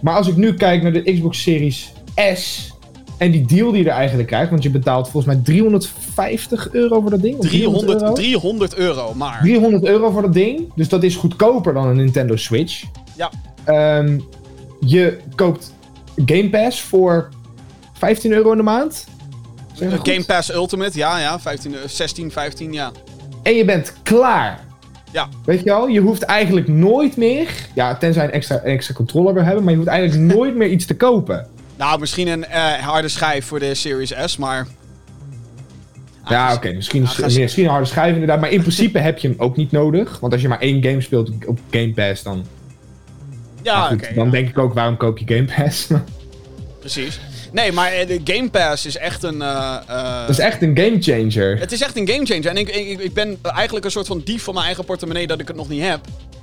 Maar 0.01 0.15
als 0.15 0.27
ik 0.27 0.35
nu 0.35 0.53
kijk 0.53 0.81
naar 0.81 0.93
de 0.93 1.13
Xbox 1.13 1.41
Series 1.41 1.91
S 2.35 2.71
en 3.17 3.31
die 3.31 3.45
deal 3.45 3.71
die 3.71 3.83
je 3.83 3.89
er 3.89 3.95
eigenlijk 3.95 4.27
krijgt, 4.27 4.49
want 4.49 4.63
je 4.63 4.69
betaalt 4.69 5.09
volgens 5.09 5.33
mij 5.35 5.43
350 5.43 6.69
euro 6.71 7.01
voor 7.01 7.09
dat 7.09 7.21
ding. 7.21 7.37
of 7.37 7.47
300, 7.47 8.01
euro? 8.01 8.13
300 8.13 8.75
euro 8.75 9.13
maar. 9.13 9.39
300 9.41 9.83
euro 9.83 10.11
voor 10.11 10.21
dat 10.21 10.33
ding. 10.33 10.71
Dus 10.75 10.89
dat 10.89 11.03
is 11.03 11.15
goedkoper 11.15 11.73
dan 11.73 11.87
een 11.87 11.95
Nintendo 11.95 12.35
Switch. 12.35 12.83
Ja. 13.15 13.31
Ehm, 13.63 14.19
je 14.79 15.17
koopt 15.35 15.73
Game 16.25 16.49
Pass 16.49 16.81
voor 16.81 17.29
15 17.93 18.31
euro 18.31 18.51
in 18.51 18.57
de 18.57 18.63
maand. 18.63 19.05
Dat 19.79 20.07
Game? 20.07 20.23
Pass 20.25 20.53
Ultimate, 20.53 20.97
ja, 20.97 21.19
ja. 21.19 21.39
15, 21.39 21.73
eh, 21.73 21.79
16, 21.85 22.31
15, 22.31 22.73
ja. 22.73 22.91
En 23.43 23.53
je 23.53 23.65
bent 23.65 23.93
klaar. 24.03 24.59
Ja. 25.13 25.27
Weet 25.45 25.59
je 25.59 25.65
wel? 25.65 25.87
Je 25.87 25.99
hoeft 25.99 26.21
eigenlijk 26.21 26.67
nooit 26.67 27.17
meer... 27.17 27.49
Ja, 27.75 27.95
tenzij 27.95 28.23
een 28.23 28.31
extra, 28.31 28.55
een 28.55 28.71
extra 28.71 28.93
controller 28.93 29.33
wil 29.33 29.43
hebben. 29.43 29.63
Maar 29.63 29.71
je 29.71 29.77
hoeft 29.77 29.91
eigenlijk 29.91 30.21
nooit 30.35 30.55
meer 30.55 30.69
iets 30.69 30.85
te 30.85 30.95
kopen. 30.95 31.47
Nou, 31.77 31.99
misschien 31.99 32.27
een 32.27 32.45
eh, 32.45 32.73
harde 32.73 33.07
schijf 33.07 33.45
voor 33.45 33.59
de 33.59 33.73
Series 33.73 34.13
S, 34.25 34.37
maar... 34.37 34.67
Ja, 36.29 36.53
oké. 36.53 36.71
misschien, 36.73 37.01
misschien 37.27 37.63
een 37.63 37.69
harde 37.69 37.85
schijf 37.85 38.13
inderdaad. 38.13 38.39
Maar 38.39 38.51
in 38.51 38.61
principe 38.61 38.99
heb 38.99 39.17
je 39.17 39.27
hem 39.27 39.39
ook 39.39 39.55
niet 39.55 39.71
nodig. 39.71 40.19
Want 40.19 40.33
als 40.33 40.41
je 40.41 40.47
maar 40.47 40.59
één 40.59 40.83
game 40.83 41.01
speelt 41.01 41.31
op- 41.45 41.59
Game 41.71 41.93
Pass, 41.93 42.23
dan... 42.23 42.45
Ja, 43.61 43.91
oké. 43.91 44.13
dan 44.15 44.25
ja. 44.25 44.31
denk 44.31 44.49
ik 44.49 44.57
ook, 44.57 44.73
waarom 44.73 44.97
koop 44.97 45.17
je 45.17 45.35
Game 45.35 45.47
Pass? 45.55 45.87
Precies. 46.79 47.19
Nee, 47.53 47.71
maar 47.71 47.91
eh, 47.91 48.07
de 48.07 48.21
Game 48.33 48.49
Pass 48.49 48.85
is 48.85 48.97
echt 48.97 49.23
een... 49.23 49.41
eh, 49.41 49.75
eh, 49.87 50.19
dat 50.19 50.29
is 50.29 50.39
echt 50.39 50.61
een 50.61 50.77
game 50.77 50.97
changer. 51.01 51.59
Het 51.59 51.71
is 51.71 51.81
echt 51.81 51.97
een 51.97 52.07
gamechanger. 52.07 52.45
En 52.47 52.57
ik, 52.57 52.69
ik, 52.69 52.99
ik 52.99 53.13
ben 53.13 53.39
eigenlijk 53.43 53.85
een 53.85 53.91
soort 53.91 54.07
van 54.07 54.21
dief 54.25 54.43
van 54.43 54.53
mijn 54.53 54.65
eigen 54.65 54.85
portemonnee 54.85 55.27
dat 55.27 55.39
ik 55.39 55.47
het 55.47 55.57
nog 55.57 55.69
niet 55.69 55.81
heb. 55.81 55.99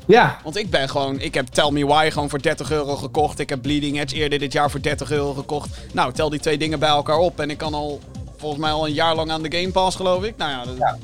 Ja, 0.07 0.39
Want 0.45 0.57
ik 0.57 0.71
ben 0.71 0.89
gewoon... 0.89 1.21
Ik 1.21 1.35
heb 1.35 1.47
Tell 1.47 1.71
Me 1.71 1.87
Why 1.87 2.11
gewoon 2.13 2.31
voor 2.31 2.43
30 2.43 2.71
euro 2.73 2.97
gekocht. 2.97 3.39
Ik 3.39 3.49
heb 3.49 3.63
Bleeding 3.63 4.01
Edge 4.01 4.15
eerder 4.17 4.39
dit 4.39 4.53
jaar 4.53 4.71
voor 4.71 4.83
30 4.83 5.11
euro 5.11 5.33
gekocht. 5.35 5.69
Nou, 5.93 6.13
tel 6.13 6.31
die 6.31 6.41
twee 6.41 6.59
dingen 6.59 6.79
bij 6.79 6.89
elkaar 6.89 7.19
op. 7.19 7.41
En 7.41 7.51
ik 7.51 7.59
kan 7.59 7.75
al... 7.75 8.01
Volgens 8.37 8.61
mij 8.61 8.71
al 8.71 8.87
een 8.87 8.93
jaar 8.93 9.15
lang 9.15 9.31
aan 9.31 9.43
de 9.43 9.57
Game 9.59 9.71
Pass, 9.71 9.97
geloof 9.97 10.25
ik. 10.25 10.35
Nou 10.37 10.51
ja, 10.51 10.65
dat- 10.65 10.97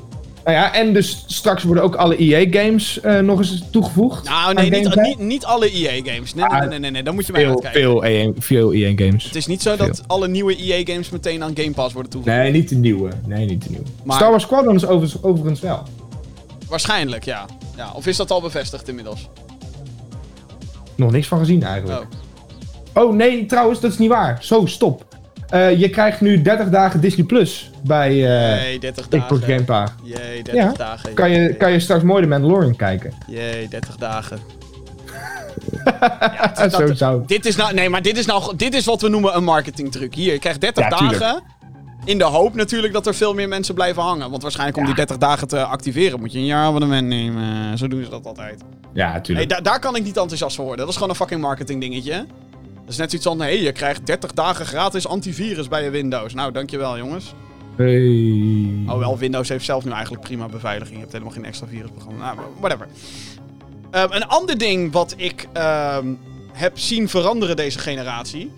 Nou 0.47 0.59
ja, 0.59 0.73
en 0.73 0.93
dus 0.93 1.23
straks 1.25 1.63
worden 1.63 1.83
ook 1.83 1.95
alle 1.95 2.15
EA-games 2.17 2.99
nog 3.21 3.39
eens 3.39 3.63
toegevoegd. 3.71 4.23
nou 4.29 4.53
nee, 4.53 4.69
niet, 4.69 4.95
niet, 4.95 5.19
niet 5.19 5.45
alle 5.45 5.71
EA-games. 5.71 6.33
Nee, 6.33 6.45
nee, 6.45 6.61
Ah, 6.61 6.67
nee, 6.69 6.79
nee, 6.79 6.91
nee, 6.91 7.03
dan 7.03 7.15
moet 7.15 7.25
je 7.25 7.31
mij 7.31 7.41
Veel, 7.41 7.49
uitkijken. 7.51 7.81
veel, 7.81 8.03
EA, 8.03 8.31
veel 8.37 8.73
EA-games. 8.73 9.23
Het 9.23 9.35
is 9.35 9.45
niet 9.45 9.61
zo 9.61 9.75
dat 9.75 10.03
alle 10.07 10.27
nieuwe 10.27 10.55
EA-games 10.55 11.09
meteen 11.09 11.43
aan 11.43 11.51
Game 11.55 11.71
Pass 11.71 11.93
worden 11.93 12.11
toegevoegd. 12.11 12.41
Nee, 12.41 12.51
niet 12.51 12.69
de 12.69 12.75
nieuwe. 12.75 13.09
Nee, 13.25 13.45
niet 13.45 13.63
de 13.63 13.69
nieuwe. 13.69 13.85
Maar- 14.03 14.15
Star 14.17 14.29
Wars 14.29 14.43
Squadron 14.43 14.75
is 14.75 14.85
overigens, 14.85 15.23
overigens 15.23 15.59
wel. 15.59 15.83
Waarschijnlijk, 16.69 17.25
ja. 17.25 17.45
ja. 17.75 17.91
Of 17.95 18.07
is 18.07 18.17
dat 18.17 18.31
al 18.31 18.41
bevestigd 18.41 18.87
inmiddels? 18.87 19.29
Nog 20.95 21.11
niks 21.11 21.27
van 21.27 21.39
gezien 21.39 21.63
eigenlijk. 21.63 22.01
Oh. 22.93 23.03
Oh, 23.03 23.13
nee, 23.15 23.45
trouwens, 23.45 23.79
dat 23.79 23.91
is 23.91 23.97
niet 23.97 24.09
waar. 24.09 24.37
Zo, 24.43 24.65
stop. 24.65 25.05
Eh, 25.49 25.79
je 25.79 25.89
krijgt 25.89 26.21
nu 26.21 26.41
30 26.41 26.69
dagen 26.69 27.01
Disney 27.01 27.25
Plus 27.25 27.69
bij 27.83 28.09
eh 28.09 28.63
Jee, 28.63 28.79
30 28.79 29.07
Xbox 29.07 29.27
dagen. 29.27 29.41
Game 29.43 29.63
Pass. 29.63 29.93
Jee, 30.03 30.43
30 30.43 30.53
Ja, 30.53 30.71
dagen. 30.77 31.13
Kan 31.13 31.29
je, 31.31 31.53
kan 31.55 31.71
je 31.71 31.79
straks 31.79 32.03
mooi 32.03 32.21
de 32.21 32.27
Mandalorian 32.27 32.75
kijken. 32.75 33.13
Jee, 33.27 33.67
30 33.67 33.95
dagen. 33.95 34.39
Ja, 35.99 36.65
is 36.65 36.71
Zo 36.73 36.85
dat- 36.85 36.97
zou. 36.97 37.23
dit 37.25 37.45
is 37.45 37.55
nou, 37.55 37.73
nee, 37.73 37.89
maar 37.89 38.01
dit 38.01 38.17
is 38.17 38.25
nou, 38.25 38.55
dit 38.55 38.73
is 38.73 38.85
wat 38.85 39.01
we 39.01 39.09
noemen 39.09 39.35
een 39.35 39.43
marketingtruc. 39.43 40.13
Hier, 40.15 40.33
je 40.33 40.39
krijgt 40.39 40.61
30 40.61 40.89
Ja, 40.89 40.97
tuurlijk. 40.97 41.19
dagen. 41.19 41.41
In 42.05 42.17
de 42.17 42.23
hoop 42.23 42.55
natuurlijk 42.55 42.93
dat 42.93 43.07
er 43.07 43.15
veel 43.15 43.33
meer 43.33 43.47
mensen 43.47 43.75
blijven 43.75 44.01
hangen. 44.01 44.29
Want 44.29 44.41
waarschijnlijk 44.41 44.77
om 44.77 44.85
die 44.85 44.95
30 44.95 45.17
dagen 45.17 45.47
te 45.47 45.63
activeren 45.63 46.19
moet 46.19 46.31
je 46.31 46.37
een 46.37 46.45
jaar 46.45 46.65
abonnement 46.65 47.07
nemen. 47.07 47.77
Zo 47.77 47.87
doen 47.87 48.03
ze 48.03 48.09
dat 48.09 48.25
altijd. 48.25 48.61
Ja, 48.93 49.11
Nee, 49.11 49.21
tuurlijk. 49.21 49.49
da- 49.49 49.61
daar 49.61 49.79
kan 49.79 49.95
ik 49.95 50.03
niet 50.03 50.17
enthousiast 50.17 50.55
van 50.55 50.65
worden. 50.65 50.81
Dat 50.81 50.89
is 50.93 50.99
gewoon 50.99 51.09
een 51.09 51.19
fucking 51.19 51.41
marketing 51.41 51.81
dingetje. 51.81 52.25
Dat 52.87 52.95
is 52.95 53.01
net 53.01 53.09
zoiets 53.09 53.27
van, 53.27 53.39
hé, 53.39 53.45
hey, 53.45 53.61
je 53.61 53.71
krijgt 53.71 54.05
30 54.05 54.33
dagen 54.33 54.65
gratis 54.65 55.07
antivirus 55.07 55.67
bij 55.67 55.83
je 55.83 55.89
Windows. 55.89 56.33
Nou, 56.33 56.51
dankjewel 56.51 56.97
jongens. 56.97 57.33
Hey. 57.75 58.83
Hoewel, 58.85 59.17
Windows 59.17 59.49
heeft 59.49 59.65
zelf 59.65 59.85
nu 59.85 59.91
eigenlijk 59.91 60.23
prima 60.23 60.47
beveiliging. 60.47 60.93
Je 60.93 60.99
hebt 60.99 61.11
helemaal 61.11 61.33
geen 61.33 61.45
extra 61.45 61.67
virusprogramma. 61.67 62.33
Nou, 62.33 62.47
whatever. 62.59 62.87
Ehm, 63.91 64.11
een 64.11 64.27
ander 64.27 64.57
ding 64.57 64.91
wat 64.91 65.13
ik 65.17 65.47
ehm, 65.53 66.07
heb 66.51 66.77
zien 66.77 67.09
veranderen 67.09 67.55
deze 67.55 67.79
generatie. 67.79 68.51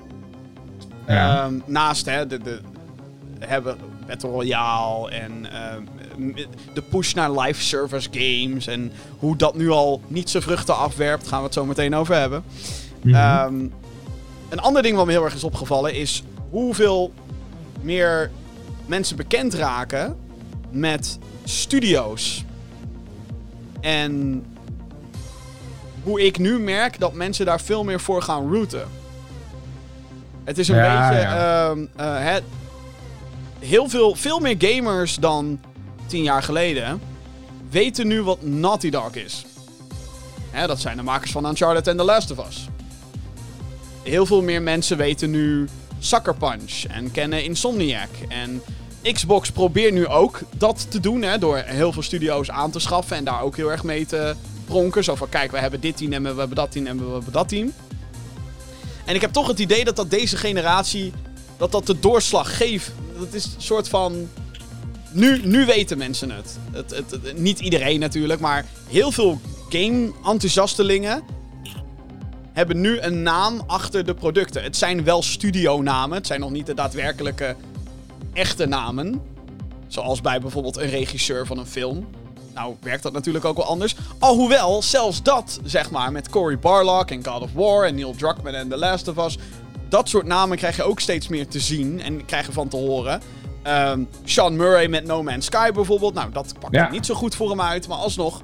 Ja. 1.08 1.44
Ehm, 1.44 1.54
naast 1.66 2.06
hè, 2.06 2.28
de, 2.28 2.38
de 2.38 2.60
hebben 3.40 3.78
Battle 4.08 4.30
Royale 4.30 5.10
en 5.12 5.48
de 6.74 6.82
push 6.82 7.14
naar 7.14 7.32
live 7.32 7.62
service 7.62 8.10
games. 8.12 8.68
En 8.68 8.92
hoe 9.20 9.36
dat 9.36 9.56
nu 9.56 9.70
al 9.70 10.02
niet 10.08 10.30
zijn 10.30 10.44
vruchten 10.44 10.78
afwerpt. 10.78 11.28
Gaan 11.28 11.40
we 11.40 11.46
het 11.46 11.54
zo 11.54 11.66
meteen 11.66 11.96
over 11.96 12.16
hebben. 12.16 12.44
Ehm, 13.06 13.56
een 14.50 14.60
ander 14.60 14.82
ding 14.82 14.96
wat 14.96 15.06
me 15.06 15.12
heel 15.12 15.24
erg 15.24 15.34
is 15.36 15.44
opgevallen 15.44 15.94
is 15.94 16.24
hoeveel 16.50 17.14
meer 17.82 18.32
mensen 18.86 19.16
bekend 19.16 19.54
raken 19.54 20.18
met 20.72 21.18
studio's. 21.44 22.44
En 23.82 24.44
hoe 26.04 26.26
ik 26.26 26.38
nu 26.38 26.60
merk 26.60 27.00
dat 27.00 27.14
mensen 27.14 27.46
daar 27.46 27.62
veel 27.62 27.84
meer 27.84 28.00
voor 28.00 28.22
gaan 28.22 28.52
routen. 28.54 28.88
Het 30.44 30.58
is 30.58 30.68
een 30.68 30.76
Ja, 30.76 31.10
beetje. 31.10 31.22
ja. 31.24 31.70
ehm, 31.70 31.86
eh, 31.96 32.32
het, 32.32 32.44
heel 33.60 33.90
veel, 33.90 34.16
veel 34.16 34.40
meer 34.40 34.56
gamers 34.58 35.16
dan 35.16 35.60
tien 36.06 36.24
jaar 36.24 36.44
geleden 36.44 37.02
weten 37.70 38.08
nu 38.08 38.24
wat 38.24 38.42
Naughty 38.42 38.90
Dog 38.90 39.12
is. 39.16 39.46
Hè, 40.52 40.68
dat 40.68 40.80
zijn 40.80 40.98
de 40.98 41.04
makers 41.04 41.32
van 41.32 41.46
Uncharted 41.46 41.88
en 41.88 41.98
The 41.98 42.04
Last 42.04 42.32
of 42.32 42.48
Us. 42.48 42.68
Heel 44.04 44.26
veel 44.26 44.42
meer 44.42 44.62
mensen 44.62 44.98
weten 44.98 45.30
nu 45.32 45.68
Sucker 46.00 46.36
Punch 46.36 46.84
en 46.88 47.12
kennen 47.12 47.44
Insomniac. 47.44 48.10
En 48.30 48.62
Xbox 49.14 49.52
probeert 49.52 49.94
nu 49.94 50.08
ook 50.08 50.40
dat 50.58 50.86
te 50.92 51.00
doen, 51.00 51.22
hè, 51.22 51.38
door 51.38 51.58
heel 51.66 51.92
veel 51.94 52.02
studio's 52.02 52.50
aan 52.50 52.72
te 52.72 52.80
schaffen 52.80 53.18
en 53.18 53.24
daar 53.24 53.42
ook 53.42 53.56
heel 53.56 53.72
erg 53.72 53.84
mee 53.84 54.06
te 54.06 54.36
pronken. 54.66 55.04
Zo 55.04 55.16
van, 55.16 55.30
kijk, 55.30 55.52
we 55.52 55.58
hebben 55.60 55.80
dit 55.82 55.98
team 55.98 56.14
en 56.14 56.22
we 56.22 56.28
hebben 56.28 56.56
dat 56.56 56.72
team 56.72 56.86
en 56.88 57.06
we 57.06 57.12
hebben 57.14 57.34
dat 57.34 57.50
team. 57.50 57.74
En 59.06 59.16
ik 59.16 59.22
heb 59.22 59.32
toch 59.32 59.48
het 59.48 59.60
idee 59.60 59.84
dat 59.86 59.96
dat 59.96 60.10
deze 60.10 60.38
generatie, 60.38 61.14
dat 61.58 61.72
dat 61.72 61.86
de 61.88 62.00
doorslag 62.00 62.58
geeft. 62.58 62.92
Dat 63.20 63.34
is 63.34 63.44
een 63.46 63.52
soort 63.62 63.88
van... 63.90 64.30
Nu, 65.12 65.42
nu 65.46 65.66
weten 65.66 65.98
mensen 65.98 66.32
het. 66.32 66.58
Het, 66.72 66.90
het, 66.92 67.12
het- 67.12 67.38
Niet 67.40 67.60
iedereen 67.60 68.00
natuurlijk, 68.00 68.40
maar 68.40 68.66
heel 68.88 69.12
veel 69.12 69.40
game-enthousiastelingen 69.70 71.24
hebben 72.60 72.82
nu 72.82 73.00
een 73.00 73.24
naam 73.24 73.62
achter 73.68 74.06
de 74.06 74.14
producten. 74.14 74.64
Het 74.64 74.78
zijn 74.78 75.04
wel 75.04 75.22
studionamen, 75.24 76.18
het 76.18 76.28
zijn 76.28 76.40
nog 76.40 76.52
niet 76.52 76.66
de 76.66 76.74
daadwerkelijke 76.74 77.56
echte 78.34 78.66
namen. 78.66 79.22
Zoals 79.88 80.22
bij 80.22 80.40
bijvoorbeeld 80.40 80.78
een 80.78 80.90
regisseur 80.90 81.46
van 81.46 81.58
een 81.58 81.66
film. 81.66 82.08
Nou, 82.54 82.76
werkt 82.82 83.04
dat 83.04 83.14
natuurlijk 83.14 83.46
ook 83.46 83.56
wel 83.58 83.66
anders. 83.66 83.96
Alhoewel, 84.20 84.82
zelfs 84.84 85.24
dat, 85.24 85.60
zeg 85.64 85.92
maar, 85.92 86.12
met 86.12 86.30
Cory 86.30 86.60
Barlog 86.60 87.06
en 87.06 87.26
God 87.26 87.42
of 87.42 87.54
War 87.54 87.86
en 87.86 87.96
Neil 87.96 88.16
Druckmann 88.16 88.56
en 88.56 88.70
The 88.70 88.78
Last 88.78 89.08
of 89.08 89.26
Us. 89.26 89.38
Dat 89.90 90.10
soort 90.10 90.26
namen 90.26 90.58
krijg 90.58 90.76
je 90.76 90.84
ook 90.84 91.00
steeds 91.00 91.28
meer 91.28 91.48
te 91.48 91.60
zien 91.60 92.02
en 92.02 92.26
krijg 92.26 92.46
je 92.46 92.52
van 92.52 92.68
te 92.68 92.78
horen. 92.78 93.22
Ehm, 93.64 94.04
Sean 94.24 94.56
Murray 94.56 94.88
met 94.88 95.06
No 95.06 95.24
Man's 95.24 95.46
Sky 95.46 95.72
bijvoorbeeld. 95.72 96.14
Nou, 96.14 96.32
dat 96.32 96.54
pakt 96.60 96.76
Ja. 96.76 96.90
niet 96.92 97.06
zo 97.06 97.14
goed 97.16 97.36
voor 97.36 97.50
hem 97.50 97.62
uit, 97.62 97.88
maar 97.88 97.98
alsnog. 97.98 98.42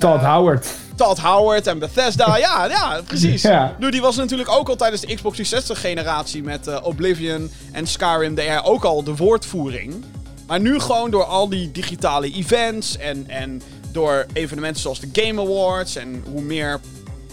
Todd 0.00 0.20
Howard. 0.20 0.66
Todd 0.96 1.18
Howard 1.18 1.66
en 1.66 1.78
Bethesda. 1.78 2.36
Ja, 2.38 2.66
ja, 2.66 3.00
precies. 3.06 3.42
Ja. 3.42 3.76
Nu, 3.78 3.90
die 3.90 4.00
was 4.00 4.16
natuurlijk 4.16 4.50
ook 4.50 4.68
al 4.68 4.76
tijdens 4.76 5.00
de 5.00 5.14
Xbox 5.14 5.36
360 5.36 5.80
generatie 5.80 6.42
met 6.42 6.66
eh, 6.66 6.78
Oblivion 6.82 7.50
en 7.72 7.86
Skyrim 7.86 8.36
hij 8.36 8.64
ook 8.64 8.84
al 8.84 9.02
de 9.02 9.16
woordvoering. 9.16 10.04
Maar 10.46 10.60
nu 10.60 10.80
gewoon 10.80 11.10
door 11.10 11.24
al 11.24 11.48
die 11.48 11.70
digitale 11.72 12.30
events 12.32 12.96
en, 12.96 13.24
en 13.28 13.62
door 13.92 14.26
evenementen 14.32 14.82
zoals 14.82 15.00
de 15.00 15.08
Game 15.12 15.40
Awards 15.40 15.96
en 15.96 16.24
hoe 16.30 16.42
meer 16.42 16.80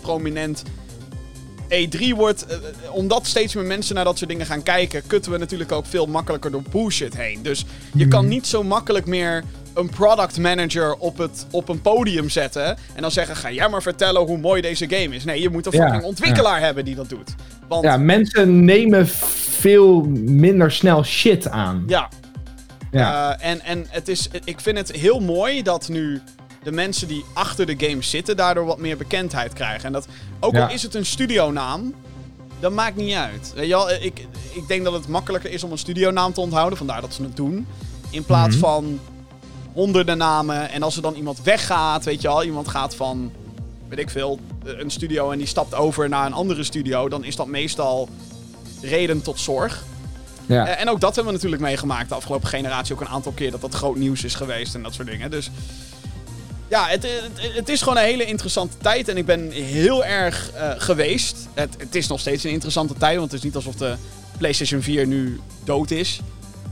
prominent 0.02 0.64
E3 1.70 2.16
wordt, 2.16 2.46
eh, 2.46 2.56
eh, 2.56 2.62
omdat 2.92 3.26
steeds 3.26 3.56
meer 3.56 3.66
mensen 3.66 3.96
naar 3.96 4.04
dat 4.04 4.18
soort 4.18 4.30
dingen 4.30 4.46
gaan 4.46 4.64
kijken, 4.64 5.08
kutten 5.08 5.32
we 5.32 5.38
natuurlijk 5.38 5.72
ook 5.72 5.86
veel 5.86 6.06
makkelijker 6.06 6.52
door 6.52 6.64
bullshit 6.72 7.18
heen. 7.18 7.44
Dus 7.44 7.66
je 7.94 8.08
kan 8.08 8.28
niet 8.28 8.48
zo 8.48 8.64
makkelijk 8.64 9.06
meer 9.06 9.44
een 9.78 9.90
product 9.90 10.38
manager 10.40 10.96
op, 10.96 11.18
het, 11.18 11.46
op 11.52 11.70
een 11.70 11.82
podium 11.82 12.30
zetten 12.30 12.66
en 12.96 13.02
dan 13.02 13.12
zeggen, 13.12 13.36
ga 13.36 13.52
jij 13.52 13.70
maar 13.70 13.82
vertellen 13.82 14.22
hoe 14.22 14.38
mooi 14.38 14.62
deze 14.62 14.90
game 14.90 15.16
is. 15.16 15.24
Nee, 15.26 15.42
je 15.42 15.50
moet 15.50 15.66
een 15.66 15.72
Ja, 15.72 15.84
fucking 15.84 16.04
ontwikkelaar 16.04 16.60
hebben 16.60 16.86
die 16.86 16.96
dat 16.96 17.10
doet. 17.10 17.36
Want 17.68 17.84
Ja, 17.84 17.98
mensen 17.98 18.66
nemen 18.66 19.08
veel 19.08 20.02
minder 20.20 20.72
snel 20.72 21.04
shit 21.04 21.50
aan. 21.50 21.84
ja, 21.88 22.10
Ja. 22.92 23.36
Eh, 23.38 23.50
en, 23.50 23.62
en 23.62 23.86
het 23.90 24.08
is, 24.08 24.30
ik 24.44 24.60
vind 24.60 24.78
het 24.78 24.92
heel 24.92 25.20
mooi 25.20 25.62
dat 25.64 25.90
nu 25.90 26.22
de 26.64 26.72
mensen 26.72 27.08
die 27.08 27.26
achter 27.34 27.66
de 27.66 27.88
game 27.88 28.02
zitten 28.04 28.38
daardoor 28.38 28.66
wat 28.66 28.78
meer 28.80 28.98
bekendheid 28.98 29.54
krijgen. 29.54 29.86
En 29.86 29.92
dat, 29.92 30.08
ook 30.40 30.56
al 30.58 30.70
is 30.70 30.84
het 30.84 30.94
een 30.96 31.06
studionaam, 31.06 31.94
dat 32.60 32.72
maakt 32.72 32.96
niet 32.96 33.14
uit. 33.16 33.52
Weet 33.56 33.68
je 33.68 33.74
wel, 33.74 33.92
ik, 33.92 34.26
ik 34.54 34.68
denk 34.68 34.84
dat 34.84 34.94
het 34.94 35.08
makkelijker 35.08 35.52
is 35.52 35.64
om 35.64 35.72
een 35.72 35.78
studionaam 35.78 36.34
te 36.34 36.42
onthouden, 36.42 36.78
vandaar 36.78 37.02
dat 37.02 37.14
ze 37.14 37.24
het 37.24 37.36
doen. 37.36 37.68
In 38.10 38.24
plaats 38.24 38.56
Mhm. 38.56 38.66
van 38.66 39.00
honderden 39.78 40.18
namen. 40.18 40.70
En 40.70 40.84
als 40.84 40.96
er 40.96 41.02
dan 41.02 41.16
iemand 41.16 41.42
weggaat, 41.44 42.06
weet 42.06 42.22
je 42.22 42.28
wel, 42.28 42.44
iemand 42.44 42.68
gaat 42.68 42.96
van, 42.96 43.32
weet 43.90 44.00
ik 44.00 44.10
veel, 44.10 44.40
een 44.64 44.90
studio 44.90 45.32
en 45.32 45.38
die 45.38 45.48
stapt 45.48 45.76
over 45.76 46.10
naar 46.10 46.26
een 46.26 46.34
andere 46.34 46.64
studio, 46.64 47.10
dan 47.10 47.24
is 47.24 47.36
dat 47.36 47.48
meestal 47.48 48.10
reden 48.82 49.22
tot 49.22 49.40
zorg. 49.40 49.84
ja. 50.46 50.68
Eh, 50.68 50.82
En 50.82 50.90
ook 50.90 51.00
dat 51.00 51.16
hebben 51.16 51.34
we 51.34 51.40
natuurlijk 51.40 51.62
meegemaakt 51.62 52.10
de 52.10 52.16
afgelopen 52.16 52.48
generatie. 52.48 52.94
Ook 52.94 53.02
een 53.02 53.08
aantal 53.08 53.32
keer 53.32 53.52
dat 53.52 53.62
dat 53.62 53.74
groot 53.74 53.96
nieuws 53.96 54.24
is 54.24 54.36
geweest 54.36 54.76
en 54.76 54.84
dat 54.84 54.94
soort 54.94 55.08
dingen. 55.08 55.32
Dus 55.32 55.50
ja, 56.68 56.88
het, 56.88 57.04
het, 57.04 57.56
het 57.56 57.70
is 57.70 57.82
gewoon 57.82 57.98
een 57.98 58.04
hele 58.04 58.26
interessante 58.26 58.78
tijd. 58.78 59.08
En 59.08 59.18
ik 59.18 59.26
ben 59.26 59.52
heel 59.52 60.06
erg 60.06 60.52
eh, 60.52 60.70
geweest. 60.78 61.48
Het, 61.54 61.76
het 61.78 61.96
is 61.96 62.08
nog 62.08 62.20
steeds 62.20 62.44
een 62.44 62.52
interessante 62.52 62.94
tijd. 62.94 63.18
Want 63.18 63.32
het 63.32 63.40
is 63.40 63.46
niet 63.46 63.56
alsof 63.56 63.76
de 63.76 63.96
PlayStation 64.38 64.82
4 64.82 65.08
nu 65.08 65.40
dood 65.64 65.92
is. 65.92 66.22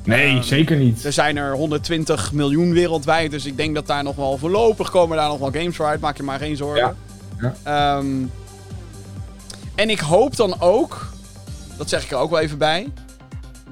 Nee, 0.05 0.35
ehm, 0.35 0.41
zeker 0.41 0.77
niet. 0.77 1.03
Er 1.03 1.13
zijn 1.13 1.37
er 1.37 1.53
120 1.53 2.31
miljoen 2.31 2.73
wereldwijd. 2.73 3.31
Dus 3.31 3.45
ik 3.45 3.57
denk 3.57 3.75
dat 3.75 3.87
daar 3.87 4.03
nog 4.03 4.15
wel 4.15 4.37
voorlopig 4.37 4.91
komen 4.91 5.17
daar 5.17 5.27
nog 5.27 5.39
wel 5.39 5.51
games 5.51 5.75
voor 5.75 5.85
uit. 5.85 6.01
Maak 6.01 6.17
je 6.17 6.23
maar 6.23 6.39
geen 6.39 6.55
zorgen. 6.55 6.95
Ja. 7.39 7.55
Ehm, 7.63 8.25
en 9.75 9.89
ik 9.89 9.99
hoop 9.99 10.35
dan 10.35 10.61
ook, 10.61 11.07
dat 11.77 11.89
zeg 11.89 12.03
ik 12.03 12.11
er 12.11 12.17
ook 12.17 12.29
wel 12.29 12.39
even 12.39 12.57
bij, 12.57 12.87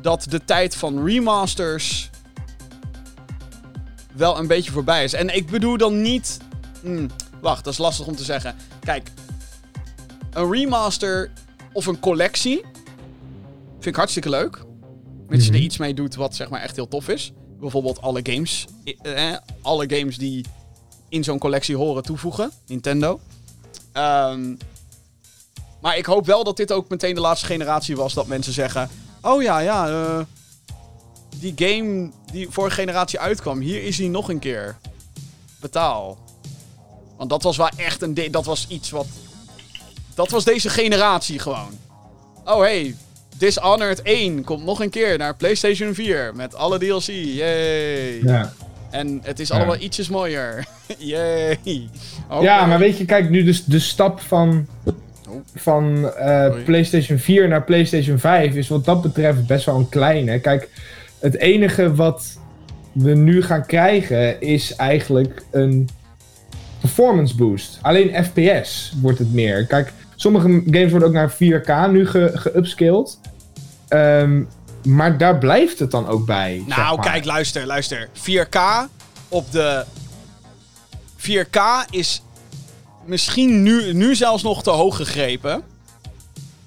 dat 0.02 0.26
de 0.30 0.46
tijd 0.46 0.76
van 0.76 1.06
remasters 1.06 2.10
wel 4.14 4.38
een 4.38 4.48
beetje 4.48 4.72
voorbij 4.72 5.04
is. 5.04 5.14
En 5.14 5.36
ik 5.36 5.50
bedoel 5.50 5.78
dan 5.78 6.02
niet. 6.02 6.38
Hmm, 6.82 7.08
wacht, 7.42 7.64
dat 7.64 7.74
is 7.74 7.80
lastig 7.80 8.08
om 8.08 8.16
te 8.16 8.24
zeggen. 8.24 8.56
Kijk, 8.80 9.10
een 10.34 10.52
remaster 10.52 11.32
of 11.72 11.86
een 11.86 12.00
collectie 12.00 12.62
vind 13.74 13.86
ik 13.86 13.96
hartstikke 13.96 14.30
leuk. 14.30 14.60
Mits 15.28 15.46
je 15.46 15.52
er 15.52 15.56
Mhm. 15.58 15.66
iets 15.66 15.78
mee 15.78 15.94
doet 15.94 16.16
wat 16.16 16.36
zeg 16.36 16.50
maar 16.50 16.62
echt 16.62 16.76
heel 16.76 16.88
tof 16.88 17.08
is. 17.08 17.32
Bijvoorbeeld 17.60 18.02
alle 18.02 18.20
games. 18.24 18.66
eh, 18.84 19.32
eh, 19.32 19.38
alle 19.62 19.90
games 19.98 20.18
die 20.18 20.46
in 21.10 21.24
zo'n 21.24 21.40
collectie 21.40 21.76
horen 21.76 22.04
toevoegen. 22.04 22.52
Nintendo. 22.68 23.20
Ehm, 23.92 24.56
maar 25.82 25.98
ik 25.98 26.06
hoop 26.06 26.26
wel 26.26 26.44
dat 26.44 26.58
dit 26.58 26.72
ook 26.72 26.90
meteen 26.90 27.16
de 27.16 27.22
laatste 27.22 27.46
generatie 27.46 27.96
was 27.96 28.14
dat 28.14 28.28
mensen 28.28 28.54
zeggen... 28.54 28.90
Oh 29.22 29.42
ja, 29.42 29.60
ja, 29.60 29.88
eh, 29.90 30.20
die 31.40 31.54
game 31.56 32.12
die 32.32 32.48
vorige 32.50 32.76
generatie 32.76 33.20
uitkwam, 33.20 33.60
hier 33.60 33.84
is 33.84 33.98
hij 33.98 34.08
nog 34.08 34.30
een 34.30 34.40
keer. 34.40 34.78
Betaal. 35.60 36.18
Want 37.18 37.30
dat 37.30 37.44
was 37.44 37.58
wel 37.58 37.70
echt 37.76 38.02
een... 38.02 38.14
Dat 38.32 38.46
was 38.46 38.66
iets 38.68 38.90
wat... 38.90 39.08
Dat 40.14 40.30
was 40.30 40.44
deze 40.44 40.70
generatie 40.70 41.40
gewoon. 41.40 41.70
Oh 42.46 42.60
hey, 42.60 42.96
Dishonored 43.38 44.02
1 44.02 44.44
komt 44.44 44.66
nog 44.66 44.80
een 44.82 44.90
keer 44.90 45.18
naar 45.18 45.36
PlayStation 45.36 45.94
4 45.94 46.32
met 46.36 46.56
alle 46.56 46.78
DLC. 46.80 47.08
Yay. 47.08 48.20
Ja. 48.24 48.54
En 48.92 49.20
het 49.24 49.40
is 49.40 49.48
Ja. 49.48 49.56
allemaal 49.56 49.78
ietsjes 49.78 50.10
mooier. 50.10 50.66
Yay. 50.98 51.90
Ja, 52.42 52.66
maar 52.66 52.80
weet 52.80 52.98
je, 52.98 53.06
kijk 53.06 53.30
nu 53.30 53.44
dus 53.44 53.66
de 53.66 53.80
stap 53.80 54.20
van, 54.22 54.68
Oh. 55.30 55.36
van 55.56 56.12
eh. 56.14 56.54
PlayStation 56.66 57.18
4 57.18 57.48
naar 57.48 57.64
PlayStation 57.64 58.20
5 58.20 58.54
is 58.56 58.68
wat 58.68 58.86
dat 58.86 59.02
betreft 59.02 59.48
best 59.48 59.66
wel 59.66 59.76
een 59.76 59.90
kleine. 59.90 60.40
Kijk, 60.40 60.70
het 61.20 61.38
enige 61.38 61.96
wat 61.96 62.38
we 62.92 63.14
nu 63.16 63.44
gaan 63.44 63.66
krijgen 63.66 64.42
is 64.42 64.76
eigenlijk 64.76 65.44
een 65.52 65.90
performance 66.80 67.36
boost. 67.36 67.80
Alleen 67.82 68.24
FPS 68.26 68.94
wordt 69.02 69.20
het 69.20 69.34
meer. 69.34 69.66
Kijk, 69.66 69.92
Sommige 70.24 70.64
games 70.66 70.90
worden 70.92 71.08
ook 71.08 71.14
naar 71.14 71.32
4K 71.32 71.92
nu 71.92 72.08
ge- 72.08 72.32
geupscaled. 72.34 73.20
Ehm, 73.88 74.42
maar 74.84 75.18
daar 75.18 75.38
blijft 75.38 75.80
het 75.80 75.92
dan 75.92 76.08
ook 76.08 76.26
bij. 76.26 76.64
zeg 76.68 76.78
Nou, 76.78 76.96
maar. 76.98 77.06
kijk, 77.12 77.26
luister, 77.26 77.66
luister. 77.66 78.10
4K 78.14 78.58
op 79.30 79.52
de. 79.52 79.86
4K 81.18 81.86
is 81.90 82.22
misschien 83.06 83.64
nu, 83.64 83.94
nu 83.94 84.16
zelfs 84.16 84.44
nog 84.44 84.64
te 84.64 84.70
hoog 84.70 84.96
gegrepen. 84.96 85.62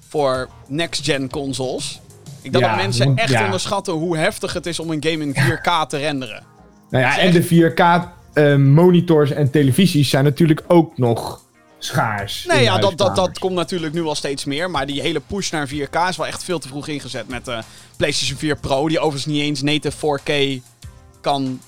Voor 0.07 0.49
next-gen 0.67 1.29
consoles. 1.29 2.01
Ik 2.41 2.51
denk 2.51 2.63
Ja, 2.63 2.69
dat 2.75 2.81
mensen 2.81 3.15
echt 3.15 3.29
ja. 3.31 3.43
onderschatten 3.45 3.93
hoe 3.93 4.17
heftig 4.17 4.53
het 4.53 4.65
is 4.65 4.79
om 4.79 4.91
een 4.91 5.03
game 5.03 5.23
in 5.23 5.33
4K 5.35 5.85
te 5.87 5.97
renderen. 5.97 6.43
Nou 6.89 7.03
ja, 7.03 7.17
en 7.19 7.31
de 7.31 7.43
4K 7.43 7.79
eh, 8.33 8.55
monitors 8.55 9.31
en 9.31 9.51
televisies 9.51 10.09
zijn 10.09 10.23
natuurlijk 10.23 10.63
ook 10.67 10.97
nog 10.97 11.41
schaars. 11.79 12.45
Nee, 12.47 12.63
ja, 12.63 12.77
dat, 12.77 12.97
dat, 12.97 13.15
dat 13.15 13.39
komt 13.39 13.55
natuurlijk 13.55 13.93
nu 13.93 14.03
al 14.03 14.15
steeds 14.15 14.45
meer. 14.45 14.69
Maar 14.69 14.85
die 14.85 15.01
hele 15.01 15.19
push 15.19 15.51
naar 15.51 15.67
4K 15.67 16.09
is 16.09 16.17
wel 16.17 16.27
echt 16.27 16.43
veel 16.43 16.59
te 16.59 16.67
vroeg 16.67 16.87
ingezet 16.87 17.27
met 17.27 17.45
de 17.45 17.59
PlayStation 17.97 18.37
4 18.37 18.55
Pro. 18.57 18.87
Die 18.87 18.99
overigens 18.99 19.33
niet 19.33 19.41
eens 19.41 19.61
native 19.61 19.97
4K 19.97 20.61
kan 21.21 21.61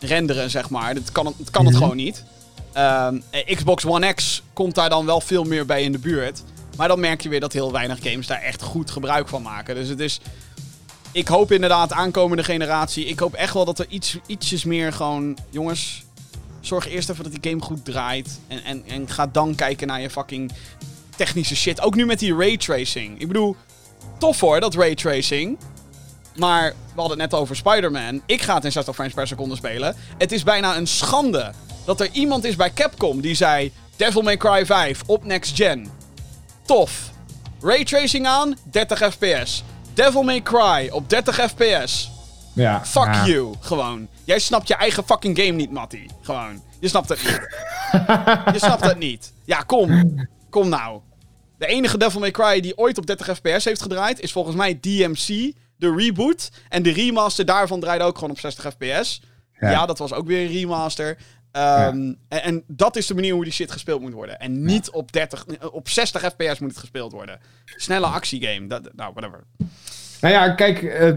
renderen, 0.00 0.50
zeg 0.50 0.70
maar. 0.70 0.94
Dat 0.94 1.12
kan, 1.12 1.26
het- 1.26 1.34
het 1.38 1.50
kan 1.50 1.64
het 1.64 1.74
Mhm. 1.74 1.82
gewoon 1.82 1.96
niet. 1.96 2.24
Ehm, 2.72 3.18
eh, 3.30 3.56
Xbox 3.56 3.84
One 3.86 4.12
X 4.14 4.42
komt 4.52 4.74
daar 4.74 4.88
dan 4.88 5.06
wel 5.06 5.20
veel 5.20 5.44
meer 5.44 5.66
bij 5.66 5.82
in 5.82 5.92
de 5.92 5.98
buurt. 5.98 6.42
Maar 6.76 6.88
dan 6.88 7.00
merk 7.00 7.20
je 7.20 7.28
weer 7.28 7.40
dat 7.40 7.52
heel 7.52 7.72
weinig 7.72 7.98
games 8.02 8.26
daar 8.26 8.42
echt 8.42 8.62
goed 8.62 8.90
gebruik 8.90 9.28
van 9.28 9.42
maken. 9.42 9.74
Dus 9.74 9.88
het 9.88 10.00
is... 10.00 10.20
Ik 11.12 11.28
hoop 11.28 11.52
inderdaad 11.52 11.92
aankomende 11.92 12.44
generatie. 12.44 13.04
Ik 13.04 13.18
hoop 13.18 13.34
echt 13.34 13.54
wel 13.54 13.64
dat 13.64 13.78
er 13.78 13.86
iets, 13.88 14.16
ietsjes 14.26 14.64
meer 14.64 14.92
gewoon... 14.92 15.38
Jongens, 15.50 16.04
zorg 16.66 16.88
eerst 16.88 17.08
even 17.08 17.24
dat 17.24 17.42
die 17.42 17.50
game 17.50 17.62
goed 17.62 17.84
draait. 17.84 18.40
En, 18.48 18.64
en, 18.64 18.82
en 18.86 19.08
ga 19.08 19.26
dan 19.26 19.54
kijken 19.54 19.86
naar 19.86 20.00
je 20.00 20.10
fucking 20.10 20.52
technische 21.16 21.56
shit. 21.56 21.80
Ook 21.80 21.94
nu 21.94 22.06
met 22.06 22.18
die 22.18 22.36
raytracing. 22.36 23.20
Ik 23.20 23.26
bedoel, 23.26 23.56
tof 24.18 24.40
hoor, 24.40 24.60
dat 24.60 24.74
raytracing. 24.74 25.58
Maar 26.36 26.68
we 26.68 27.00
hadden 27.00 27.20
het 27.20 27.30
net 27.30 27.40
over 27.40 27.56
Spider-Man. 27.56 28.22
Ik 28.26 28.42
ga 28.42 28.54
het 28.54 28.64
in 28.64 28.72
60 28.72 28.94
frames 28.94 29.14
per 29.14 29.26
seconde 29.26 29.56
spelen. 29.56 29.96
Het 30.18 30.32
is 30.32 30.42
bijna 30.42 30.76
een 30.76 30.86
schande 30.86 31.52
dat 31.84 32.00
er 32.00 32.08
iemand 32.12 32.44
is 32.44 32.56
bij 32.56 32.72
Capcom 32.72 33.20
die 33.20 33.34
zei... 33.34 33.72
Devil 33.96 34.22
May 34.22 34.36
Cry 34.36 34.66
5 34.66 35.02
op 35.06 35.24
next 35.24 35.56
gen. 35.56 35.90
Tof. 36.64 37.10
Raytracing 37.60 38.26
aan, 38.26 38.56
30 38.70 39.12
fps. 39.12 39.64
Devil 39.94 40.22
May 40.22 40.42
Cry 40.42 40.88
op 40.92 41.10
30 41.10 41.50
fps. 41.50 42.10
Ja, 42.56 42.84
Fuck 42.84 43.04
ja. 43.14 43.26
you, 43.26 43.54
gewoon. 43.60 44.08
Jij 44.24 44.38
snapt 44.38 44.68
je 44.68 44.74
eigen 44.74 45.04
fucking 45.04 45.38
game 45.38 45.50
niet, 45.50 45.70
Matty. 45.70 46.06
Gewoon. 46.22 46.62
Je 46.80 46.88
snapt 46.88 47.08
het 47.08 47.22
niet. 47.22 47.40
je 48.54 48.58
snapt 48.58 48.84
het 48.84 48.98
niet. 48.98 49.32
Ja, 49.44 49.60
kom. 49.60 50.18
Kom 50.50 50.68
nou. 50.68 51.00
De 51.58 51.66
enige 51.66 51.98
Devil 51.98 52.20
May 52.20 52.30
Cry 52.30 52.60
die 52.60 52.78
ooit 52.78 52.98
op 52.98 53.06
30 53.06 53.36
fps 53.36 53.64
heeft 53.64 53.82
gedraaid... 53.82 54.20
is 54.20 54.32
volgens 54.32 54.56
mij 54.56 54.78
DMC, 54.80 55.52
de 55.76 55.94
reboot. 55.96 56.50
En 56.68 56.82
de 56.82 56.92
remaster 56.92 57.44
daarvan 57.44 57.80
draaide 57.80 58.04
ook 58.04 58.14
gewoon 58.14 58.30
op 58.30 58.38
60 58.40 58.64
fps. 58.72 59.22
Ja, 59.60 59.70
Ja. 59.70 59.86
dat 59.86 59.98
was 59.98 60.12
ook 60.12 60.26
weer 60.26 60.40
een 60.46 60.52
remaster. 60.52 61.16
Ehm, 61.52 62.12
en, 62.28 62.42
en 62.42 62.64
dat 62.66 62.96
is 62.96 63.06
de 63.06 63.14
manier 63.14 63.34
hoe 63.34 63.44
die 63.44 63.52
shit 63.52 63.72
gespeeld 63.72 64.00
moet 64.00 64.12
worden. 64.12 64.38
En 64.38 64.64
niet 64.64 64.90
op, 64.90 65.12
30, 65.12 65.44
op 65.70 65.88
60 65.88 66.22
fps 66.22 66.58
moet 66.58 66.70
het 66.70 66.78
gespeeld 66.78 67.12
worden. 67.12 67.40
Snelle 67.64 68.06
actiegame. 68.06 68.66
Dat, 68.66 68.88
nou, 68.94 69.12
whatever. 69.14 69.44
Nou 70.20 70.34
ja, 70.34 70.50
kijk, 70.50 70.82
eh, 70.82 71.12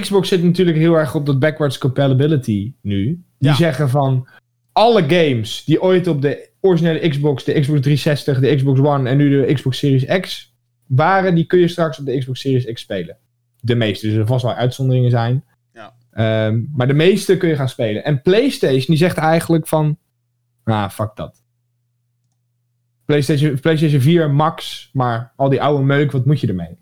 Xbox 0.00 0.28
zit 0.28 0.42
natuurlijk 0.42 0.78
heel 0.78 0.94
erg 0.94 1.14
op 1.14 1.26
dat 1.26 1.38
backwards 1.38 1.78
compatibility 1.78 2.72
nu. 2.82 3.04
Die 3.38 3.48
Ja. 3.48 3.54
zeggen 3.54 3.88
van 3.88 4.28
alle 4.72 5.02
games 5.02 5.64
die 5.64 5.82
ooit 5.82 6.06
op 6.06 6.22
de 6.22 6.48
originele 6.60 7.08
Xbox, 7.08 7.44
de 7.44 7.52
Xbox 7.60 7.80
360, 7.80 8.40
de 8.40 8.54
Xbox 8.56 8.80
One 8.80 9.08
en 9.08 9.16
nu 9.16 9.46
de 9.46 9.52
Xbox 9.54 9.78
Series 9.78 10.20
X 10.20 10.54
waren, 10.86 11.34
die 11.34 11.44
kun 11.46 11.58
je 11.58 11.68
straks 11.68 11.98
op 11.98 12.06
de 12.06 12.18
Xbox 12.18 12.40
Series 12.40 12.72
X 12.72 12.80
spelen. 12.80 13.16
De 13.60 13.74
meeste, 13.74 14.06
dus 14.06 14.16
er 14.16 14.26
vast 14.26 14.44
wel 14.44 14.54
uitzonderingen 14.54 15.10
zijn. 15.10 15.44
Ja. 15.74 15.94
Ehm, 16.12 16.60
maar 16.72 16.86
de 16.86 16.94
meeste 16.94 17.36
kun 17.36 17.48
je 17.48 17.56
gaan 17.56 17.68
spelen. 17.68 18.04
En 18.04 18.22
PlayStation 18.22 18.86
die 18.86 18.96
zegt 18.96 19.16
eigenlijk 19.16 19.66
van, 19.68 19.98
ah, 20.64 20.90
fuck 20.90 21.10
dat. 21.14 21.42
PlayStation, 23.04 23.60
PlayStation 23.60 24.00
4 24.00 24.30
max, 24.30 24.90
maar 24.92 25.32
al 25.36 25.48
die 25.48 25.62
oude 25.62 25.84
meuk, 25.84 26.12
wat 26.12 26.26
moet 26.26 26.40
je 26.40 26.46
ermee? 26.46 26.78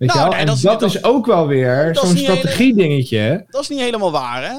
Weet 0.00 0.08
Nou, 0.08 0.20
je 0.20 0.24
wel? 0.24 0.28
nee, 0.30 0.40
en 0.40 0.46
dat 0.46 0.80
dat, 0.80 0.82
is- 0.94 1.04
ook 1.04 1.26
wel 1.26 1.46
weer 1.46 1.90
zo'n 1.96 2.14
hele- 2.14 2.18
strategie-dingetje. 2.18 3.44
Dat 3.48 3.62
is 3.62 3.68
niet 3.68 3.80
helemaal 3.80 4.10
waar, 4.12 4.42
hè? 4.50 4.58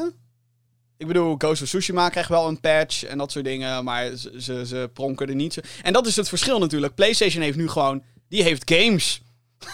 Ik 0.97 1.07
bedoel, 1.07 1.35
Ghost 1.37 1.61
of 1.61 1.67
Tsushima 1.67 2.09
krijgt 2.09 2.29
wel 2.29 2.47
een 2.47 2.59
patch 2.59 3.03
en 3.05 3.17
dat 3.17 3.31
soort 3.31 3.45
dingen, 3.45 3.83
maar 3.83 4.15
ze, 4.15 4.31
ze, 4.39 4.65
ze 4.65 4.89
pronken 4.93 5.27
er 5.27 5.35
niet 5.35 5.53
zo. 5.53 5.59
En 5.81 5.93
dat 5.93 6.07
is 6.07 6.15
het 6.15 6.29
verschil 6.29 6.59
natuurlijk. 6.59 6.95
PlayStation 6.95 7.43
heeft 7.43 7.57
nu 7.57 7.69
gewoon, 7.69 8.03
die 8.29 8.43
heeft 8.43 8.71
games. 8.73 9.21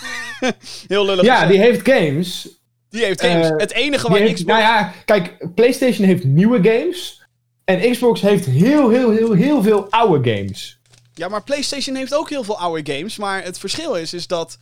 Heel 0.87 1.05
lullig. 1.05 1.25
Ja, 1.25 1.33
gezegd. 1.33 1.51
die 1.51 1.61
heeft 1.61 1.89
games. 1.89 2.47
Die 2.89 3.03
heeft 3.05 3.21
games. 3.21 3.49
eh, 3.49 3.57
het 3.57 3.71
enige 3.71 4.09
waar 4.09 4.17
heeft, 4.19 4.33
Xbox... 4.33 4.51
nou 4.51 4.61
ja, 4.61 4.93
kijk, 5.05 5.53
PlayStation 5.55 6.07
heeft 6.07 6.23
nieuwe 6.23 6.57
games. 6.63 7.21
En 7.63 7.91
Xbox 7.91 8.21
heeft 8.21 8.45
heel, 8.45 8.89
heel, 8.89 9.11
heel, 9.11 9.31
heel 9.33 9.63
veel 9.63 9.91
oude 9.91 10.35
games. 10.35 10.79
Ja, 11.13 11.27
maar 11.27 11.43
PlayStation 11.43 11.95
heeft 11.95 12.15
ook 12.15 12.29
heel 12.29 12.43
veel 12.43 12.59
oude 12.59 12.93
games, 12.93 13.17
maar 13.17 13.43
het 13.43 13.59
verschil 13.59 13.93
is, 13.95 14.13
is 14.13 14.27
dat... 14.27 14.57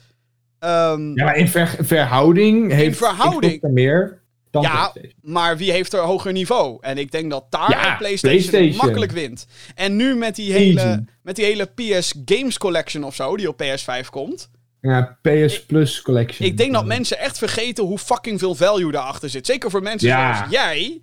ehm, 0.66 1.11
Ja, 1.18 1.24
maar 1.26 1.36
in 1.36 1.47
ver- 1.47 1.76
verhouding 1.80 2.72
heeft 2.72 2.97
verhouding. 2.97 3.41
Xbox 3.53 3.63
er 3.63 3.72
meer 3.72 4.22
dan 4.51 4.61
Ja, 4.61 4.70
PlayStation. 4.70 5.13
maar 5.22 5.57
wie 5.57 5.72
heeft 5.72 5.93
er 5.93 5.99
hoger 5.99 6.32
niveau? 6.32 6.78
En 6.82 6.97
ik 6.97 7.11
denk 7.11 7.32
dat 7.32 7.45
daar 7.49 7.70
Ja, 7.70 7.95
PlayStation, 7.95 8.49
PlayStation. 8.49 8.86
makkelijk 8.86 9.11
wint. 9.11 9.47
En 9.76 9.95
nu 9.95 10.16
met 10.16 10.36
die, 10.36 10.53
hele, 10.53 11.03
met 11.22 11.36
die 11.36 11.45
hele 11.45 11.66
PS 11.76 12.13
Games 12.26 12.57
Collection 12.57 13.03
of 13.03 13.16
zo, 13.16 13.38
die 13.38 13.47
op 13.49 13.61
PS5 13.63 14.09
komt... 14.09 14.49
Ja, 14.82 15.18
PS 15.22 15.66
Plus 15.66 16.01
Collection. 16.01 16.47
Ik 16.47 16.57
denk 16.57 16.74
dat 16.74 16.86
mensen 16.86 17.20
echt 17.20 17.38
vergeten 17.38 17.84
hoe 17.84 17.97
fucking 17.97 18.39
veel 18.39 18.55
value 18.55 18.91
daarachter 18.91 19.30
zit. 19.30 19.45
Zeker 19.45 19.70
voor 19.72 19.82
mensen 19.82 20.07
Ja. 20.07 20.36
zoals 20.36 20.51
jij, 20.51 21.01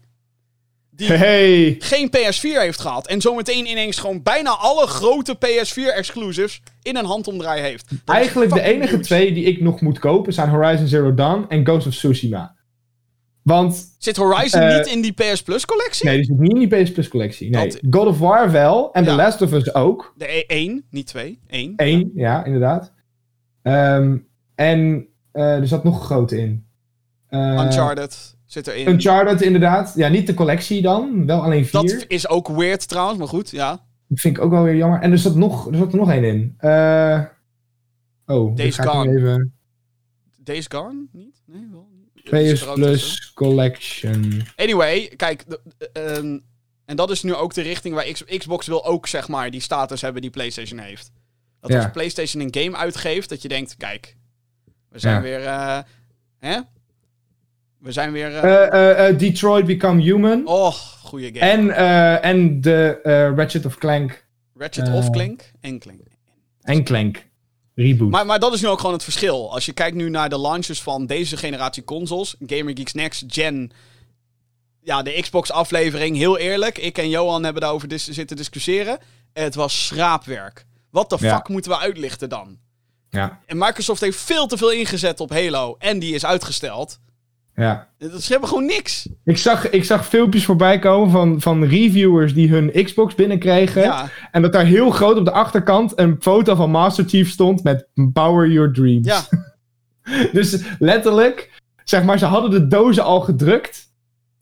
die 1.09 1.16
Hey, 1.16 1.76
geen 1.78 2.09
PS4 2.16 2.59
heeft 2.61 2.80
gehad. 2.80 3.07
En 3.07 3.20
zometeen 3.20 3.66
ineens 3.70 3.98
gewoon 3.98 4.22
bijna 4.22 4.50
alle 4.50 4.86
grote 4.86 5.36
PS4-exclusives 5.46 6.61
in 6.82 6.96
een 6.96 7.05
handomdraai 7.05 7.61
heeft. 7.62 7.88
Dat 8.05 8.16
eigenlijk 8.16 8.53
de 8.55 8.62
enige 8.62 9.00
twee 9.00 9.32
die 9.32 9.44
ik 9.44 9.61
nog 9.61 9.80
moet 9.80 9.98
kopen 9.98 10.32
zijn 10.32 10.48
Horizon 10.48 10.86
Zero 10.86 11.14
Dawn 11.14 11.44
en 11.48 11.64
Ghost 11.66 11.86
of 11.86 11.94
Tsushima. 11.94 12.55
Want, 13.42 13.94
Zit 13.98 14.16
Horizon 14.16 14.61
Eh, 14.61 14.76
niet 14.76 14.86
in 14.86 15.00
die 15.03 15.12
PS 15.12 15.42
Plus 15.42 15.64
collectie? 15.64 16.07
nee, 16.09 16.16
die 16.16 16.24
zit 16.24 16.38
niet 16.38 16.53
in 16.53 16.68
die 16.68 16.82
PS 16.82 16.92
Plus 16.92 17.09
collectie. 17.09 17.50
Nee, 17.50 17.68
Dat- 17.68 17.80
God 17.90 18.07
of 18.07 18.18
War 18.18 18.50
wel 18.50 18.92
en 18.92 19.05
Ja. 19.05 19.11
The 19.11 19.16
Last 19.16 19.42
of 19.42 19.53
Us 19.53 19.74
ook. 19.74 20.14
De 20.16 20.44
1, 20.46 20.84
niet 20.90 21.07
2. 21.07 21.38
1. 21.48 21.72
Eén, 21.76 22.11
ja, 22.14 22.44
inderdaad. 22.44 22.92
Ehm, 23.62 24.16
en 24.55 25.07
eh, 25.32 25.57
er 25.57 25.66
zat 25.66 25.84
nog 25.84 25.98
een 25.98 26.05
grote 26.05 26.38
in. 26.38 26.64
Eh, 27.28 27.38
Uncharted 27.40 28.36
zit 28.53 28.66
erin. 28.66 28.88
Uncharted, 28.88 29.42
inderdaad. 29.42 29.92
Ja, 29.96 30.09
niet 30.09 30.26
de 30.26 30.34
collectie 30.34 30.82
dan. 30.82 31.26
Wel 31.26 31.42
alleen 31.42 31.66
vier. 31.66 31.80
Dat 31.80 31.90
Dat 31.90 32.05
is 32.09 32.28
ook 32.28 32.48
weird 32.48 32.88
trouwens, 32.88 33.18
maar 33.18 33.28
goed, 33.28 33.50
ja. 33.50 33.84
vind 34.09 34.36
ik 34.36 34.42
ook 34.42 34.50
wel 34.50 34.62
weer 34.62 34.76
jammer. 34.76 35.00
En 35.00 35.11
er 35.12 35.18
zat, 35.18 35.34
nog, 35.34 35.70
er 35.70 35.76
zat 35.76 35.92
er 35.92 35.98
nog 35.98 36.11
één 36.11 36.24
in. 36.24 36.55
Eh 36.59 37.20
oh, 38.26 38.57
Days 38.57 38.76
ga 38.76 38.82
Gone. 38.82 39.16
even... 39.18 39.55
Days 40.36 40.66
Gone? 40.68 41.07
Niet? 41.12 41.42
Nee, 41.46 41.68
wel 41.70 41.90
PS 42.53 42.62
er. 42.66 42.72
Plus 42.74 43.32
Collection. 43.34 44.42
Anyway, 44.57 45.12
kijk, 45.16 45.44
de- 45.48 45.90
ehm, 45.92 46.38
en 46.84 46.96
dat 46.96 47.11
is 47.11 47.22
nu 47.22 47.34
ook 47.34 47.55
de 47.55 47.62
richting 47.62 47.94
waar 47.94 48.05
X- 48.05 48.24
Xbox 48.24 48.66
wil 48.66 48.84
ook, 48.84 49.07
zeg 49.07 49.28
maar, 49.28 49.50
die 49.50 49.61
status 49.61 50.00
hebben 50.00 50.22
die 50.22 50.30
PlayStation 50.30 50.78
heeft. 50.78 51.12
Dat 51.61 51.70
Ja. 51.70 51.76
als 51.82 51.90
PlayStation 51.92 52.42
een 52.42 52.62
game 52.62 52.76
uitgeeft, 52.76 53.28
dat 53.28 53.42
je 53.42 53.48
denkt, 53.48 53.76
kijk, 53.76 54.16
we 54.88 54.98
zijn 54.98 55.14
Ja. 55.14 55.22
weer, 55.22 55.44
eh, 55.44 55.78
hè? 56.38 56.59
We 57.83 57.93
zijn 57.93 58.12
weer, 58.12 58.37
eh, 58.37 58.66
Eh, 58.66 59.09
eh, 59.09 59.18
Detroit 59.18 59.66
Become 59.66 60.03
Human. 60.03 60.47
oh, 60.47 60.74
goede 61.03 61.26
game. 61.33 61.39
En, 61.39 61.70
en 62.22 62.61
de 62.61 63.01
Ratchet 63.37 63.66
of 63.66 63.78
Clank 63.78 64.24
Ratchet 64.55 64.89
of 64.89 65.11
Clank 65.11 65.51
en 65.61 65.78
Clank. 65.78 66.01
en 66.61 66.85
Clank 66.85 67.26
reboot. 67.74 68.11
Maar, 68.11 68.26
maar 68.26 68.39
dat 68.39 68.53
is 68.55 68.61
nu 68.61 68.68
ook 68.68 68.78
gewoon 68.78 68.93
het 68.95 69.03
verschil. 69.03 69.53
Als 69.53 69.66
je 69.66 69.72
kijkt 69.72 69.97
nu 69.97 70.11
naar 70.11 70.28
de 70.28 70.41
launches 70.41 70.83
van 70.83 71.07
deze 71.07 71.37
generatie 71.37 71.85
consoles, 71.85 72.35
Gamer 72.47 72.76
Geeks 72.76 72.93
Next 72.93 73.24
Gen, 73.26 73.70
ja, 74.80 75.03
de 75.03 75.18
Xbox-aflevering, 75.20 76.16
heel 76.16 76.39
eerlijk, 76.39 76.78
ik 76.78 76.99
en 76.99 77.09
Johan 77.09 77.45
hebben 77.45 77.62
daarover 77.62 77.89
dis- 77.89 78.09
zitten 78.09 78.37
discussiëren. 78.37 78.99
Het 79.33 79.55
was 79.55 79.87
schraapwerk. 79.87 80.64
Wat 80.91 81.11
de 81.11 81.16
Ja. 81.20 81.35
fuck 81.37 81.49
moeten 81.49 81.70
we 81.70 81.78
uitlichten 81.78 82.28
dan? 82.28 82.59
ja, 83.11 83.41
En 83.47 83.59
Microsoft 83.59 84.01
heeft 84.01 84.18
veel 84.20 84.47
te 84.47 84.57
veel 84.57 84.70
ingezet 84.72 85.20
op 85.20 85.30
Halo 85.30 85.76
en 85.78 85.99
die 85.99 86.14
is 86.14 86.24
uitgesteld. 86.26 86.99
Ja. 87.62 87.88
Dat- 87.98 88.22
Ze 88.22 88.30
hebben 88.32 88.48
gewoon 88.48 88.64
niks. 88.64 89.08
Ik 89.24 89.38
zag, 89.38 89.70
ik 89.70 89.84
zag 89.84 90.06
filmpjes 90.08 90.44
voorbij 90.44 90.78
komen 90.78 91.10
van, 91.10 91.40
van 91.40 91.64
reviewers 91.64 92.34
die 92.34 92.48
hun 92.50 92.84
Xbox 92.84 93.14
binnenkregen. 93.14 93.82
Ja, 93.82 94.08
En 94.30 94.42
dat 94.42 94.52
daar 94.52 94.64
heel 94.64 94.90
groot 94.90 95.16
op 95.18 95.24
de 95.24 95.30
achterkant 95.32 95.98
een 95.98 96.16
foto 96.20 96.54
van 96.54 96.70
Master 96.70 97.04
Chief 97.08 97.30
stond 97.30 97.62
met 97.62 97.86
Power 98.12 98.48
Your 98.50 98.72
Dreams. 98.72 99.06
ja. 99.06 99.22
Dus 100.32 100.62
letterlijk, 100.78 101.60
zeg 101.84 102.02
maar, 102.02 102.18
ze 102.18 102.24
hadden 102.26 102.50
de 102.50 102.66
dozen 102.66 103.04
al 103.04 103.20
gedrukt. 103.20 103.90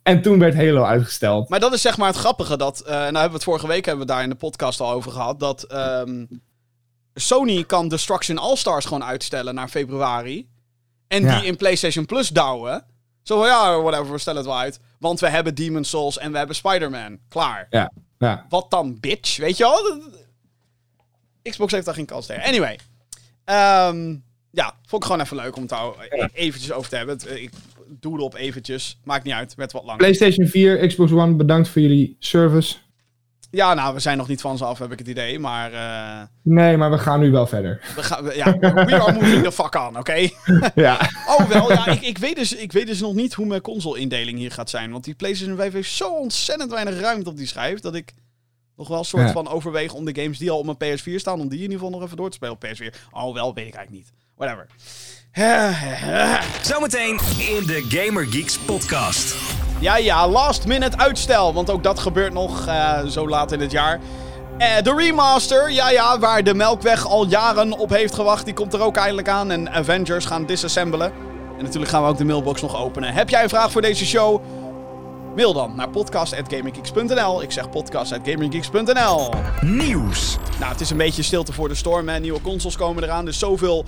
En 0.02 0.22
toen 0.22 0.38
werd 0.38 0.54
Halo 0.54 0.82
uitgesteld. 0.84 1.48
Maar 1.48 1.60
dat 1.60 1.72
is 1.72 1.80
zeg 1.82 1.96
maar 1.98 2.06
het 2.08 2.16
grappige. 2.16 2.56
Dat, 2.56 2.80
eh, 2.80 2.90
nou 2.92 3.02
hebben 3.04 3.28
we 3.28 3.32
het 3.34 3.44
vorige 3.44 3.66
week 3.66 3.84
hebben 3.84 4.06
we 4.06 4.12
daar 4.12 4.22
in 4.22 4.28
de 4.28 4.34
podcast 4.34 4.80
al 4.80 4.90
over 4.90 5.12
gehad. 5.12 5.40
Dat 5.40 5.62
ehm, 5.62 6.24
Sony 7.14 7.64
kan 7.64 7.88
Destruction 7.88 8.38
All-Stars 8.38 8.84
gewoon 8.84 9.04
uitstellen 9.04 9.54
naar 9.54 9.68
februari. 9.68 10.48
En 11.08 11.22
Ja. 11.22 11.38
die 11.38 11.46
in 11.48 11.56
PlayStation 11.56 12.06
Plus 12.06 12.28
douwen. 12.28 12.84
Zo 13.22 13.38
van, 13.38 13.46
ja, 13.46 13.80
whatever, 13.80 14.12
we 14.12 14.18
stellen 14.18 14.38
het 14.38 14.48
wel 14.48 14.58
uit. 14.58 14.80
Want 14.98 15.20
we 15.20 15.28
hebben 15.28 15.54
Demon's 15.54 15.88
Souls 15.88 16.18
en 16.18 16.32
we 16.32 16.38
hebben 16.38 16.56
Spider-Man. 16.56 17.18
Klaar. 17.28 17.66
Ja, 17.70 17.92
ja. 18.18 18.46
Wat 18.48 18.70
dan, 18.70 19.00
bitch? 19.00 19.36
Weet 19.36 19.56
je 19.56 19.64
wel? 19.64 20.02
Xbox 21.42 21.72
heeft 21.72 21.84
daar 21.84 21.94
geen 21.94 22.06
kans 22.06 22.26
tegen. 22.26 22.42
Anyway. 22.44 22.78
Ehm, 23.44 24.16
ja, 24.50 24.74
vond 24.86 25.02
ik 25.02 25.10
gewoon 25.10 25.24
even 25.24 25.36
leuk 25.36 25.56
om 25.56 25.60
het 25.60 25.70
daar 25.70 26.28
eventjes 26.32 26.72
over 26.72 26.90
te 26.90 26.96
hebben. 26.96 27.42
Ik 27.42 27.50
doe 27.88 28.16
erop 28.16 28.34
eventjes. 28.34 28.98
Maakt 29.04 29.24
niet 29.24 29.34
uit. 29.34 29.54
Werd 29.54 29.72
wat 29.72 29.82
langer. 29.82 29.98
PlayStation 29.98 30.46
4, 30.46 30.86
Xbox 30.86 31.12
One, 31.12 31.34
bedankt 31.34 31.68
voor 31.68 31.82
jullie 31.82 32.16
service. 32.18 32.76
Ja, 33.50 33.74
nou, 33.74 33.94
we 33.94 34.00
zijn 34.00 34.16
nog 34.16 34.28
niet 34.28 34.40
van 34.40 34.58
ze 34.58 34.64
af, 34.64 34.78
heb 34.78 34.92
ik 34.92 34.98
het 34.98 35.08
idee. 35.08 35.38
Maar 35.38 35.72
eh, 35.72 36.26
Nee, 36.42 36.76
maar 36.76 36.90
we 36.90 36.98
gaan 36.98 37.20
nu 37.20 37.30
wel 37.30 37.46
verder. 37.46 37.80
we 37.96 38.02
gaan, 38.02 38.24
we- 38.24 38.36
ja, 38.36 38.58
we 38.58 39.00
are 39.00 39.12
moving 39.12 39.42
the 39.44 39.52
fuck 39.52 39.74
on, 39.74 39.98
oké? 39.98 40.14
ja. 40.74 40.98
Oh, 41.38 41.48
wel, 41.48 41.72
ja, 41.72 41.86
ik, 41.86 42.00
ik, 42.00 42.18
weet 42.18 42.36
dus, 42.36 42.54
ik 42.54 42.72
weet 42.72 42.86
dus 42.86 43.00
nog 43.00 43.14
niet 43.14 43.34
hoe 43.34 43.46
mijn 43.46 43.60
console-indeling 43.60 44.38
hier 44.38 44.50
gaat 44.52 44.70
zijn. 44.70 44.90
Want 44.90 45.04
die 45.04 45.14
PlayStation 45.14 45.56
5 45.56 45.72
heeft 45.72 45.90
zo 45.90 46.08
ontzettend 46.08 46.70
weinig 46.70 47.00
ruimte 47.00 47.30
op 47.30 47.36
die 47.36 47.46
schijf. 47.46 47.80
Dat 47.80 47.94
ik 47.94 48.14
nog 48.76 48.88
wel 48.88 48.98
een 48.98 49.04
soort 49.04 49.26
Ja. 49.26 49.32
van 49.32 49.48
overweeg 49.48 49.92
om 49.92 50.04
de 50.04 50.20
games 50.22 50.38
die 50.38 50.50
al 50.50 50.58
op 50.58 50.78
mijn 50.78 50.98
PS4 50.98 51.14
staan, 51.14 51.40
om 51.40 51.48
die 51.48 51.56
in 51.58 51.62
ieder 51.62 51.76
geval 51.78 51.90
nog 51.90 52.02
even 52.02 52.16
door 52.16 52.28
te 52.30 52.36
spelen 52.36 52.54
op 52.54 52.64
PS4. 52.66 52.94
Oh, 53.10 53.34
wel, 53.34 53.54
weet 53.54 53.66
ik 53.66 53.74
eigenlijk 53.74 53.90
niet. 53.90 54.12
Whatever. 54.36 54.66
Zometeen 56.62 57.18
in 57.38 57.66
de 57.66 57.84
Gamer 57.88 58.26
Geeks 58.26 58.58
podcast. 58.58 59.34
Ja, 59.80 59.96
ja, 59.96 60.28
last 60.28 60.66
minute 60.66 60.96
uitstel. 60.96 61.54
Want 61.54 61.70
ook 61.70 61.82
dat 61.82 61.98
gebeurt 61.98 62.32
nog 62.32 62.66
eh, 62.66 63.04
zo 63.06 63.28
laat 63.28 63.52
in 63.52 63.60
het 63.60 63.70
jaar. 63.70 64.00
Eh, 64.58 64.82
de 64.82 64.94
remaster, 64.94 65.70
ja, 65.72 65.90
ja, 65.90 66.18
waar 66.18 66.44
de 66.44 66.54
Melkweg 66.54 67.06
al 67.06 67.26
jaren 67.26 67.78
op 67.78 67.90
heeft 67.90 68.14
gewacht, 68.14 68.44
die 68.44 68.54
komt 68.54 68.74
er 68.74 68.80
ook 68.80 68.96
eindelijk 68.96 69.28
aan. 69.28 69.50
En 69.50 69.70
Avengers 69.70 70.24
gaan 70.24 70.46
disassemblen. 70.46 71.12
En 71.58 71.64
natuurlijk 71.64 71.90
gaan 71.90 72.02
we 72.02 72.08
ook 72.08 72.18
de 72.18 72.24
mailbox 72.24 72.62
nog 72.62 72.76
openen. 72.76 73.12
Heb 73.12 73.28
jij 73.28 73.42
een 73.42 73.48
vraag 73.48 73.70
voor 73.70 73.82
deze 73.82 74.06
show? 74.06 74.42
Mail 75.36 75.52
dan 75.52 75.76
naar 75.76 75.88
podcast.gaminggeeks.nl. 75.88 77.42
Ik 77.42 77.52
zeg 77.52 77.70
podcast.gaminggeeks.nl. 77.70 79.30
Nieuws. 79.60 80.36
Nou, 80.58 80.72
het 80.72 80.80
is 80.80 80.90
een 80.90 80.96
beetje 80.96 81.22
stilte 81.22 81.52
voor 81.52 81.68
de 81.68 81.74
storm. 81.74 82.08
Hè. 82.08 82.18
Nieuwe 82.18 82.40
consoles 82.40 82.76
komen 82.76 83.02
eraan. 83.02 83.24
Dus 83.24 83.38
zoveel 83.38 83.84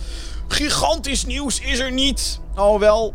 gigantisch 0.49 1.25
nieuws 1.25 1.61
is 1.61 1.79
er 1.79 1.93
niet. 1.93 2.41
Oh 2.57 2.79
wel. 2.79 3.15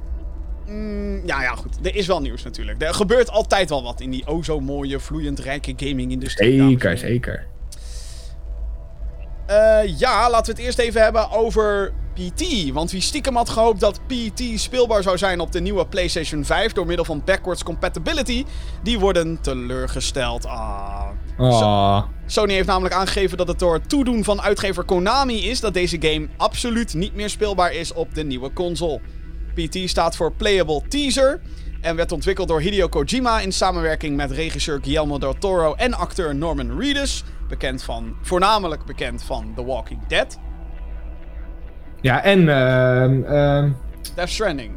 Mm, 0.68 1.22
ja, 1.26 1.42
ja, 1.42 1.56
goed. 1.56 1.86
Er 1.86 1.96
is 1.96 2.08
wel 2.08 2.22
nieuws 2.22 2.44
natuurlijk. 2.44 2.82
Er 2.82 2.94
gebeurt 2.94 3.30
altijd 3.30 3.70
wel 3.70 3.84
wat 3.84 4.02
in 4.02 4.10
die 4.10 4.26
o 4.26 4.44
zo 4.44 4.60
mooie, 4.60 5.00
vloeiend 5.00 5.40
rijke 5.40 5.74
gaming-industrie. 5.78 6.62
Zeker, 6.62 6.98
zeker. 6.98 7.46
Eh, 9.46 9.98
ja, 9.98 10.30
laten 10.30 10.46
we 10.46 10.60
het 10.60 10.68
eerst 10.68 10.80
even 10.80 11.02
hebben 11.02 11.32
over 11.32 11.94
PT. 12.14 12.72
Want 12.72 12.92
wie 12.92 13.02
stiekem 13.02 13.36
had 13.36 13.50
gehoopt 13.50 13.80
dat 13.80 14.00
PT 14.08 14.42
speelbaar 14.56 15.04
zou 15.04 15.18
zijn 15.18 15.40
op 15.40 15.52
de 15.52 15.62
nieuwe 15.62 15.88
PlayStation 15.88 16.46
5 16.46 16.72
door 16.72 16.86
middel 16.86 17.06
van 17.06 17.22
backwards 17.26 17.64
compatibility, 17.64 18.46
die 18.84 19.00
worden 19.00 19.42
teleurgesteld. 19.42 20.46
Ah. 20.46 21.10
Oh. 21.38 22.04
Sony 22.26 22.54
heeft 22.54 22.68
namelijk 22.68 22.96
aangegeven 22.96 23.38
dat 23.38 23.48
het 23.48 23.60
door 23.60 23.74
het 23.74 23.90
toedoen 23.90 24.24
van 24.24 24.42
uitgever 24.42 24.84
Konami 24.84 25.50
is 25.50 25.60
dat 25.60 25.74
deze 25.74 25.98
game 26.00 26.28
absoluut 26.38 26.94
niet 26.94 27.16
meer 27.16 27.30
speelbaar 27.30 27.74
is 27.74 27.94
op 27.94 28.14
de 28.16 28.24
nieuwe 28.24 28.54
console. 28.54 29.00
PT 29.66 29.90
staat 29.90 30.16
voor 30.16 30.32
Playable 30.34 30.82
Teaser 30.88 31.42
en 31.82 31.96
werd 31.96 32.12
ontwikkeld 32.12 32.48
door 32.48 32.62
Hideo 32.62 32.88
Kojima 32.88 33.40
in 33.40 33.52
samenwerking 33.52 34.16
met 34.16 34.32
regisseur 34.32 34.80
Guillermo 34.82 35.18
del 35.18 35.34
Toro 35.34 35.74
en 35.74 35.94
acteur 35.94 36.36
Norman 36.36 36.80
Reedus, 36.80 37.24
bekend 37.50 37.84
van, 37.84 38.16
voornamelijk 38.22 38.86
bekend 38.86 39.24
van 39.24 39.54
The 39.56 39.66
Walking 39.66 40.08
Dead. 40.08 40.38
Ja, 42.02 42.24
en 42.24 42.50
ehm 42.50 43.24
ehm 43.24 43.72
Death 44.16 44.30
Stranding. 44.30 44.72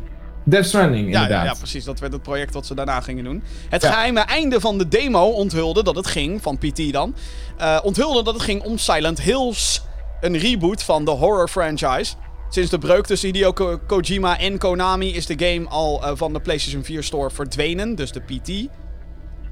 Death 0.45 0.66
Stranding, 0.66 1.05
inderdaad. 1.07 1.31
ja, 1.31 1.45
ja, 1.45 1.55
precies. 1.55 1.85
Dat 1.85 2.01
werd 2.01 2.12
het 2.12 2.22
project 2.22 2.55
wat 2.55 2.66
ze 2.66 2.74
daarna 2.74 3.01
gingen 3.01 3.24
doen. 3.24 3.43
Het 3.68 3.83
Ja. 3.83 3.91
geheime 3.91 4.20
einde 4.20 4.61
van 4.61 4.78
de 4.78 4.89
demo 4.89 5.24
onthulde 5.24 5.83
dat 5.83 5.97
het 5.97 6.07
ging, 6.07 6.43
van 6.43 6.59
PT 6.59 6.93
dan, 6.93 7.14
eh, 7.59 7.78
onthulde 7.83 8.22
dat 8.22 8.35
het 8.35 8.43
ging 8.43 8.62
om 8.62 8.78
Silent 8.78 9.20
Hills. 9.20 9.83
Een 10.20 10.37
reboot 10.39 10.83
van 10.83 11.05
de 11.05 11.11
horror 11.11 11.49
franchise. 11.49 12.14
Sinds 12.51 12.71
de 12.71 12.79
breuk 12.79 13.07
tussen 13.07 13.29
Hideo 13.29 13.53
Ko- 13.53 13.79
Kojima 13.87 14.39
en 14.39 14.59
Konami 14.59 15.15
is 15.15 15.27
de 15.27 15.47
game 15.47 15.69
al 15.69 16.03
eh, 16.05 16.13
van 16.15 16.33
de 16.33 16.41
PlayStation 16.41 16.85
4 16.85 17.03
Store 17.05 17.31
verdwenen, 17.31 17.95
dus 17.95 18.13
de 18.13 18.21
PT. 18.21 18.49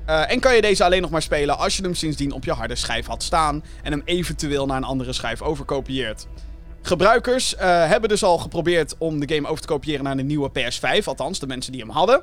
Eh, 0.07 0.31
en 0.33 0.41
kan 0.41 0.55
je 0.55 0.61
deze 0.61 0.85
alleen 0.85 1.03
nog 1.03 1.11
maar 1.11 1.23
spelen 1.23 1.59
als 1.59 1.77
je 1.77 1.83
hem 1.83 1.95
sindsdien 1.95 2.33
op 2.33 2.45
je 2.45 2.53
harde 2.53 2.75
schijf 2.75 3.07
had 3.07 3.23
staan 3.23 3.65
en 3.83 3.93
hem 3.93 4.03
eventueel 4.05 4.67
naar 4.67 4.77
een 4.77 4.85
andere 4.85 5.13
schijf 5.13 5.43
overkopieert. 5.43 6.27
Gebruikers 6.83 7.55
eh, 7.57 7.67
hebben 7.89 8.09
dus 8.09 8.23
al 8.23 8.39
geprobeerd 8.39 8.95
om 8.99 9.21
de 9.27 9.35
game 9.35 9.49
over 9.49 9.61
te 9.63 9.69
kopiëren 9.69 10.05
naar 10.05 10.17
de 10.17 10.23
nieuwe 10.23 10.51
PS5, 10.51 11.05
althans 11.05 11.39
de 11.39 11.47
mensen 11.47 11.73
die 11.73 11.81
hem 11.81 11.91
hadden. 11.91 12.23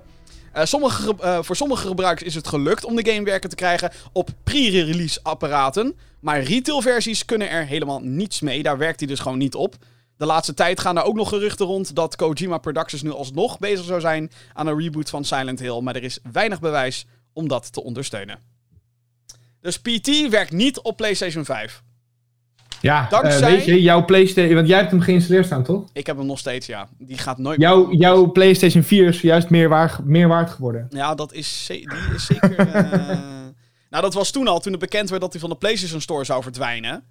Sommige, 0.63 1.01
ge- 1.01 1.39
voor 1.43 1.55
sommige 1.55 1.87
gebruikers 1.87 2.27
is 2.27 2.35
het 2.35 2.47
gelukt 2.47 2.85
om 2.85 2.95
de 2.95 3.11
game 3.11 3.25
werken 3.25 3.49
te 3.49 3.55
krijgen 3.55 3.91
op 4.13 4.29
pre-release 4.43 5.19
apparaten. 5.23 5.95
Maar 6.19 6.41
retailversies 6.41 7.25
kunnen 7.25 7.49
er 7.49 7.65
helemaal 7.65 7.99
niets 7.99 8.41
mee. 8.41 8.63
Daar 8.63 8.77
werkt 8.77 8.99
hij 8.99 9.07
dus 9.09 9.19
gewoon 9.19 9.37
niet 9.37 9.55
op. 9.55 9.75
De 10.17 10.25
laatste 10.25 10.53
tijd 10.53 10.79
gaan 10.79 10.97
er 10.97 11.03
ook 11.03 11.15
nog 11.15 11.29
geruchten 11.29 11.65
rond 11.65 11.95
dat 11.95 12.15
Kojima 12.15 12.57
Productions 12.57 13.01
nu 13.03 13.11
alsnog 13.11 13.59
bezig 13.59 13.85
zou 13.85 13.99
zijn 13.99 14.31
aan 14.53 14.67
een 14.67 14.79
reboot 14.79 15.09
van 15.09 15.23
Silent 15.25 15.59
Hill. 15.59 15.81
Maar 15.81 15.95
er 15.95 16.03
is 16.03 16.19
weinig 16.31 16.59
bewijs 16.59 17.05
om 17.33 17.47
dat 17.47 17.73
te 17.73 17.83
ondersteunen. 17.83 18.39
Dus 19.61 19.79
PT 19.79 20.29
werkt 20.29 20.51
niet 20.51 20.79
op 20.81 20.97
PlayStation 20.97 21.45
5. 21.45 21.83
Ja, 22.81 23.07
Dankzij- 23.09 23.41
eh, 23.41 23.47
weet 23.55 23.65
je, 23.65 23.81
jouw 23.81 24.05
PlayStation... 24.05 24.55
Want 24.55 24.67
jij 24.67 24.77
hebt 24.77 24.91
hem 24.91 24.99
geïnstalleerd 25.01 25.45
staan, 25.45 25.63
toch? 25.63 25.83
Ik 25.93 26.05
heb 26.05 26.17
hem 26.17 26.25
nog 26.25 26.39
steeds, 26.39 26.65
ja. 26.67 26.87
Die 26.97 27.17
gaat 27.17 27.37
nooit 27.37 27.59
Jouw, 27.61 27.91
jouw 27.91 28.31
PlayStation 28.31 28.83
4 28.83 29.07
is 29.07 29.21
juist 29.21 29.49
meer, 29.49 29.69
waar, 29.69 29.99
meer 30.03 30.27
waard 30.27 30.49
geworden. 30.49 30.85
Ja, 30.89 31.15
dat 31.15 31.33
is, 31.33 31.65
die 31.67 31.87
is 32.15 32.25
zeker. 32.25 32.57
eh, 32.73 33.17
nou, 33.89 34.03
dat 34.03 34.13
was 34.13 34.31
toen 34.31 34.47
al, 34.47 34.59
toen 34.59 34.71
het 34.71 34.81
bekend 34.81 35.09
werd 35.09 35.21
dat 35.21 35.31
hij 35.31 35.41
van 35.41 35.49
de 35.49 35.55
PlayStation 35.55 36.01
Store 36.01 36.23
zou 36.23 36.43
verdwijnen. 36.43 37.03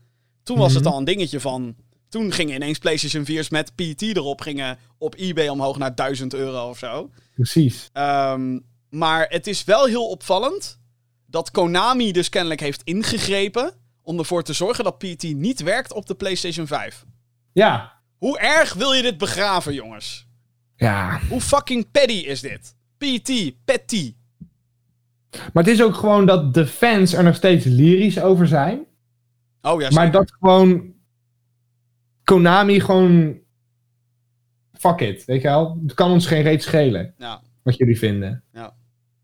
Toen 0.42 0.58
was 0.58 0.74
het 0.74 0.82
Mhm. 0.82 0.92
al 0.92 0.98
een 0.98 1.04
dingetje 1.04 1.40
van. 1.40 1.74
Toen 2.14 2.32
gingen 2.32 2.54
ineens 2.54 2.78
PlayStation 2.78 3.24
4's 3.24 3.48
met 3.48 3.74
PT 3.74 4.02
erop 4.02 4.40
gingen 4.40 4.78
op 4.98 5.14
eBay 5.14 5.48
omhoog 5.48 5.78
naar 5.78 5.94
1000 5.94 6.34
euro 6.34 6.68
of 6.68 6.78
zo. 6.78 7.10
Precies. 7.34 7.88
Ehm, 7.92 8.58
maar 8.90 9.26
het 9.28 9.46
is 9.46 9.64
wel 9.64 9.86
heel 9.86 10.08
opvallend 10.08 10.80
dat 11.26 11.50
Konami 11.50 12.12
dus 12.12 12.28
kennelijk 12.28 12.60
heeft 12.60 12.82
ingegrepen 12.82 13.72
om 14.02 14.18
ervoor 14.18 14.42
te 14.42 14.52
zorgen 14.52 14.84
dat 14.84 14.98
PT 14.98 15.22
niet 15.22 15.62
werkt 15.62 15.92
op 15.92 16.06
de 16.06 16.14
PlayStation 16.14 16.66
5. 16.66 17.04
Ja. 17.52 17.92
Hoe 18.18 18.38
erg 18.38 18.74
wil 18.74 18.92
je 18.92 19.02
dit 19.02 19.18
begraven, 19.18 19.74
jongens? 19.74 20.26
Ja. 20.76 21.20
Hoe 21.28 21.40
fucking 21.40 21.90
petty 21.90 22.12
is 22.12 22.40
dit? 22.40 22.76
PT, 22.98 23.52
petty. 23.64 24.14
Maar 25.30 25.64
het 25.64 25.72
is 25.72 25.82
ook 25.82 25.94
gewoon 25.94 26.26
dat 26.26 26.54
de 26.54 26.66
fans 26.66 27.12
er 27.12 27.24
nog 27.24 27.34
steeds 27.36 27.64
lyrisch 27.64 28.20
over 28.20 28.48
zijn. 28.48 28.78
Oh 29.62 29.80
ja, 29.80 29.88
Maar 29.90 30.04
zeker. 30.04 30.12
dat 30.12 30.32
gewoon... 30.40 30.93
Konami 32.24 32.80
gewoon... 32.80 33.38
Fuck 34.72 35.00
it, 35.00 35.24
weet 35.24 35.42
je 35.42 35.48
wel? 35.48 35.78
Het 35.82 35.94
kan 35.94 36.10
ons 36.10 36.26
geen 36.26 36.42
reet 36.42 36.62
schelen 36.62 37.14
Ja. 37.18 37.42
wat 37.62 37.76
jullie 37.76 37.98
vinden. 37.98 38.42
Ja. 38.52 38.74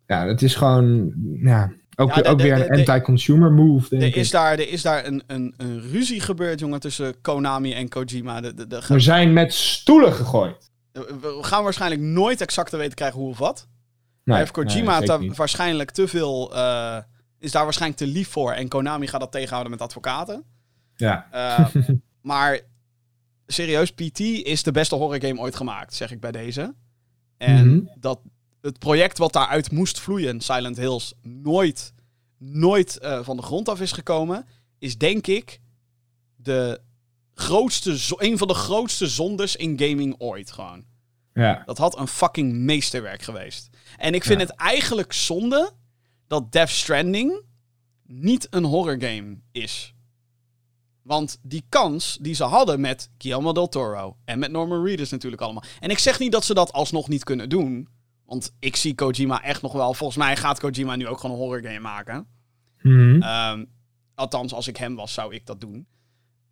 Ja, 0.07 0.26
het 0.26 0.42
is 0.42 0.55
gewoon... 0.55 1.12
Ja, 1.42 1.72
ook, 1.96 2.14
Ja, 2.14 2.22
de- 2.22 2.28
ook 2.28 2.38
de- 2.38 2.42
weer 2.44 2.70
een 2.70 2.86
anti-consumer 2.86 3.53
move, 3.53 3.88
denk 3.88 4.03
Er 4.03 4.09
ik. 4.09 4.14
is 4.14 4.30
daar, 4.30 4.53
er 4.53 4.68
is 4.68 4.82
daar 4.82 5.07
een, 5.07 5.22
een, 5.26 5.55
een 5.57 5.80
ruzie 5.80 6.20
gebeurd, 6.20 6.61
jongen, 6.61 6.80
tussen 6.80 7.20
Konami 7.20 7.72
en 7.74 7.88
Kojima. 7.88 8.40
De, 8.40 8.66
de, 8.66 8.82
We 8.88 9.01
zijn 9.01 9.32
met 9.32 9.55
stoelen 9.55 10.12
gegooid. 10.12 10.70
we 10.92 11.38
gaan 11.40 11.62
waarschijnlijk 11.62 12.01
nooit 12.03 12.40
exact 12.40 12.70
te 12.70 12.76
weten 12.76 12.94
krijgen 12.94 13.18
hoe 13.20 13.28
of 13.30 13.38
wat. 13.38 13.68
Nee, 14.24 14.38
heeft 14.38 14.51
Kojima 14.51 14.98
nee, 15.01 15.32
waarschijnlijk 15.34 15.90
te 15.90 16.09
veel... 16.09 16.55
eh, 16.55 16.98
is 17.38 17.53
daar 17.53 17.64
waarschijnlijk 17.64 18.01
te 18.01 18.07
lief 18.07 18.28
voor. 18.28 18.53
En 18.53 18.68
Konami 18.68 19.07
gaat 19.07 19.20
dat 19.20 19.32
tegenhouden 19.32 19.70
met 19.70 19.80
advocaten. 19.80 20.44
Ja. 20.96 21.28
Eh, 21.30 21.74
maar 22.22 22.61
serieus, 23.53 23.90
PT 23.90 24.20
is 24.20 24.62
de 24.62 24.72
beste 24.72 24.94
horrorgame 24.94 25.40
ooit 25.40 25.57
gemaakt, 25.57 25.94
zeg 25.94 26.11
ik 26.11 26.20
bij 26.20 26.32
deze. 26.32 26.74
En 27.36 27.68
Mhm. 27.76 27.86
dat 28.01 28.20
het 28.61 28.78
project 28.78 29.18
wat 29.18 29.32
daaruit 29.32 29.70
moest 29.70 30.01
vloeien, 30.01 30.40
Silent 30.40 30.76
Hills, 30.76 31.14
nooit, 31.22 31.92
nooit 32.38 32.98
eh, 32.98 33.24
van 33.24 33.36
de 33.36 33.42
grond 33.42 33.68
af 33.68 33.80
is 33.80 33.92
gekomen, 33.92 34.46
is 34.78 34.98
denk 34.98 35.26
ik 35.26 35.61
de 36.36 36.80
grootste, 37.34 37.96
een 38.16 38.38
van 38.38 38.48
de 38.48 38.55
grootste 38.55 39.07
zondes 39.09 39.57
in 39.57 39.78
gaming 39.78 40.14
ooit 40.18 40.51
gewoon. 40.53 40.84
Ja. 41.34 41.62
Dat 41.66 41.78
had 41.78 41.98
een 41.98 42.09
fucking 42.09 42.53
meesterwerk 42.53 43.22
geweest. 43.22 43.68
En 43.96 44.14
ik 44.14 44.24
vind 44.24 44.40
Ja. 44.40 44.46
het 44.46 44.57
eigenlijk 44.57 45.12
zonde 45.12 45.72
dat 46.26 46.53
Death 46.53 46.68
Stranding 46.70 47.42
niet 48.07 48.46
een 48.51 48.64
horrorgame 48.64 49.38
is. 49.53 49.94
Want 51.11 51.38
die 51.42 51.64
kans 51.68 52.18
die 52.20 52.34
ze 52.34 52.44
hadden 52.44 52.80
met 52.80 53.11
Guillermo 53.18 53.52
del 53.52 53.68
Toro 53.68 54.16
en 54.24 54.38
met 54.38 54.50
Norman 54.50 54.84
Reedus 54.84 55.11
natuurlijk 55.11 55.42
allemaal. 55.42 55.62
En 55.80 55.90
ik 55.90 55.98
zeg 55.98 56.18
niet 56.18 56.32
dat 56.32 56.44
ze 56.44 56.54
dat 56.54 56.72
alsnog 56.72 57.08
niet 57.08 57.24
kunnen 57.24 57.48
doen. 57.48 57.88
Want 58.24 58.52
ik 58.58 58.76
zie 58.76 58.94
Kojima 58.94 59.42
echt 59.42 59.62
nog 59.62 59.72
wel. 59.72 59.94
Volgens 59.94 60.18
mij 60.18 60.36
gaat 60.36 60.61
Kojima 60.61 60.96
nu 60.96 61.06
ook 61.06 61.20
gewoon 61.20 61.36
een 61.36 61.42
horrorgame 61.42 61.78
maken. 61.78 62.26
Mhm. 62.82 63.22
Ehm, 63.22 63.64
althans, 64.14 64.52
als 64.52 64.68
ik 64.68 64.76
hem 64.76 64.94
was, 64.94 65.12
zou 65.12 65.34
ik 65.34 65.46
dat 65.46 65.61
doen. 65.61 65.86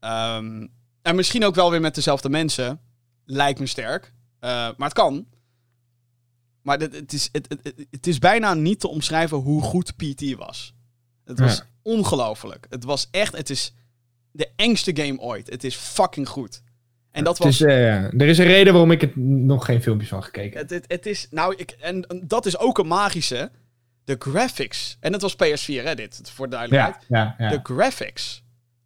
Ehm, 0.01 0.67
en 1.03 1.17
misschien 1.17 1.45
ook 1.45 1.55
wel 1.55 1.71
weer 1.71 1.81
met 1.81 1.95
dezelfde 1.95 2.29
mensen. 2.29 2.81
Lijkt 3.25 3.61
me 3.61 3.67
sterk. 3.67 4.15
Eh, 4.39 4.51
maar 4.51 4.89
het 4.89 4.93
kan. 4.93 5.27
Maar 6.63 6.79
het, 6.79 6.95
het, 6.95 7.13
is, 7.13 7.29
het, 7.33 7.47
het, 7.63 7.87
het 7.91 8.07
is 8.07 8.19
bijna 8.19 8.55
niet 8.55 8.81
te 8.81 8.89
omschrijven 8.89 9.37
hoe 9.39 9.63
goed 9.63 9.97
PT 9.97 10.35
was. 10.35 10.75
Het 11.25 11.39
was 11.39 11.57
Ja. 11.57 11.67
ongelooflijk. 11.83 12.67
Het 12.71 12.85
was 12.85 13.09
echt, 13.11 13.37
het 13.37 13.51
is 13.51 13.73
de 14.33 14.49
engste 14.57 14.97
game 14.97 15.19
ooit. 15.21 15.51
Het 15.51 15.65
is 15.65 15.75
fucking 15.75 16.29
goed. 16.29 16.63
En 17.11 17.25
dat 17.25 17.39
Het 17.39 17.47
was... 17.47 17.61
is, 17.61 17.67
eh, 17.67 18.05
er 18.05 18.23
is 18.29 18.39
een 18.39 18.47
reden 18.47 18.73
waarom 18.73 18.91
ik 18.91 19.01
het 19.01 19.17
nog 19.17 19.65
geen 19.65 19.83
filmpjes 19.83 20.09
van 20.09 20.23
gekeken 20.23 20.59
heb. 20.59 20.69
Het, 20.69 20.71
het, 20.71 20.85
het 20.93 21.07
is, 21.07 21.27
nou, 21.31 21.55
ik, 21.57 21.71
en, 21.71 22.07
en 22.07 22.23
dat 22.27 22.47
is 22.47 22.59
ook 22.59 22.79
een 22.79 22.87
magische. 22.87 23.51
De 24.05 24.17
graphics. 24.19 24.97
En 25.01 25.13
het 25.13 25.23
was 25.23 25.35
PS4, 25.35 25.83
hè, 25.85 25.95
dit, 25.95 26.21
voor 26.35 26.49
de 26.49 26.57
duidelijkheid. 26.57 27.05
Ja, 27.09 27.35
ja, 27.39 27.45
ja. 27.45 27.51
De 27.57 27.61
graphics 27.63 28.43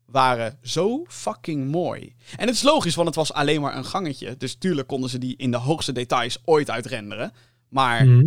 waren 0.07 0.59
zo 0.63 1.05
fucking 1.09 1.71
mooi. 1.71 2.15
En 2.37 2.47
het 2.47 2.55
is 2.55 2.63
logisch, 2.63 2.95
want 2.95 3.07
het 3.07 3.17
was 3.17 3.33
alleen 3.33 3.61
maar 3.61 3.77
een 3.77 3.85
gangetje. 3.85 4.37
Dus 4.37 4.55
tuurlijk 4.55 4.89
konden 4.89 5.11
ze 5.11 5.19
die 5.19 5.37
in 5.37 5.51
de 5.51 5.57
hoogste 5.57 5.93
details 5.93 6.39
ooit 6.45 6.71
uitrenderen. 6.71 7.33
Maar 7.69 8.07
Mhm. 8.07 8.27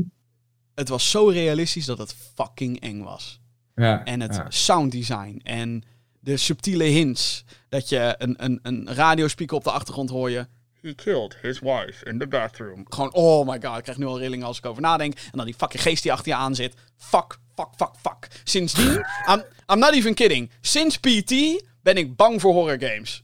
het 0.76 0.90
was 0.90 1.10
zo 1.12 1.28
realistisch 1.28 1.86
dat 1.86 1.98
het 1.98 2.16
fucking 2.36 2.80
eng 2.82 3.02
was. 3.04 3.40
ja, 3.76 4.04
En 4.04 4.22
het 4.22 4.42
sounddesign 4.48 5.40
en 5.44 5.84
de 6.26 6.38
subtiele 6.38 6.84
hints. 6.84 7.44
Dat 7.70 7.90
je 7.90 8.16
een, 8.18 8.36
een, 8.38 8.60
een 8.62 8.94
radiospeaker 8.94 9.56
op 9.56 9.64
de 9.64 9.72
achtergrond 9.72 10.10
hoor 10.10 10.30
je. 10.30 10.48
He 10.82 10.94
killed 10.94 11.38
his 11.42 11.60
wife 11.60 12.06
in 12.06 12.20
the 12.20 12.28
bathroom. 12.28 12.86
Gewoon, 12.90 13.14
oh 13.14 13.48
my 13.48 13.62
god, 13.62 13.78
ik 13.78 13.84
krijg 13.84 13.98
nu 13.98 14.06
al 14.06 14.20
rillingen 14.20 14.46
als 14.46 14.58
ik 14.58 14.66
over 14.66 14.82
nadenk. 14.82 15.14
En 15.14 15.32
dan 15.32 15.46
die 15.46 15.56
fucking 15.56 15.82
geest 15.82 16.04
die 16.04 16.12
achter 16.12 16.28
je 16.28 16.38
aan 16.38 16.56
zit. 16.56 16.74
Fuck, 16.98 17.38
fuck, 17.56 17.70
fuck, 17.76 17.92
fuck. 18.02 18.28
Sindsdien, 18.44 19.06
I'm, 19.32 19.44
I'm 19.72 19.80
not 19.80 19.94
even 19.94 20.14
kidding. 20.14 20.52
Sinds 20.62 20.98
PT 20.98 21.64
ben 21.82 21.98
ik 21.98 22.16
bang 22.16 22.42
voor 22.42 22.54
horror 22.54 22.80
games. 22.80 23.24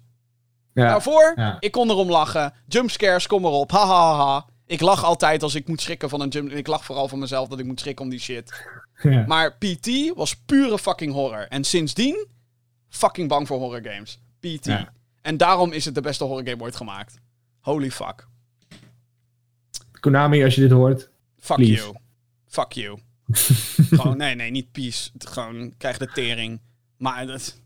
Ja. 0.74 0.88
Daarvoor, 0.88 1.34
ja. 1.36 1.58
ik 1.60 1.72
kon 1.72 1.90
erom 1.90 2.10
lachen. 2.10 2.54
Jumpscares, 2.68 3.28
kom 3.28 3.46
erop. 3.46 3.72
Ha, 3.72 3.86
ha, 3.86 4.16
ha, 4.16 4.26
ha. 4.26 4.46
Ik 4.66 4.82
lach 4.82 5.04
altijd 5.04 5.44
als 5.44 5.56
ik 5.56 5.68
moet 5.68 5.82
schrikken 5.82 6.10
van 6.10 6.22
een 6.22 6.30
jump. 6.30 6.52
En 6.52 6.58
ik 6.58 6.68
lach 6.68 6.86
vooral 6.86 7.08
van 7.08 7.20
mezelf 7.20 7.48
dat 7.48 7.60
ik 7.60 7.66
moet 7.66 7.80
schrikken 7.80 8.06
om 8.06 8.12
die 8.12 8.20
shit. 8.20 8.66
Ja. 9.02 9.24
Maar 9.28 9.58
PT 9.58 10.14
was 10.16 10.36
pure 10.36 10.80
fucking 10.80 11.14
horror. 11.14 11.46
En 11.48 11.64
sindsdien, 11.64 12.28
fucking 12.92 13.30
bang 13.30 13.48
voor 13.48 13.60
horror 13.60 13.82
games. 13.84 14.20
PT. 14.40 14.66
Ja. 14.66 14.94
En 15.22 15.38
daarom 15.38 15.72
is 15.72 15.86
het 15.86 15.96
de 15.96 16.02
beste 16.02 16.24
horror 16.24 16.48
game 16.48 16.64
ooit 16.64 16.76
gemaakt. 16.76 17.20
Holy 17.60 17.92
fuck. 17.92 18.28
Konami, 20.00 20.44
als 20.44 20.56
je 20.56 20.62
dit 20.62 20.72
hoort. 20.72 21.10
Fuck 21.40 21.56
Please. 21.56 21.74
you. 21.74 21.96
Fuck 22.48 22.72
you. 22.72 23.00
Gewoon, 23.90 24.18
nee, 24.18 24.36
nee, 24.36 24.52
niet 24.52 24.72
peace. 24.72 25.10
Gewoon, 25.18 25.74
krijg 25.78 25.98
de 25.98 26.08
tering. 26.14 26.62
Maar 26.98 27.28
dat... 27.28 27.60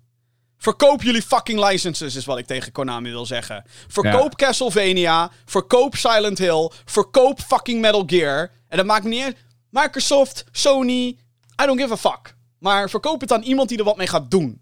Verkoop 0.58 1.04
jullie 1.04 1.22
fucking 1.22 1.70
licenses, 1.70 2.16
is 2.16 2.26
wat 2.26 2.38
ik 2.38 2.46
tegen 2.46 2.72
Konami 2.72 3.10
wil 3.10 3.26
zeggen. 3.26 3.64
Verkoop 3.88 4.36
Castlevania. 4.36 5.32
Verkoop 5.46 5.96
Silent 5.96 6.38
Hill. 6.38 6.72
Verkoop 6.86 7.40
fucking 7.40 7.82
Metal 7.82 8.04
Gear. 8.06 8.52
En 8.68 8.78
dat 8.78 8.86
maakt 8.86 9.04
me 9.04 9.10
niet 9.10 9.24
uit. 9.24 9.38
Microsoft, 9.70 10.46
Sony. 10.52 11.18
I 11.62 11.66
don't 11.66 11.80
give 11.80 11.94
a 11.94 11.98
fuck. 11.98 12.36
Maar 12.60 12.90
verkoop 12.90 13.22
het 13.22 13.32
aan 13.32 13.42
iemand 13.42 13.70
die 13.70 13.78
er 13.78 13.84
wat 13.84 13.98
mee 13.98 14.08
gaat 14.08 14.32
doen. 14.32 14.62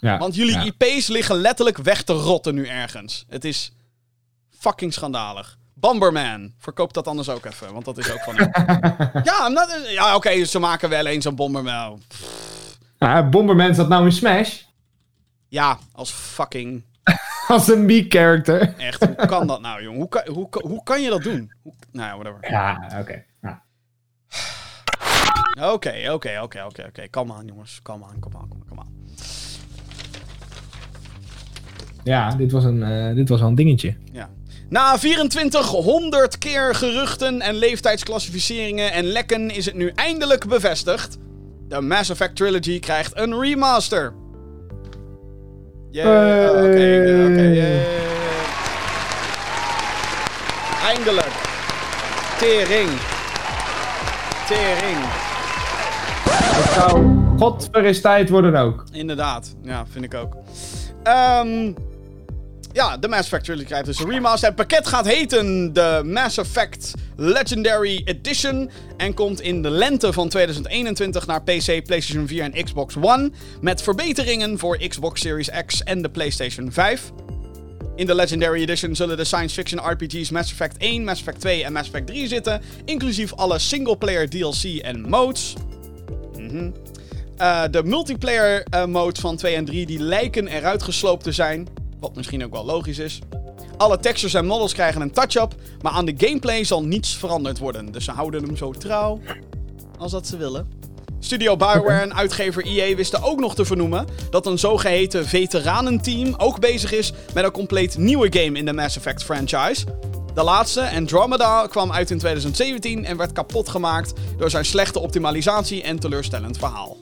Ja. 0.00 0.18
Want 0.18 0.34
jullie 0.34 0.58
ja. 0.58 0.72
IP's 0.78 1.06
liggen 1.06 1.36
letterlijk 1.36 1.78
weg 1.78 2.02
te 2.02 2.12
rotten 2.12 2.54
nu 2.54 2.66
ergens. 2.66 3.24
Het 3.28 3.44
is 3.44 3.72
fucking 4.58 4.92
schandalig. 4.92 5.58
Bomberman. 5.74 6.52
Verkoop 6.58 6.92
dat 6.92 7.06
anders 7.08 7.28
ook 7.28 7.44
even, 7.44 7.72
want 7.72 7.84
dat 7.84 7.98
is 7.98 8.10
ook 8.12 8.20
van 8.20 8.34
ja, 9.24 9.48
not- 9.48 9.80
ja 9.88 10.14
oké, 10.16 10.44
ze 10.44 10.58
maken 10.58 10.88
wel 10.88 11.06
eens 11.06 11.24
een 11.24 11.34
Bomberman. 11.34 12.02
Ja, 12.98 13.28
Bomberman 13.28 13.74
zat 13.74 13.88
nou 13.88 14.04
in 14.04 14.12
Smash. 14.12 14.60
Ja, 15.48 15.78
als 15.92 16.10
fucking... 16.10 16.84
Als 17.48 17.68
een 17.68 17.86
B-character. 17.86 18.74
Echt, 18.78 19.04
hoe 19.04 19.26
kan 19.26 19.46
dat 19.46 19.60
nou, 19.60 19.82
jong? 19.82 19.96
Hoe 19.96 20.08
kan, 20.08 20.22
hoe, 20.28 20.48
hoe 20.50 20.82
kan 20.82 21.02
je 21.02 21.10
dat 21.10 21.22
doen? 21.22 21.52
Hoe, 21.62 21.74
nou 21.92 22.08
ja, 22.08 22.18
whatever. 22.18 22.50
Ja, 22.50 22.98
oké. 23.00 23.24
Ja. 23.42 23.62
Oké, 25.72 26.10
oké, 26.12 26.40
oké, 26.42 26.64
oké, 26.64 26.84
oké. 26.88 27.08
Kom 27.10 27.32
aan, 27.32 27.46
jongens. 27.46 27.80
Kom 27.82 28.04
aan, 28.04 28.18
kom 28.20 28.36
aan, 28.36 28.48
kom 28.48 28.58
aan, 28.60 28.68
kom 28.68 28.78
aan. 28.80 28.94
Ja, 32.04 32.34
dit 32.34 32.52
was, 32.52 32.64
een, 32.64 32.82
eh, 32.82 33.14
dit 33.14 33.28
was 33.28 33.40
wel 33.40 33.48
een 33.48 33.54
dingetje. 33.54 33.94
Ja. 34.12 34.28
Na 34.68 34.96
2400 34.96 36.38
keer 36.38 36.74
geruchten 36.74 37.40
en 37.40 37.54
leeftijdsclassificeringen 37.54 38.92
en 38.92 39.04
lekken 39.04 39.50
is 39.50 39.66
het 39.66 39.74
nu 39.74 39.92
eindelijk 39.94 40.48
bevestigd. 40.48 41.18
De 41.68 41.80
Mass 41.80 42.10
Effect 42.10 42.36
Trilogy 42.36 42.78
krijgt 42.78 43.18
een 43.18 43.40
remaster. 43.40 44.12
Hey. 45.92 46.04
Oh, 46.04 46.50
Oké, 46.50 47.26
oké, 47.30 47.42
yay. 47.42 47.86
Eindelijk. 50.86 51.32
Tering. 52.38 52.88
Tering. 54.48 54.98
Het 56.30 56.72
zou 56.72 57.18
godver 57.38 57.84
is 57.84 58.00
tijd 58.00 58.28
worden 58.28 58.56
ook. 58.56 58.84
Inderdaad, 58.92 59.54
ja, 59.62 59.86
vind 59.90 60.04
ik 60.04 60.14
ook. 60.14 60.36
Ehm, 61.02 61.72
ja, 62.72 62.96
de 62.96 63.08
Mass 63.08 63.22
Effect 63.22 63.44
Trilogy 63.44 63.64
krijgt 63.64 63.86
dus 63.86 63.98
een 63.98 64.10
remaster. 64.10 64.48
Het 64.48 64.56
pakket 64.56 64.86
gaat 64.86 65.06
heten 65.06 65.72
de 65.72 66.00
Mass 66.04 66.36
Effect 66.36 66.92
Legendary 67.16 68.02
Edition. 68.04 68.70
En 68.96 69.14
komt 69.14 69.40
in 69.40 69.62
de 69.62 69.70
lente 69.70 70.12
van 70.12 70.28
2021 70.28 71.26
naar 71.26 71.42
PC, 71.42 71.84
PlayStation 71.84 72.26
4 72.26 72.42
en 72.52 72.64
Xbox 72.64 72.96
One. 73.00 73.30
Met 73.60 73.82
verbeteringen 73.82 74.58
voor 74.58 74.78
Xbox 74.88 75.20
Series 75.20 75.48
X 75.66 75.82
en 75.82 76.02
de 76.02 76.10
PlayStation 76.10 76.72
5. 76.72 77.12
In 77.96 78.06
de 78.06 78.14
Legendary 78.14 78.60
Edition 78.60 78.96
zullen 78.96 79.16
de 79.16 79.24
science 79.24 79.54
fiction 79.54 79.90
RPG's 79.90 80.30
Mass 80.30 80.50
Effect 80.50 80.76
1, 80.76 81.04
Mass 81.04 81.20
Effect 81.20 81.40
2 81.40 81.64
en 81.64 81.72
Mass 81.72 81.88
Effect 81.88 82.06
3 82.06 82.28
zitten. 82.28 82.62
Inclusief 82.84 83.34
alle 83.34 83.58
singleplayer 83.58 84.30
DLC 84.30 84.64
en 84.82 85.00
modes. 85.00 85.54
Mhm. 86.36 86.70
Eh, 87.36 87.62
de 87.70 87.82
multiplayer 87.84 88.62
eh, 88.70 88.84
modes 88.84 89.20
van 89.20 89.36
2 89.36 89.54
en 89.54 89.64
3 89.64 89.86
die 89.86 89.98
lijken 89.98 90.46
eruit 90.46 90.82
gesloopt 90.82 91.24
te 91.24 91.32
zijn. 91.32 91.68
Wat 92.00 92.16
misschien 92.16 92.44
ook 92.44 92.52
wel 92.52 92.64
logisch 92.64 92.98
is. 92.98 93.18
Alle 93.76 93.98
textures 93.98 94.34
en 94.34 94.46
models 94.46 94.72
krijgen 94.72 95.00
een 95.00 95.12
touch-up. 95.12 95.54
Maar 95.82 95.92
aan 95.92 96.04
de 96.04 96.14
gameplay 96.16 96.64
zal 96.64 96.82
niets 96.82 97.16
veranderd 97.16 97.58
worden. 97.58 97.92
Dus 97.92 98.04
ze 98.04 98.10
houden 98.10 98.44
hem 98.44 98.56
zo 98.56 98.70
trouw 98.70 99.20
als 99.98 100.12
dat 100.12 100.26
ze 100.26 100.36
willen. 100.36 100.66
Studio 101.18 101.56
Bioware 101.56 102.00
en 102.00 102.14
uitgever 102.14 102.64
EA 102.64 102.96
wisten 102.96 103.22
ook 103.22 103.40
nog 103.40 103.54
te 103.54 103.64
vernoemen 103.64 104.06
dat 104.30 104.46
een 104.46 104.58
zogeheten 104.58 105.26
veteranenteam 105.26 106.34
ook 106.38 106.60
bezig 106.60 106.92
is 106.92 107.12
met 107.34 107.44
een 107.44 107.50
compleet 107.50 107.98
nieuwe 107.98 108.26
game 108.30 108.58
in 108.58 108.64
de 108.64 108.72
Mass 108.72 108.96
Effect 108.96 109.22
franchise. 109.22 109.84
De 110.34 110.42
laatste, 110.42 110.90
Andromeda, 110.90 111.66
kwam 111.66 111.92
uit 111.92 112.10
in 112.10 112.18
2017 112.18 113.04
en 113.04 113.16
werd 113.16 113.32
kapot 113.32 113.68
gemaakt 113.68 114.12
door 114.36 114.50
zijn 114.50 114.64
slechte 114.64 115.00
optimalisatie 115.00 115.82
en 115.82 115.98
teleurstellend 115.98 116.58
verhaal. 116.58 116.96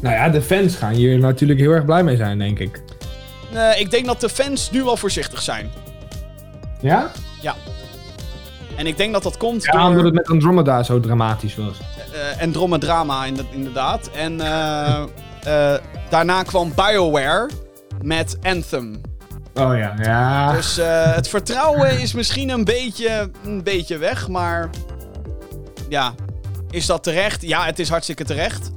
Nou 0.00 0.14
ja, 0.14 0.28
de 0.28 0.42
fans 0.42 0.74
gaan 0.74 0.94
hier 0.94 1.18
natuurlijk 1.18 1.60
heel 1.60 1.70
erg 1.70 1.84
blij 1.84 2.04
mee 2.04 2.16
zijn, 2.16 2.38
denk 2.38 2.58
ik. 2.58 2.82
Eh, 3.54 3.80
ik 3.80 3.90
denk 3.90 4.06
dat 4.06 4.20
de 4.20 4.28
fans 4.28 4.70
nu 4.70 4.82
wel 4.84 4.96
voorzichtig 4.96 5.42
zijn. 5.42 5.70
Ja? 6.80 7.10
Ja. 7.40 7.54
En 8.76 8.86
ik 8.86 8.96
denk 8.96 9.12
dat 9.12 9.22
dat 9.22 9.36
komt 9.36 9.64
Ja, 9.64 9.70
door 9.72 9.88
omdat 9.88 10.04
het 10.04 10.14
met 10.14 10.28
Andromeda 10.28 10.82
zo 10.82 11.00
dramatisch 11.00 11.56
was. 11.56 11.78
eh 12.36 12.42
Andromeda 12.42 13.24
inde- 13.24 13.44
inderdaad. 13.50 14.10
En 14.16 14.40
eh, 14.40 15.02
eh, 15.74 15.80
daarna 16.10 16.42
kwam 16.42 16.72
BioWare 16.74 17.50
met 18.02 18.36
Anthem. 18.42 19.00
Oh 19.54 19.76
ja, 19.76 19.94
ja. 20.02 20.52
Dus 20.52 20.78
eh, 20.78 21.14
het 21.14 21.28
vertrouwen 21.28 22.00
is 22.00 22.12
misschien 22.12 22.48
een 22.48 22.64
beetje, 22.64 23.30
een 23.44 23.62
beetje 23.62 23.98
weg, 23.98 24.28
maar 24.28 24.70
ja, 25.88 26.14
is 26.70 26.86
dat 26.86 27.02
terecht? 27.02 27.42
Ja, 27.42 27.64
het 27.64 27.78
is 27.78 27.88
hartstikke 27.88 28.24
terecht. 28.24 28.70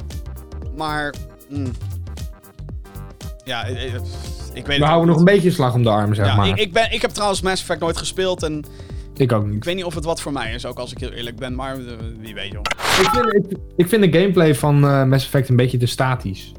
Maar, 0.75 1.13
mm. 1.49 1.71
ja, 3.43 3.63
eh, 3.65 3.93
eh, 3.93 4.01
ik 4.57 4.65
weet 4.65 4.79
We 4.79 4.85
houden 4.85 5.07
nog 5.07 5.17
een 5.17 5.25
beetje 5.25 5.51
slag 5.51 5.73
om 5.73 5.83
de 5.83 5.89
arm, 5.89 6.13
zeg 6.13 6.25
Ja, 6.25 6.35
maar. 6.35 6.47
ik, 6.47 6.57
ik, 6.57 6.73
ben, 6.73 6.91
ik 6.91 7.01
heb 7.01 7.11
trouwens 7.11 7.41
Mass 7.41 7.61
Effect 7.61 7.79
nooit 7.79 7.97
gespeeld 7.97 8.43
en 8.43 8.65
Ik 9.15 9.31
ook 9.31 9.45
ik 9.45 9.51
niet. 9.51 9.65
weet 9.65 9.75
niet 9.75 9.83
of 9.85 9.95
het 9.95 10.05
wat 10.05 10.21
voor 10.21 10.31
mij 10.31 10.53
is, 10.53 10.65
ook 10.65 10.79
als 10.79 10.91
ik 10.91 10.97
heel 10.99 11.11
eerlijk 11.11 11.35
ben, 11.35 11.55
maar 11.55 11.73
eh, 11.75 11.81
wie 12.19 12.33
weet 12.33 12.51
joh. 12.51 12.61
Ik 13.01 13.09
vind, 13.13 13.51
ik, 13.51 13.57
ik 13.75 13.87
vind 13.87 14.03
de 14.11 14.19
gameplay 14.19 14.55
van 14.55 14.83
eh, 14.87 15.03
Mass 15.03 15.25
Effect 15.25 15.49
een 15.49 15.55
beetje 15.55 15.77
te 15.77 15.85
statisch. 15.85 16.51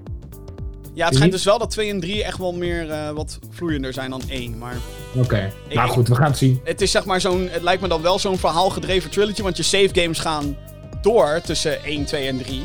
Ja, 0.95 1.05
het 1.07 1.15
schijnt 1.15 1.33
dus 1.33 1.45
wel 1.45 1.59
dat 1.59 1.71
2 1.71 1.91
en 1.91 2.01
3 2.01 2.25
echt 2.25 2.39
wel 2.39 2.53
meer 2.53 2.91
eh, 2.91 3.11
wat 3.11 3.39
vloeiender 3.51 3.93
zijn 3.93 4.11
dan 4.11 4.23
1, 4.29 4.59
maar... 4.59 4.77
Oké. 5.15 5.53
Nou 5.75 5.87
ik- 5.87 5.93
goed, 5.93 6.09
we 6.09 6.15
gaan 6.15 6.27
het 6.27 6.39
zien. 6.39 6.61
Het 6.65 6.81
is 6.81 6.91
zeg 6.91 7.05
maar 7.05 7.21
zo'n. 7.21 7.49
Het 7.51 7.63
lijkt 7.63 7.83
me 7.83 7.89
dan 7.89 8.03
wel 8.03 8.19
zo'n 8.19 8.39
verhaalgedreven 8.39 9.11
trilogy. 9.11 9.43
Want 9.43 9.57
je 9.57 9.63
save 9.63 9.89
games 9.93 10.19
gaan 10.19 10.57
door 11.03 11.41
tussen 11.45 11.85
1, 11.85 12.05
2 12.05 12.27
en 12.29 12.39
3. 12.39 12.63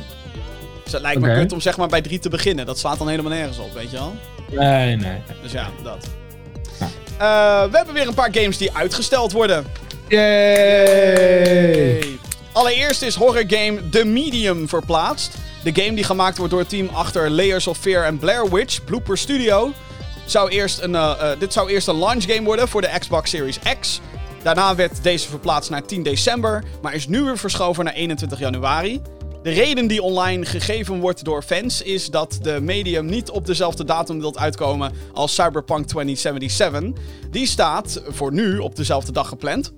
Dus 0.84 0.92
het 0.94 1.02
lijkt 1.02 1.22
me 1.22 1.34
kut 1.34 1.52
om 1.52 1.62
zeg 1.62 1.78
maar 1.78 1.88
bij 1.88 2.02
3 2.02 2.20
te 2.20 2.30
beginnen. 2.30 2.66
Dat 2.66 2.80
slaat 2.80 2.98
dan 2.98 3.08
helemaal 3.10 3.32
nergens 3.32 3.58
op, 3.60 3.74
weet 3.74 3.92
je 3.92 3.98
wel? 3.98 4.14
Nee, 4.56 4.96
nee. 4.96 5.22
Dus 5.42 5.52
ja, 5.52 5.70
dat. 5.84 6.08
Eh, 7.18 7.64
we 7.64 7.78
hebben 7.78 7.94
weer 7.94 8.08
een 8.08 8.14
paar 8.14 8.34
games 8.34 8.58
die 8.58 8.74
uitgesteld 8.74 9.32
worden. 9.32 9.66
Yay! 10.08 12.04
Allereerst 12.52 13.02
is 13.02 13.16
horror 13.16 13.44
game 13.48 13.90
The 13.90 14.06
Medium 14.06 14.70
verplaatst. 14.70 15.38
De 15.64 15.82
game 15.82 15.94
die 15.94 16.04
gemaakt 16.04 16.38
wordt 16.38 16.52
door 16.52 16.62
het 16.62 16.70
team 16.70 16.90
achter 16.94 17.30
Layers 17.30 17.68
of 17.68 17.78
Fear 17.78 18.06
en 18.06 18.18
Blair 18.18 18.50
Witch, 18.50 18.84
Blooper 18.84 19.18
Studio, 19.18 19.72
zou 20.26 20.50
eerst 20.50 20.80
een, 20.80 20.94
uh, 20.94 21.14
uh, 21.22 21.30
dit 21.40 21.54
zou 21.54 21.70
eerst 21.70 21.88
een 21.88 22.00
launch 22.00 22.24
game 22.24 22.44
worden 22.44 22.68
voor 22.68 22.82
de 22.82 22.90
Xbox 23.00 23.30
Series 23.30 23.60
X. 23.80 24.02
Daarna 24.44 24.76
werd 24.76 25.04
deze 25.04 25.30
verplaatst 25.30 25.70
naar 25.70 25.86
10 25.86 26.04
december, 26.04 26.64
maar 26.82 26.94
is 26.94 27.08
nu 27.08 27.24
weer 27.24 27.38
verschoven 27.38 27.86
naar 27.86 27.94
21 27.94 28.40
januari. 28.40 29.02
De 29.44 29.50
reden 29.50 29.88
die 29.88 30.02
online 30.02 30.46
gegeven 30.46 31.00
wordt 31.00 31.24
door 31.24 31.42
fans 31.42 31.82
is 31.82 32.10
dat 32.10 32.40
de 32.42 32.62
medium 32.62 33.06
niet 33.06 33.30
op 33.30 33.46
dezelfde 33.46 33.84
datum 33.84 34.20
wilt 34.20 34.38
uitkomen 34.38 34.94
als 35.14 35.34
Cyberpunk 35.34 35.88
2077. 35.88 37.04
Die 37.32 37.48
staat 37.48 38.04
voor 38.08 38.34
nu 38.34 38.58
op 38.58 38.76
dezelfde 38.76 39.12
dag 39.12 39.28
gepland. 39.28 39.74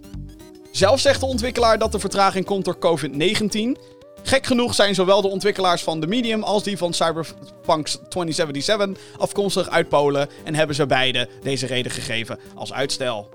Zelf 0.72 0.99
zegt 0.99 1.20
de 1.20 1.26
ontwikkelaar 1.26 1.78
dat 1.78 1.91
de 1.91 1.99
vertraging 1.99 2.45
komt 2.45 2.66
door 2.66 2.78
COVID-19. 2.78 3.82
Gek 4.24 4.45
genoeg 4.45 4.76
zijn 4.76 4.95
zowel 4.95 5.22
de 5.22 5.28
ontwikkelaars 5.28 5.84
van 5.84 5.99
The 5.99 6.07
Medium 6.07 6.43
als 6.43 6.63
die 6.63 6.78
van 6.78 6.93
Cyberpunk 6.93 7.88
2077 7.88 8.89
afkomstig 9.18 9.70
uit 9.70 9.89
Polen 9.89 10.28
en 10.43 10.55
hebben 10.55 10.76
ze 10.76 10.86
beide 10.86 11.30
deze 11.41 11.66
reden 11.66 11.91
gegeven 11.91 12.39
als 12.55 12.74
uitstel. 12.74 13.30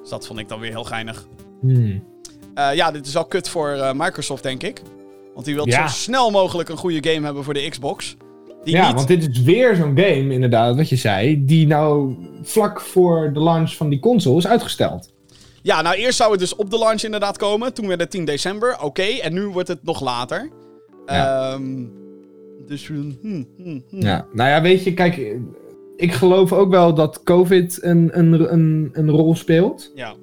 Dus 0.00 0.10
dat 0.10 0.26
vond 0.26 0.38
ik 0.38 0.48
dan 0.48 0.60
weer 0.60 0.70
heel 0.70 0.84
geinig. 0.84 1.26
Hmm. 1.60 2.04
Uh, 2.54 2.74
ja, 2.74 2.90
dit 2.90 3.06
is 3.06 3.16
al 3.16 3.24
kut 3.24 3.48
voor 3.48 3.74
uh, 3.74 3.92
Microsoft, 3.92 4.42
denk 4.42 4.62
ik. 4.62 4.82
Want 5.38 5.50
die 5.50 5.58
wil 5.58 5.68
Ja. 5.68 5.88
zo 5.88 5.94
snel 5.94 6.30
mogelijk 6.30 6.68
een 6.68 6.76
goede 6.76 7.10
game 7.10 7.24
hebben 7.24 7.44
voor 7.44 7.54
de 7.54 7.68
Xbox. 7.68 8.16
Die 8.64 8.74
ja, 8.74 8.86
niet... 8.86 8.94
want 8.94 9.08
dit 9.08 9.28
is 9.28 9.42
weer 9.42 9.76
zo'n 9.76 9.98
game, 9.98 10.32
inderdaad, 10.32 10.76
wat 10.76 10.88
je 10.88 10.96
zei, 10.96 11.44
die 11.44 11.66
nou 11.66 12.16
vlak 12.42 12.80
voor 12.80 13.30
de 13.32 13.40
launch 13.40 13.74
van 13.74 13.88
die 13.88 13.98
console 13.98 14.36
is 14.36 14.46
uitgesteld. 14.46 15.12
Ja, 15.62 15.82
nou 15.82 15.96
eerst 15.96 16.16
zou 16.16 16.30
het 16.30 16.40
dus 16.40 16.56
op 16.56 16.70
de 16.70 16.78
launch 16.78 17.02
inderdaad 17.02 17.36
komen. 17.36 17.74
Toen 17.74 17.86
werd 17.86 18.00
het 18.00 18.10
10 18.10 18.24
december. 18.24 18.76
Oké, 18.80 19.02
en 19.02 19.32
nu 19.32 19.46
wordt 19.48 19.68
het 19.68 19.78
nog 19.82 20.00
later. 20.00 20.50
Ja. 21.06 21.52
Ehm, 21.52 21.84
dus... 22.66 22.86
hm, 22.86 23.12
hm, 23.22 23.42
hm. 23.56 23.80
Ja, 23.90 24.26
nou 24.32 24.50
ja, 24.50 24.62
weet 24.62 24.84
je, 24.84 24.94
kijk, 24.94 25.36
ik 25.96 26.12
geloof 26.12 26.52
ook 26.52 26.70
wel 26.70 26.94
dat 26.94 27.22
COVID 27.22 27.82
een, 27.82 28.18
een, 28.18 28.52
een, 28.52 28.90
een 28.92 29.10
rol 29.10 29.34
speelt. 29.34 29.92
Ja. 29.94 30.14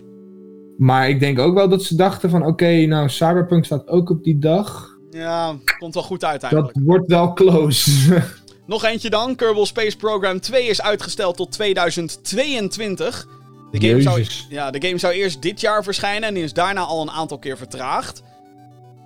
Maar 0.78 1.09
ik 1.09 1.20
denk 1.20 1.39
ook 1.39 1.53
wel 1.53 1.70
dat 1.70 1.84
ze 1.84 1.95
dachten 1.95 2.30
van, 2.30 2.45
oké, 2.45 2.86
nou, 2.86 3.09
Cyberpunk 3.09 3.66
staat 3.66 3.88
ook 3.88 4.09
op 4.09 4.24
die 4.24 4.39
dag. 4.39 4.93
Ja, 5.16 5.55
komt 5.78 5.93
wel 5.93 6.03
goed 6.03 6.24
uit 6.24 6.41
Dat 6.41 6.51
eigenlijk. 6.51 6.86
wordt 6.86 7.07
wel 7.07 7.34
close. 7.34 8.22
Nog 8.66 8.84
eentje 8.84 9.09
dan. 9.09 9.36
Kerbal 9.36 9.66
Space 9.66 9.97
Program 9.97 10.39
2 10.39 10.68
is 10.68 10.82
uitgesteld 10.82 11.38
tot 11.38 11.51
2022. 11.51 13.28
De 13.72 13.88
game, 13.88 14.01
zou, 14.01 14.26
ja, 14.49 14.72
de 14.72 14.88
game 14.88 14.97
zou 14.97 15.13
eerst 15.13 15.41
dit 15.41 15.61
jaar 15.61 15.84
verschijnen 15.84 16.30
en 16.30 16.38
is 16.38 16.53
daarna 16.53 16.82
al 16.82 17.01
een 17.01 17.11
aantal 17.11 17.38
keer 17.38 17.57
vertraagd. 17.57 18.24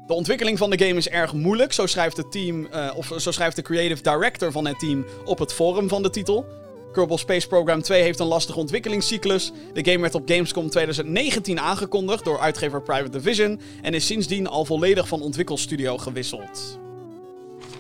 De 0.07 0.13
ontwikkeling 0.13 0.57
van 0.57 0.69
de 0.69 0.85
game 0.85 0.97
is 0.97 1.09
erg 1.09 1.33
moeilijk, 1.33 1.73
zo 1.73 1.85
schrijft 1.85 2.17
het 2.17 2.31
team, 2.31 2.65
eh, 2.65 2.91
of 2.95 3.13
zo 3.17 3.31
schrijft 3.31 3.55
de 3.55 3.61
creative 3.61 4.01
director 4.01 4.51
van 4.51 4.67
het 4.67 4.79
team 4.79 5.05
op 5.25 5.39
het 5.39 5.53
forum 5.53 5.89
van 5.89 6.03
de 6.03 6.09
titel. 6.09 6.45
Kerbal 6.91 7.17
Space 7.17 7.47
Program 7.47 7.81
2 7.81 8.01
heeft 8.01 8.19
een 8.19 8.27
lastige 8.27 8.59
ontwikkelingscyclus. 8.59 9.51
De 9.73 9.91
game 9.91 10.01
werd 10.01 10.15
op 10.15 10.29
Gamescom 10.29 10.69
2019 10.69 11.59
aangekondigd 11.59 12.23
door 12.23 12.39
uitgever 12.39 12.81
Private 12.81 13.09
Division 13.09 13.59
en 13.81 13.93
is 13.93 14.05
sindsdien 14.05 14.47
al 14.47 14.65
volledig 14.65 15.07
van 15.07 15.21
ontwikkelstudio 15.21 15.97
gewisseld. 15.97 16.79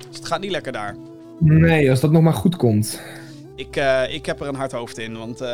Dus 0.07 0.17
het 0.17 0.25
gaat 0.25 0.41
niet 0.41 0.51
lekker 0.51 0.71
daar. 0.71 0.95
Nee, 1.39 1.89
als 1.89 1.99
dat 1.99 2.11
nog 2.11 2.21
maar 2.21 2.33
goed 2.33 2.55
komt. 2.55 3.01
Ik, 3.55 3.75
eh, 3.75 4.13
ik 4.13 4.25
heb 4.25 4.41
er 4.41 4.47
een 4.47 4.55
hard 4.55 4.71
hoofd 4.71 4.97
in, 4.97 5.17
want 5.17 5.41
eh, 5.41 5.49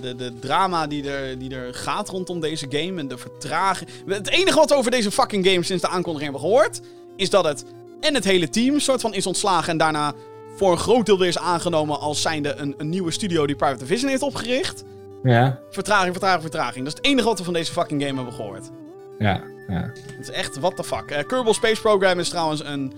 de, 0.00 0.16
de 0.16 0.38
drama 0.38 0.86
die 0.86 1.10
er, 1.10 1.38
die 1.38 1.54
er 1.54 1.74
gaat 1.74 2.08
rondom 2.08 2.40
deze 2.40 2.66
game 2.68 3.00
en 3.00 3.08
de 3.08 3.18
vertraging... 3.18 3.90
Het 4.06 4.30
enige 4.30 4.58
wat 4.58 4.70
we 4.70 4.76
over 4.76 4.90
deze 4.90 5.10
fucking 5.10 5.46
game 5.46 5.62
sinds 5.62 5.82
de 5.82 5.88
aankondiging 5.88 6.32
hebben 6.32 6.50
gehoord, 6.50 6.80
is 7.16 7.30
dat 7.30 7.44
het 7.44 7.64
en 8.00 8.14
het 8.14 8.24
hele 8.24 8.48
team 8.48 8.78
soort 8.78 9.00
van 9.00 9.14
is 9.14 9.26
ontslagen 9.26 9.70
en 9.70 9.78
daarna 9.78 10.14
voor 10.56 10.72
een 10.72 10.78
groot 10.78 11.06
deel 11.06 11.18
weer 11.18 11.28
is 11.28 11.38
aangenomen 11.38 12.00
als 12.00 12.22
zijnde 12.22 12.54
een, 12.54 12.74
een 12.76 12.88
nieuwe 12.88 13.10
studio 13.10 13.46
die 13.46 13.56
Private 13.56 13.78
Division 13.78 14.10
heeft 14.10 14.22
opgericht. 14.22 14.84
Ja, 15.22 15.58
Vertraging, 15.70 16.12
vertraging, 16.12 16.42
vertraging. 16.42 16.84
Dat 16.84 16.92
is 16.92 16.98
het 16.98 17.04
enige 17.06 17.28
wat 17.28 17.38
we 17.38 17.44
van 17.44 17.52
deze 17.52 17.72
fucking 17.72 18.02
game 18.02 18.14
hebben 18.14 18.34
gehoord. 18.34 18.70
ja, 19.18 19.40
ja. 19.68 19.90
Het 20.16 20.28
is 20.28 20.30
echt, 20.30 20.58
what 20.58 20.76
the 20.76 20.84
fuck. 20.84 21.10
Eh, 21.10 21.26
Kerbal 21.26 21.54
Space 21.54 21.80
Program 21.80 22.18
is 22.18 22.28
trouwens 22.28 22.64
een, 22.64 22.92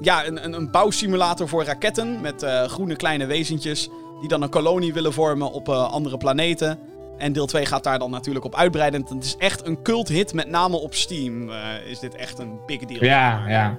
ja, 0.00 0.26
een, 0.26 0.44
een, 0.44 0.52
een 0.52 0.70
bouwsimulator 0.70 1.48
voor 1.48 1.64
raketten. 1.64 2.20
Met 2.20 2.42
eh, 2.42 2.64
groene 2.64 2.96
kleine 2.96 3.26
wezentjes. 3.26 3.88
Die 4.20 4.28
dan 4.28 4.42
een 4.42 4.50
kolonie 4.50 4.92
willen 4.92 5.12
vormen 5.12 5.52
op 5.52 5.68
eh, 5.68 5.92
andere 5.92 6.16
planeten. 6.16 6.78
En 7.18 7.32
deel 7.32 7.46
2 7.46 7.66
gaat 7.66 7.84
daar 7.84 7.98
dan 7.98 8.10
natuurlijk 8.10 8.44
op 8.44 8.54
uitbreiden. 8.54 9.06
Het 9.08 9.24
is 9.24 9.36
echt 9.38 9.66
een 9.66 9.82
cult 9.82 10.08
hit, 10.08 10.34
met 10.34 10.48
name 10.48 10.76
op 10.76 10.94
Steam. 10.94 11.50
is 11.86 11.98
dit 11.98 12.14
echt 12.14 12.38
een 12.38 12.58
big 12.66 12.78
deal. 12.84 13.04
Ja, 13.04 13.48
ja. 13.48 13.78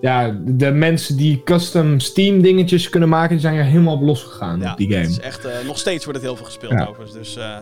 Ja, 0.00 0.36
de 0.46 0.70
mensen 0.70 1.16
die 1.16 1.40
custom 1.44 2.00
Steam 2.00 2.42
dingetjes 2.42 2.88
kunnen 2.88 3.08
maken, 3.08 3.30
die 3.30 3.40
zijn 3.40 3.54
er 3.56 3.64
helemaal 3.64 3.94
op 3.94 4.02
losgegaan 4.02 4.60
Ja, 4.60 4.70
op 4.72 4.76
die 4.78 4.86
Het 4.86 4.96
game. 4.96 5.08
is 5.08 5.20
echt, 5.20 5.44
eh, 5.44 5.52
nog 5.66 5.78
steeds 5.78 6.04
wordt 6.04 6.18
het 6.18 6.28
heel 6.28 6.36
veel 6.36 6.46
gespeeld 6.46 6.72
Ja. 6.72 6.86
overigens. 6.86 7.12
Dus 7.12 7.36
eh, 7.36 7.56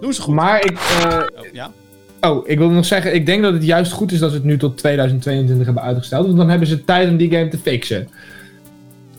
doen 0.00 0.12
ze 0.12 0.20
goed. 0.22 0.34
Maar 0.34 0.64
ik, 0.64 0.78
eh, 1.02 1.16
Oh, 1.38 1.46
ja? 1.52 1.72
oh, 2.20 2.48
ik 2.48 2.58
wil 2.58 2.70
nog 2.70 2.84
zeggen, 2.84 3.14
ik 3.14 3.26
denk 3.26 3.42
dat 3.42 3.52
het 3.52 3.64
juist 3.64 3.92
goed 3.92 4.12
is 4.12 4.18
dat 4.18 4.30
ze 4.30 4.36
het 4.36 4.44
nu 4.44 4.56
tot 4.58 4.76
2022 4.78 5.64
hebben 5.66 5.84
uitgesteld. 5.84 6.26
Want 6.26 6.38
dan 6.38 6.48
hebben 6.48 6.68
ze 6.68 6.84
tijd 6.84 7.08
om 7.08 7.16
die 7.16 7.30
game 7.30 7.48
te 7.48 7.58
fixen. 7.58 8.08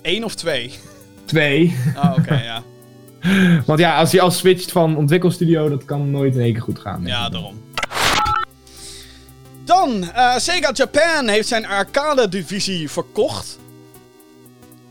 Eén 0.02 0.24
of 0.24 0.36
twee? 0.36 0.72
Twee. 1.26 1.76
Oh, 1.96 2.16
oké, 2.18 2.42
ja. 2.52 2.64
Want 3.66 3.80
ja, 3.80 3.98
als 3.98 4.12
je 4.12 4.22
al 4.22 4.32
switcht 4.32 4.72
van 4.72 4.98
ontwikkelstudio, 4.98 5.70
dat 5.70 5.86
kan 5.86 6.12
nooit 6.12 6.36
in 6.36 6.42
één 6.42 6.54
keer 6.54 6.62
goed 6.62 6.80
gaan. 6.80 7.02
Ja, 7.06 7.30
daarom. 7.30 7.54
Dan, 9.70 10.12
eh, 10.12 10.38
Sega 10.38 10.72
Japan 10.74 11.28
heeft 11.28 11.48
zijn 11.48 11.66
arcade-divisie 11.66 12.92
verkocht. 12.92 13.58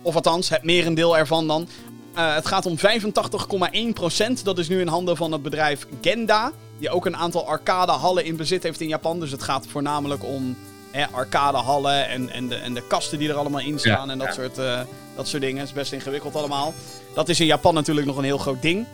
Of 0.03 0.15
althans, 0.15 0.49
het 0.49 0.63
merendeel 0.63 1.19
ervan 1.19 1.47
dan. 1.47 1.69
Eh, 2.15 2.35
het 2.35 2.47
gaat 2.47 2.67
om 2.67 2.79
85,1%. 2.79 4.45
Dat 4.45 4.59
is 4.59 4.69
nu 4.69 4.81
in 4.81 4.87
handen 4.87 5.17
van 5.17 5.33
het 5.33 5.43
bedrijf 5.43 5.87
Genda. 6.01 6.53
Die 6.79 6.91
ook 6.91 7.07
een 7.07 7.17
aantal 7.17 7.47
arcadehallen 7.47 8.25
in 8.25 8.37
bezit 8.37 8.63
heeft 8.63 8.81
in 8.81 8.89
Japan. 8.89 9.21
Dus 9.21 9.31
het 9.31 9.43
gaat 9.43 9.67
voornamelijk 9.67 10.25
om 10.25 10.57
hè, 10.91 11.09
arcadehallen 11.09 12.09
en, 12.09 12.31
en, 12.31 12.49
de, 12.49 12.55
en 12.55 12.75
de 12.75 12.87
kasten 12.87 13.19
die 13.19 13.29
er 13.29 13.37
allemaal 13.37 13.61
in 13.61 13.79
staan. 13.79 14.07
Ja, 14.07 14.13
en 14.13 14.19
dat, 14.19 14.27
ja. 14.27 14.33
soort, 14.33 14.59
eh, 14.59 14.81
dat 15.17 15.29
soort 15.29 15.43
dingen. 15.43 15.59
Het 15.59 15.69
is 15.69 15.75
best 15.75 15.93
ingewikkeld 15.93 16.37
allemaal. 16.37 16.75
Dat 17.15 17.29
is 17.29 17.41
in 17.41 17.47
Japan 17.47 17.75
natuurlijk 17.75 18.07
nog 18.07 18.17
een 18.17 18.25
heel 18.25 18.39
groot 18.39 18.63
ding. 18.63 18.87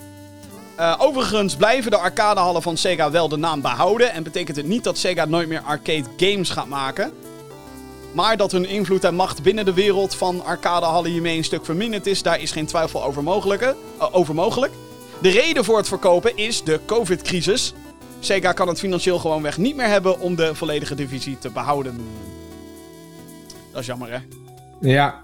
Eh, 0.76 0.94
overigens 0.98 1.56
blijven 1.56 1.90
de 1.90 1.98
arcadehallen 1.98 2.62
van 2.62 2.76
Sega 2.76 3.10
wel 3.10 3.28
de 3.28 3.36
naam 3.36 3.60
behouden. 3.60 4.12
En 4.12 4.22
betekent 4.22 4.56
het 4.56 4.66
niet 4.66 4.84
dat 4.84 4.98
Sega 4.98 5.24
nooit 5.24 5.48
meer 5.48 5.60
arcade 5.60 6.04
games 6.16 6.50
gaat 6.50 6.68
maken. 6.68 7.12
Maar 8.12 8.36
dat 8.36 8.52
hun 8.52 8.64
invloed 8.64 9.04
en 9.04 9.14
macht 9.14 9.42
binnen 9.42 9.64
de 9.64 9.74
wereld 9.74 10.14
van 10.14 10.44
arcadehallen 10.44 11.10
hiermee 11.10 11.36
een 11.36 11.44
stuk 11.44 11.64
verminderd 11.64 12.06
is, 12.06 12.22
daar 12.22 12.40
is 12.40 12.50
geen 12.50 12.66
twijfel 12.66 13.04
over, 13.04 13.48
eh, 13.60 13.72
over 14.10 14.34
mogelijk. 14.34 14.72
De 15.20 15.30
reden 15.30 15.64
voor 15.64 15.76
het 15.76 15.88
verkopen 15.88 16.36
is 16.36 16.62
de 16.62 16.80
COVID-crisis. 16.86 17.74
Sega 18.20 18.52
kan 18.52 18.68
het 18.68 18.78
financieel 18.78 19.18
gewoonweg 19.18 19.58
niet 19.58 19.76
meer 19.76 19.88
hebben 19.88 20.20
om 20.20 20.34
de 20.34 20.54
volledige 20.54 20.94
divisie 20.94 21.38
te 21.38 21.50
behouden. 21.50 22.06
Dat 23.72 23.80
is 23.80 23.86
jammer, 23.86 24.10
hè? 24.10 24.18
Ja. 24.80 25.23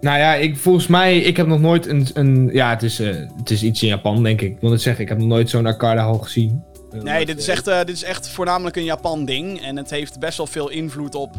Nou 0.00 0.18
ja, 0.18 0.34
ik, 0.34 0.56
volgens 0.56 0.86
mij, 0.86 1.18
ik 1.18 1.36
heb 1.36 1.46
nog 1.46 1.60
nooit 1.60 1.86
een... 1.86 2.06
een 2.14 2.50
ja, 2.52 2.70
het 2.70 2.82
is, 2.82 3.00
eh, 3.00 3.14
het 3.36 3.50
is 3.50 3.62
iets 3.62 3.82
in 3.82 3.88
Japan, 3.88 4.22
denk 4.22 4.40
ik. 4.40 4.50
Ik 4.50 4.60
wil 4.60 4.70
het 4.70 4.82
zeggen, 4.82 5.02
ik 5.02 5.08
heb 5.08 5.18
nog 5.18 5.26
nooit 5.26 5.50
zo'n 5.50 5.66
arcadehal 5.66 6.18
gezien. 6.18 6.62
Nee, 7.02 7.26
dit 7.26 7.38
is, 7.38 7.48
echt, 7.48 7.66
eh, 7.66 7.78
dit 7.78 7.88
is 7.96 8.02
echt 8.04 8.28
voornamelijk 8.28 8.76
een 8.76 8.84
Japan-ding. 8.84 9.62
En 9.62 9.76
het 9.76 9.90
heeft 9.90 10.18
best 10.18 10.36
wel 10.36 10.46
veel 10.46 10.68
invloed 10.68 11.14
op 11.14 11.34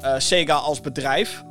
eh, 0.00 0.14
Sega 0.18 0.54
als 0.54 0.80
bedrijf. 0.80 1.44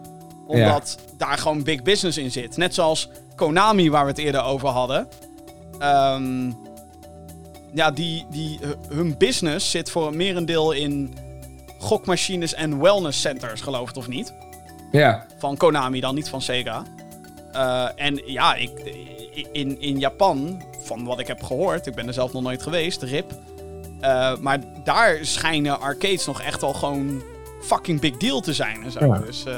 Omdat 0.48 0.98
daar 1.18 1.38
gewoon 1.38 1.64
big 1.64 1.82
business 1.84 2.18
in 2.18 2.32
zit. 2.32 2.58
Net 2.58 2.74
zoals 2.74 3.10
Konami, 3.36 3.90
waar 3.90 4.04
we 4.04 4.10
het 4.10 4.20
eerder 4.20 4.44
over 4.44 4.68
hadden. 4.70 5.08
Ehm, 5.80 6.52
ja, 7.74 7.92
die, 7.92 8.26
die, 8.32 8.60
hu- 8.62 8.96
hun 8.96 9.16
business 9.18 9.72
zit 9.72 9.90
voor 9.92 10.08
een 10.08 10.18
merendeel 10.18 10.72
in 10.72 11.14
gokmachines 11.80 12.54
en 12.54 12.82
wellness 12.82 13.22
centers, 13.22 13.62
geloof 13.62 13.88
het 13.88 13.98
of 13.98 14.08
niet. 14.08 14.34
Ja. 14.92 15.26
Van 15.38 15.58
Konami 15.58 16.00
dan, 16.00 16.16
niet 16.16 16.30
van 16.30 16.42
Sega. 16.42 16.84
Eh, 17.52 17.88
en 17.96 18.22
ja, 18.26 18.56
ik, 18.56 18.72
in, 19.52 19.82
in 19.82 20.00
Japan, 20.00 20.62
van 20.84 21.04
wat 21.06 21.20
ik 21.20 21.28
heb 21.28 21.44
gehoord, 21.44 21.88
ik 21.88 21.96
ben 21.96 22.08
er 22.08 22.14
zelf 22.14 22.34
nog 22.34 22.42
nooit 22.44 22.64
geweest, 22.64 23.02
RIP. 23.04 23.32
eh, 24.02 24.38
maar 24.38 24.60
daar 24.84 25.18
schijnen 25.22 25.80
arcades 25.80 26.26
nog 26.26 26.42
echt 26.42 26.62
wel 26.62 26.74
gewoon 26.74 27.22
fucking 27.62 28.00
big 28.00 28.18
deal 28.18 28.40
te 28.42 28.54
zijn 28.54 28.84
en 28.84 28.92
zo. 28.92 29.06
Ja. 29.06 29.18
Dus 29.18 29.46
eh, 29.46 29.54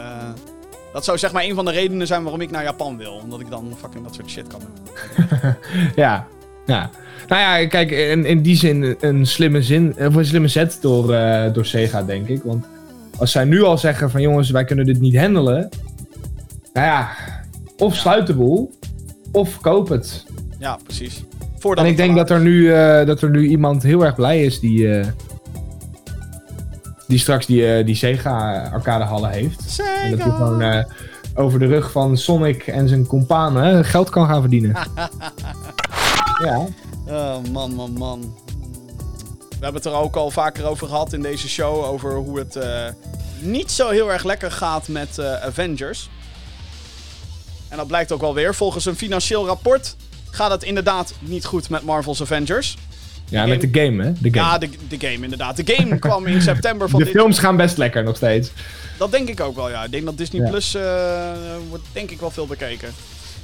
dat 0.93 1.05
zou 1.05 1.17
zeg 1.17 1.31
maar 1.31 1.43
een 1.43 1.55
van 1.55 1.65
de 1.65 1.71
redenen 1.71 2.07
zijn 2.07 2.21
waarom 2.23 2.41
ik 2.41 2.51
naar 2.51 2.63
Japan 2.63 2.97
wil. 2.97 3.13
Omdat 3.23 3.39
ik 3.39 3.49
dan 3.49 3.73
fucking 3.79 4.03
dat 4.03 4.15
soort 4.15 4.29
shit 4.29 4.47
kan 4.47 4.59
doen. 4.59 4.97
Ja. 5.95 6.27
Ja. 6.65 6.89
Nou 7.27 7.41
ja, 7.41 7.67
kijk, 7.67 7.91
in, 7.91 8.25
in 8.25 8.41
die 8.41 8.55
zin 8.55 8.95
een 8.99 9.25
slimme, 9.25 9.61
zin, 9.61 9.95
of 9.97 10.15
een 10.15 10.25
slimme 10.25 10.47
zet 10.47 10.77
door, 10.81 11.13
eh, 11.13 11.53
door 11.53 11.65
Sega, 11.65 12.03
denk 12.03 12.27
ik. 12.27 12.43
Want 12.43 12.65
als 13.19 13.31
zij 13.31 13.43
nu 13.45 13.63
al 13.63 13.77
zeggen 13.77 14.11
van 14.11 14.21
jongens, 14.21 14.49
wij 14.49 14.63
kunnen 14.63 14.85
dit 14.85 14.99
niet 14.99 15.17
handelen. 15.17 15.69
Nou 16.73 16.87
ja, 16.87 17.09
of 17.77 17.93
Ja. 17.93 17.99
sluit 17.99 18.27
de 18.27 18.33
boel, 18.35 18.71
of 19.31 19.61
koop 19.61 19.89
het. 19.89 20.25
Ja, 20.59 20.77
precies. 20.83 21.23
Voordat 21.59 21.85
En 21.85 21.91
ik 21.91 21.97
denk 21.97 22.15
dat 22.15 22.29
er, 22.29 22.39
nu, 22.39 22.73
eh, 22.73 23.05
dat 23.05 23.21
er 23.21 23.29
nu 23.29 23.47
iemand 23.47 23.83
heel 23.83 24.05
erg 24.05 24.15
blij 24.15 24.43
is 24.43 24.59
die, 24.59 24.97
eh, 24.99 25.07
Die 27.07 27.19
straks 27.19 27.45
die, 27.45 27.73
eh, 27.73 27.85
die 27.85 27.95
Sega 27.95 28.61
arcadehallen 28.73 29.29
heeft. 29.29 29.81
En 30.03 30.09
dat 30.11 30.19
hij 30.19 30.29
gewoon 30.31 30.85
over 31.35 31.59
de 31.59 31.65
rug 31.65 31.91
van 31.91 32.17
Sonic 32.17 32.67
en 32.67 32.87
zijn 32.87 33.05
companen 33.05 33.85
geld 33.85 34.09
kan 34.09 34.27
gaan 34.27 34.41
verdienen. 34.41 34.71
ja. 36.45 36.65
Oh, 37.07 37.35
man, 37.51 37.73
man, 37.75 37.93
man. 37.93 38.33
We 39.59 39.65
hebben 39.65 39.81
het 39.81 39.91
er 39.91 39.97
ook 39.97 40.15
al 40.15 40.31
vaker 40.31 40.65
over 40.65 40.87
gehad 40.87 41.13
in 41.13 41.21
deze 41.21 41.49
show. 41.49 41.83
Over 41.83 42.13
hoe 42.13 42.39
het 42.39 42.55
eh, 42.55 42.85
niet 43.39 43.71
zo 43.71 43.89
heel 43.89 44.11
erg 44.11 44.23
lekker 44.23 44.51
gaat 44.51 44.87
met 44.87 45.17
eh, 45.17 45.33
Avengers. 45.33 46.09
En 47.69 47.77
dat 47.77 47.87
blijkt 47.87 48.11
ook 48.11 48.21
wel 48.21 48.33
weer. 48.33 48.55
Volgens 48.55 48.85
een 48.85 48.95
financieel 48.95 49.45
rapport 49.45 49.95
gaat 50.31 50.51
het 50.51 50.63
inderdaad 50.63 51.13
niet 51.19 51.45
goed 51.45 51.69
met 51.69 51.83
Marvel's 51.83 52.21
Avengers. 52.21 52.77
Ja, 53.29 53.45
met 53.45 53.61
de 53.61 53.69
game, 53.71 54.03
hè? 54.03 54.11
De 54.13 54.29
game. 54.33 54.45
Ja, 54.45 54.57
de, 54.57 54.69
de 54.87 54.99
game 54.99 55.23
inderdaad. 55.23 55.65
De 55.65 55.75
game 55.75 55.99
kwam 56.07 56.27
in 56.27 56.41
september 56.41 56.89
van 56.89 56.99
de 56.99 57.05
dit 57.05 57.13
films 57.13 57.39
gaan 57.39 57.57
best 57.57 57.77
lekker 57.77 58.03
nog 58.03 58.15
steeds. 58.15 58.51
Dat 58.97 59.11
denk 59.11 59.29
ik 59.29 59.39
ook 59.39 59.55
wel, 59.55 59.69
ja. 59.69 59.83
Ik 59.83 59.91
denk 59.91 60.05
dat 60.05 60.17
Disney 60.17 60.41
Ja. 60.41 60.49
Plus 60.49 60.75
eh, 60.75 61.31
wordt 61.69 61.83
denk 61.93 62.11
ik 62.11 62.19
wel 62.19 62.31
veel 62.31 62.47
bekeken. 62.47 62.93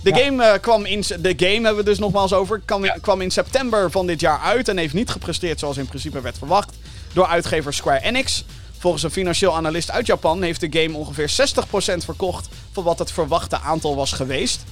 De 0.05 0.11
Ja. 0.15 0.23
game 0.25 0.43
eh, 0.43 0.59
kwam 0.61 0.85
in... 0.85 1.01
De 1.19 1.33
game 1.37 1.65
hebben 1.65 1.75
we 1.75 1.83
dus 1.83 1.99
nogmaals 1.99 2.33
over. 2.33 2.61
Kwam, 2.65 2.85
kwam 3.01 3.21
in 3.21 3.31
september 3.31 3.91
van 3.91 4.07
dit 4.07 4.19
jaar 4.19 4.39
uit 4.39 4.67
en 4.67 4.77
heeft 4.77 4.93
niet 4.93 5.09
gepresteerd 5.09 5.59
zoals 5.59 5.77
in 5.77 5.85
principe 5.87 6.21
werd 6.21 6.37
verwacht. 6.37 6.73
Door 7.13 7.25
uitgever 7.27 7.73
Square 7.73 8.01
Enix. 8.01 8.43
Volgens 8.77 9.03
een 9.03 9.11
financieel 9.11 9.55
analist 9.55 9.91
uit 9.91 10.05
Japan 10.05 10.41
heeft 10.41 10.59
de 10.59 10.81
game 10.81 10.97
ongeveer 10.97 11.29
60% 11.29 11.97
verkocht 12.05 12.47
van 12.71 12.83
wat 12.83 12.99
het 12.99 13.11
verwachte 13.11 13.59
aantal 13.59 13.95
was 13.95 14.11
geweest. 14.11 14.63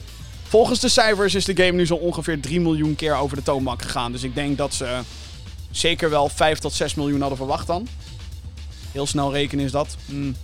Volgens 0.48 0.80
de 0.80 0.90
cijfers 0.90 1.36
is 1.36 1.46
de 1.46 1.56
game 1.56 1.72
nu 1.78 1.86
zo 1.86 1.96
ongeveer 1.96 2.40
3 2.40 2.60
miljoen 2.62 2.96
keer 2.96 3.16
over 3.16 3.38
de 3.38 3.44
toonbank 3.44 3.82
gegaan. 3.82 4.12
Dus 4.12 4.24
ik 4.24 4.36
denk 4.36 4.58
dat 4.58 4.74
ze 4.74 5.00
zeker 5.72 6.10
wel 6.10 6.30
5 6.30 6.60
tot 6.60 6.74
6 6.74 6.96
miljoen 6.96 7.20
hadden 7.20 7.38
verwacht 7.38 7.68
dan. 7.68 7.88
Heel 8.92 9.06
snel 9.08 9.32
rekenen 9.32 9.66
is 9.66 9.72
dat. 9.72 9.96
Hmm, 10.06 10.36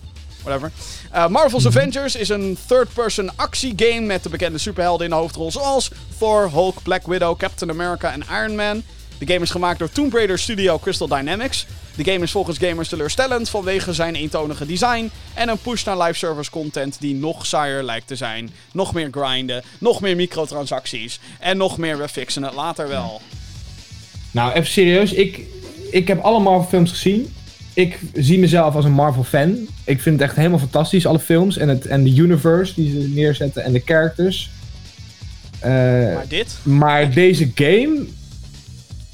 whatever. 0.44 0.72
Uh, 1.16 1.28
Marvel's 1.28 1.66
Avengers 1.66 2.16
is 2.16 2.30
een 2.30 2.58
third-person 2.68 3.32
actiegame 3.36 4.00
met 4.00 4.24
de 4.24 4.30
bekende 4.30 4.58
superhelden 4.58 5.06
in 5.06 5.12
de 5.12 5.18
hoofdrol 5.20 5.52
zoals 5.52 5.92
Thor, 6.18 6.50
Hulk, 6.52 6.84
Black 6.84 7.08
Widow, 7.08 7.38
Captain 7.38 7.72
America 7.72 8.12
en 8.12 8.24
Iron 8.32 8.56
Man. 8.56 8.84
De 9.18 9.26
game 9.26 9.44
is 9.44 9.50
gemaakt 9.50 9.80
door 9.80 9.90
Tomb 9.90 10.14
Raider 10.14 10.40
studio 10.40 10.80
Crystal 10.80 11.08
Dynamics. 11.08 11.66
De 11.96 12.12
game 12.12 12.24
is 12.24 12.32
volgens 12.32 12.58
gamers 12.58 12.90
teleurstellend 12.90 13.50
vanwege 13.50 13.94
zijn 13.94 14.16
eentonige 14.16 14.66
design 14.66 15.12
en 15.34 15.50
een 15.50 15.58
push 15.58 15.84
naar 15.84 15.98
live 15.98 16.18
service 16.18 16.52
content 16.52 16.98
die 17.00 17.16
nog 17.16 17.46
saaier 17.46 17.84
lijkt 17.84 18.08
te 18.08 18.16
zijn. 18.16 18.50
Nog 18.72 18.94
meer 18.94 19.08
grinden, 19.12 19.64
nog 19.80 20.02
meer 20.02 20.16
microtransacties 20.16 21.20
en 21.40 21.58
nog 21.58 21.78
meer 21.78 21.98
we 21.98 22.08
fixen 22.08 22.44
het 22.44 22.54
later 22.54 22.88
wel. 22.88 23.22
Nou, 24.32 24.52
even 24.52 24.72
serieus. 24.72 25.14
Ik, 25.14 25.42
ik 25.92 26.08
heb 26.08 26.20
alle 26.20 26.40
Marvel 26.40 26.70
films 26.70 26.90
gezien. 26.90 27.34
Ik 27.80 28.00
zie 28.14 28.40
mezelf 28.40 28.76
als 28.76 28.86
een 28.86 28.92
Marvel 28.92 29.24
fan. 29.24 29.58
Ik 29.84 30.02
vind 30.02 30.20
het 30.20 30.28
echt 30.28 30.36
helemaal 30.38 30.60
fantastisch, 30.60 31.06
alle 31.06 31.20
films. 31.20 31.58
En, 31.58 31.70
het, 31.70 31.86
en 31.86 32.04
de 32.04 32.16
universe 32.16 32.74
die 32.76 33.02
ze 33.02 33.08
neerzetten 33.08 33.64
en 33.64 33.72
de 33.72 33.82
characters. 33.86 34.50
Eh, 35.60 35.72
Maar 35.72 36.26
dit? 36.28 36.58
maar 36.64 37.14
deze 37.14 37.52
game 37.56 38.06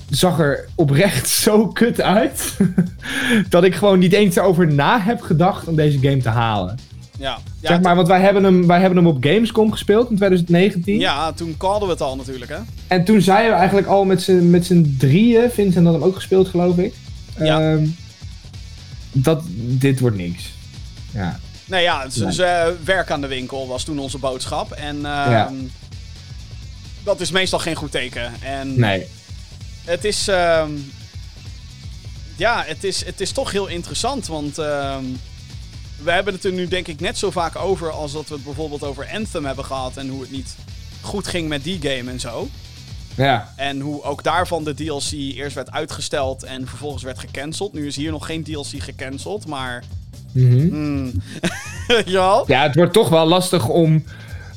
zag 0.09 0.39
er 0.39 0.67
oprecht 0.75 1.29
zo 1.45 1.67
kut 1.67 2.01
uit. 2.01 2.57
dat 3.49 3.63
ik 3.63 3.75
gewoon 3.75 3.99
niet 3.99 4.13
eens 4.13 4.35
erover 4.35 4.73
na 4.73 5.01
heb 5.01 5.21
gedacht 5.21 5.67
om 5.67 5.75
deze 5.75 5.99
game 6.01 6.21
te 6.21 6.29
halen. 6.29 6.77
Ja. 7.19 7.37
Ja, 7.61 7.69
zeg 7.69 7.81
maar, 7.81 7.95
want 7.95 8.07
wij 8.07 8.21
hebben, 8.21 8.43
hem, 8.43 8.67
wij 8.67 8.79
hebben 8.79 8.97
hem 8.97 9.07
op 9.07 9.23
Gamescom 9.25 9.71
gespeeld 9.71 10.09
in 10.09 10.15
2019. 10.15 10.99
ja, 10.99 11.31
toen 11.31 11.55
calden 11.57 11.87
we 11.87 11.93
het 11.93 12.01
al 12.01 12.15
natuurlijk, 12.15 12.51
hè? 12.51 12.57
En 12.87 13.03
toen 13.03 13.21
zeiden 13.21 13.51
we 13.51 13.57
eigenlijk 13.57 13.87
al 13.87 14.05
met 14.05 14.21
z'n, 14.21 14.49
met 14.49 14.65
z'n 14.65 14.95
drieën, 14.99 15.51
Vincent 15.51 15.85
had 15.85 15.93
hem 15.93 16.03
ook 16.03 16.15
gespeeld 16.15 16.47
geloof 16.47 16.77
ik. 16.77 16.93
Ja. 17.39 17.61
Ehm, 17.61 17.85
dat 19.17 19.43
dit 19.57 19.99
wordt 19.99 20.17
niks. 20.17 20.43
Ja. 21.11 21.39
Nee, 21.65 21.81
ja, 21.83 22.01
het 22.03 22.11
is 22.15 22.17
dus, 22.21 22.37
eh, 22.37 22.67
werk 22.83 23.11
aan 23.11 23.21
de 23.21 23.27
winkel 23.27 23.67
was 23.67 23.83
toen 23.83 23.99
onze 23.99 24.17
boodschap. 24.17 24.71
En 24.71 24.95
ehm, 24.95 25.31
Ja. 25.31 25.51
dat 27.03 27.21
is 27.21 27.31
meestal 27.31 27.59
geen 27.59 27.75
goed 27.75 27.91
teken. 27.91 28.33
En 28.41 28.79
Nee. 28.79 29.05
het 29.83 30.03
is... 30.05 30.27
ehm, 30.27 30.69
ja, 32.35 32.63
het 32.67 32.83
is, 32.83 33.05
het 33.05 33.21
is 33.21 33.31
toch 33.31 33.51
heel 33.51 33.67
interessant, 33.67 34.27
want... 34.27 34.57
ehm, 34.57 35.03
we 36.03 36.11
hebben 36.11 36.33
het 36.33 36.43
er 36.45 36.51
nu 36.51 36.67
denk 36.67 36.87
ik 36.87 36.99
net 36.99 37.17
zo 37.17 37.31
vaak 37.31 37.55
over 37.55 37.91
als 37.91 38.11
dat 38.13 38.27
we 38.27 38.33
het 38.33 38.43
bijvoorbeeld 38.43 38.83
over 38.83 39.09
Anthem 39.13 39.45
hebben 39.45 39.65
gehad. 39.65 39.97
En 39.97 40.07
hoe 40.09 40.21
het 40.21 40.31
niet 40.31 40.55
goed 41.01 41.27
ging 41.27 41.47
met 41.47 41.63
die 41.63 41.79
game 41.81 42.11
en 42.11 42.19
zo. 42.19 42.49
Ja. 43.15 43.49
En 43.55 43.79
hoe 43.79 44.03
ook 44.03 44.23
daarvan 44.23 44.63
de 44.63 44.73
DLC 44.73 45.11
eerst 45.11 45.55
werd 45.55 45.71
uitgesteld 45.71 46.43
en 46.43 46.67
vervolgens 46.67 47.03
werd 47.03 47.19
gecanceld. 47.19 47.73
Nu 47.73 47.87
is 47.87 47.95
hier 47.95 48.11
nog 48.11 48.25
geen 48.25 48.43
DLC 48.43 48.81
gecanceld, 48.83 49.47
maar... 49.47 49.83
Mhm. 50.31 50.67
hmm. 50.67 51.11
ja, 52.05 52.43
Ja, 52.47 52.63
het 52.63 52.75
wordt 52.75 52.93
toch 52.93 53.09
wel 53.09 53.25
lastig 53.25 53.67
om, 53.67 54.03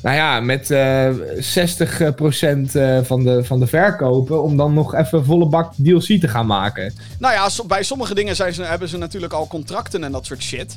nou 0.01 0.15
ja, 0.15 0.39
met 0.39 0.71
eh 0.71 1.09
60% 1.09 1.11
eh, 2.73 2.99
van, 3.03 3.23
de, 3.23 3.43
van 3.43 3.59
de 3.59 3.67
verkopen, 3.67 4.43
om 4.43 4.57
dan 4.57 4.73
nog 4.73 4.95
even 4.95 5.25
volle 5.25 5.45
bak 5.45 5.73
DLC 5.83 6.19
te 6.19 6.27
gaan 6.27 6.45
maken. 6.45 6.93
Nou 7.19 7.33
ja, 7.33 7.49
so- 7.49 7.65
bij 7.65 7.83
sommige 7.83 8.15
dingen 8.15 8.35
zijn 8.35 8.53
ze, 8.53 8.63
hebben 8.63 8.89
ze 8.89 8.97
natuurlijk 8.97 9.33
al 9.33 9.47
contracten 9.47 10.03
en 10.03 10.11
dat 10.11 10.25
soort 10.25 10.41
shit. 10.43 10.75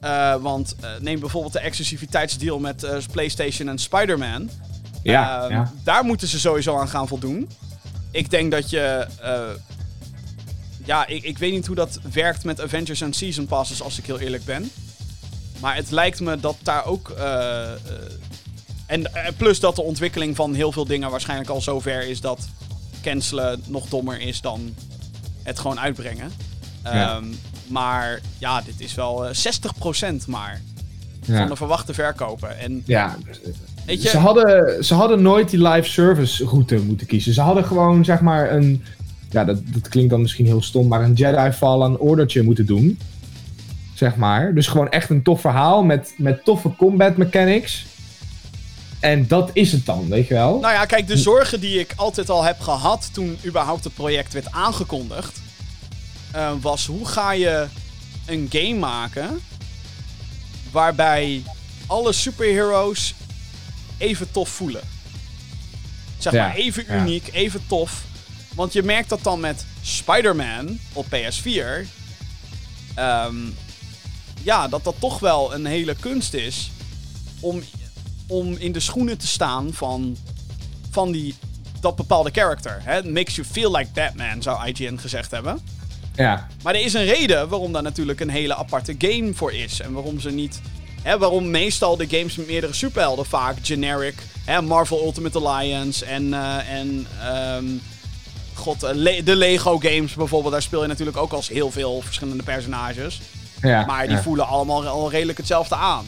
Eh, 0.00 0.34
want 0.34 0.74
eh, 0.80 0.90
neem 1.00 1.20
bijvoorbeeld 1.20 1.52
de 1.52 1.60
exclusiviteitsdeal 1.60 2.58
met 2.58 2.82
eh, 2.82 2.96
PlayStation 3.12 3.68
en 3.68 3.78
Spider-Man. 3.78 4.50
Ja, 5.02 5.42
Ehm, 5.42 5.52
ja. 5.52 5.72
Daar 5.84 6.04
moeten 6.04 6.28
ze 6.28 6.38
sowieso 6.40 6.78
aan 6.78 6.88
gaan 6.88 7.08
voldoen. 7.08 7.50
Ik 8.10 8.30
denk 8.30 8.50
dat 8.50 8.70
je. 8.70 9.06
eh, 9.20 9.40
ja, 10.84 11.06
ik, 11.06 11.22
ik 11.22 11.38
weet 11.38 11.52
niet 11.52 11.66
hoe 11.66 11.76
dat 11.76 11.98
werkt 12.12 12.44
met 12.44 12.60
Avengers 12.60 13.00
en 13.00 13.12
Season 13.12 13.46
Passes, 13.46 13.82
als 13.82 13.98
ik 13.98 14.06
heel 14.06 14.18
eerlijk 14.18 14.44
ben. 14.44 14.70
Maar 15.60 15.74
het 15.76 15.90
lijkt 15.90 16.20
me 16.20 16.40
dat 16.40 16.56
daar 16.62 16.84
ook. 16.84 17.10
eh, 17.10 17.62
eh, 17.72 17.78
en 18.86 19.06
plus 19.36 19.60
dat 19.60 19.76
de 19.76 19.82
ontwikkeling 19.82 20.36
van 20.36 20.54
heel 20.54 20.72
veel 20.72 20.84
dingen 20.84 21.10
waarschijnlijk 21.10 21.50
al 21.50 21.60
zover 21.60 22.02
is 22.08 22.20
dat 22.20 22.48
cancelen 23.02 23.62
nog 23.66 23.86
dommer 23.88 24.20
is 24.20 24.40
dan 24.40 24.74
het 25.42 25.58
gewoon 25.58 25.80
uitbrengen. 25.80 26.32
Ja. 26.84 27.16
Ehm, 27.16 27.24
maar 27.66 28.20
ja, 28.38 28.60
dit 28.60 28.80
is 28.80 28.94
wel 28.94 29.26
eh, 29.26 29.34
60% 29.34 30.26
maar 30.26 30.60
van 31.24 31.34
ja. 31.34 31.46
de 31.46 31.56
verwachte 31.56 31.94
verkopen. 31.94 32.58
En 32.58 32.82
ja. 32.86 33.16
Weet 33.90 34.02
je, 34.02 34.08
Ze, 34.08 34.18
hadden, 34.18 34.84
ze 34.84 34.94
hadden 34.94 35.22
nooit 35.22 35.50
die 35.50 35.68
live 35.68 35.88
service 35.88 36.44
route 36.44 36.76
moeten 36.76 37.06
kiezen. 37.06 37.34
Ze 37.34 37.40
hadden 37.40 37.64
gewoon, 37.64 38.04
zeg 38.04 38.20
maar, 38.20 38.52
een. 38.52 38.84
Ja, 39.30 39.44
dat, 39.44 39.60
dat 39.64 39.88
klinkt 39.88 40.10
dan 40.10 40.20
misschien 40.20 40.46
heel 40.46 40.62
stom, 40.62 40.88
maar 40.88 41.02
een 41.02 41.12
Jedi 41.12 41.52
Fallen 41.52 42.00
Ordertje 42.00 42.42
moeten 42.42 42.66
doen. 42.66 42.98
Zeg 43.94 44.16
maar. 44.16 44.54
Dus 44.54 44.66
gewoon 44.66 44.90
echt 44.90 45.10
een 45.10 45.22
tof 45.22 45.40
verhaal 45.40 45.82
met, 45.82 46.14
met 46.16 46.44
toffe 46.44 46.76
combat 46.76 47.16
mechanics. 47.16 47.86
En 49.00 49.26
dat 49.28 49.50
is 49.52 49.72
het 49.72 49.86
dan, 49.86 50.08
weet 50.08 50.26
je 50.26 50.34
wel? 50.34 50.60
Nou 50.60 50.74
ja, 50.74 50.84
kijk, 50.84 51.06
de 51.06 51.16
zorgen 51.16 51.60
die 51.60 51.78
ik 51.78 51.92
altijd 51.96 52.30
al 52.30 52.44
heb 52.44 52.60
gehad 52.60 53.10
toen 53.12 53.38
überhaupt 53.44 53.84
het 53.84 53.94
project 53.94 54.32
werd 54.32 54.50
aangekondigd, 54.50 55.40
eh, 56.32 56.50
was 56.60 56.86
hoe 56.86 57.06
ga 57.06 57.32
je 57.32 57.66
een 58.26 58.46
game 58.50 58.78
maken 58.78 59.40
waarbij 60.70 61.42
alle 61.86 62.12
superheroes 62.12 63.14
even 64.00 64.30
tof 64.30 64.48
voelen. 64.48 64.82
Zeg 66.18 66.32
Ja, 66.32 66.46
maar 66.46 66.54
even 66.56 66.84
ja. 66.88 67.00
uniek, 67.00 67.28
even 67.32 67.60
tof. 67.66 68.02
Want 68.54 68.72
je 68.72 68.82
merkt 68.82 69.08
dat 69.08 69.22
dan 69.22 69.40
met 69.40 69.64
Spider-Man 69.82 70.78
op 70.92 71.06
PS4. 71.06 71.86
ehm, 72.94 73.34
ja, 74.42 74.68
dat 74.68 74.84
dat 74.84 74.94
toch 74.98 75.18
wel 75.18 75.54
een 75.54 75.66
hele 75.66 75.94
kunst 76.00 76.34
is 76.34 76.70
om, 77.40 77.62
om 78.26 78.56
in 78.56 78.72
de 78.72 78.80
schoenen 78.80 79.18
te 79.18 79.26
staan 79.26 79.72
van, 79.72 80.16
van 80.90 81.12
die, 81.12 81.34
dat 81.80 81.96
bepaalde 81.96 82.30
character. 82.32 82.80
Hè? 82.82 83.02
Makes 83.02 83.34
you 83.34 83.46
feel 83.46 83.70
like 83.76 83.90
Batman, 83.94 84.42
zou 84.42 84.66
IGN 84.66 84.96
gezegd 84.96 85.30
hebben. 85.30 85.60
Ja, 86.14 86.48
Maar 86.62 86.74
er 86.74 86.84
is 86.84 86.92
een 86.92 87.04
reden 87.04 87.48
waarom 87.48 87.72
daar 87.72 87.82
natuurlijk 87.82 88.20
een 88.20 88.30
hele 88.30 88.54
aparte 88.54 88.94
game 88.98 89.34
voor 89.34 89.52
is. 89.52 89.80
En 89.80 89.92
waarom 89.92 90.20
ze 90.20 90.30
niet. 90.30 90.60
Hè, 91.02 91.18
waarom 91.18 91.50
meestal 91.50 91.96
de 91.96 92.06
games 92.08 92.36
met 92.36 92.46
meerdere 92.46 92.72
superhelden 92.72 93.26
vaak 93.26 93.56
generic. 93.62 94.14
Hè, 94.44 94.62
Marvel 94.62 95.04
Ultimate 95.04 95.38
Alliance 95.38 96.04
en. 96.04 96.34
eh, 96.34 96.68
en 96.72 97.06
ehm, 97.22 97.64
God, 98.54 98.82
eh, 98.82 98.90
Le- 98.94 99.22
de 99.22 99.36
Lego 99.36 99.78
games 99.78 100.14
bijvoorbeeld. 100.14 100.52
Daar 100.52 100.62
speel 100.62 100.82
je 100.82 100.88
natuurlijk 100.88 101.16
ook 101.16 101.32
als 101.32 101.48
heel 101.48 101.70
veel 101.70 102.00
verschillende 102.04 102.42
personages. 102.42 103.20
ja. 103.62 103.84
Maar 103.86 104.06
die 104.06 104.16
ja. 104.16 104.22
voelen 104.22 104.46
allemaal 104.46 104.86
al 104.86 105.10
redelijk 105.10 105.38
hetzelfde 105.38 105.74
aan. 105.74 106.06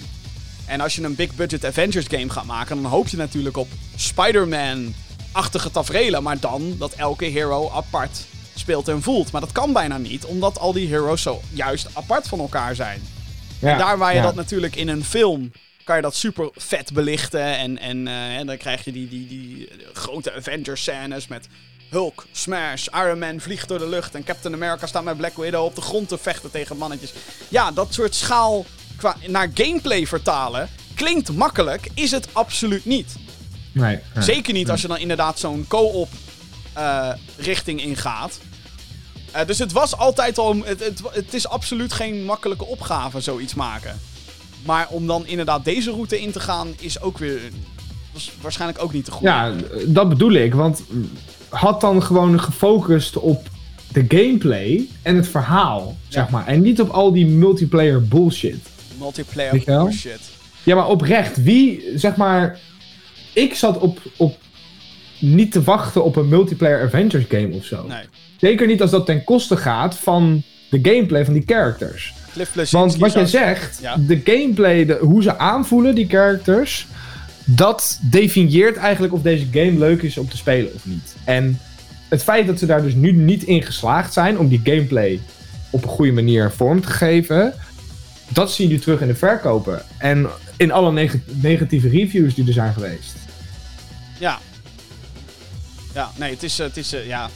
En 0.66 0.80
als 0.80 0.94
je 0.94 1.02
een 1.02 1.14
big 1.14 1.34
budget 1.34 1.64
Avengers 1.64 2.06
game 2.08 2.28
gaat 2.30 2.44
maken, 2.44 2.82
dan 2.82 2.90
hoop 2.90 3.08
je 3.08 3.16
natuurlijk 3.16 3.56
op 3.56 3.68
Spider-Man-achtige 3.96 5.70
tafereelen. 5.70 6.22
Maar 6.22 6.38
dan 6.40 6.74
dat 6.78 6.92
elke 6.92 7.24
hero 7.24 7.70
apart 7.74 8.24
speelt 8.54 8.88
en 8.88 9.02
voelt. 9.02 9.32
Maar 9.32 9.40
dat 9.40 9.52
kan 9.52 9.72
bijna 9.72 9.98
niet, 9.98 10.24
omdat 10.24 10.58
al 10.58 10.72
die 10.72 10.88
heroes 10.88 11.22
zo 11.22 11.40
juist 11.50 11.88
apart 11.92 12.28
van 12.28 12.38
elkaar 12.38 12.74
zijn. 12.74 13.02
Ja, 13.62 13.72
En 13.72 13.78
daar 13.78 13.98
waar 13.98 14.14
je 14.14 14.22
dat 14.22 14.34
natuurlijk 14.34 14.76
in 14.76 14.88
een 14.88 15.04
film 15.04 15.52
kan 15.84 15.96
je 15.96 16.02
dat 16.02 16.14
super 16.14 16.50
vet 16.54 16.92
belichten. 16.92 17.56
En, 17.56 17.78
en, 17.78 18.08
eh, 18.08 18.36
en 18.36 18.46
dan 18.46 18.56
krijg 18.56 18.84
je 18.84 18.92
die, 18.92 19.08
die, 19.08 19.28
die 19.28 19.68
grote 19.92 20.34
Avengers 20.34 20.80
scènes 20.80 21.28
met 21.28 21.46
Hulk, 21.90 22.26
Smash, 22.32 22.86
Iron 22.86 23.18
Man 23.18 23.40
vliegt 23.40 23.68
door 23.68 23.78
de 23.78 23.88
lucht 23.88 24.14
en 24.14 24.24
Captain 24.24 24.54
America 24.54 24.86
staat 24.86 25.04
met 25.04 25.16
Black 25.16 25.36
Widow 25.36 25.64
op 25.64 25.74
de 25.74 25.80
grond 25.80 26.08
te 26.08 26.18
vechten 26.18 26.50
tegen 26.50 26.76
mannetjes. 26.76 27.12
Ja, 27.48 27.70
dat 27.70 27.94
soort 27.94 28.14
schaal 28.14 28.64
qua, 28.96 29.16
naar 29.26 29.50
gameplay 29.54 30.06
vertalen 30.06 30.68
klinkt 30.94 31.32
makkelijk, 31.32 31.88
is 31.94 32.10
het 32.10 32.28
absoluut 32.32 32.84
niet. 32.84 33.14
Nee. 33.72 33.98
nee. 34.14 34.24
Zeker 34.24 34.52
niet 34.52 34.70
als 34.70 34.80
je 34.80 34.88
dan 34.88 34.98
inderdaad 34.98 35.38
zo'n 35.38 35.64
co-op 35.68 36.08
eh, 36.72 37.12
richting 37.36 37.82
ingaat. 37.82 38.38
Eh, 39.32 39.46
dus 39.46 39.58
het 39.58 39.72
was 39.72 39.96
altijd 39.96 40.38
al. 40.38 40.56
Het, 40.64 40.84
het, 40.84 41.00
het 41.12 41.34
is 41.34 41.48
absoluut 41.48 41.92
geen 41.92 42.24
makkelijke 42.24 42.64
opgave, 42.66 43.20
zoiets 43.20 43.54
maken. 43.54 44.00
Maar 44.64 44.86
om 44.88 45.06
dan 45.06 45.26
inderdaad 45.26 45.64
deze 45.64 45.90
route 45.90 46.20
in 46.20 46.32
te 46.32 46.40
gaan, 46.40 46.68
is 46.78 47.00
ook 47.00 47.18
weer. 47.18 47.40
Was 48.12 48.32
waarschijnlijk 48.40 48.82
ook 48.82 48.92
niet 48.92 49.04
te 49.04 49.10
goed. 49.10 49.22
Ja, 49.22 49.52
dat 49.86 50.08
bedoel 50.08 50.32
ik. 50.32 50.54
Want 50.54 50.82
had 51.48 51.80
dan 51.80 52.02
gewoon 52.02 52.40
gefocust 52.40 53.16
op 53.16 53.46
de 53.92 54.04
gameplay 54.08 54.88
en 55.02 55.16
het 55.16 55.28
verhaal, 55.28 55.96
zeg 56.08 56.24
Ja. 56.24 56.30
maar. 56.30 56.46
En 56.46 56.62
niet 56.62 56.80
op 56.80 56.88
al 56.88 57.12
die 57.12 57.26
multiplayer 57.26 58.08
bullshit. 58.08 58.66
Multiplayer 58.98 59.62
bullshit. 59.64 60.20
Ja, 60.62 60.74
maar 60.74 60.88
oprecht, 60.88 61.42
wie, 61.42 61.82
zeg 61.94 62.16
maar... 62.16 62.58
Ik 63.32 63.54
zat 63.54 63.78
op, 63.78 64.00
op 64.16 64.38
niet 65.18 65.52
te 65.52 65.62
wachten 65.62 66.04
op 66.04 66.16
een 66.16 66.28
multiplayer 66.28 66.82
Avengers 66.84 67.24
game 67.28 67.54
of 67.54 67.64
zo. 67.64 67.86
Nee. 67.86 68.04
Zeker 68.42 68.66
niet 68.66 68.80
als 68.82 68.90
dat 68.90 69.06
ten 69.06 69.24
koste 69.24 69.56
gaat 69.56 69.96
van 69.98 70.42
de 70.70 70.78
gameplay 70.82 71.24
van 71.24 71.34
die 71.34 71.42
characters. 71.46 72.14
Want 72.70 72.96
wat 72.96 73.12
jij 73.12 73.26
zegt, 73.26 73.78
Ja. 73.80 73.96
de 73.96 74.20
gameplay, 74.24 74.84
de, 74.86 74.98
hoe 75.00 75.22
ze 75.22 75.38
aanvoelen, 75.38 75.94
die 75.94 76.08
characters, 76.08 76.86
dat 77.44 77.98
definieert 78.02 78.76
eigenlijk 78.76 79.12
of 79.12 79.22
deze 79.22 79.46
game 79.52 79.78
leuk 79.78 80.02
is 80.02 80.18
om 80.18 80.28
te 80.28 80.36
spelen 80.36 80.72
of 80.74 80.86
niet. 80.86 81.14
En 81.24 81.58
het 82.08 82.22
feit 82.22 82.46
dat 82.46 82.58
ze 82.58 82.66
daar 82.66 82.82
dus 82.82 82.94
nu 82.94 83.12
niet 83.12 83.42
in 83.42 83.62
geslaagd 83.62 84.12
zijn 84.12 84.38
om 84.38 84.48
die 84.48 84.60
gameplay 84.64 85.20
op 85.70 85.82
een 85.82 85.88
goede 85.88 86.12
manier 86.12 86.50
vorm 86.50 86.80
te 86.80 86.88
geven, 86.90 87.54
dat 88.28 88.52
zie 88.52 88.66
je 88.68 88.72
nu 88.74 88.78
terug 88.80 89.00
in 89.00 89.06
de 89.06 89.14
verkopen. 89.14 89.82
En 89.98 90.26
in 90.56 90.72
alle 90.72 90.92
neg- 90.92 91.16
negatieve 91.26 91.88
reviews 91.88 92.34
die 92.34 92.46
er 92.46 92.52
zijn 92.52 92.72
geweest. 92.72 93.14
Ja. 94.18 94.38
Ja, 95.94 96.10
nee, 96.18 96.30
het 96.30 96.42
is, 96.42 96.58
eh, 96.58 96.66
het 96.66 96.76
is, 96.76 96.92
eh, 96.92 97.06
ja. 97.06 97.30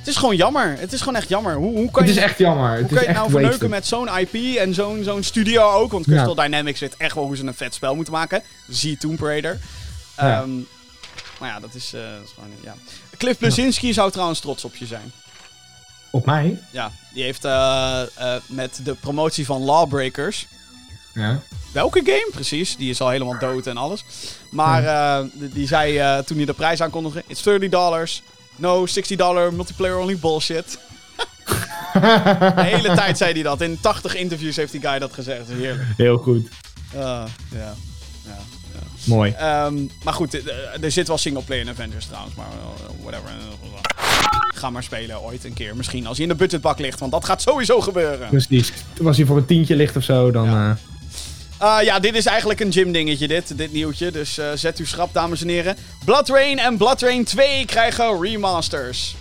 Het 0.00 0.08
is 0.08 0.16
gewoon 0.16 0.36
jammer. 0.36 0.76
Het 0.78 0.92
is 0.92 0.98
gewoon 0.98 1.16
echt 1.16 1.28
jammer. 1.28 1.54
Hoe, 1.54 1.76
hoe 1.76 1.90
kan 1.90 2.02
Het 2.02 2.10
is 2.10 2.16
je, 2.16 2.22
echt 2.22 2.38
jammer. 2.38 2.68
hoe 2.68 2.78
Het 2.78 2.86
kan 2.86 2.96
is 2.96 3.02
je 3.02 3.08
echt 3.08 3.18
nou 3.18 3.30
verneuken 3.30 3.70
met 3.70 3.86
zo'n 3.86 4.08
IP 4.18 4.56
en 4.56 4.74
zo'n 4.74 5.04
zo'n 5.04 5.22
studio 5.22 5.70
ook? 5.70 5.92
Want 5.92 6.04
Crystal 6.04 6.36
Ja. 6.36 6.42
Dynamics 6.42 6.80
weet 6.80 6.96
echt 6.96 7.14
wel 7.14 7.24
hoe 7.24 7.36
ze 7.36 7.46
een 7.46 7.54
vet 7.54 7.74
spel 7.74 7.94
moeten 7.94 8.12
maken. 8.12 8.42
Zie 8.68 8.96
Tomb 8.96 9.20
Raider. 9.20 9.58
Ja. 10.16 10.40
Ehm, 10.40 10.50
maar 11.38 11.48
ja, 11.48 11.60
dat 11.60 11.74
is, 11.74 11.92
eh, 11.94 12.00
dat 12.00 12.24
is 12.24 12.32
gewoon, 12.34 12.50
ja. 12.62 12.74
Cliff 13.16 13.38
Bleszinski 13.38 13.92
zou 13.92 14.10
trouwens 14.10 14.40
trots 14.40 14.64
op 14.64 14.76
je 14.76 14.86
zijn. 14.86 15.12
Op 16.10 16.26
mij? 16.26 16.58
Ja, 16.70 16.90
die 17.14 17.22
heeft 17.22 17.44
eh, 17.44 18.02
eh, 18.16 18.42
met 18.46 18.80
de 18.84 18.94
promotie 18.94 19.46
van 19.46 19.62
Lawbreakers... 19.62 20.46
Ja. 21.14 21.40
Welke 21.72 22.00
game? 22.04 22.28
Precies, 22.32 22.76
die 22.76 22.90
is 22.90 23.00
al 23.00 23.08
helemaal 23.08 23.38
dood 23.38 23.66
en 23.66 23.76
alles. 23.76 24.04
Maar 24.50 24.82
die, 25.34 25.66
zei 25.66 26.22
toen 26.24 26.36
hij 26.36 26.46
de 26.46 26.52
prijs 26.52 26.80
aankondigde: 26.82 27.24
It's 27.26 27.42
30 27.42 27.70
dollars. 27.70 28.22
No, 28.60 28.86
60 28.86 29.16
dollar 29.16 29.54
multiplayer 29.54 29.98
only 29.98 30.16
bullshit. 30.16 30.78
De 31.92 32.52
hele 32.56 32.94
tijd 32.94 33.18
zei 33.18 33.32
hij 33.32 33.42
dat. 33.42 33.60
In 33.60 33.78
80 33.80 34.16
interviews 34.16 34.56
heeft 34.56 34.72
die 34.72 34.80
guy 34.80 34.98
dat 34.98 35.12
gezegd. 35.12 35.48
Heerlijk. 35.48 35.88
Heel 35.96 36.16
goed. 36.16 36.48
Ah, 36.94 37.24
ja. 37.50 37.74
Ja, 38.24 38.38
ja. 38.72 38.80
Mooi. 39.04 39.32
Ehm, 39.32 39.74
maar 40.04 40.14
goed, 40.14 40.34
eh, 40.34 40.74
eh, 40.74 40.82
er 40.82 40.90
zit 40.90 41.08
wel 41.08 41.18
singleplayer 41.18 41.62
in 41.64 41.70
Avengers 41.70 42.06
trouwens. 42.06 42.34
Maar 42.34 42.46
eh, 42.46 43.02
whatever. 43.02 43.30
Ga 44.54 44.70
maar 44.70 44.82
spelen 44.82 45.22
ooit 45.22 45.44
een 45.44 45.52
keer. 45.52 45.76
Misschien 45.76 46.06
als 46.06 46.16
hij 46.16 46.26
in 46.26 46.32
de 46.32 46.38
budgetbak 46.38 46.78
ligt. 46.78 47.00
Want 47.00 47.12
dat 47.12 47.24
gaat 47.24 47.42
sowieso 47.42 47.80
gebeuren. 47.80 48.28
Precies. 48.28 48.72
Als 49.04 49.16
hij 49.16 49.26
voor 49.26 49.36
een 49.36 49.46
tientje 49.46 49.76
ligt 49.76 49.96
of 49.96 50.02
zo, 50.02 50.30
dan... 50.30 50.44
Ja. 50.44 50.78
Ah, 51.60 51.82
ja, 51.82 51.98
dit 51.98 52.14
is 52.14 52.26
eigenlijk 52.26 52.60
een 52.60 52.72
gym 52.72 52.92
dingetje, 52.92 53.28
dit, 53.28 53.58
dit 53.58 53.72
nieuwtje. 53.72 54.10
Dus 54.10 54.38
eh, 54.38 54.50
zet 54.54 54.78
uw 54.78 54.86
schrap, 54.86 55.12
dames 55.12 55.42
en 55.42 55.48
heren. 55.48 55.76
Blood 56.04 56.28
Rain 56.28 56.58
en 56.58 56.76
Blood 56.76 57.00
Rain 57.02 57.24
2 57.24 57.64
krijgen 57.64 58.22
remasters. 58.22 59.14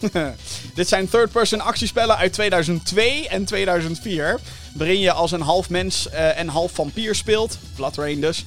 dit 0.74 0.88
zijn 0.88 1.08
third-person 1.08 1.60
actiespellen 1.60 2.16
uit 2.16 2.32
2002 2.32 3.28
en 3.28 3.44
2004. 3.44 4.40
Waarin 4.74 5.00
je 5.00 5.12
als 5.12 5.32
een 5.32 5.40
half 5.40 5.70
mens 5.70 6.08
eh, 6.08 6.38
en 6.38 6.48
half 6.48 6.72
vampier 6.72 7.14
speelt. 7.14 7.58
Blood 7.76 7.96
Rain 7.96 8.20
dus. 8.20 8.44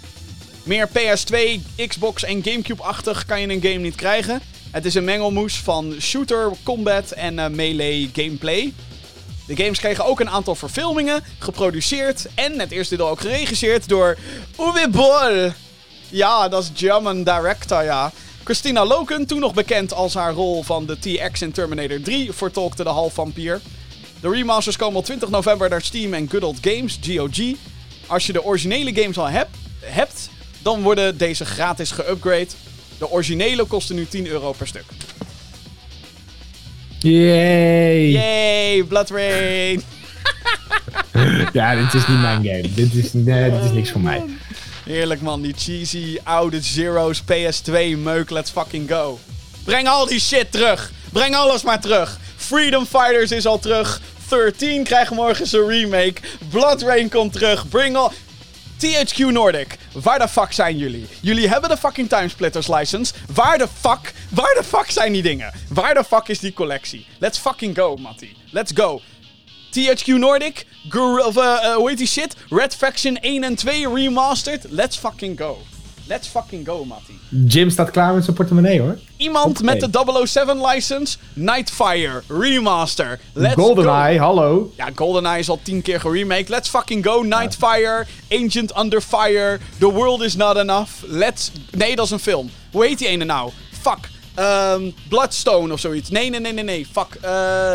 Meer 0.64 0.90
PS2, 0.90 1.62
Xbox 1.88 2.24
en 2.24 2.44
Gamecube-achtig 2.44 3.26
kan 3.26 3.42
je 3.42 3.50
een 3.50 3.62
game 3.62 3.78
niet 3.78 3.96
krijgen. 3.96 4.42
Het 4.72 4.86
is 4.86 4.96
een 4.96 5.04
mengelmoes 5.04 5.56
van 5.56 5.96
shooter, 6.00 6.52
combat 6.64 7.12
en 7.12 7.56
melee 7.56 8.10
gameplay. 8.14 8.74
De 9.48 9.56
games 9.56 9.80
kregen 9.80 10.06
ook 10.06 10.20
een 10.20 10.30
aantal 10.30 10.56
verfilmingen, 10.56 11.24
geproduceerd 11.40 12.28
en 12.36 12.60
het 12.60 12.72
eerste 12.72 12.96
deel 12.96 13.10
ook 13.10 13.20
geregisseerd 13.20 13.90
door 13.90 14.18
Uwe 14.60 14.90
Boll. 14.90 15.54
Ja, 16.10 16.48
dat 16.48 16.64
is 16.64 16.72
German 16.76 17.24
director, 17.24 17.84
ja. 17.84 18.12
Christina 18.44 18.86
Loken, 18.86 19.26
toen 19.26 19.40
nog 19.40 19.54
bekend 19.54 19.94
als 19.94 20.14
haar 20.14 20.34
rol 20.34 20.64
van 20.64 20.86
de 20.86 21.00
TX 21.00 21.42
in 21.42 21.52
Terminator 21.52 22.02
3, 22.02 22.34
vertolkte 22.34 22.84
de 22.84 22.90
half-vampier. 22.90 23.62
De 24.22 24.30
remasters 24.30 24.78
komen 24.78 25.00
op 25.00 25.06
20 25.06 25.30
november 25.30 25.70
naar 25.70 25.82
Steam 25.82 26.14
en 26.14 26.30
Good 26.30 26.44
Old 26.44 26.58
Games, 26.62 27.00
GOG. 27.02 27.56
Als 28.08 28.26
je 28.26 28.34
de 28.34 28.44
originele 28.44 29.02
games 29.02 29.18
al 29.18 29.30
hebt, 29.30 29.58
hebt 29.80 30.30
dan 30.62 30.82
worden 30.82 31.18
deze 31.18 31.46
gratis 31.46 31.92
geupgrade. 31.92 32.48
De 32.98 33.10
originele 33.10 33.66
kosten 33.66 33.96
nu 33.96 34.08
10 34.08 34.28
euro 34.28 34.52
per 34.52 34.68
stuk. 34.68 34.86
Yay! 37.08 38.12
Yay, 38.12 38.84
Blood 38.84 39.10
Rain! 39.10 39.82
Ja, 41.54 41.76
dit 41.76 41.94
is 41.94 42.08
niet 42.08 42.22
mijn 42.22 42.44
game. 42.44 42.74
Dit 42.74 42.94
is, 42.94 43.14
nee, 43.14 43.52
dit 43.52 43.64
is 43.64 43.72
niks 43.72 43.92
voor 43.92 44.02
mij. 44.02 44.24
Heerlijk 44.86 45.22
man, 45.22 45.42
die 45.42 45.54
cheesy 45.58 46.18
oude 46.24 46.62
Zero's 46.62 47.22
PS2 47.22 47.98
meuk, 47.98 48.30
let's 48.30 48.52
fucking 48.52 48.90
go. 48.90 49.20
Breng 49.64 49.88
al 49.88 50.06
die 50.06 50.20
shit 50.20 50.52
terug. 50.52 50.92
Breng 51.12 51.36
alles 51.36 51.64
maar 51.64 51.82
terug. 51.82 52.20
Freedom 52.36 52.86
Fighters 52.86 53.32
is 53.32 53.46
al 53.46 53.60
terug. 53.60 54.02
13 54.30 54.84
krijgt 54.84 55.12
morgen 55.12 55.48
zijn 55.48 55.68
remake. 55.68 56.16
Blood 56.50 56.82
Rain 56.82 57.10
komt 57.10 57.34
terug. 57.34 57.70
Bring 57.70 57.96
all... 57.96 58.12
THQ 58.78 59.18
Nordic, 59.18 59.78
waar 59.94 60.20
de 60.20 60.28
fuck 60.28 60.52
zijn 60.52 60.78
jullie? 60.78 61.08
Jullie 61.22 61.48
hebben 61.50 61.70
de 61.70 61.78
fucking 61.78 62.10
Timesplitters 62.10 62.68
license. 62.68 63.14
Waar 63.34 63.58
de 63.58 63.68
fuck, 63.68 64.14
waar 64.30 64.54
de 64.54 64.64
fuck 64.64 64.92
zijn 64.92 65.14
die 65.14 65.22
dingen? 65.22 65.54
Waar 65.70 65.94
de 65.94 66.04
fuck 66.04 66.28
is 66.28 66.40
die 66.40 66.54
collectie? 66.54 67.08
Let's 67.20 67.40
fucking 67.40 67.78
go, 67.78 67.96
Matty. 67.96 68.30
Let's 68.52 68.72
go. 68.76 69.02
THQ 69.70 70.06
Nordic, 70.06 70.66
Gor 70.90 71.26
of, 71.26 71.38
eh, 71.38 71.44
eh, 71.44 71.76
hoe 71.76 71.90
heet 71.90 72.10
shit? 72.10 72.36
Red 72.50 72.76
Faction 72.76 73.18
1 73.22 73.44
en 73.44 73.56
2 73.56 73.94
remastered. 73.94 74.66
Let's 74.70 74.98
fucking 74.98 75.40
go. 75.40 75.58
Let's 76.08 76.28
fucking 76.28 76.66
go, 76.66 76.86
Matty. 76.86 77.14
Jim 77.48 77.70
staat 77.70 77.92
klaar 77.92 78.14
met 78.14 78.24
zijn 78.24 78.36
portemonnee 78.36 78.82
hoor. 78.82 78.98
Iemand 79.18 79.62
met 79.62 79.80
de 79.80 80.24
007 80.26 80.66
license, 80.66 81.18
Nightfire 81.34 82.24
remaster. 82.28 83.20
Let's 83.34 83.54
go. 83.54 83.62
GoldenEye, 83.62 84.20
hallo. 84.20 84.74
Ja, 84.78 84.90
GoldenEye 84.96 85.40
is 85.40 85.50
al 85.50 85.60
tien 85.64 85.82
keer 85.82 86.00
geremaked. 86.00 86.50
Let's 86.50 86.70
fucking 86.70 87.06
go. 87.06 87.22
Nightfire, 87.22 88.06
Agent 88.32 88.78
Under 88.78 89.02
Fire, 89.02 89.60
The 89.80 89.92
World 89.92 90.22
Is 90.22 90.36
Not 90.36 90.58
Enough. 90.58 90.90
Let's... 91.06 91.52
Nee, 91.72 91.96
dat 91.96 92.06
is 92.06 92.12
een 92.12 92.20
film. 92.20 92.50
Hoe 92.72 92.86
heet 92.86 92.98
die 92.98 93.08
ene 93.08 93.24
nou? 93.24 93.52
Fuck. 93.82 94.10
Ehm, 94.34 94.92
Bloodstone 95.10 95.74
of 95.74 95.80
zoiets. 95.80 96.10
Nee, 96.10 96.30
nee, 96.30 96.40
nee, 96.40 96.54
nee, 96.54 96.64
nee. 96.64 96.88
Fuck. 96.92 97.18
Eh... 97.22 97.74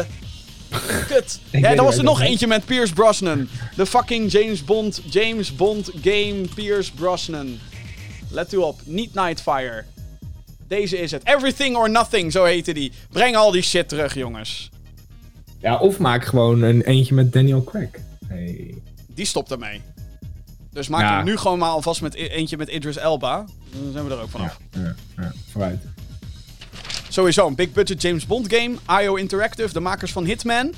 Kut. 1.08 1.38
Ja, 1.50 1.70
er 1.70 1.84
was 1.84 1.96
er 1.96 2.04
nog 2.04 2.20
eentje 2.20 2.46
met 2.46 2.64
Pierce 2.64 2.92
Brosnan. 2.92 3.48
De 3.76 3.86
fucking 3.86 4.32
James 4.32 4.64
Bond, 4.64 5.00
James 5.10 5.56
Bond 5.56 5.90
game 6.02 6.40
Pierce 6.54 6.92
Brosnan. 6.92 7.58
Let 8.32 8.52
u 8.52 8.56
op. 8.56 8.80
Niet 8.84 9.14
Nightfire. 9.14 9.84
Deze 10.68 10.98
is 10.98 11.10
het. 11.10 11.26
Everything 11.26 11.76
or 11.76 11.90
Nothing, 11.90 12.32
zo 12.32 12.44
heette 12.44 12.72
die. 12.74 12.92
Breng 13.10 13.36
al 13.36 13.50
die 13.50 13.62
shit 13.62 13.88
terug, 13.88 14.14
jongens. 14.14 14.70
Ja, 15.58 15.76
of 15.78 15.98
maak 15.98 16.24
gewoon 16.24 16.62
een 16.62 16.82
eentje 16.82 17.14
met 17.14 17.32
Daniel 17.32 17.64
Craig. 17.64 17.88
Hey. 18.28 18.74
Die 19.14 19.24
stopt 19.26 19.50
ermee. 19.50 19.80
Dus 20.72 20.88
maak 20.88 21.00
Ja. 21.00 21.16
hem 21.16 21.24
nu 21.24 21.36
gewoon 21.36 21.58
maar 21.58 21.68
alvast 21.68 22.00
met 22.02 22.14
e- 22.14 22.26
eentje 22.26 22.56
met 22.56 22.68
Idris 22.68 22.96
Elba. 22.96 23.44
Dan 23.82 23.92
zijn 23.92 24.04
we 24.04 24.14
er 24.14 24.20
ook 24.20 24.30
vanaf. 24.30 24.58
Ja, 24.70 24.80
ja, 24.80 24.94
ja, 25.16 25.32
vooruit. 25.50 25.80
Sowieso 27.08 27.46
een 27.46 27.54
big 27.54 27.72
budget 27.72 28.02
James 28.02 28.26
Bond 28.26 28.54
game. 28.54 28.74
IO 29.02 29.14
Interactive, 29.14 29.72
de 29.72 29.80
makers 29.80 30.12
van 30.12 30.24
Hitman. 30.24 30.72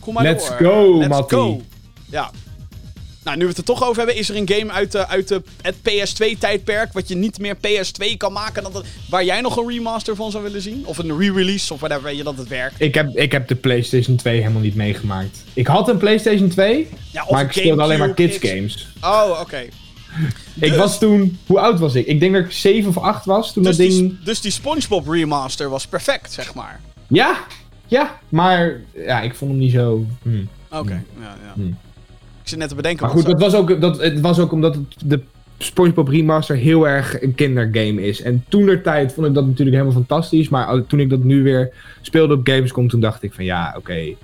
Kom 0.00 0.14
maar 0.14 0.22
Let's 0.22 0.48
door. 0.48 0.56
go, 0.56 0.98
Let's 0.98 1.20
go. 1.32 1.60
Ja. 2.10 2.30
Nou, 3.26 3.38
nu 3.38 3.44
we 3.44 3.48
het 3.50 3.58
er 3.58 3.64
toch 3.64 3.82
over 3.84 3.96
hebben, 3.96 4.16
is 4.16 4.28
er 4.28 4.36
een 4.36 4.48
game 4.48 4.72
uit, 4.72 4.92
de, 4.92 5.08
uit 5.08 5.28
de, 5.28 5.42
het 5.62 5.74
PS2-tijdperk. 5.76 6.92
Wat 6.92 7.08
je 7.08 7.16
niet 7.16 7.38
meer 7.38 7.56
PS2 7.56 8.16
kan 8.16 8.32
maken. 8.32 8.62
Dan 8.62 8.72
dat- 8.72 8.84
waar 9.10 9.24
jij 9.24 9.40
nog 9.40 9.56
een 9.56 9.68
remaster 9.68 10.16
van 10.16 10.30
zou 10.30 10.42
willen 10.42 10.62
zien? 10.62 10.86
Of 10.86 10.98
een 10.98 11.18
re-release 11.18 11.72
of 11.72 11.78
whatever, 11.80 12.04
weet 12.04 12.16
je 12.16 12.22
dat 12.22 12.38
het 12.38 12.48
werkt. 12.48 12.80
Ik 12.80 12.94
heb, 12.94 13.16
ik 13.16 13.32
heb 13.32 13.48
de 13.48 13.54
PlayStation 13.54 14.16
2 14.16 14.40
helemaal 14.40 14.62
niet 14.62 14.74
meegemaakt. 14.74 15.44
Ik 15.52 15.66
had 15.66 15.88
een 15.88 15.96
PlayStation 15.96 16.48
2, 16.48 16.88
Ja, 17.12 17.26
maar 17.30 17.44
ik 17.44 17.52
speelde 17.52 17.82
alleen 17.82 17.98
maar 17.98 18.14
kids 18.14 18.38
games. 18.50 18.88
Oh, 19.00 19.38
oké. 19.40 19.64
Ik 20.60 20.72
was 20.72 20.98
toen... 20.98 21.38
Hoe 21.46 21.60
oud 21.60 21.78
was 21.78 21.94
ik? 21.94 22.06
Ik 22.06 22.20
denk 22.20 22.34
dat 22.34 22.44
ik 22.44 22.52
7 22.52 22.88
of 22.88 22.98
8 22.98 23.24
was 23.24 23.52
toen 23.52 23.62
Dus 23.62 23.76
dat 23.76 23.86
ding... 23.86 23.98
die, 24.00 24.18
dus 24.24 24.40
die 24.40 24.50
SpongeBob 24.50 25.08
remaster 25.08 25.68
was 25.68 25.86
perfect, 25.86 26.32
zeg 26.32 26.54
maar. 26.54 26.80
Ja, 27.08 27.44
ja. 27.86 28.18
Maar 28.28 28.80
ja, 28.94 29.20
ik 29.20 29.34
vond 29.34 29.50
hem 29.50 29.60
niet 29.60 29.72
zo... 29.72 30.06
hm. 30.22 30.44
Oké, 30.70 31.02
ja, 31.20 31.36
ja. 31.44 31.52
Hmm. 31.54 31.78
Ik 32.46 32.52
zit 32.52 32.60
net 32.60 32.70
te 32.70 32.74
bedenken 32.74 33.06
Maar 33.06 33.14
goed, 33.14 33.26
dat 33.26 33.40
was 33.40 33.54
ook, 33.54 33.80
dat, 33.80 34.00
het 34.00 34.20
was 34.20 34.38
ook 34.38 34.52
omdat 34.52 34.74
het, 34.74 34.84
de 35.04 35.20
SpongeBob 35.58 36.08
Remaster 36.08 36.56
heel 36.56 36.88
erg 36.88 37.22
een 37.22 37.34
kindergame 37.34 38.02
is. 38.02 38.22
En 38.22 38.44
toen 38.48 38.66
der 38.66 38.82
tijd 38.82 39.12
vond 39.12 39.26
ik 39.26 39.34
dat 39.34 39.46
natuurlijk 39.46 39.76
helemaal 39.76 39.96
fantastisch. 39.96 40.48
Maar 40.48 40.86
toen 40.86 41.00
ik 41.00 41.10
dat 41.10 41.22
nu 41.22 41.42
weer 41.42 41.72
speelde 42.02 42.34
op 42.34 42.48
Gamescom, 42.48 42.88
toen 42.88 43.00
dacht 43.00 43.22
ik 43.22 43.32
van 43.34 43.44
ja, 43.44 43.74
oké. 43.76 44.14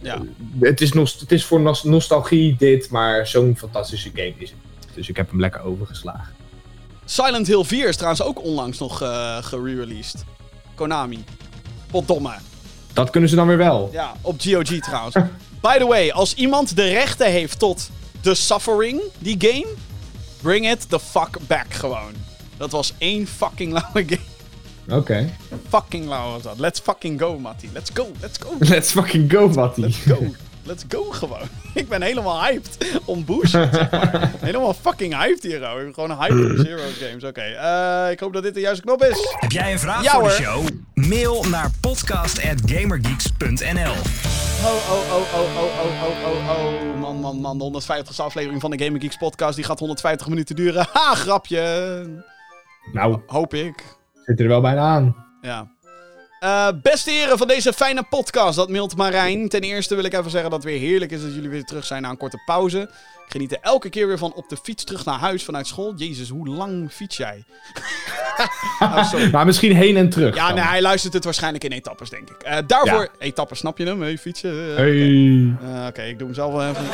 Ja. 0.00 0.22
Het, 0.60 0.80
is 0.80 0.92
nos- 0.92 1.20
het 1.20 1.32
is 1.32 1.44
voor 1.44 1.60
nos- 1.60 1.82
nostalgie 1.82 2.56
dit, 2.58 2.90
maar 2.90 3.26
zo'n 3.26 3.56
fantastische 3.56 4.10
game 4.14 4.34
is 4.38 4.50
het. 4.50 4.58
Dus 4.94 5.08
ik 5.08 5.16
heb 5.16 5.30
hem 5.30 5.40
lekker 5.40 5.62
overgeslagen. 5.62 6.34
Silent 7.04 7.46
Hill 7.46 7.64
4 7.64 7.88
is 7.88 7.96
trouwens 7.96 8.22
ook 8.22 8.44
onlangs 8.44 8.78
nog 8.78 9.02
eh 9.02 9.36
gere-released. 9.40 10.24
Konami. 10.74 11.24
Potdomme. 11.90 12.34
Dat 12.92 13.10
kunnen 13.10 13.30
ze 13.30 13.36
dan 13.36 13.46
weer 13.46 13.56
wel. 13.56 13.90
Ja, 13.92 14.12
op 14.20 14.40
GOG 14.40 14.78
trouwens. 14.80 15.16
By 15.72 15.78
the 15.78 15.86
way, 15.86 16.10
als 16.10 16.34
iemand 16.34 16.76
de 16.76 16.88
rechten 16.88 17.30
heeft 17.30 17.58
tot 17.58 17.90
The 18.20 18.34
Suffering, 18.34 19.00
die 19.18 19.36
game, 19.38 19.66
bring 20.42 20.70
it 20.70 20.88
the 20.88 21.00
fuck 21.00 21.38
back 21.46 21.66
gewoon. 21.74 22.12
Dat 22.56 22.70
was 22.70 22.92
één 22.98 23.26
fucking 23.26 23.72
lauwe 23.72 24.04
game. 24.16 24.98
Oké. 24.98 25.30
Fucking 25.68 26.06
lauw 26.06 26.30
was 26.32 26.42
dat. 26.42 26.58
Let's 26.58 26.80
fucking 26.80 27.20
go, 27.20 27.38
Matty. 27.38 27.68
Let's 27.72 27.90
go, 27.94 28.06
let's 28.20 28.38
go, 28.38 28.56
Let's 28.58 28.90
fucking 28.90 29.32
go, 29.32 29.48
Matty. 29.48 29.80
let's 29.80 29.96
go. 30.06 30.18
Let's 30.66 30.84
go 30.88 31.02
gewoon. 31.10 31.48
Ik 31.74 31.88
ben 31.88 32.02
helemaal 32.02 32.42
hyped 32.42 33.00
om 33.04 33.24
zeg 33.42 33.90
maar. 33.90 34.30
Helemaal 34.40 34.74
fucking 34.74 35.16
hyped 35.16 35.42
hier, 35.42 35.66
hoor. 35.66 35.90
Gewoon 35.94 36.18
hyped 36.18 36.50
om 36.50 36.56
Zero 36.64 36.82
Games. 37.00 37.24
Oké, 37.24 37.40
eh, 37.40 38.10
ik 38.10 38.20
hoop 38.20 38.32
dat 38.32 38.42
dit 38.42 38.54
de 38.54 38.60
juiste 38.60 38.82
knop 38.82 39.02
is. 39.04 39.36
Heb 39.38 39.52
jij 39.52 39.72
een 39.72 39.78
vraag 39.78 40.02
Ja, 40.02 40.12
voor 40.12 40.22
de 40.22 40.30
show? 40.34 40.66
Mail 40.94 41.44
naar 41.44 41.70
podcast.gamergeeks.nl 41.80 43.94
Oh, 44.64 44.90
oh, 44.90 45.12
oh, 45.12 45.34
oh, 45.34 45.56
oh, 45.56 45.64
oh, 45.82 46.04
oh, 46.04 46.26
oh, 46.26 46.40
oh. 46.94 47.00
Man, 47.00 47.16
man, 47.16 47.36
man. 47.40 47.58
De 47.58 47.64
150ste 47.82 48.16
aflevering 48.16 48.60
van 48.60 48.70
de 48.70 48.84
Gaming 48.84 49.02
Geeks 49.02 49.16
podcast. 49.16 49.56
Die 49.56 49.64
gaat 49.64 49.78
150 49.78 50.28
minuten 50.28 50.56
duren. 50.56 50.86
Ha, 50.92 51.14
grapje. 51.14 52.22
Nou, 52.92 53.20
Hoop 53.26 53.54
ik. 53.54 53.82
zit 54.24 54.40
er 54.40 54.48
wel 54.48 54.60
bijna 54.60 54.80
aan. 54.80 55.16
Ja. 55.40 55.68
Eh, 56.44 56.68
beste 56.82 57.10
heren 57.10 57.38
van 57.38 57.46
deze 57.48 57.72
fijne 57.72 58.02
podcast, 58.02 58.56
dat 58.56 58.68
mailt 58.68 58.96
Marijn. 58.96 59.48
Ten 59.48 59.60
eerste 59.60 59.94
wil 59.94 60.04
ik 60.04 60.12
even 60.12 60.30
zeggen 60.30 60.50
dat 60.50 60.62
het 60.62 60.72
weer 60.72 60.80
heerlijk 60.80 61.10
is 61.10 61.22
dat 61.22 61.34
jullie 61.34 61.48
weer 61.48 61.64
terug 61.64 61.84
zijn 61.84 62.02
na 62.02 62.10
een 62.10 62.16
korte 62.16 62.42
pauze. 62.44 62.80
Ik 63.26 63.30
geniet 63.32 63.52
er 63.52 63.58
elke 63.60 63.88
keer 63.88 64.06
weer 64.06 64.18
van 64.18 64.32
op 64.34 64.48
de 64.48 64.56
fiets 64.62 64.84
terug 64.84 65.04
naar 65.04 65.18
huis 65.18 65.44
vanuit 65.44 65.66
school. 65.66 65.94
Jezus, 65.96 66.28
hoe 66.28 66.48
lang 66.48 66.90
fiets 66.92 67.16
jij? 67.16 67.44
oh, 68.78 69.04
sorry. 69.10 69.30
Maar 69.30 69.46
misschien 69.46 69.76
heen 69.76 69.96
en 69.96 70.08
terug. 70.10 70.34
Ja, 70.34 70.46
dan. 70.46 70.56
nee, 70.56 70.64
hij 70.64 70.82
luistert 70.82 71.12
het 71.12 71.24
waarscheinlijk 71.24 71.64
in 71.64 71.72
etappes, 71.72 72.10
denk 72.10 72.30
ik. 72.30 72.42
Eh, 72.42 72.58
daarvoor... 72.66 73.08
Etappes, 73.18 73.58
snap 73.58 73.78
je 73.78 73.86
hem? 73.86 74.02
Hey, 74.02 74.18
fietsen. 74.18 74.74
Hey. 74.74 75.54
eh, 75.80 75.86
Oké, 75.86 76.02
ik 76.02 76.18
doe 76.18 76.26
hem 76.26 76.34
zelf 76.36 76.52
wel 76.52 76.68
even. 76.68 76.84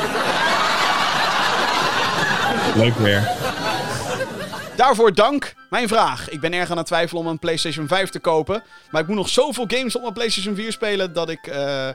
Leuk 2.75 2.95
weer. 2.97 3.50
Daarvoor 4.81 5.13
dank. 5.13 5.53
Mijn 5.69 5.87
vraag. 5.87 6.29
Ik 6.29 6.39
ben 6.39 6.53
erg 6.53 6.71
aan 6.71 6.77
het 6.77 6.85
twijfelen 6.85 7.23
om 7.23 7.27
een 7.29 7.39
PlayStation 7.39 7.87
5 7.87 8.09
te 8.09 8.19
kopen. 8.19 8.63
Maar 8.91 9.01
ik 9.01 9.07
moet 9.07 9.15
nog 9.15 9.29
zoveel 9.29 9.65
games 9.67 9.95
op 9.95 10.01
mijn 10.01 10.13
PlayStation 10.13 10.55
4 10.55 10.71
spelen 10.71 11.13
dat 11.13 11.29
ik, 11.29 11.47
eh, 11.47 11.89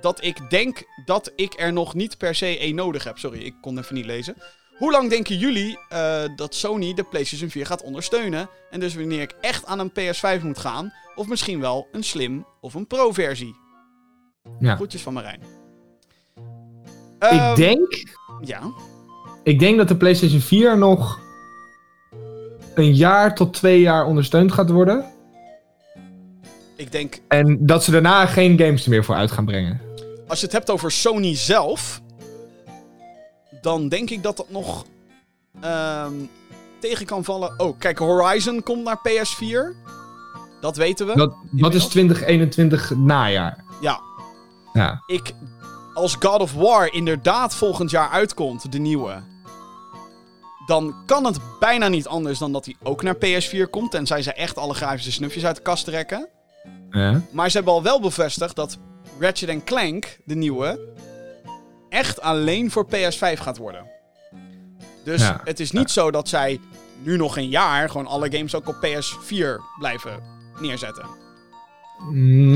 dat 0.00 0.24
ik 0.24 0.50
denk 0.50 0.82
dat 1.04 1.32
ik 1.36 1.54
er 1.56 1.72
nog 1.72 1.94
niet 1.94 2.18
per 2.18 2.34
se 2.34 2.58
één 2.58 2.74
nodig 2.74 3.04
heb. 3.04 3.18
Sorry, 3.18 3.38
ik 3.40 3.54
kon 3.60 3.78
even 3.78 3.94
niet 3.94 4.04
lezen. 4.04 4.36
Hoe 4.76 4.90
lang 4.90 5.10
denken 5.10 5.38
jullie 5.38 5.78
eh, 5.88 6.22
dat 6.36 6.54
Sony 6.54 6.94
de 6.94 7.02
PlayStation 7.02 7.50
4 7.50 7.66
gaat 7.66 7.82
ondersteunen? 7.82 8.48
En 8.70 8.80
dus 8.80 8.94
wanneer 8.94 9.22
ik 9.22 9.34
echt 9.40 9.66
aan 9.66 9.78
een 9.78 9.92
PS5 9.92 10.42
moet 10.42 10.58
gaan? 10.58 10.92
Of 11.14 11.26
misschien 11.26 11.60
wel 11.60 11.88
een 11.92 12.04
Slim 12.04 12.46
of 12.60 12.74
een 12.74 12.86
Pro-versie? 12.86 13.56
Ja. 14.58 14.74
Groetjes 14.74 15.02
van 15.02 15.12
Marijn. 15.12 15.40
Ik 17.18 17.28
Ehm, 17.28 17.54
denk... 17.54 18.04
Ja. 18.40 18.60
Ik 19.42 19.58
denk 19.58 19.76
dat 19.76 19.88
de 19.88 19.96
PlayStation 19.96 20.40
4 20.40 20.78
nog 20.78 21.23
een 22.74 22.94
jaar 22.94 23.34
tot 23.34 23.52
twee 23.52 23.80
jaar 23.80 24.06
ondersteund 24.06 24.52
gaat 24.52 24.70
worden. 24.70 25.04
Ik 26.76 26.92
denk 26.92 27.20
En 27.28 27.58
dat 27.66 27.84
ze 27.84 27.90
daarna 27.90 28.26
geen 28.26 28.58
games 28.58 28.84
er 28.84 28.90
meer 28.90 29.04
voor 29.04 29.14
uit 29.14 29.30
gaan 29.30 29.44
brengen. 29.44 29.80
als 30.28 30.38
je 30.40 30.44
het 30.44 30.54
hebt 30.54 30.70
over 30.70 30.90
Sony 30.90 31.36
zelf, 31.36 32.00
dan 33.60 33.88
denk 33.88 34.10
ik 34.10 34.22
dat 34.22 34.36
dat 34.36 34.50
nog 34.50 34.84
ehm, 35.60 36.12
tegen 36.80 37.06
kan 37.06 37.24
vallen. 37.24 37.54
Oh, 37.60 37.78
kijk, 37.78 37.98
Horizon 37.98 38.62
komt 38.62 38.84
naar 38.84 38.98
PS4. 39.08 39.76
Dat 40.60 40.76
weten 40.76 41.06
we. 41.06 41.16
Dat, 41.16 41.28
dat 41.30 41.38
is 41.44 41.50
Inmiddels? 41.52 41.86
2021 41.88 42.92
najaar. 42.96 43.64
Ja, 43.80 44.00
Ja. 44.72 45.02
ik, 45.06 45.32
als 45.94 46.16
God 46.20 46.40
of 46.40 46.52
War 46.54 46.92
inderdaad 46.92 47.54
volgend 47.54 47.90
jaar 47.90 48.08
uitkomt, 48.10 48.72
de 48.72 48.78
nieuwe, 48.78 49.14
dan 50.66 50.94
kan 51.06 51.24
het 51.24 51.38
bijna 51.60 51.88
niet 51.88 52.06
anders 52.08 52.38
dan 52.38 52.52
dat 52.52 52.64
hij 52.64 52.76
ook 52.82 53.02
naar 53.02 53.16
PS4 53.16 53.70
komt. 53.70 53.90
Tenzij 53.90 54.22
ze 54.22 54.32
echt 54.32 54.58
alle 54.58 54.74
grafische 54.74 55.12
snufjes 55.12 55.44
uit 55.46 55.56
de 55.56 55.62
kast 55.62 55.84
trekken. 55.84 56.28
ja. 56.90 57.20
Maar 57.30 57.50
ze 57.50 57.56
hebben 57.56 57.74
al 57.74 57.82
wel 57.82 58.00
bevestigd 58.00 58.56
dat 58.56 58.78
Ratchet 59.18 59.64
Clank, 59.64 60.18
de 60.24 60.34
nieuwe, 60.34 60.80
echt 61.88 62.20
alleen 62.20 62.70
voor 62.70 62.86
PS5 62.86 63.40
gaat 63.40 63.56
worden. 63.58 63.86
Dus 65.04 65.20
Ja. 65.20 65.40
het 65.44 65.60
is 65.60 65.70
niet 65.70 65.90
zo 65.90 66.10
dat 66.10 66.28
zij 66.28 66.60
nu 67.02 67.16
nog 67.16 67.36
een 67.36 67.48
jaar 67.48 67.90
gewoon 67.90 68.06
alle 68.06 68.32
games 68.32 68.54
ook 68.54 68.68
op 68.68 68.74
PS4 68.74 69.60
blijven 69.78 70.22
neerzetten. 70.60 71.06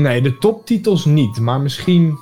Nee, 0.01 0.21
de 0.21 0.37
toptitels 0.37 1.05
niet. 1.05 1.39
Maar 1.39 1.61
misschien 1.61 2.17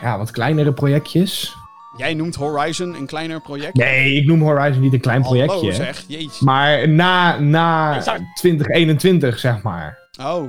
ja, 0.00 0.18
wat 0.18 0.30
kleinere 0.30 0.72
projectjes. 0.72 1.56
Jij 1.96 2.14
noemt 2.14 2.34
Horizon 2.34 2.94
een 2.94 3.06
kleiner 3.06 3.40
project. 3.40 3.74
Nee, 3.76 4.12
ik 4.14 4.26
noem 4.26 4.42
Horizon 4.42 4.80
niet 4.82 4.92
een 4.92 5.00
klein 5.00 5.22
projectje. 5.22 5.56
Hallo 5.56 5.68
hè. 5.70 5.74
zeg, 5.74 6.04
jeetje. 6.06 6.44
Maar 6.44 6.88
na, 6.88 7.38
na 7.38 7.96
Exact. 7.96 8.22
2021, 8.34 9.38
zeg 9.38 9.62
maar. 9.62 9.98
Oh, 10.20 10.42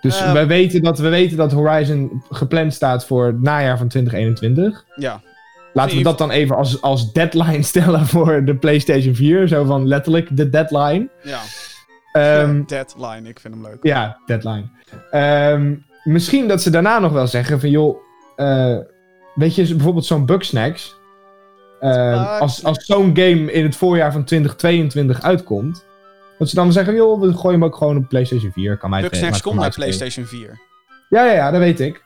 Dus 0.00 0.20
Eh. 0.20 0.32
we, 0.32 0.46
weten 0.46 0.82
dat, 0.82 0.98
we 0.98 1.08
weten 1.08 1.36
dat 1.36 1.52
Horizon 1.52 2.22
gepland 2.30 2.74
staat 2.74 3.06
voor 3.06 3.26
het 3.26 3.40
najaar 3.42 3.78
van 3.78 3.88
2021. 3.88 4.84
ja. 4.96 5.20
Laten 5.72 5.96
we 5.96 6.02
dat 6.02 6.18
dan 6.18 6.30
even 6.30 6.56
als, 6.56 6.82
als 6.82 7.12
deadline 7.12 7.62
stellen 7.72 8.06
voor 8.06 8.44
de 8.44 8.56
PlayStation 8.56 9.14
4. 9.14 9.48
Zo 9.48 9.64
van 9.64 9.86
letterlijk 9.86 10.36
de 10.36 10.50
deadline. 10.50 11.08
Ja. 11.22 11.40
Ehm, 12.12 12.62
Deadline, 12.66 13.28
ik 13.28 13.40
vind 13.40 13.54
hem 13.54 13.62
leuk. 13.62 13.78
ja, 13.82 14.18
deadline. 14.26 14.64
Ehm, 15.10 15.74
misschien 16.04 16.48
dat 16.48 16.62
ze 16.62 16.70
daarna 16.70 16.98
nog 16.98 17.12
wel 17.12 17.26
zeggen 17.26 17.60
van 17.60 17.70
joh, 17.70 17.96
eh, 18.36 18.76
weet 19.34 19.54
je, 19.54 19.74
bijvoorbeeld 19.74 20.04
zo'n 20.04 20.26
Bugsnacks. 20.26 20.96
Bugsnax. 21.80 22.40
als 22.40 22.64
als 22.64 22.84
zo'n 22.84 23.16
game 23.16 23.52
in 23.52 23.64
het 23.64 23.76
voorjaar 23.76 24.12
van 24.12 24.24
2022 24.24 25.22
uitkomt. 25.22 25.84
Dat 26.38 26.48
ze 26.48 26.54
dan 26.54 26.72
zeggen, 26.72 26.94
joh, 26.94 27.20
we 27.20 27.34
gooien 27.34 27.60
hem 27.60 27.64
ook 27.64 27.76
gewoon 27.76 27.96
op 27.96 28.08
PlayStation 28.08 28.52
4. 28.52 28.76
Kan 28.76 28.90
mij 28.90 29.02
het 29.02 29.40
komt 29.40 29.62
schelen. 29.62 29.70
PlayStation 29.70 30.26
4. 30.26 30.60
Ja, 31.08 31.24
ja, 31.24 31.32
ja, 31.32 31.50
dat 31.50 31.60
weet 31.60 31.80
ik. 31.80 32.02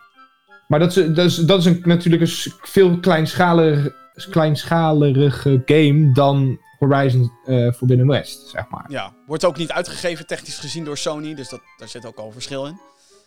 Maar 0.68 0.78
dat 0.78 0.96
is, 0.96 1.14
dat 1.14 1.26
is, 1.26 1.36
dat 1.36 1.58
is 1.58 1.64
een, 1.64 1.82
natuurlijk 1.84 2.22
een 2.22 2.52
veel 2.62 2.98
kleinschalige, 2.98 3.94
kleinschalige 4.30 5.62
game 5.66 6.12
dan 6.12 6.58
Horizon 6.78 7.32
eh 7.44 7.72
Forbidden 7.72 8.06
West, 8.06 8.48
zeg 8.48 8.68
maar. 8.68 8.84
Ja. 8.88 9.12
Wordt 9.26 9.44
ook 9.44 9.56
niet 9.56 9.72
uitgegeven 9.72 10.26
technisch 10.26 10.58
gezien 10.58 10.84
door 10.84 10.98
Sony, 10.98 11.34
dus 11.34 11.48
dat, 11.48 11.60
daar 11.76 11.88
zit 11.88 12.06
ook 12.06 12.18
al 12.18 12.30
verschil 12.30 12.66
in. 12.66 12.80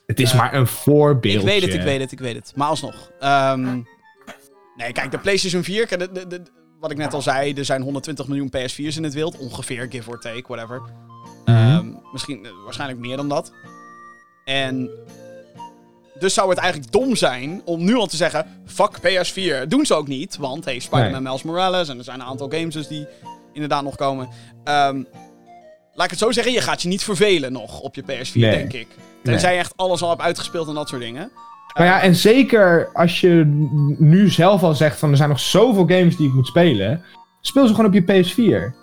Het 0.06 0.20
is 0.20 0.34
maar 0.34 0.54
een 0.54 0.68
voorbeeld. 0.68 1.36
Ik 1.40 1.46
weet 1.50 1.62
het, 1.62 1.74
ik 1.74 1.82
weet 1.82 2.00
het, 2.00 2.12
ik 2.12 2.20
weet 2.20 2.36
het. 2.36 2.52
Maar 2.56 2.68
alsnog. 2.68 3.12
Ehm, 3.20 3.74
nee, 4.76 4.92
kijk, 4.94 5.12
de 5.12 5.18
PlayStation 5.18 5.64
4, 5.64 5.88
kijk, 5.88 6.00
de, 6.00 6.12
de, 6.12 6.28
de- 6.28 6.42
wat 6.80 6.92
ik 6.92 6.98
net 6.98 7.14
al 7.14 7.22
zei, 7.22 7.54
er 7.54 7.66
zijn 7.66 7.82
120 7.82 8.28
miljoen 8.28 8.50
PS4's 8.58 8.98
in 8.98 9.04
het 9.04 9.14
wild. 9.14 9.38
Ongeveer, 9.38 9.88
give 9.90 10.10
or 10.10 10.20
take, 10.20 10.44
whatever. 10.48 10.82
Mhm. 11.46 11.58
Ehm, 11.58 11.88
misschien, 12.12 12.46
eh, 12.46 12.52
waarschijnlijk 12.64 13.00
meer 13.00 13.18
dan 13.18 13.30
dat. 13.30 13.52
En 14.46 14.90
dus 16.20 16.34
zou 16.34 16.50
het 16.50 16.58
eigenlijk 16.58 16.92
dom 16.92 17.16
zijn 17.16 17.62
om 17.66 17.84
nu 17.84 17.96
al 17.96 18.08
te 18.08 18.16
zeggen, 18.16 18.46
fuck 18.66 18.98
PS4. 19.00 19.68
Doen 19.68 19.86
ze 19.86 19.94
ook 19.96 20.08
niet, 20.08 20.38
want 20.38 20.66
hey, 20.66 20.80
Spider-Man 20.80 21.12
Nee. 21.12 21.22
Miles 21.22 21.44
Morales 21.44 21.90
en 21.90 21.98
er 21.98 22.04
zijn 22.04 22.20
een 22.20 22.26
aantal 22.26 22.50
games 22.50 22.74
dus 22.74 22.88
die 22.88 23.08
inderdaad 23.54 23.84
nog 23.84 23.96
komen. 23.96 24.30
Ehm, 24.64 25.04
laat 26.02 26.12
ik 26.12 26.20
het 26.20 26.28
zo 26.28 26.32
zeggen, 26.32 26.54
je 26.54 26.62
gaat 26.62 26.82
je 26.82 26.88
niet 26.88 27.04
vervelen 27.04 27.52
nog 27.52 27.80
op 27.80 27.96
je 27.96 28.02
PS4, 28.04 28.34
Nee. 28.34 28.52
denk 28.52 28.74
ik. 28.74 28.88
Tenzij 29.24 29.54
je 29.54 29.60
echt 29.60 29.74
alles 29.76 30.02
al 30.02 30.10
hebt 30.10 30.22
uitgespeeld 30.22 30.68
en 30.68 30.74
dat 30.74 30.90
soort 30.90 31.02
dingen. 31.02 31.32
Maar 31.78 31.86
ja, 31.86 32.02
en 32.02 32.16
zeker 32.16 32.90
als 32.94 33.22
je 33.22 33.44
nu 33.98 34.30
zelf 34.30 34.64
al 34.64 34.74
zegt 34.76 35.00
van 35.00 35.10
er 35.12 35.18
zijn 35.18 35.30
nog 35.30 35.40
zoveel 35.40 35.86
games 35.88 36.16
die 36.18 36.28
ik 36.28 36.34
moet 36.34 36.48
spelen. 36.48 37.04
Speel 37.42 37.68
ze 37.68 37.74
gewoon 37.76 37.86
op 37.86 37.94
je 37.94 38.02
PS4. 38.24 38.76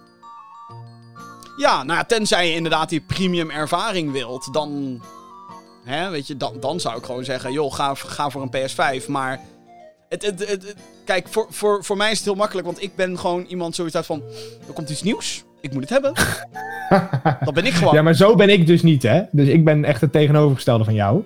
Ja, 1.56 1.82
nou 1.82 1.98
ja, 1.98 2.04
tenzij 2.04 2.48
je 2.48 2.54
inderdaad 2.54 2.88
die 2.88 3.00
premium 3.00 3.50
ervaring 3.50 4.12
wilt, 4.12 4.52
dan, 4.52 5.00
hè, 5.84 6.10
weet 6.10 6.26
je, 6.26 6.36
dan, 6.36 6.52
dan 6.60 6.80
zou 6.80 6.98
ik 6.98 7.04
gewoon 7.04 7.24
zeggen, 7.24 7.52
joh, 7.52 7.74
ga, 7.74 7.94
ga 7.94 8.30
voor 8.30 8.42
een 8.42 8.50
PS5. 8.70 9.06
Maar 9.08 9.40
Het, 10.08 10.22
het, 10.22 10.38
het, 10.38 10.48
het- 10.66 10.76
kijk, 11.04 11.28
voor, 11.28 11.46
voor, 11.50 11.84
voor 11.84 11.96
mij 11.96 12.10
is 12.10 12.16
het 12.16 12.26
heel 12.26 12.34
makkelijk, 12.34 12.66
want 12.66 12.82
ik 12.82 12.96
ben 12.96 13.18
gewoon 13.18 13.44
iemand 13.44 13.74
zoiets 13.74 13.96
uit 13.96 14.06
van... 14.06 14.22
Er 14.66 14.72
komt 14.74 14.90
iets 14.90 15.02
nieuws, 15.02 15.44
ik 15.60 15.72
moet 15.72 15.80
het 15.80 15.90
hebben. 15.90 16.12
Dat 17.44 17.54
ben 17.54 17.66
ik 17.66 17.72
gewoon. 17.72 17.94
Ja, 17.94 18.02
maar 18.02 18.14
zo 18.14 18.34
ben 18.34 18.48
ik 18.48 18.66
dus 18.66 18.82
niet, 18.82 19.02
hè. 19.02 19.22
Dus 19.30 19.48
ik 19.48 19.64
ben 19.64 19.84
echt 19.84 20.00
het 20.00 20.12
tegenovergestelde 20.12 20.84
van 20.84 20.94
jou. 20.94 21.22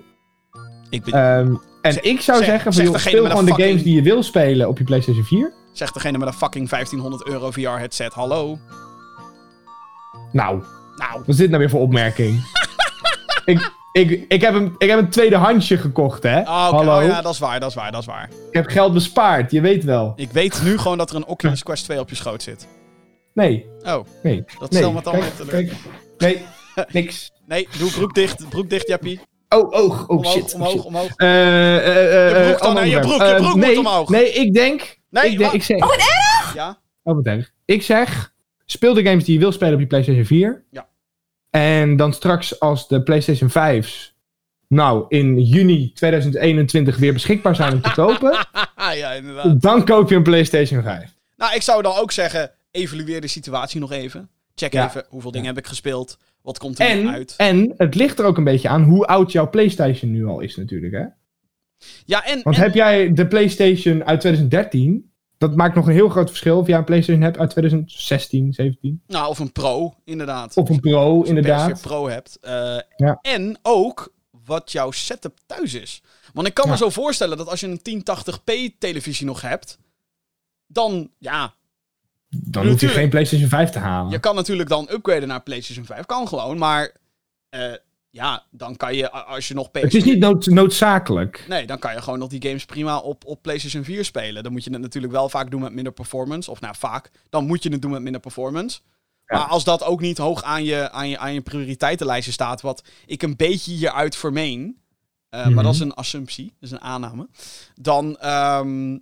Ik 0.89 1.03
ben, 1.03 1.13
Ehm, 1.13 1.55
en 1.81 1.93
Zeg- 1.93 2.03
ik 2.03 2.21
zou 2.21 2.37
zeg- 2.37 2.47
zeggen, 2.47 2.73
van, 2.73 2.83
joh, 2.83 2.95
speel 2.97 3.25
gewoon 3.25 3.45
de 3.45 3.51
games 3.63 3.83
die 3.83 3.95
je 3.95 4.01
wil 4.01 4.23
spelen 4.23 4.67
op 4.67 4.77
je 4.77 4.83
PlayStation 4.83 5.23
4. 5.25 5.53
Zegt 5.73 5.93
degene 5.93 6.17
met 6.17 6.27
een 6.27 6.33
fucking 6.33 6.69
1500 6.69 7.27
euro 7.27 7.51
VR 7.51 7.59
headset, 7.69 8.13
hallo. 8.13 8.57
Nou, 10.31 10.63
Nou, 10.95 11.11
wat 11.19 11.27
is 11.27 11.35
dit 11.35 11.47
nou 11.47 11.59
weer 11.59 11.69
voor 11.69 11.79
opmerking? 11.81 12.43
ik, 13.45 13.71
ik, 13.91 14.25
ik, 14.27 14.41
heb 14.41 14.53
een, 14.53 14.75
ik 14.77 14.89
heb 14.89 14.99
een 14.99 15.09
tweede 15.09 15.35
handje 15.35 15.77
gekocht, 15.77 16.23
hè. 16.23 16.39
oh, 16.39 16.69
Hallo. 16.69 16.97
oh 16.99 17.05
ja, 17.05 17.21
dat 17.21 17.33
is 17.33 17.39
waar, 17.39 17.59
dat 17.59 17.69
is 17.69 17.75
waar, 17.75 17.91
dat 17.91 18.01
is 18.01 18.07
waar. 18.07 18.29
Ik 18.49 18.53
heb 18.55 18.67
geld 18.67 18.93
bespaard, 18.93 19.51
je 19.51 19.61
weet 19.61 19.83
wel. 19.83 20.13
Ik 20.15 20.31
weet 20.31 20.61
nu 20.63 20.77
gewoon 20.77 20.97
dat 20.97 21.09
er 21.09 21.15
een 21.15 21.25
Oculus 21.25 21.63
Quest 21.63 21.83
2 21.83 21.99
op 21.99 22.09
je 22.09 22.15
schoot 22.15 22.43
zit. 22.43 22.67
Nee, 23.33 23.65
Oh, 23.85 24.05
nee. 24.23 24.43
dat 24.59 24.71
nee. 24.71 24.79
stel 24.81 24.91
me 24.91 25.01
dan 25.01 25.21
Kijk. 25.47 25.71
Nee, 26.17 26.41
niks. 26.91 27.31
Nee, 27.45 27.67
doe 27.77 27.91
broek 27.91 28.13
dicht, 28.13 28.49
broek 28.49 28.69
dicht, 28.69 28.87
Jappie. 28.87 29.19
Oh, 29.49 29.71
oh, 29.71 29.73
oh 30.01 30.09
Omhoog, 30.09 30.33
shit. 30.33 30.53
omhoog, 30.53 30.71
shit. 30.71 30.83
omhoog. 30.85 31.09
Eh, 31.15 31.75
eh, 31.77 32.27
eh, 32.31 32.37
Je 32.37 32.43
broek 32.45 32.59
dan, 32.59 32.67
ander 32.67 32.83
hè, 32.83 32.89
je 32.89 32.99
broek, 32.99 33.13
je 33.21 33.23
Eh, 33.23 33.35
broek 33.35 33.55
moet 33.55 33.65
nee, 33.65 33.79
omhoog. 33.79 34.09
Nee, 34.09 34.31
ik 34.31 34.53
denk... 34.53 34.97
Nee, 35.09 35.31
ik, 35.31 35.37
denk, 35.37 35.49
wa- 35.51 35.55
ik 35.57 35.63
zeg... 35.63 35.77
Ja? 36.53 36.79
Oh, 37.03 37.15
wat 37.15 37.25
erg. 37.25 37.51
Ik 37.65 37.81
zeg, 37.83 38.33
speel 38.65 38.93
de 38.93 39.03
games 39.03 39.23
die 39.23 39.33
je 39.33 39.39
wil 39.39 39.51
spelen 39.51 39.73
op 39.73 39.79
je 39.79 39.87
PlayStation 39.87 40.25
4. 40.25 40.63
Ja. 40.71 40.87
En 41.49 41.95
dan 41.95 42.13
straks 42.13 42.59
als 42.59 42.87
de 42.87 43.03
PlayStation 43.03 43.49
5's 43.49 44.11
nou 44.67 45.05
in 45.07 45.39
juni 45.41 45.91
2021 45.93 46.97
weer 46.97 47.13
beschikbaar 47.13 47.55
zijn 47.55 47.73
om 47.73 47.81
te 47.81 47.91
kopen, 48.01 48.47
ja, 48.93 49.11
inderdaad. 49.11 49.61
dan 49.61 49.85
koop 49.85 50.09
je 50.09 50.15
een 50.15 50.23
PlayStation 50.23 50.83
5. 50.83 51.13
Nou, 51.37 51.55
ik 51.55 51.61
zou 51.61 51.81
dan 51.81 51.95
ook 51.97 52.11
zeggen, 52.11 52.51
evalueer 52.73 53.21
de 53.21 53.27
situatie 53.27 53.79
nog 53.79 53.91
even. 53.91 54.29
Check 54.55 54.73
Ja. 54.73 54.85
even, 54.87 55.05
hoeveel 55.09 55.31
dingen 55.31 55.47
heb 55.47 55.57
ik 55.57 55.67
gespeeld? 55.67 56.17
Wat 56.41 56.57
komt 56.57 56.79
er 56.79 56.87
En, 56.87 57.09
uit? 57.09 57.33
en 57.37 57.73
het 57.77 57.95
ligt 57.95 58.19
er 58.19 58.25
ook 58.25 58.37
een 58.37 58.43
beetje 58.43 58.69
aan 58.69 58.83
hoe 58.83 59.05
oud 59.05 59.31
jouw 59.31 59.49
PlayStation 59.49 60.11
nu 60.11 60.25
al 60.25 60.39
is 60.39 60.55
natuurlijk, 60.55 60.93
hè? 60.93 61.03
Ja, 62.05 62.25
en... 62.25 62.39
Want 62.43 62.55
en- 62.55 62.61
heb 62.61 62.73
jij 62.73 63.13
de 63.13 63.27
PlayStation 63.27 64.03
uit 64.03 64.19
2013, 64.19 65.11
dat 65.37 65.55
maakt 65.55 65.75
nog 65.75 65.87
een 65.87 65.93
heel 65.93 66.09
groot 66.09 66.29
verschil 66.29 66.57
of 66.57 66.67
jij 66.67 66.77
een 66.77 66.83
PlayStation 66.83 67.23
hebt 67.23 67.37
uit 67.37 67.49
2016, 67.49 68.53
17. 68.53 69.01
Nou, 69.07 69.27
of 69.29 69.39
een 69.39 69.51
Pro, 69.51 69.93
inderdaad. 70.03 70.57
Of 70.57 70.69
een 70.69 70.79
Pro, 70.79 71.17
Als 71.17 71.27
je 71.27 71.31
een 71.31 71.37
inderdaad. 71.37 71.77
PS4 71.79 71.81
Pro 71.81 72.07
hebt. 72.09 72.37
Eh, 72.41 72.77
Ja. 72.95 73.19
En 73.21 73.57
ook 73.61 74.13
wat 74.45 74.71
jouw 74.71 74.91
setup 74.91 75.37
thuis 75.45 75.73
is. 75.73 76.01
Want 76.33 76.47
ik 76.47 76.53
kan 76.53 76.69
me 76.69 76.77
zo 76.77 76.89
voorstellen 76.89 77.37
dat 77.37 77.47
als 77.49 77.59
je 77.59 77.67
een 77.67 77.81
1080p 77.81 78.75
televisie 78.79 79.25
nog 79.25 79.41
hebt, 79.41 79.77
dan, 80.67 81.09
ja, 81.17 81.53
Dan 82.35 82.67
hoef 82.67 82.81
je 82.81 82.87
geen 82.87 83.09
PlayStation 83.09 83.49
5 83.49 83.69
te 83.69 83.79
halen. 83.79 84.11
je 84.11 84.19
kan 84.19 84.35
natuurlijk 84.35 84.69
dan 84.69 84.87
upgraden 84.91 85.27
naar 85.27 85.41
PlayStation 85.41 85.85
5. 85.85 86.05
Kan 86.05 86.27
gewoon, 86.27 86.57
maar 86.57 86.91
eh, 87.49 87.73
ja, 88.09 88.43
dan 88.51 88.75
kan 88.75 88.95
je, 88.95 89.11
als 89.11 89.47
je 89.47 89.53
nog 89.53 89.67
PS4... 89.67 89.71
Het 89.81 89.93
is 89.93 90.03
niet 90.03 90.19
nood- 90.19 90.45
noodzakelijk. 90.45 91.45
Nee, 91.47 91.65
dan 91.67 91.79
kan 91.79 91.93
je 91.93 92.01
gewoon 92.01 92.19
nog 92.19 92.29
die 92.29 92.41
games 92.47 92.65
prima 92.65 92.97
op, 92.97 93.25
op 93.25 93.41
PlayStation 93.41 93.83
4 93.83 94.05
spelen. 94.05 94.43
Dan 94.43 94.51
moet 94.51 94.63
je 94.63 94.71
het 94.71 94.81
natuurlijk 94.81 95.13
wel 95.13 95.29
vaak 95.29 95.51
doen 95.51 95.61
met 95.61 95.73
minder 95.73 95.93
performance. 95.93 96.51
Of 96.51 96.59
nou, 96.61 96.75
vaak. 96.77 97.11
Dan 97.29 97.45
moet 97.45 97.63
je 97.63 97.69
het 97.71 97.81
doen 97.81 97.91
met 97.91 98.01
minder 98.01 98.21
performance. 98.21 98.79
Ja. 99.25 99.37
Maar 99.37 99.47
als 99.47 99.63
dat 99.63 99.83
ook 99.83 100.01
niet 100.01 100.17
hoog 100.17 100.43
aan 100.43 100.63
je, 100.63 100.91
aan, 100.91 101.09
je, 101.09 101.17
aan 101.17 101.33
je 101.33 101.41
prioriteitenlijstje 101.41 102.31
staat, 102.31 102.61
wat 102.61 102.83
ik 103.05 103.21
een 103.21 103.35
beetje 103.35 103.71
hieruit 103.71 104.15
vermeen, 104.15 104.77
eh, 105.29 105.45
Mhm. 105.45 105.53
maar 105.53 105.63
dat 105.63 105.73
is 105.73 105.79
een 105.79 105.93
assumptie, 105.93 106.45
dat 106.45 106.69
is 106.69 106.71
een 106.71 106.81
aanname, 106.81 107.27
dan, 107.81 108.17
ehm, 108.17 108.97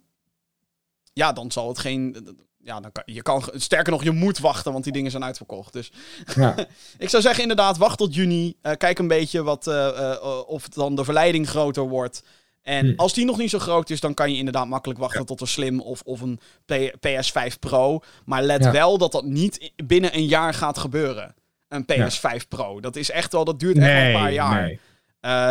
ja, 1.13 1.33
dan 1.33 1.51
zal 1.51 1.67
het 1.67 1.79
geen... 1.79 2.27
Ja, 2.63 2.79
dan 2.79 2.91
kan, 2.91 3.03
je 3.05 3.21
kan, 3.21 3.43
sterker 3.53 3.91
nog, 3.91 4.03
je 4.03 4.11
moet 4.11 4.39
wachten, 4.39 4.71
want 4.71 4.83
die 4.83 4.93
dingen 4.93 5.11
zijn 5.11 5.23
uitverkocht. 5.23 5.73
Dus 5.73 5.91
Ja. 6.35 6.55
ik 6.97 7.09
zou 7.09 7.21
zeggen, 7.23 7.41
inderdaad, 7.41 7.77
wacht 7.77 7.97
tot 7.97 8.15
juni. 8.15 8.55
Eh, 8.61 8.71
kijk 8.77 8.99
een 8.99 9.07
beetje 9.07 9.43
wat, 9.43 9.67
eh, 9.67 10.11
eh, 10.11 10.47
of 10.47 10.69
dan 10.69 10.95
de 10.95 11.03
verleiding 11.03 11.49
groter 11.49 11.83
wordt. 11.83 12.23
En 12.61 12.85
Hm. 12.87 12.93
als 12.95 13.13
die 13.13 13.25
nog 13.25 13.37
niet 13.37 13.49
zo 13.49 13.59
groot 13.59 13.89
is, 13.89 13.99
dan 13.99 14.13
kan 14.13 14.31
je 14.31 14.37
inderdaad 14.37 14.67
makkelijk 14.67 14.99
wachten 14.99 15.25
tot 15.25 15.41
een 15.41 15.47
Slim 15.47 15.79
of, 15.81 16.01
of 16.01 16.21
een 16.21 16.39
P- 16.65 16.93
PS5 17.07 17.59
Pro. 17.59 17.99
Maar 18.25 18.43
let 18.43 18.63
Ja. 18.63 18.71
wel 18.71 18.97
dat 18.97 19.11
dat 19.11 19.25
niet 19.25 19.71
binnen 19.85 20.15
een 20.15 20.25
jaar 20.25 20.53
gaat 20.53 20.77
gebeuren. 20.77 21.35
Een 21.67 21.85
PS5 21.85 22.47
Pro. 22.47 22.79
Dat 22.79 22.95
is 22.95 23.09
echt 23.11 23.31
wel, 23.31 23.43
dat 23.45 23.59
duurt 23.59 23.77
echt 23.77 23.87
wel 23.87 24.05
een 24.05 24.13
paar 24.13 24.31
jaar. 24.31 24.61
nee. 24.61 24.79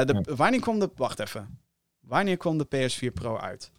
De, 0.05 0.23
Wanneer 0.37 0.61
kwam 0.61 0.79
de, 0.79 0.91
wacht 0.97 1.19
even. 1.21 1.59
Wanneer 2.01 2.37
kwam 2.37 2.59
de 2.59 2.67
PS4 2.67 3.13
Pro 3.13 3.39
uit? 3.39 3.71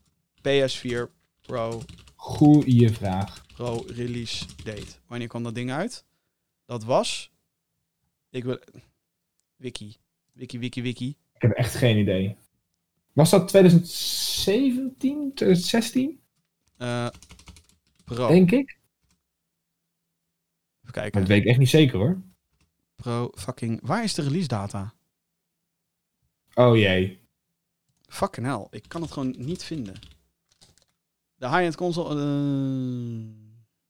PS4 0.41 1.09
Pro 1.41 1.81
Goeie 2.21 2.89
vraag. 2.89 3.45
Pro 3.47 3.83
release 3.87 4.45
date. 4.63 4.95
Wanneer 5.07 5.27
kwam 5.27 5.43
dat 5.43 5.55
ding 5.55 5.71
uit? 5.71 6.05
Dat 6.65 6.83
was. 6.83 7.31
Ik 8.29 8.43
wil. 8.43 8.59
Wiki. 9.55 9.95
Wiki, 10.31 10.59
wiki, 10.59 10.81
wiki. 10.81 11.17
Ik 11.33 11.41
heb 11.41 11.51
echt 11.51 11.75
geen 11.75 11.97
idee. 11.97 12.37
Was 13.13 13.29
dat 13.29 13.47
2017, 13.47 15.33
2016? 15.33 16.19
Eh 16.77 17.07
Pro. 18.03 18.27
Denk 18.27 18.51
ik. 18.51 18.79
Even 20.81 20.91
kijken. 20.91 21.19
Dat 21.19 21.29
weet 21.29 21.41
ik 21.41 21.47
echt 21.47 21.59
niet 21.59 21.69
zeker 21.69 21.97
hoor. 21.97 22.21
Pro 22.95 23.31
fucking. 23.33 23.79
Waar 23.83 24.03
is 24.03 24.13
de 24.13 24.21
release 24.21 24.47
data? 24.47 24.93
Oh 26.53 26.77
jee. 26.77 27.19
Fucking 28.07 28.45
hell. 28.45 28.67
Ik 28.69 28.83
kan 28.87 29.01
het 29.01 29.11
gewoon 29.11 29.35
niet 29.37 29.63
vinden. 29.63 29.99
De 31.41 31.47
high-end 31.47 31.75
console. 31.75 32.09
eh, 32.09 32.21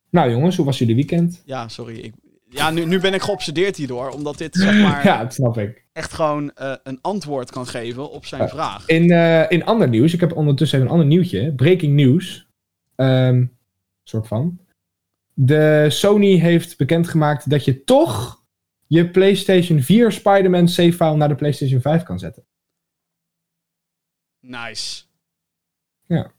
Nou 0.09 0.29
jongens, 0.31 0.55
hoe 0.55 0.65
was 0.65 0.77
jullie 0.77 0.95
weekend? 0.95 1.41
ja, 1.45 1.67
sorry. 1.67 1.97
Ik, 1.99 2.13
ja, 2.49 2.69
nu, 2.69 2.85
nu 2.85 2.99
ben 2.99 3.13
ik 3.13 3.21
geobsedeerd 3.21 3.75
hierdoor. 3.75 4.09
Omdat 4.09 4.37
dit 4.37 4.55
zeg 4.55 4.81
maar 4.83 5.05
Ja, 5.05 5.23
dat 5.23 5.33
snap 5.33 5.57
ik. 5.57 5.85
echt 5.93 6.13
gewoon 6.13 6.51
eh, 6.53 6.75
een 6.83 7.01
antwoord 7.01 7.51
kan 7.51 7.67
geven 7.67 8.09
op 8.11 8.25
zijn 8.25 8.41
Ja. 8.41 8.47
vraag. 8.47 8.87
In, 8.87 9.11
eh, 9.11 9.51
in 9.51 9.65
ander 9.65 9.89
nieuws, 9.89 10.13
ik 10.13 10.19
heb 10.19 10.35
ondertussen 10.35 10.77
even 10.77 10.89
een 10.89 10.97
ander 10.99 11.09
nieuwtje. 11.09 11.53
Breaking 11.53 11.95
news. 11.95 12.47
Ehm 12.95 13.45
soort 14.03 14.27
van. 14.27 14.59
De 15.33 15.85
Sony 15.89 16.35
heeft 16.37 16.77
bekendgemaakt 16.77 17.49
dat 17.49 17.65
je 17.65 17.83
toch 17.83 18.43
je 18.87 19.09
PlayStation 19.09 19.79
4 19.81 20.11
Spider-Man 20.11 20.67
save 20.67 20.93
file 20.93 21.15
naar 21.15 21.27
de 21.27 21.35
PlayStation 21.35 21.81
5 21.81 22.03
kan 22.03 22.19
zetten. 22.19 22.45
Nice. 24.39 25.03
Ja. 26.05 26.31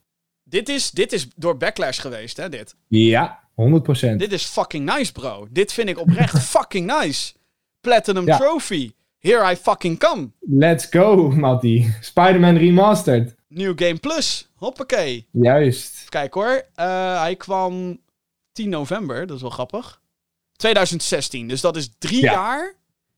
Dit 0.53 0.69
is, 0.69 0.91
dit 0.91 1.13
is 1.13 1.29
door 1.37 1.57
Backlash 1.57 2.01
geweest, 2.01 2.37
hè, 2.37 2.49
dit. 2.49 2.75
Ja, 2.89 3.41
100%. 3.55 4.17
Dit 4.17 4.33
is 4.33 4.45
fucking 4.45 4.95
nice, 4.97 5.13
bro. 5.13 5.47
Dit 5.51 5.73
vind 5.73 5.89
ik 5.89 5.99
oprecht 5.99 6.39
fucking 6.57 7.01
nice. 7.01 7.33
Platinum 7.81 8.27
Ja. 8.27 8.37
Trophy. 8.37 8.93
Here 9.19 9.53
I 9.53 9.57
fucking 9.57 9.99
come. 9.99 10.31
Let's 10.41 10.87
go, 10.91 11.29
Matty. 11.31 11.85
Spider-Man 12.01 12.57
Remastered. 12.57 13.35
New 13.49 13.73
Game 13.79 13.97
Plus. 13.99 14.49
Hoppakee. 14.55 15.27
Juist. 15.33 16.09
Kijk 16.09 16.35
hoor. 16.35 16.67
Eh, 16.75 17.21
hij 17.21 17.37
kwam 17.37 18.01
10 18.53 18.69
november. 18.69 19.27
Dat 19.27 19.37
is 19.37 19.43
wel 19.43 19.51
grappig. 19.51 20.01
2016. 20.57 21.49
Dus 21.49 21.61
dat 21.61 21.77
is 21.77 21.91
drie 21.99 22.21
Ja. 22.23 22.33
jaar. 22.33 22.75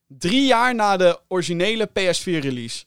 Drie 0.06 0.46
jaar 0.46 0.74
na 0.74 0.96
de 0.96 1.20
originele 1.28 1.86
PS4 1.86 2.38
release. 2.40 2.84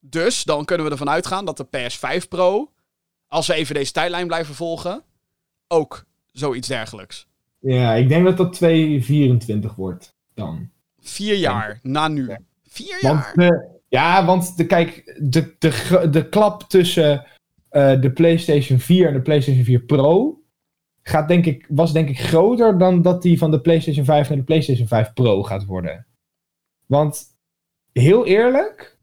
Dus 0.00 0.44
dan 0.44 0.64
kunnen 0.64 0.86
we 0.86 0.92
ervan 0.92 1.10
uitgaan 1.10 1.44
dat 1.44 1.56
de 1.56 1.64
PS5 1.76 2.28
Pro, 2.28 2.70
als 3.28 3.46
we 3.46 3.54
even 3.54 3.74
deze 3.74 3.92
tijdlijn 3.92 4.26
blijven 4.26 4.54
volgen, 4.54 5.02
ook 5.68 6.04
zoiets 6.32 6.68
dergelijks. 6.68 7.26
Ja, 7.58 7.94
ik 7.94 8.08
denk 8.08 8.24
dat 8.24 8.36
dat 8.36 8.52
224 8.52 9.74
wordt 9.74 10.14
dan. 10.34 10.70
Vier 11.00 11.36
jaar 11.36 11.78
na 11.82 12.08
nu. 12.08 12.28
Ja. 12.28 12.38
Vier 12.68 12.98
Want 13.00 13.24
jaar? 13.24 13.32
de, 13.34 13.68
ja, 13.88 14.24
want 14.24 14.56
de, 14.56 14.66
kijk, 14.66 15.18
de, 15.22 15.54
de, 15.58 16.08
de 16.10 16.28
klap 16.28 16.62
tussen 16.62 17.26
eh, 17.68 18.00
de 18.00 18.12
PlayStation 18.12 18.78
4 18.78 19.08
en 19.08 19.14
de 19.14 19.22
PlayStation 19.22 19.64
4 19.64 19.80
Pro 19.80 20.40
gaat 21.02 21.28
denk 21.28 21.46
ik, 21.46 21.66
was 21.68 21.92
denk 21.92 22.08
ik 22.08 22.20
groter 22.20 22.78
dan 22.78 23.02
dat 23.02 23.22
die 23.22 23.38
van 23.38 23.50
de 23.50 23.60
PlayStation 23.60 24.04
5 24.04 24.28
naar 24.28 24.38
de 24.38 24.44
PlayStation 24.44 24.86
5 24.86 25.12
Pro 25.12 25.42
gaat 25.42 25.64
worden. 25.64 26.06
Want 26.86 27.24
heel 27.92 28.26
eerlijk, 28.26 28.95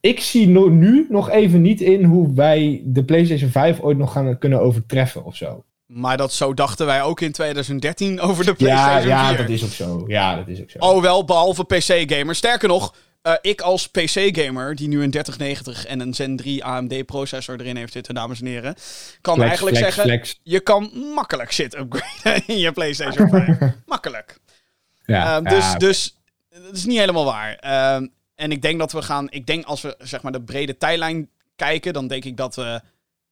ik 0.00 0.20
zie 0.20 0.48
no- 0.48 0.68
nu 0.68 1.06
nog 1.08 1.30
even 1.30 1.60
niet 1.62 1.80
in 1.80 2.04
hoe 2.04 2.34
wij 2.34 2.82
de 2.84 3.04
PlayStation 3.04 3.50
5 3.50 3.80
ooit 3.80 3.98
nog 3.98 4.12
gaan 4.12 4.38
kunnen 4.38 4.60
overtreffen 4.60 5.24
of 5.24 5.36
zo. 5.36 5.64
Maar 5.86 6.16
dat 6.16 6.32
zo 6.32 6.54
dachten 6.54 6.86
wij 6.86 7.02
ook 7.02 7.20
in 7.20 7.32
2013 7.32 8.20
over 8.20 8.44
de 8.44 8.50
Ja, 8.50 8.56
PlayStation 8.56 9.08
ja, 9.08 9.28
4. 9.28 9.36
dat 9.36 9.48
is 9.48 9.64
ook 9.64 9.70
zo. 9.70 10.04
Ja, 10.06 10.36
dat 10.36 10.48
is 10.48 10.60
ook 10.60 10.70
zo. 10.70 10.78
Oh 10.78 11.02
wel, 11.02 11.24
behalve 11.24 11.64
PC-gamer. 11.64 12.34
Sterker 12.34 12.68
nog, 12.68 12.94
eh, 13.22 13.32
ik 13.40 13.60
als 13.60 13.88
PC-gamer, 13.88 14.74
die 14.74 14.88
nu 14.88 15.02
een 15.02 15.10
3090 15.10 15.86
en 15.86 16.00
een 16.00 16.14
Zen 16.14 16.36
3 16.36 16.64
AMD-processor 16.64 17.60
erin 17.60 17.76
heeft 17.76 17.92
zitten, 17.92 18.14
dames 18.14 18.40
en 18.40 18.46
heren, 18.46 18.74
kan 19.20 19.34
Flex, 19.34 19.48
eigenlijk 19.48 19.76
flex, 19.76 19.94
zeggen, 19.94 20.12
flex. 20.12 20.40
je 20.42 20.60
kan 20.60 20.90
makkelijk 21.14 21.52
shit 21.52 21.76
upgraden 21.78 22.42
in 22.54 22.58
je 22.58 22.72
PlayStation 22.72 23.28
5. 23.28 23.58
makkelijk. 23.86 24.38
Ja, 25.04 25.36
Ehm, 25.36 25.44
dus, 25.44 25.64
ja, 25.64 25.76
dus 25.78 26.16
dat 26.64 26.74
is 26.76 26.84
niet 26.84 26.98
helemaal 26.98 27.24
waar. 27.24 27.54
Ehm, 27.54 28.06
en 28.40 28.52
ik 28.52 28.62
denk 28.62 28.78
dat 28.78 28.92
we 28.92 29.02
gaan, 29.02 29.30
ik 29.30 29.46
denk 29.46 29.64
als 29.64 29.80
we 29.80 29.94
zeg 29.98 30.22
maar 30.22 30.32
de 30.32 30.42
brede 30.42 30.76
tijdlijn 30.76 31.30
kijken, 31.56 31.92
dan 31.92 32.06
denk 32.06 32.24
ik 32.24 32.36
dat 32.36 32.54
we 32.54 32.80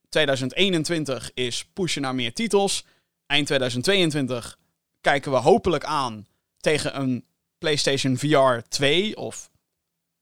2021 0.08 1.30
is 1.34 1.64
pushen 1.72 2.02
naar 2.02 2.14
meer 2.14 2.32
titels. 2.32 2.84
Eind 3.26 3.46
2022 3.46 4.58
kijken 5.00 5.30
we 5.30 5.36
hopelijk 5.36 5.84
aan 5.84 6.26
tegen 6.60 7.00
een 7.00 7.24
PlayStation 7.58 8.16
VR 8.16 8.68
2 8.68 9.16
of 9.16 9.50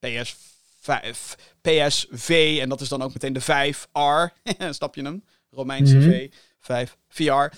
PS5, 0.06 1.34
PSV. 1.60 2.58
En 2.60 2.68
dat 2.68 2.80
is 2.80 2.88
dan 2.88 3.02
ook 3.02 3.12
meteen 3.12 3.32
de 3.32 3.42
5R. 3.42 4.34
Snap 4.70 4.94
je 4.94 5.02
hem? 5.02 5.24
Romeinse 5.50 5.96
Mhm. 5.96 6.10
V, 6.10 6.28
5 6.60 6.96
VR. 7.08 7.56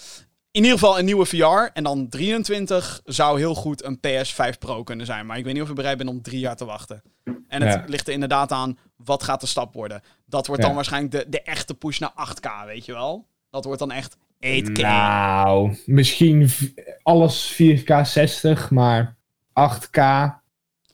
In 0.51 0.63
ieder 0.65 0.79
geval 0.79 0.99
een 0.99 1.05
nieuwe 1.05 1.27
VR. 1.27 1.71
En 1.73 1.85
dan 1.85 2.09
23 2.09 3.01
zou 3.05 3.39
heel 3.39 3.55
goed 3.55 3.85
een 3.85 3.99
PS5 4.07 4.59
Pro 4.59 4.83
kunnen 4.83 5.07
zijn. 5.07 5.27
Maar 5.27 5.39
ik 5.39 5.45
weet 5.45 5.55
niet 5.55 5.63
of 5.63 5.69
ik 5.69 5.75
bereid 5.75 5.99
ben 5.99 6.09
om 6.09 6.23
drie 6.23 6.41
jaar 6.41 6.57
te 6.57 6.65
wachten. 6.65 7.03
En 7.49 7.63
het 7.63 7.73
Ja. 7.73 7.85
ligt 7.87 8.07
er 8.07 8.13
inderdaad 8.13 8.53
aan, 8.53 8.79
wat 8.97 9.23
gaat 9.23 9.41
de 9.41 9.47
stap 9.47 9.75
worden? 9.75 10.03
Dat 10.27 10.47
wordt 10.47 10.61
dan 10.63 10.71
Ja. 10.71 10.77
waarschijnlijk 10.77 11.13
de, 11.13 11.25
de 11.29 11.43
echte 11.43 11.75
push 11.75 11.99
naar 11.99 12.13
8K, 12.15 12.65
weet 12.67 12.85
je 12.85 12.93
wel? 12.93 13.27
Dat 13.51 13.65
wordt 13.65 13.79
dan 13.81 13.91
echt 13.91 14.17
8K. 14.41 14.81
Nou, 14.83 15.77
misschien 15.87 16.51
alles 17.03 17.53
4K 17.53 18.01
60, 18.07 18.71
maar 18.71 19.17
8K. 19.53 19.99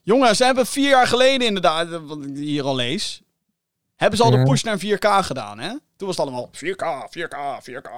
Jongens, 0.02 0.36
ze 0.36 0.44
hebben 0.44 0.66
vier 0.66 0.89
jaar 0.89 1.06
geleden 1.06 1.47
inderdaad, 1.47 1.89
wat 2.02 2.24
ik 2.24 2.36
hier 2.36 2.64
al 2.64 2.74
lees, 2.74 3.22
hebben 3.94 4.18
ze 4.18 4.24
al 4.24 4.32
Ja. 4.32 4.36
de 4.36 4.43
push 4.51 4.62
naar 4.62 4.78
4K 4.78 5.06
gedaan, 5.24 5.59
hè? 5.59 5.68
Toen 5.68 6.06
was 6.09 6.16
het 6.16 6.26
allemaal 6.26 6.48
4K, 6.52 7.09
4K, 7.10 7.62
4K. 7.62 7.90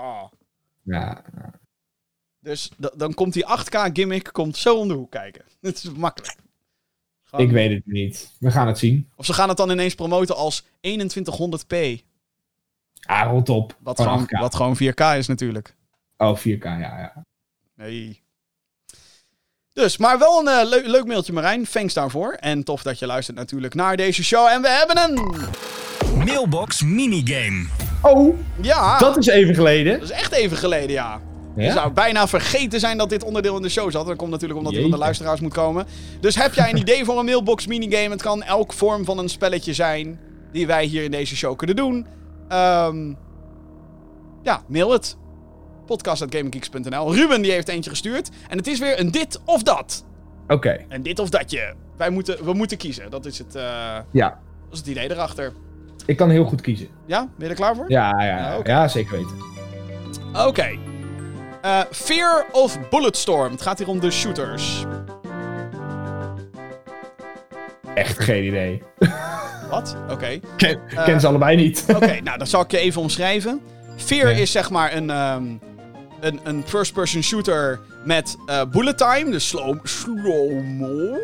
Ja, 0.87 1.23
Dus 2.41 2.71
dan 2.97 3.15
komt 3.15 3.33
die 3.33 3.45
8K 3.47 3.91
gimmick 3.93 4.29
komt 4.33 4.57
zo 4.57 4.79
om 4.79 4.89
de 4.89 4.95
hoek 4.95 5.11
kijken. 5.11 5.45
Het 5.61 5.77
is 5.77 5.91
makkelijk. 5.91 6.37
Gewoon- 7.25 7.45
ik 7.47 7.51
weet 7.53 7.71
het 7.71 7.87
niet. 7.87 8.33
We 8.39 8.51
gaan 8.51 8.67
het 8.67 8.79
zien. 8.79 9.11
Of 9.17 9.27
ze 9.27 9.33
gaan 9.33 9.49
het 9.49 9.57
dan 9.57 9.71
ineens 9.71 9.95
promoten 9.95 10.37
als 10.37 10.63
2100p. 10.63 12.05
Ah, 13.07 13.31
rot 13.31 13.49
op. 13.49 13.77
Wat, 13.81 13.97
Gewoon 14.01 14.13
gewoon, 14.13 14.27
8K. 14.27 14.41
wat 14.41 14.55
gewoon 14.55 14.77
4K 14.77 15.17
is 15.19 15.27
natuurlijk. 15.27 15.75
Oh, 16.17 16.39
4K, 16.39 16.63
ja, 16.63 16.79
ja. 16.79 17.25
Nee. 17.75 18.23
Dus, 19.73 19.97
maar 19.97 20.19
wel 20.19 20.41
een 20.41 20.61
eh, 20.61 20.69
leu- 20.69 20.87
leuk 20.91 21.05
mailtje 21.07 21.33
Marijn. 21.33 21.65
Thanks 21.65 21.95
daarvoor. 21.95 22.33
En 22.33 22.65
tof 22.65 22.83
dat 22.83 22.99
je 22.99 23.07
luistert 23.07 23.37
natuurlijk 23.37 23.75
naar 23.75 23.97
deze 23.97 24.25
show. 24.25 24.47
En 24.47 24.63
we 24.63 24.69
hebben 24.69 24.99
een... 24.99 25.45
Mailbox 26.25 26.83
minigame. 26.83 27.67
Oh, 28.07 28.35
Ja, 28.61 28.99
dat 28.99 29.16
is 29.16 29.27
even 29.27 29.55
geleden. 29.55 29.93
dat 30.01 30.11
is 30.11 30.15
echt 30.16 30.33
even 30.33 30.57
geleden, 30.57 30.91
ja. 30.91 31.20
Je 31.57 31.62
Ja? 31.62 31.73
zou 31.73 31.91
bijna 31.93 32.27
vergeten 32.28 32.81
zijn 32.81 32.99
dat 32.99 33.09
dit 33.11 33.24
onderdeel 33.24 33.57
in 33.57 33.62
de 33.62 33.69
show 33.69 33.91
zat. 33.91 34.07
Dat 34.07 34.16
komt 34.16 34.31
natuurlijk 34.31 34.59
omdat 34.59 34.74
hij 34.74 34.83
van 34.83 34.91
de 34.91 34.97
luisteraars 34.99 35.41
moet 35.41 35.53
komen. 35.53 35.87
Dus 36.20 36.37
heb 36.37 36.55
jij 36.55 36.70
een 36.70 36.77
idee 36.77 37.05
voor 37.05 37.19
een 37.19 37.24
mailbox 37.24 37.66
minigame? 37.66 38.09
Het 38.11 38.23
kan 38.23 38.43
elk 38.43 38.73
vorm 38.73 39.05
van 39.05 39.19
een 39.19 39.28
spelletje 39.28 39.73
zijn 39.73 40.20
die 40.53 40.66
wij 40.66 40.85
hier 40.85 41.03
in 41.05 41.11
deze 41.11 41.37
show 41.37 41.57
kunnen 41.57 41.77
doen. 41.77 42.07
Ehm, 42.49 43.12
ja, 44.43 44.62
mail 44.69 44.91
het. 44.93 45.16
Podcast.gaminggeeks.nl 45.87 47.15
Ruben 47.15 47.43
die 47.43 47.53
heeft 47.53 47.69
eentje 47.69 47.91
gestuurd. 47.91 48.31
En 48.49 48.57
het 48.59 48.66
is 48.66 48.78
weer 48.78 49.01
een 49.01 49.11
dit 49.11 49.41
of 49.45 49.62
dat. 49.62 50.05
Oké, 50.49 50.85
Een 50.89 51.03
dit 51.03 51.19
of 51.19 51.28
datje. 51.28 51.74
Wij 51.97 52.11
moeten, 52.11 52.45
we 52.45 52.53
moeten 52.53 52.77
kiezen. 52.77 53.11
Dat 53.11 53.27
is 53.27 53.39
het, 53.39 53.55
eh, 53.55 53.62
ja. 54.12 54.28
dat 54.65 54.73
is 54.73 54.78
het 54.78 54.87
idee 54.89 55.11
erachter. 55.11 55.53
Ik 56.07 56.16
kan 56.16 56.31
heel 56.31 56.45
goed 56.45 56.61
kiezen. 56.61 56.89
Ja, 57.07 57.19
ben 57.20 57.45
je 57.45 57.49
er 57.49 57.55
klaar 57.55 57.77
voor? 57.77 57.85
Ja, 57.89 58.23
ja, 58.24 58.59
Ja, 58.65 58.89
zeker 58.89 59.12
weten. 59.12 59.37
Oké. 60.47 60.78
Eh, 61.62 61.81
Fear 61.91 62.47
of 62.53 62.78
Bulletstorm. 62.91 63.53
Het 63.53 63.62
gaat 63.62 63.78
hier 63.78 63.89
om 63.89 64.01
de 64.01 64.11
shooters. 64.11 64.85
Echt 67.95 68.19
geen 68.19 68.45
idee. 68.45 68.83
Wat? 69.70 69.97
Oké. 70.11 70.41
Ken, 70.57 70.81
ken 71.05 71.20
ze 71.20 71.27
allebei 71.27 71.57
niet. 71.57 71.85
Oké, 71.95 72.20
nou 72.20 72.39
dan 72.39 72.47
zal 72.47 72.61
ik 72.61 72.70
je 72.70 72.78
even 72.78 73.01
omschrijven. 73.03 73.61
Fear 73.97 74.31
is 74.31 74.51
zeg 74.53 74.70
maar 74.70 74.95
een, 74.97 75.11
ehm, 75.11 75.45
een, 76.20 76.41
een 76.45 76.62
first-person 76.66 77.23
shooter 77.23 77.81
met 78.05 78.37
eh, 78.47 78.62
bullet 78.70 78.99
time, 78.99 79.31
dus 79.31 79.49
slow, 79.49 79.78
slow-mo. 79.83 81.19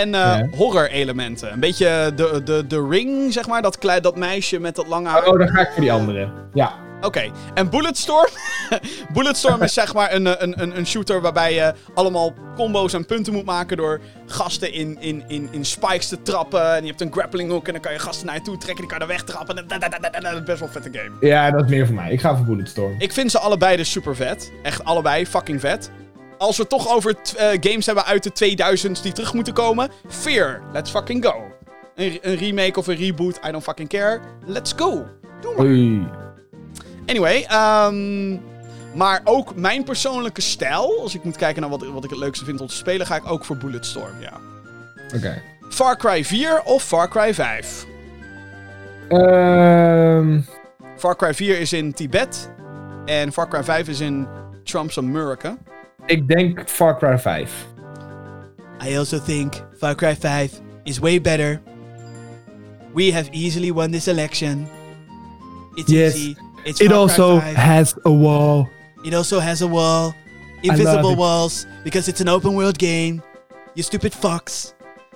En 0.00 0.14
eh, 0.14 0.20
Ja. 0.20 0.46
horror 0.56 0.88
elementen. 0.88 1.52
Een 1.52 1.60
beetje 1.60 2.12
de, 2.16 2.40
de, 2.44 2.66
de 2.66 2.86
ring, 2.90 3.32
zeg 3.32 3.46
maar, 3.46 3.62
dat, 3.62 3.78
klei, 3.78 4.00
dat 4.00 4.16
meisje 4.16 4.58
met 4.60 4.74
dat 4.76 4.86
lange 4.86 5.08
haar. 5.08 5.26
Oh, 5.26 5.38
dan 5.38 5.48
ga 5.48 5.60
ik 5.60 5.68
voor 5.72 5.80
die 5.80 5.92
andere. 5.92 6.28
Ja. 6.52 6.72
Oké, 7.00 7.30
en 7.54 7.70
Bulletstorm? 7.70 8.28
Bulletstorm 9.14 9.62
is 9.62 9.72
zeg 9.74 9.94
maar 9.94 10.14
een, 10.14 10.26
eh, 10.26 10.32
een, 10.38 10.62
een, 10.62 10.76
een 10.78 10.86
shooter 10.86 11.20
waarbij 11.20 11.54
je 11.54 11.74
allemaal 11.94 12.34
combo's 12.56 12.92
en 12.92 13.06
punten 13.06 13.32
moet 13.32 13.44
maken 13.44 13.76
door 13.76 14.00
gasten 14.26 14.72
in, 14.72 14.96
in, 15.00 15.24
in, 15.28 15.48
in 15.50 15.64
spikes 15.64 16.08
te 16.08 16.22
trappen. 16.22 16.74
En 16.74 16.80
je 16.82 16.88
hebt 16.88 17.00
een 17.00 17.12
grappling 17.12 17.50
hook 17.50 17.66
en 17.66 17.72
dan 17.72 17.82
kan 17.82 17.92
je 17.92 17.98
gasten 17.98 18.26
naar 18.26 18.34
je 18.34 18.40
toe 18.42 18.56
trekken, 18.58 18.86
die 18.88 18.96
kan 18.96 18.96
je 18.98 19.02
er 19.04 19.18
wegtrappen. 19.18 19.56
En 19.56 19.66
dat 20.22 20.32
is 20.32 20.42
best 20.44 20.58
wel 20.58 20.68
een 20.68 20.82
vette 20.82 20.98
game. 20.98 21.10
Ja, 21.20 21.50
dat 21.50 21.64
is 21.64 21.70
meer 21.70 21.86
voor 21.86 21.94
mij. 21.94 22.10
Ik 22.12 22.20
ga 22.20 22.36
voor 22.36 22.46
Bulletstorm. 22.46 22.94
Ik 22.98 23.12
vind 23.12 23.30
ze 23.30 23.38
allebei 23.38 23.76
dus 23.76 23.90
super 23.90 24.16
vet. 24.16 24.52
Echt 24.62 24.84
allebei 24.84 25.26
fucking 25.26 25.60
vet. 25.60 25.90
Als 26.38 26.56
we 26.56 26.66
toch 26.66 26.88
over 26.88 27.16
eh, 27.36 27.48
games 27.60 27.86
hebben 27.86 28.04
uit 28.04 28.22
de 28.22 28.54
2000's 28.54 29.02
die 29.02 29.12
terug 29.12 29.34
moeten 29.34 29.52
komen. 29.52 29.90
Fear, 30.08 30.62
let's 30.72 30.90
fucking 30.90 31.24
go. 31.24 31.34
Een, 31.94 32.18
een 32.22 32.36
remake 32.36 32.78
of 32.78 32.86
een 32.86 32.96
reboot, 32.96 33.40
I 33.46 33.50
don't 33.50 33.62
fucking 33.62 33.88
care. 33.88 34.20
Let's 34.44 34.72
go. 34.76 35.06
Doe 35.40 35.54
maar. 35.56 35.66
Oei. 35.66 36.06
Anyway, 37.06 37.44
ehm, 37.48 38.38
maar 38.94 39.20
ook 39.24 39.54
mijn 39.54 39.84
persoonlijke 39.84 40.40
stijl, 40.40 41.00
als 41.00 41.14
ik 41.14 41.24
moet 41.24 41.36
kijken 41.36 41.60
naar 41.60 41.70
wat, 41.70 41.86
wat 41.86 42.04
ik 42.04 42.10
het 42.10 42.18
leukste 42.18 42.44
vind 42.44 42.60
om 42.60 42.66
te 42.66 42.74
spelen, 42.74 43.06
ga 43.06 43.16
ik 43.16 43.30
ook 43.30 43.44
voor 43.44 43.56
Bulletstorm, 43.56 44.20
ja. 44.20 44.32
Oké. 45.14 45.42
Far 45.68 45.96
Cry 45.96 46.24
4 46.24 46.62
of 46.62 46.82
Far 46.82 47.08
Cry 47.08 47.34
5? 47.34 47.86
Ehm 49.08 50.40
Far 50.96 51.16
Cry 51.16 51.34
4 51.34 51.60
is 51.60 51.72
in 51.72 51.92
Tibet 51.92 52.50
en 53.04 53.32
Far 53.32 53.48
Cry 53.48 53.64
5 53.64 53.88
is 53.88 54.00
in 54.00 54.28
Trump's 54.64 54.98
America. 54.98 55.56
Ik 56.06 56.28
denk 56.28 56.68
Far 56.68 56.98
Cry 56.98 57.18
5. 57.18 57.66
I 58.88 58.96
also 58.96 59.18
think 59.18 59.54
Far 59.78 59.94
Cry 59.94 60.16
5 60.16 60.60
is 60.84 60.98
way 60.98 61.20
better. 61.20 61.60
We 62.94 63.12
have 63.12 63.28
easily 63.32 63.72
won 63.72 63.90
this 63.90 64.06
election. 64.06 64.68
It's 65.74 65.90
Yes. 65.90 66.14
easy. 66.14 66.36
It's 66.64 66.80
It 66.80 66.88
Far 66.88 66.98
also 66.98 67.38
Cry 67.38 67.52
5. 67.54 67.56
has 67.56 67.94
a 68.04 68.10
wall. 68.10 68.68
It 69.02 69.14
also 69.14 69.38
has 69.40 69.62
a 69.62 69.66
wall. 69.68 70.12
Invisible 70.62 71.14
walls. 71.16 71.66
Because 71.84 72.08
it's 72.10 72.20
an 72.20 72.28
open 72.28 72.54
world 72.54 72.78
game. 72.78 73.22
You 73.74 73.82
stupid 73.84 74.14
fox. 74.14 74.74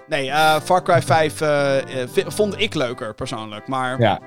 Nee, 0.09 0.29
eh, 0.31 0.61
Far 0.61 0.83
Cry 0.83 1.03
5 1.03 1.41
eh, 1.41 1.77
eh, 2.03 2.09
vi- 2.09 2.25
vond 2.27 2.61
ik 2.61 2.75
leuker 2.75 3.15
persoonlijk. 3.15 3.69
Maar 3.69 4.01
Ja. 4.01 4.21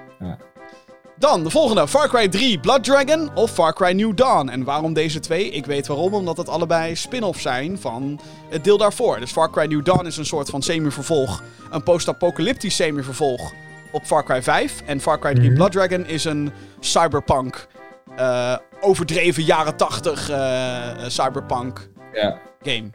Dan 1.24 1.44
de 1.44 1.50
volgende. 1.50 1.88
Far 1.88 2.08
Cry 2.08 2.28
3 2.28 2.60
Blood 2.60 2.84
Dragon 2.84 3.30
of 3.36 3.52
Far 3.52 3.74
Cry 3.74 3.92
New 3.92 4.16
Dawn. 4.16 4.50
En 4.50 4.64
waarom 4.64 4.94
deze 4.94 5.20
twee? 5.20 5.50
Ik 5.50 5.66
weet 5.66 5.88
waarom. 5.88 6.14
Omdat 6.14 6.38
het 6.38 6.50
allebei 6.50 6.96
spin-offs 6.96 7.42
zijn 7.42 7.80
van 7.80 8.20
het 8.50 8.64
deel 8.64 8.78
daarvoor. 8.78 9.20
Dus 9.20 9.32
Far 9.32 9.50
Cry 9.52 9.66
New 9.66 9.86
Dawn 9.86 10.06
is 10.06 10.18
een 10.18 10.26
soort 10.26 10.50
van 10.50 10.62
semi-vervolg. 10.62 11.44
Een 11.72 11.84
post-apocalyptisch 11.84 12.76
semi-vervolg 12.76 13.52
op 13.92 14.04
Far 14.04 14.24
Cry 14.24 14.44
5. 14.44 14.82
En 14.86 15.00
Far 15.00 15.20
Cry 15.20 15.34
3 15.34 15.46
Mhm. 15.48 15.56
Blood 15.56 15.72
Dragon 15.72 16.06
is 16.06 16.26
een 16.26 16.52
cyberpunk... 16.80 17.68
eh, 18.16 18.56
overdreven 18.82 19.44
jaren 19.44 19.76
80 19.76 20.30
eh, 20.30 20.90
eh, 20.90 20.96
cyberpunk 21.08 21.90
Ja. 22.14 22.38
game. 22.62 22.90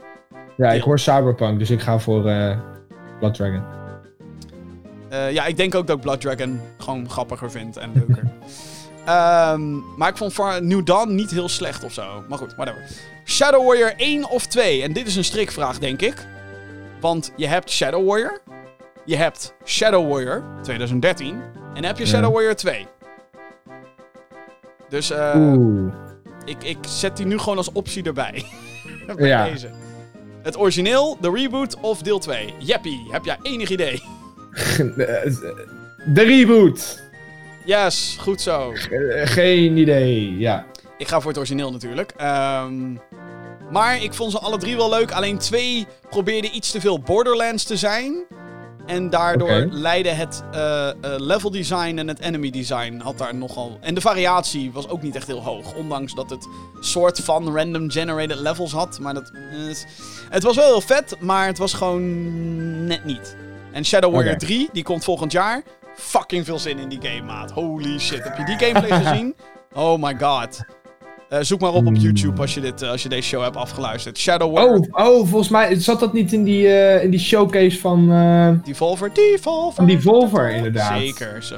Ja, 0.56 0.70
ik 0.72 0.82
hoor 0.82 0.98
Cyberpunk, 0.98 1.58
dus 1.58 1.70
ik 1.70 1.80
ga 1.80 1.98
voor 1.98 2.28
eh 2.28 2.56
Blood 3.18 3.34
Dragon. 3.34 3.62
Eh, 5.08 5.32
ja, 5.32 5.44
ik 5.46 5.56
denk 5.56 5.74
ook 5.74 5.86
dat 5.86 5.96
ik 5.96 6.02
Blood 6.02 6.20
Dragon 6.20 6.60
gewoon 6.78 7.10
grappiger 7.10 7.50
vind 7.50 7.76
en 7.76 7.92
leuker. 7.94 8.22
Ehm, 9.04 9.96
maar 9.96 10.08
ik 10.08 10.16
vond 10.16 10.32
Far 10.32 10.62
New 10.62 10.84
Dawn 10.86 11.14
niet 11.14 11.30
heel 11.30 11.48
slecht 11.48 11.84
of 11.84 11.92
zo. 11.92 12.24
Maar 12.28 12.38
goed, 12.38 12.54
whatever. 12.54 12.82
Shadow 13.24 13.66
Warrior 13.66 13.92
1 13.96 14.28
of 14.30 14.46
2? 14.46 14.82
En 14.82 14.92
dit 14.92 15.06
is 15.06 15.16
een 15.16 15.24
strikvraag, 15.24 15.78
denk 15.78 16.00
ik. 16.02 16.26
Want 17.00 17.32
je 17.36 17.46
hebt 17.46 17.70
Shadow 17.70 18.06
Warrior. 18.08 18.40
Je 19.04 19.16
hebt 19.16 19.54
Shadow 19.64 20.10
Warrior 20.10 20.42
2013. 20.62 21.28
En 21.34 21.40
dan 21.74 21.84
heb 21.84 21.98
je 21.98 22.04
Ja. 22.04 22.08
Shadow 22.10 22.32
Warrior 22.32 22.54
2. 22.54 22.86
Dus 24.88 25.10
eh, 25.10 25.52
ik, 26.44 26.64
ik 26.64 26.78
zet 26.88 27.16
die 27.16 27.26
nu 27.26 27.38
gewoon 27.38 27.56
als 27.58 27.72
optie 27.72 28.02
erbij. 28.02 28.44
Bij 29.16 29.26
Ja. 29.28 29.44
deze. 29.44 29.70
Het 30.42 30.58
origineel, 30.58 31.16
de 31.20 31.30
reboot 31.30 31.76
of 31.80 32.02
deel 32.02 32.18
2? 32.18 32.54
Jeppie, 32.58 33.08
heb 33.10 33.24
jij 33.24 33.36
enig 33.42 33.68
idee? 33.70 34.02
De 36.14 36.22
reboot. 36.22 37.02
Yes, 37.64 38.16
goed 38.20 38.40
zo. 38.40 38.72
Geen 39.24 39.76
idee, 39.76 40.38
ja. 40.38 40.66
Ik 40.98 41.08
ga 41.08 41.20
voor 41.20 41.30
het 41.30 41.38
origineel 41.38 41.72
natuurlijk. 41.72 42.12
Ehm, 42.16 42.92
maar 43.70 44.02
ik 44.02 44.14
vond 44.14 44.32
ze 44.32 44.38
alle 44.38 44.58
drie 44.58 44.76
wel 44.76 44.90
leuk. 44.90 45.12
Alleen 45.12 45.38
twee 45.38 45.86
probeerden 46.10 46.56
iets 46.56 46.70
te 46.70 46.80
veel 46.80 47.00
Borderlands 47.00 47.64
te 47.64 47.76
zijn. 47.76 48.24
En 48.86 49.10
daardoor 49.10 49.48
Oké. 49.48 49.68
leidde 49.70 50.10
het 50.10 50.42
eh, 50.52 50.88
level 51.00 51.50
design 51.50 51.98
en 51.98 52.08
het 52.08 52.20
enemy 52.20 52.50
design 52.50 53.00
had 53.02 53.18
daar 53.18 53.34
nogal... 53.34 53.78
En 53.80 53.94
de 53.94 54.00
variatie 54.00 54.72
was 54.72 54.88
ook 54.88 55.02
niet 55.02 55.16
echt 55.16 55.26
heel 55.26 55.42
hoog. 55.42 55.74
Ondanks 55.74 56.14
dat 56.14 56.30
het 56.30 56.48
soort 56.80 57.18
van 57.18 57.56
random 57.56 57.90
generated 57.90 58.38
levels 58.38 58.72
had. 58.72 58.98
Maar 59.00 59.14
dat... 59.14 59.30
eh, 59.30 59.76
het 60.30 60.42
was 60.42 60.56
wel 60.56 60.66
heel 60.66 60.80
vet, 60.80 61.16
maar 61.20 61.46
het 61.46 61.58
was 61.58 61.72
gewoon 61.72 62.86
net 62.86 63.04
niet. 63.04 63.36
En 63.78 63.84
Shadow 63.84 64.12
Warrior 64.14 64.34
Oké. 64.34 64.44
3, 64.46 64.68
die 64.72 64.82
komt 64.82 65.04
volgend 65.04 65.32
jaar. 65.32 65.62
fucking 65.96 66.44
veel 66.44 66.58
zin 66.58 66.78
in 66.78 66.88
die 66.88 66.98
game, 67.02 67.22
maat. 67.22 67.50
Holy 67.50 67.98
shit. 67.98 68.24
Heb 68.24 68.36
je 68.36 68.44
die 68.44 68.58
gameplay 68.58 69.00
gezien? 69.02 69.34
Oh 69.74 70.02
my 70.02 70.16
god. 70.20 70.60
Eh, 71.28 71.38
zoek 71.40 71.60
maar 71.60 71.72
op 71.72 71.86
op 71.86 71.96
YouTube 71.96 72.40
als 72.40 72.54
je, 72.54 72.60
dit, 72.60 72.82
eh, 72.82 72.90
als 72.90 73.02
je 73.02 73.08
deze 73.08 73.28
show 73.28 73.42
hebt 73.42 73.56
afgeluisterd. 73.56 74.18
Shadow 74.18 74.54
War, 74.56 74.64
Oh, 74.66 74.76
oh, 74.90 75.26
volgens 75.28 75.48
mij 75.48 75.74
zat 75.80 76.00
dat 76.00 76.12
niet 76.12 76.32
in 76.32 76.44
die, 76.44 76.68
eh, 76.68 77.04
in 77.04 77.10
die 77.10 77.20
showcase 77.20 77.78
van, 77.80 78.08
Devolver, 78.64 79.14
Devolver. 79.14 79.74
van 79.74 79.86
Devolver, 79.86 80.50
inderdaad. 80.50 80.98
Zeker, 80.98 81.42
zo. 81.42 81.56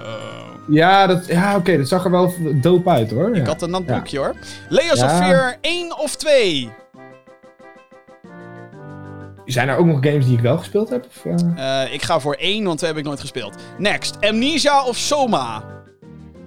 Ja, 0.69 1.07
dat, 1.07 1.27
ja 1.27 1.57
oké, 1.57 1.77
dat 1.77 1.89
zag 1.89 2.05
er 2.05 2.11
wel 2.11 2.33
dope 2.55 2.91
uit 2.91 3.11
hoor. 3.11 3.29
Ik 3.29 3.37
Ja. 3.37 3.45
had 3.45 3.63
een 3.63 3.71
nat 3.71 3.87
broekje 3.87 4.19
hoor. 4.19 4.35
Layers 4.69 5.01
Ja. 5.01 5.07
of 5.07 5.27
Fear 5.27 5.57
1 5.61 5.99
of 5.99 6.17
2? 6.17 6.71
Zijn 9.53 9.69
er 9.69 9.77
ook 9.77 9.87
nog 9.87 9.99
games 10.01 10.25
die 10.27 10.37
ik 10.37 10.43
wel 10.43 10.59
gespeeld 10.59 10.89
heb? 10.89 11.07
Of, 11.07 11.25
eh? 11.25 11.83
Eh, 11.85 11.93
ik 11.93 12.03
ga 12.03 12.21
voor 12.21 12.35
1, 12.39 12.65
want 12.65 12.79
2 12.79 12.91
heb 12.91 12.99
ik 12.99 13.05
nooit 13.05 13.21
gespeeld. 13.21 13.55
Next, 13.79 14.17
Amnesia 14.21 14.85
of 14.85 14.97
Soma? 14.97 15.65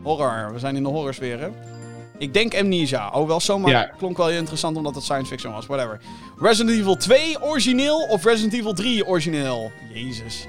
Horror, 0.03 0.53
we 0.53 0.59
zijn 0.59 0.75
in 0.75 0.83
de 0.83 0.89
horrorsfeer 0.89 1.39
hè. 1.39 1.47
Ik 2.17 2.33
denk 2.33 2.55
Amnesia. 2.55 3.09
Oh, 3.09 3.27
wel 3.27 3.39
Soma 3.39 3.69
Ja. 3.69 3.83
klonk 3.97 4.17
wel 4.17 4.27
heel 4.27 4.37
interessant 4.37 4.77
omdat 4.77 4.95
het 4.95 5.03
science 5.03 5.27
fiction 5.27 5.53
was. 5.53 5.65
Whatever. 5.65 5.99
Resident 6.39 6.77
Evil 6.77 6.95
2 6.95 7.41
origineel 7.41 7.97
of 8.09 8.23
Resident 8.23 8.53
Evil 8.53 8.73
3 8.73 9.07
origineel? 9.07 9.71
Jezus. 9.93 10.47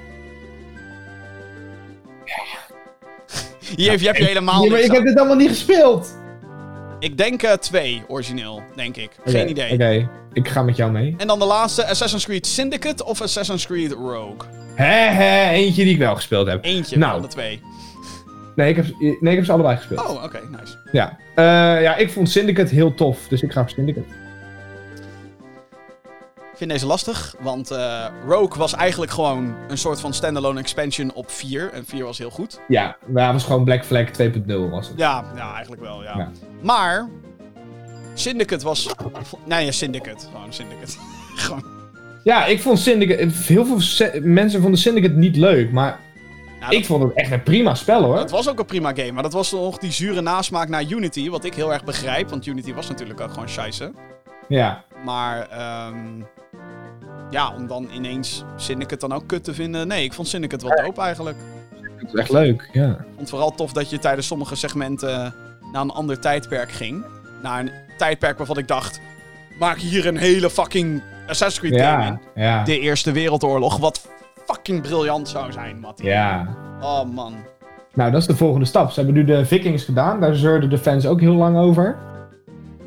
Hier 3.75 3.91
je, 3.99 4.07
heb 4.07 4.15
je 4.15 4.23
helemaal 4.23 4.63
Ja, 4.63 4.69
maar 4.69 4.79
ik 4.79 4.91
heb 4.91 5.03
dit 5.03 5.17
allemaal 5.17 5.35
niet 5.35 5.49
gespeeld. 5.49 6.15
Ik 7.05 7.17
denk 7.17 7.41
2 7.41 8.03
origineel, 8.07 8.63
denk 8.75 8.97
ik. 8.97 9.09
Geen 9.25 9.49
idee. 9.49 9.73
Oké, 9.73 10.09
ik 10.33 10.47
ga 10.47 10.63
met 10.63 10.75
jou 10.75 10.91
mee. 10.91 11.15
En 11.17 11.27
dan 11.27 11.39
de 11.39 11.45
laatste, 11.45 11.85
Assassin's 11.87 12.25
Creed 12.25 12.47
Syndicate 12.47 13.05
of 13.05 13.21
Assassin's 13.21 13.65
Creed 13.65 13.91
Rogue? 13.91 14.35
Hè, 14.75 15.49
eentje 15.49 15.83
die 15.83 15.93
ik 15.93 15.99
wel 15.99 16.15
gespeeld 16.15 16.47
heb. 16.47 16.63
Eentje 16.65 16.97
Nou. 16.97 17.11
van 17.11 17.21
de 17.21 17.27
twee. 17.27 17.61
Nee, 18.55 18.69
ik 18.69 18.75
heb, 18.75 18.85
nee, 18.99 19.31
ik 19.31 19.35
heb 19.35 19.45
ze 19.45 19.51
allebei 19.51 19.77
gespeeld. 19.77 19.99
Oh, 20.09 20.23
oké, 20.23 20.39
nice. 20.51 20.77
Ja. 20.91 21.17
Eh, 21.35 21.81
ja, 21.81 21.95
ik 21.95 22.09
vond 22.11 22.29
Syndicate 22.29 22.75
heel 22.75 22.93
tof, 22.93 23.27
dus 23.29 23.41
ik 23.41 23.51
ga 23.51 23.61
voor 23.61 23.69
Syndicate. 23.69 24.07
Ik 26.55 26.61
vind 26.61 26.73
deze 26.73 26.85
lastig, 26.85 27.35
want 27.39 27.71
eh, 27.71 28.05
Rogue 28.27 28.57
was 28.57 28.73
eigenlijk 28.73 29.11
gewoon 29.11 29.55
een 29.67 29.77
soort 29.77 29.99
van 29.99 30.13
standalone 30.13 30.59
expansion 30.59 31.13
op 31.13 31.31
4. 31.31 31.71
En 31.73 31.85
4 31.85 32.03
was 32.03 32.17
heel 32.17 32.29
goed. 32.29 32.59
Ja, 32.67 32.97
maar 33.05 33.23
het 33.23 33.33
was 33.33 33.43
gewoon 33.43 33.63
Black 33.63 33.85
Flag 33.85 34.07
2.0 34.07 34.45
was 34.69 34.87
het. 34.87 34.97
Ja, 34.97 35.23
ja 35.35 35.53
eigenlijk 35.53 35.81
wel, 35.81 36.03
ja. 36.03 36.17
Ja. 36.17 36.31
Maar, 36.61 37.09
Syndicate 38.13 38.65
was... 38.65 38.89
Nee, 39.45 39.65
ja, 39.65 39.71
Syndicate. 39.71 40.25
Gewoon 40.33 40.53
Syndicate. 40.53 40.91
gewoon... 41.35 41.63
Ja, 42.23 42.45
ik 42.45 42.61
vond 42.61 42.79
Syndicate... 42.79 43.27
Heel 43.31 43.65
veel 43.65 43.81
se- 43.81 44.19
mensen 44.23 44.61
vonden 44.61 44.79
Syndicate 44.79 45.13
niet 45.13 45.35
leuk, 45.35 45.71
maar 45.71 45.99
Ja, 46.59 46.69
ik 46.69 46.85
vond 46.85 47.03
het 47.03 47.13
echt 47.13 47.31
een 47.31 47.43
prima 47.43 47.75
spel 47.75 48.03
hoor. 48.03 48.17
Het 48.17 48.31
was 48.31 48.49
ook 48.49 48.59
een 48.59 48.65
prima 48.65 48.93
game, 48.95 49.11
maar 49.11 49.23
dat 49.23 49.33
was 49.33 49.51
nog 49.51 49.77
die 49.77 49.91
zure 49.91 50.21
nasmaak 50.21 50.67
naar 50.69 50.83
Unity, 50.89 51.29
wat 51.29 51.43
ik 51.43 51.53
heel 51.53 51.73
erg 51.73 51.83
begrijp, 51.83 52.29
want 52.29 52.45
Unity 52.45 52.73
was 52.73 52.87
natuurlijk 52.87 53.21
ook 53.21 53.31
gewoon 53.31 53.49
scheisse. 53.49 53.91
Ja. 54.47 54.83
Maar, 55.03 55.49
ehm 55.49 56.21
ja, 57.29 57.53
om 57.55 57.67
dan 57.67 57.89
ineens 57.93 58.43
Syndicate 58.55 59.07
dan 59.07 59.17
ook 59.17 59.27
kut 59.27 59.43
te 59.43 59.53
vinden. 59.53 59.87
Nee, 59.87 60.03
ik 60.03 60.13
vond 60.13 60.27
Syndicate 60.27 60.67
wel 60.67 60.85
dope 60.85 61.01
eigenlijk. 61.01 61.37
Het 61.95 62.11
was 62.11 62.21
echt 62.21 62.31
leuk, 62.31 62.69
ja. 62.71 62.89
Ik 62.89 62.97
vond 63.05 63.19
het 63.19 63.29
vooral 63.29 63.51
tof 63.51 63.73
dat 63.73 63.89
je 63.89 63.99
tijdens 63.99 64.27
sommige 64.27 64.55
segmenten 64.55 65.33
naar 65.71 65.81
een 65.81 65.91
ander 65.91 66.19
tijdperk 66.19 66.71
ging. 66.71 67.05
Naar 67.41 67.59
een 67.59 67.71
tijdperk 67.97 68.37
waarvan 68.37 68.57
ik 68.57 68.67
dacht, 68.67 69.01
maak 69.59 69.77
hier 69.77 70.07
een 70.07 70.17
hele 70.17 70.49
fucking 70.49 71.01
Assassin's 71.27 71.59
Creed 71.59 71.81
game 71.81 72.05
in. 72.05 72.19
Ja, 72.35 72.43
ja. 72.43 72.63
De 72.63 72.79
Eerste 72.79 73.11
Wereldoorlog, 73.11 73.77
wat 73.77 74.07
fucking 74.45 74.81
briljant 74.81 75.29
zou 75.29 75.51
zijn, 75.51 75.79
Mattie. 75.79 76.05
Ja. 76.05 76.55
Oh 76.81 77.03
man. 77.13 77.35
Nou, 77.93 78.11
dat 78.11 78.21
is 78.21 78.27
de 78.27 78.35
volgende 78.35 78.65
stap. 78.65 78.91
Ze 78.91 78.95
hebben 78.95 79.15
nu 79.15 79.23
de 79.23 79.45
Vikings 79.45 79.83
gedaan. 79.83 80.19
Daar 80.19 80.35
zeurden 80.35 80.69
de 80.69 80.77
fans 80.77 81.05
ook 81.05 81.19
heel 81.19 81.33
lang 81.33 81.57
over. 81.57 81.97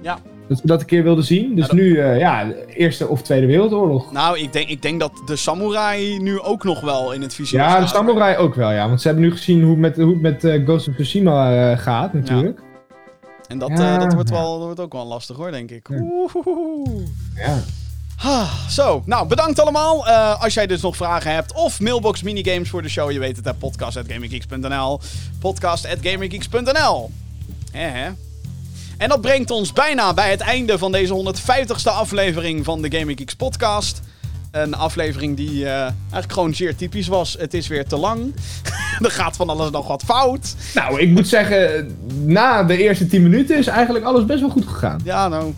Ja. 0.00 0.18
Dat 0.48 0.58
ze 0.58 0.66
dat 0.66 0.80
een 0.80 0.86
keer 0.86 1.02
wilden 1.02 1.24
zien. 1.24 1.54
Dus 1.54 1.66
dat- 1.66 1.76
nu, 1.76 1.98
eh, 1.98 2.18
ja, 2.18 2.46
Eerste 2.66 3.08
of 3.08 3.22
Tweede 3.22 3.46
Wereldoorlog. 3.46 4.12
Nou, 4.12 4.38
ik 4.38 4.52
denk, 4.52 4.68
ik 4.68 4.82
denk 4.82 5.00
dat 5.00 5.12
de 5.26 5.36
samurai 5.36 6.18
nu 6.18 6.40
ook 6.40 6.64
nog 6.64 6.80
wel 6.80 7.12
in 7.12 7.22
het 7.22 7.34
vizier 7.34 7.58
Ja, 7.60 7.80
de 7.80 7.86
samurai 7.86 8.36
ook 8.36 8.54
wel, 8.54 8.70
ja. 8.72 8.88
Want 8.88 9.00
ze 9.00 9.06
hebben 9.08 9.24
nu 9.24 9.30
gezien 9.32 9.60
hoe 9.62 9.70
het 9.70 9.78
met, 9.80 9.96
hoe 9.96 10.12
het 10.12 10.20
met 10.22 10.44
eh, 10.44 10.64
Ghost 10.64 10.88
of 10.88 10.94
Tsushima 10.94 11.70
eh, 11.72 11.78
gaat, 11.78 12.12
natuurlijk. 12.12 12.60
En 13.48 13.58
dat, 13.58 13.68
Ja, 13.68 13.94
eh, 13.94 13.98
dat, 14.00 14.12
wordt 14.14 14.30
wel, 14.30 14.52
dat 14.56 14.64
wordt 14.64 14.80
ook 14.80 14.92
wel 14.92 15.06
lastig 15.06 15.36
hoor, 15.36 15.50
denk 15.50 15.70
ik. 15.70 15.88
Ja. 15.88 15.96
Oeh. 16.00 17.06
Ja. 17.36 17.58
Ah, 18.22 18.52
zo, 18.68 19.02
nou 19.04 19.28
bedankt 19.28 19.60
allemaal. 19.60 20.06
Eh, 20.06 20.42
als 20.42 20.54
jij 20.54 20.66
dus 20.66 20.80
nog 20.80 20.96
vragen 20.96 21.34
hebt 21.34 21.52
of 21.54 21.80
mailbox 21.80 22.22
minigames 22.22 22.68
voor 22.68 22.82
de 22.82 22.88
show, 22.88 23.10
je 23.10 23.18
weet 23.18 23.36
het, 23.36 23.44
hè, 23.44 23.54
podcast.gaminggeeks.nl. 23.54 25.00
Podcast.gaminggeeks.nl. 25.40 27.10
Hè, 27.72 27.80
hè. 27.88 28.10
En 28.98 29.08
dat 29.08 29.20
brengt 29.20 29.50
ons 29.50 29.72
bijna 29.72 30.14
bij 30.14 30.30
het 30.30 30.40
einde 30.40 30.78
van 30.78 30.92
deze 30.92 31.34
150ste 31.36 31.92
aflevering 31.92 32.64
van 32.64 32.82
de 32.82 32.98
Gaming 32.98 33.18
Geeks 33.18 33.34
podcast. 33.34 34.00
Een 34.50 34.74
aflevering 34.74 35.36
die 35.36 35.64
eh, 35.64 35.80
eigenlijk 35.80 36.32
gewoon 36.32 36.54
zeer 36.54 36.76
typisch 36.76 37.06
was. 37.06 37.36
Het 37.38 37.54
is 37.54 37.68
weer 37.68 37.86
te 37.86 37.96
lang. 37.96 38.34
er 39.04 39.10
gaat 39.10 39.36
van 39.36 39.48
alles 39.48 39.70
nog 39.70 39.86
wat 39.86 40.02
fout. 40.02 40.54
Nou, 40.74 41.00
ik 41.00 41.08
moet 41.08 41.28
zeggen, 41.28 41.96
na 42.24 42.62
de 42.64 42.76
eerste 42.76 43.06
10 43.06 43.22
minuten 43.22 43.58
is 43.58 43.66
eigenlijk 43.66 44.04
alles 44.04 44.24
best 44.24 44.40
wel 44.40 44.50
goed 44.50 44.66
gegaan. 44.66 45.00
Ja, 45.04 45.28
nou. 45.28 45.52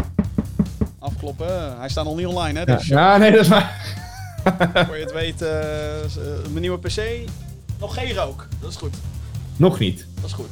Afkloppen. 0.98 1.78
Hij 1.78 1.88
staat 1.88 2.04
nog 2.04 2.16
niet 2.16 2.26
online, 2.26 2.58
hè? 2.58 2.64
Ja, 2.64 2.76
Dus 2.76 2.86
ja 2.86 3.16
nee, 3.16 3.30
dat 3.30 3.40
is 3.40 3.48
waar. 3.48 3.98
voor 4.86 4.96
je 4.96 5.02
het 5.02 5.12
weet, 5.12 5.42
eh, 5.42 6.04
eh, 6.04 6.06
mijn 6.48 6.60
nieuwe 6.60 6.78
PC. 6.78 7.00
Nog 7.78 7.94
geen 7.94 8.14
rook. 8.14 8.46
Dat 8.60 8.70
is 8.70 8.76
goed. 8.76 8.94
Nog 9.56 9.78
niet. 9.78 10.06
Dat 10.14 10.24
is 10.24 10.32
goed. 10.32 10.48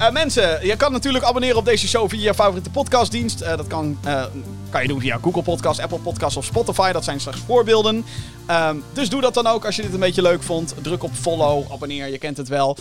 Eh, 0.00 0.10
mensen, 0.10 0.66
je 0.66 0.76
kan 0.76 0.92
natuurlijk 0.92 1.24
abonneren 1.24 1.56
op 1.56 1.64
deze 1.64 1.88
show 1.88 2.08
via 2.08 2.22
je 2.22 2.34
favoriete 2.34 2.70
podcastdienst. 2.70 3.40
Eh, 3.40 3.56
dat 3.56 3.66
kan, 3.66 3.98
eh, 4.04 4.24
kan 4.70 4.82
je 4.82 4.88
doen 4.88 5.00
via 5.00 5.18
Google 5.22 5.42
Podcast, 5.42 5.80
Apple 5.80 5.98
Podcast 5.98 6.36
of 6.36 6.44
Spotify. 6.44 6.92
Dat 6.92 7.04
zijn 7.04 7.20
slechts 7.20 7.40
voorbeelden. 7.46 8.04
Ehm, 8.46 8.76
dus 8.92 9.08
doe 9.08 9.20
dat 9.20 9.34
dan 9.34 9.46
ook 9.46 9.64
als 9.64 9.76
je 9.76 9.82
dit 9.82 9.92
een 9.92 10.00
beetje 10.00 10.22
leuk 10.22 10.42
vond. 10.42 10.74
Druk 10.82 11.02
op 11.02 11.10
follow, 11.14 11.72
abonneer, 11.72 12.10
je 12.10 12.18
kent 12.18 12.36
het 12.36 12.48
wel. 12.48 12.76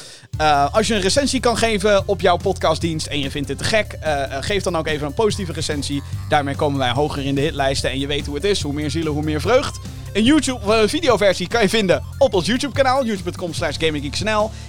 Als 0.72 0.88
je 0.88 0.96
een 0.96 1.02
recensie 1.02 1.40
kan 1.40 1.58
geven 1.58 2.04
op 2.08 2.22
jouw 2.22 2.38
podcastdienst 2.38 3.08
en 3.08 3.20
je 3.20 3.32
vindt 3.32 3.48
dit 3.48 3.58
te 3.58 3.64
gek, 3.64 3.98
geef 4.40 4.64
dan 4.64 4.78
ook 4.78 4.88
even 4.88 5.08
een 5.08 5.14
positieve 5.14 5.52
recensie. 5.52 6.04
Daarmee 6.30 6.56
komen 6.56 6.80
wij 6.80 6.92
hoger 6.92 7.26
in 7.26 7.36
de 7.36 7.42
hitlijsten 7.42 7.92
en 7.92 8.00
je 8.00 8.08
weet 8.08 8.26
hoe 8.26 8.36
het 8.36 8.44
is. 8.44 8.62
Hoe 8.62 8.74
meer 8.74 8.92
zielen, 8.92 9.14
hoe 9.14 9.24
meer 9.24 9.42
vreugd. 9.42 9.80
Een 10.14 10.24
YouTube 10.24 10.74
eh, 10.74 10.88
videoversie 10.88 11.48
kan 11.48 11.62
je 11.62 11.70
vinden 11.70 12.04
op 12.18 12.34
ons 12.34 12.46
YouTube 12.46 12.74
kanaal, 12.74 13.06
youtube.com 13.06 13.54
slash. 13.54 13.78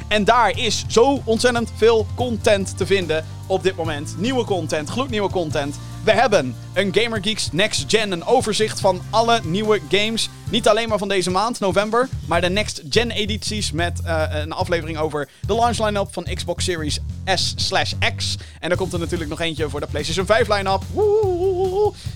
En 0.08 0.24
daar 0.24 0.58
is 0.58 0.84
zo 0.88 1.22
ontzettend 1.24 1.72
veel 1.76 2.06
content 2.14 2.76
te 2.76 2.86
vinden 2.86 3.24
op 3.46 3.62
dit 3.62 3.76
moment. 3.76 4.14
Nieuwe 4.18 4.44
content, 4.44 4.88
gloednieuwe 4.88 5.30
content. 5.30 5.78
We 6.04 6.12
hebben 6.12 6.56
een 6.72 6.94
Gamer 6.94 7.22
Geeks 7.22 7.48
Next 7.52 7.84
Gen, 7.86 8.12
een 8.12 8.24
overzicht 8.24 8.80
van 8.80 9.02
alle 9.10 9.40
nieuwe 9.44 9.80
games. 9.88 10.28
Niet 10.50 10.68
alleen 10.68 10.88
maar 10.88 10.98
van 10.98 11.08
deze 11.08 11.30
maand, 11.30 11.60
november, 11.60 12.08
maar 12.26 12.40
de 12.40 12.48
Next 12.48 12.82
Gen 12.88 13.10
edities 13.10 13.72
met 13.72 14.00
eh, 14.04 14.24
een 14.30 14.52
aflevering 14.52 14.98
over 14.98 15.28
de 15.46 15.54
launch 15.54 15.78
line-up 15.78 16.12
van 16.12 16.26
Xbox 16.34 16.64
Series 16.64 16.98
S 17.34 17.54
slash 17.56 17.92
X. 18.16 18.36
En 18.60 18.70
er 18.70 18.76
komt 18.76 18.92
er 18.92 18.98
natuurlijk 18.98 19.30
nog 19.30 19.40
eentje 19.40 19.68
voor 19.68 19.80
de 19.80 19.86
PlayStation 19.86 20.26
5 20.26 20.48
line-up. 20.48 20.82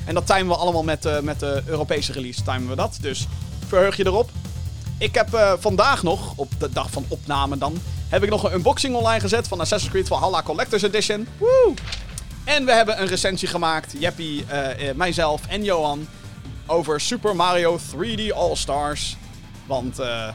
En 0.04 0.14
dat 0.14 0.26
timen 0.26 0.46
we 0.46 0.56
allemaal 0.56 0.84
met, 0.84 1.04
eh, 1.04 1.20
met 1.20 1.40
de 1.40 1.62
Europese 1.66 2.12
release, 2.12 2.42
timen 2.42 2.68
we 2.68 2.76
dat. 2.76 2.98
Dus 3.00 3.26
verheug 3.66 3.96
je 3.96 4.06
erop. 4.06 4.30
Ik 4.98 5.14
heb 5.14 5.34
eh, 5.34 5.52
vandaag 5.58 6.02
nog, 6.02 6.32
op 6.36 6.48
de 6.58 6.70
dag 6.72 6.90
van 6.90 7.04
opname 7.08 7.58
dan, 7.58 7.78
heb 8.08 8.22
ik 8.22 8.30
nog 8.30 8.44
een 8.44 8.52
unboxing 8.52 8.94
online 8.94 9.20
gezet 9.20 9.48
van 9.48 9.60
Assassin's 9.60 9.92
Creed 9.92 10.08
Valhalla 10.08 10.42
Collector's 10.42 10.82
Edition. 10.82 11.28
Woe! 11.38 11.74
En 12.44 12.64
we 12.64 12.72
hebben 12.72 13.00
een 13.00 13.06
recensie 13.06 13.48
gemaakt, 13.48 13.94
Jeppie, 13.98 14.44
eh, 14.48 14.88
eh, 14.88 14.96
mijzelf 14.96 15.46
en 15.46 15.64
Johan, 15.64 16.08
over 16.66 17.00
Super 17.00 17.36
Mario 17.36 17.78
3D 17.78 18.32
All-Stars. 18.32 19.16
Want 19.66 19.98
eh, 19.98 20.28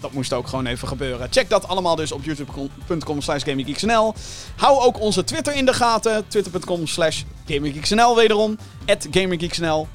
dat 0.00 0.12
moest 0.12 0.32
ook 0.32 0.48
gewoon 0.48 0.66
even 0.66 0.88
gebeuren. 0.88 1.28
Check 1.30 1.48
dat 1.48 1.68
allemaal 1.68 1.96
dus 1.96 2.12
op 2.12 2.24
youtube.com 2.24 3.20
slash 3.20 3.44
gaminggeeksnl. 3.44 4.14
Hou 4.56 4.80
ook 4.80 5.00
onze 5.00 5.24
Twitter 5.24 5.54
in 5.54 5.66
de 5.66 5.72
gaten. 5.72 6.28
Twitter.com 6.28 6.86
slash 6.86 7.22
gaminggeeksnl 7.46 8.16
wederom. 8.16 8.58
At 8.86 9.06
gaminggeeksnl. 9.10 9.88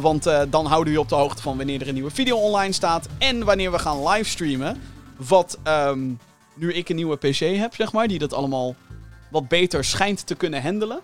Want 0.00 0.22
dan 0.48 0.66
houden 0.66 0.84
we 0.84 0.90
je 0.90 1.00
op 1.00 1.08
de 1.08 1.14
hoogte 1.14 1.42
van 1.42 1.56
wanneer 1.56 1.80
er 1.80 1.88
een 1.88 1.94
nieuwe 1.94 2.10
video 2.10 2.36
online 2.36 2.72
staat. 2.72 3.08
En 3.18 3.44
wanneer 3.44 3.72
we 3.72 3.78
gaan 3.78 4.08
livestreamen. 4.08 4.82
Wat 5.16 5.58
ehm, 5.62 6.10
nu 6.54 6.74
ik 6.74 6.88
een 6.88 6.96
nieuwe 6.96 7.16
PC 7.16 7.38
heb, 7.38 7.74
zeg 7.74 7.92
maar. 7.92 8.08
Die 8.08 8.18
dat 8.18 8.32
allemaal 8.32 8.74
wat 9.30 9.48
beter 9.48 9.84
schijnt 9.84 10.26
te 10.26 10.34
kunnen 10.34 10.62
handelen. 10.62 11.00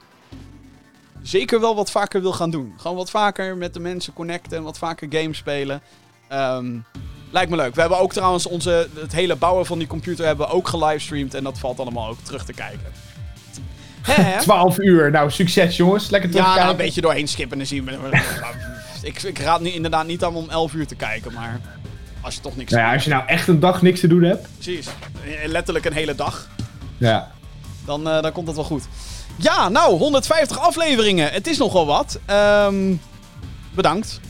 Zeker 1.22 1.60
wel 1.60 1.74
wat 1.76 1.90
vaker 1.90 2.20
wil 2.22 2.32
gaan 2.32 2.50
doen. 2.50 2.74
Gewoon 2.76 2.96
wat 2.96 3.10
vaker 3.10 3.56
met 3.56 3.74
de 3.74 3.80
mensen 3.80 4.12
connecten. 4.12 4.56
En 4.56 4.62
wat 4.62 4.78
vaker 4.78 5.06
games 5.10 5.38
spelen. 5.38 5.80
Ehm, 6.28 6.66
lijkt 7.30 7.50
me 7.50 7.56
leuk. 7.56 7.74
We 7.74 7.80
hebben 7.80 7.98
ook 7.98 8.12
trouwens 8.12 8.46
onze, 8.46 8.88
het 8.94 9.12
hele 9.12 9.36
bouwen 9.36 9.66
van 9.66 9.78
die 9.78 9.86
computer 9.86 10.26
hebben 10.26 10.46
we 10.46 10.52
ook 10.52 10.68
gelivestreamd. 10.68 11.34
En 11.34 11.44
dat 11.44 11.58
valt 11.58 11.80
allemaal 11.80 12.08
ook 12.08 12.18
terug 12.22 12.44
te 12.44 12.52
kijken. 12.52 12.92
Hè, 14.02 14.22
hè? 14.22 14.40
12 14.40 14.78
uur. 14.78 15.10
Nou, 15.10 15.30
succes 15.30 15.76
jongens. 15.76 16.10
Lekker 16.10 16.28
Ja, 16.30 16.34
terugkijken. 16.34 16.66
nou, 16.68 16.78
een 16.80 16.84
beetje 16.86 17.00
doorheen 17.00 17.28
skippen 17.28 17.60
en 17.60 17.66
zien. 17.66 17.84
we- 17.84 18.22
ik, 19.02 19.22
ik 19.22 19.38
raad 19.38 19.60
nu 19.60 19.68
inderdaad 19.70 20.06
niet 20.06 20.24
aan 20.24 20.34
om 20.34 20.50
11 20.50 20.72
uur 20.74 20.86
te 20.86 20.94
kijken, 20.94 21.32
maar 21.32 21.60
Als 22.20 22.34
je 22.34 22.40
toch 22.40 22.56
niks 22.56 22.70
Nou 22.72 22.84
ja, 22.84 22.92
als 22.94 23.04
je 23.04 23.10
nou 23.10 23.26
echt 23.26 23.48
een 23.48 23.60
dag 23.60 23.82
niks 23.82 24.00
te 24.00 24.06
doen 24.06 24.22
hebt. 24.22 24.48
Precies. 24.54 24.86
Letterlijk 25.46 25.84
een 25.84 25.92
hele 25.92 26.14
dag. 26.14 26.48
Ja. 26.96 27.30
Dan, 27.84 28.08
eh, 28.08 28.22
dan 28.22 28.32
komt 28.32 28.46
het 28.46 28.56
wel 28.56 28.64
goed. 28.64 28.84
Ja, 29.36 29.68
nou, 29.68 29.98
150 29.98 30.58
afleveringen. 30.58 31.32
Het 31.32 31.46
is 31.46 31.58
nogal 31.58 31.86
wat. 31.86 32.18
Ehm, 32.26 32.94
bedankt. 33.74 34.20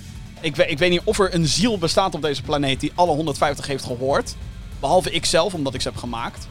Ik, 0.40 0.56
ik 0.56 0.78
weet 0.78 0.90
niet 0.90 1.01
of 1.05 1.18
er 1.18 1.35
een 1.35 1.47
ziel 1.47 1.78
bestaat 1.78 2.14
op 2.14 2.22
deze 2.22 2.43
planeet 2.43 2.81
die 2.81 2.93
alle 2.94 3.14
150 3.14 3.66
heeft 3.66 3.85
gehoord. 3.85 4.35
Behalve 4.81 5.10
ik 5.10 5.24
zelf, 5.24 5.55
omdat 5.55 5.74
ik 5.74 5.81
ze 5.81 5.89
heb 5.89 5.97
gemaakt. 5.97 6.48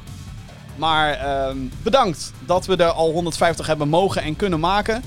Maar 0.75 1.13
ehm, 1.13 1.57
bedankt 1.84 2.31
dat 2.45 2.65
we 2.65 2.75
er 2.75 2.91
al 2.91 3.11
150 3.11 3.67
hebben 3.67 3.89
mogen 3.89 4.21
en 4.21 4.35
kunnen 4.35 4.59
maken. 4.59 5.03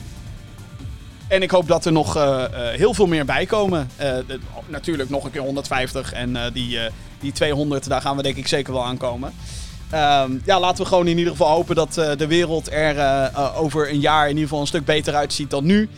En 1.29 1.43
ik 1.43 1.51
hoop 1.51 1.69
dat 1.69 1.85
er 1.85 1.93
nog 1.93 2.17
eh, 2.17 2.45
eh, 2.45 2.51
heel 2.77 2.95
veel 2.95 3.07
meer 3.07 3.25
bij 3.25 3.47
komen. 3.47 3.91
Natuurlijk 4.67 5.11
nog 5.11 5.25
een 5.25 5.31
keer 5.31 5.41
150 5.41 6.13
en 6.13 6.37
die, 6.53 6.79
die 7.21 7.33
200, 7.33 7.89
daar 7.89 8.01
gaan 8.01 8.17
we 8.17 8.23
denk 8.23 8.37
ik 8.37 8.49
zeker 8.49 8.73
wel 8.73 8.85
aankomen. 8.85 9.33
Ehm, 9.91 10.39
ja, 10.45 10.61
laten 10.61 10.83
we 10.83 10.89
gewoon 10.89 11.07
in 11.07 11.19
ieder 11.19 11.33
geval 11.33 11.51
hopen 11.51 11.75
dat 11.75 11.97
eh, 11.97 12.17
de 12.17 12.27
wereld 12.27 12.73
er 12.73 12.99
eh, 12.99 13.27
eh, 13.27 13.63
over 13.63 13.91
een 13.91 14.01
jaar 14.01 14.23
in 14.23 14.29
ieder 14.29 14.43
geval 14.43 14.61
een 14.61 14.67
stuk 14.67 14.85
beter 14.85 15.15
uitziet 15.15 15.51
dan 15.51 15.65
nu. 15.65 15.89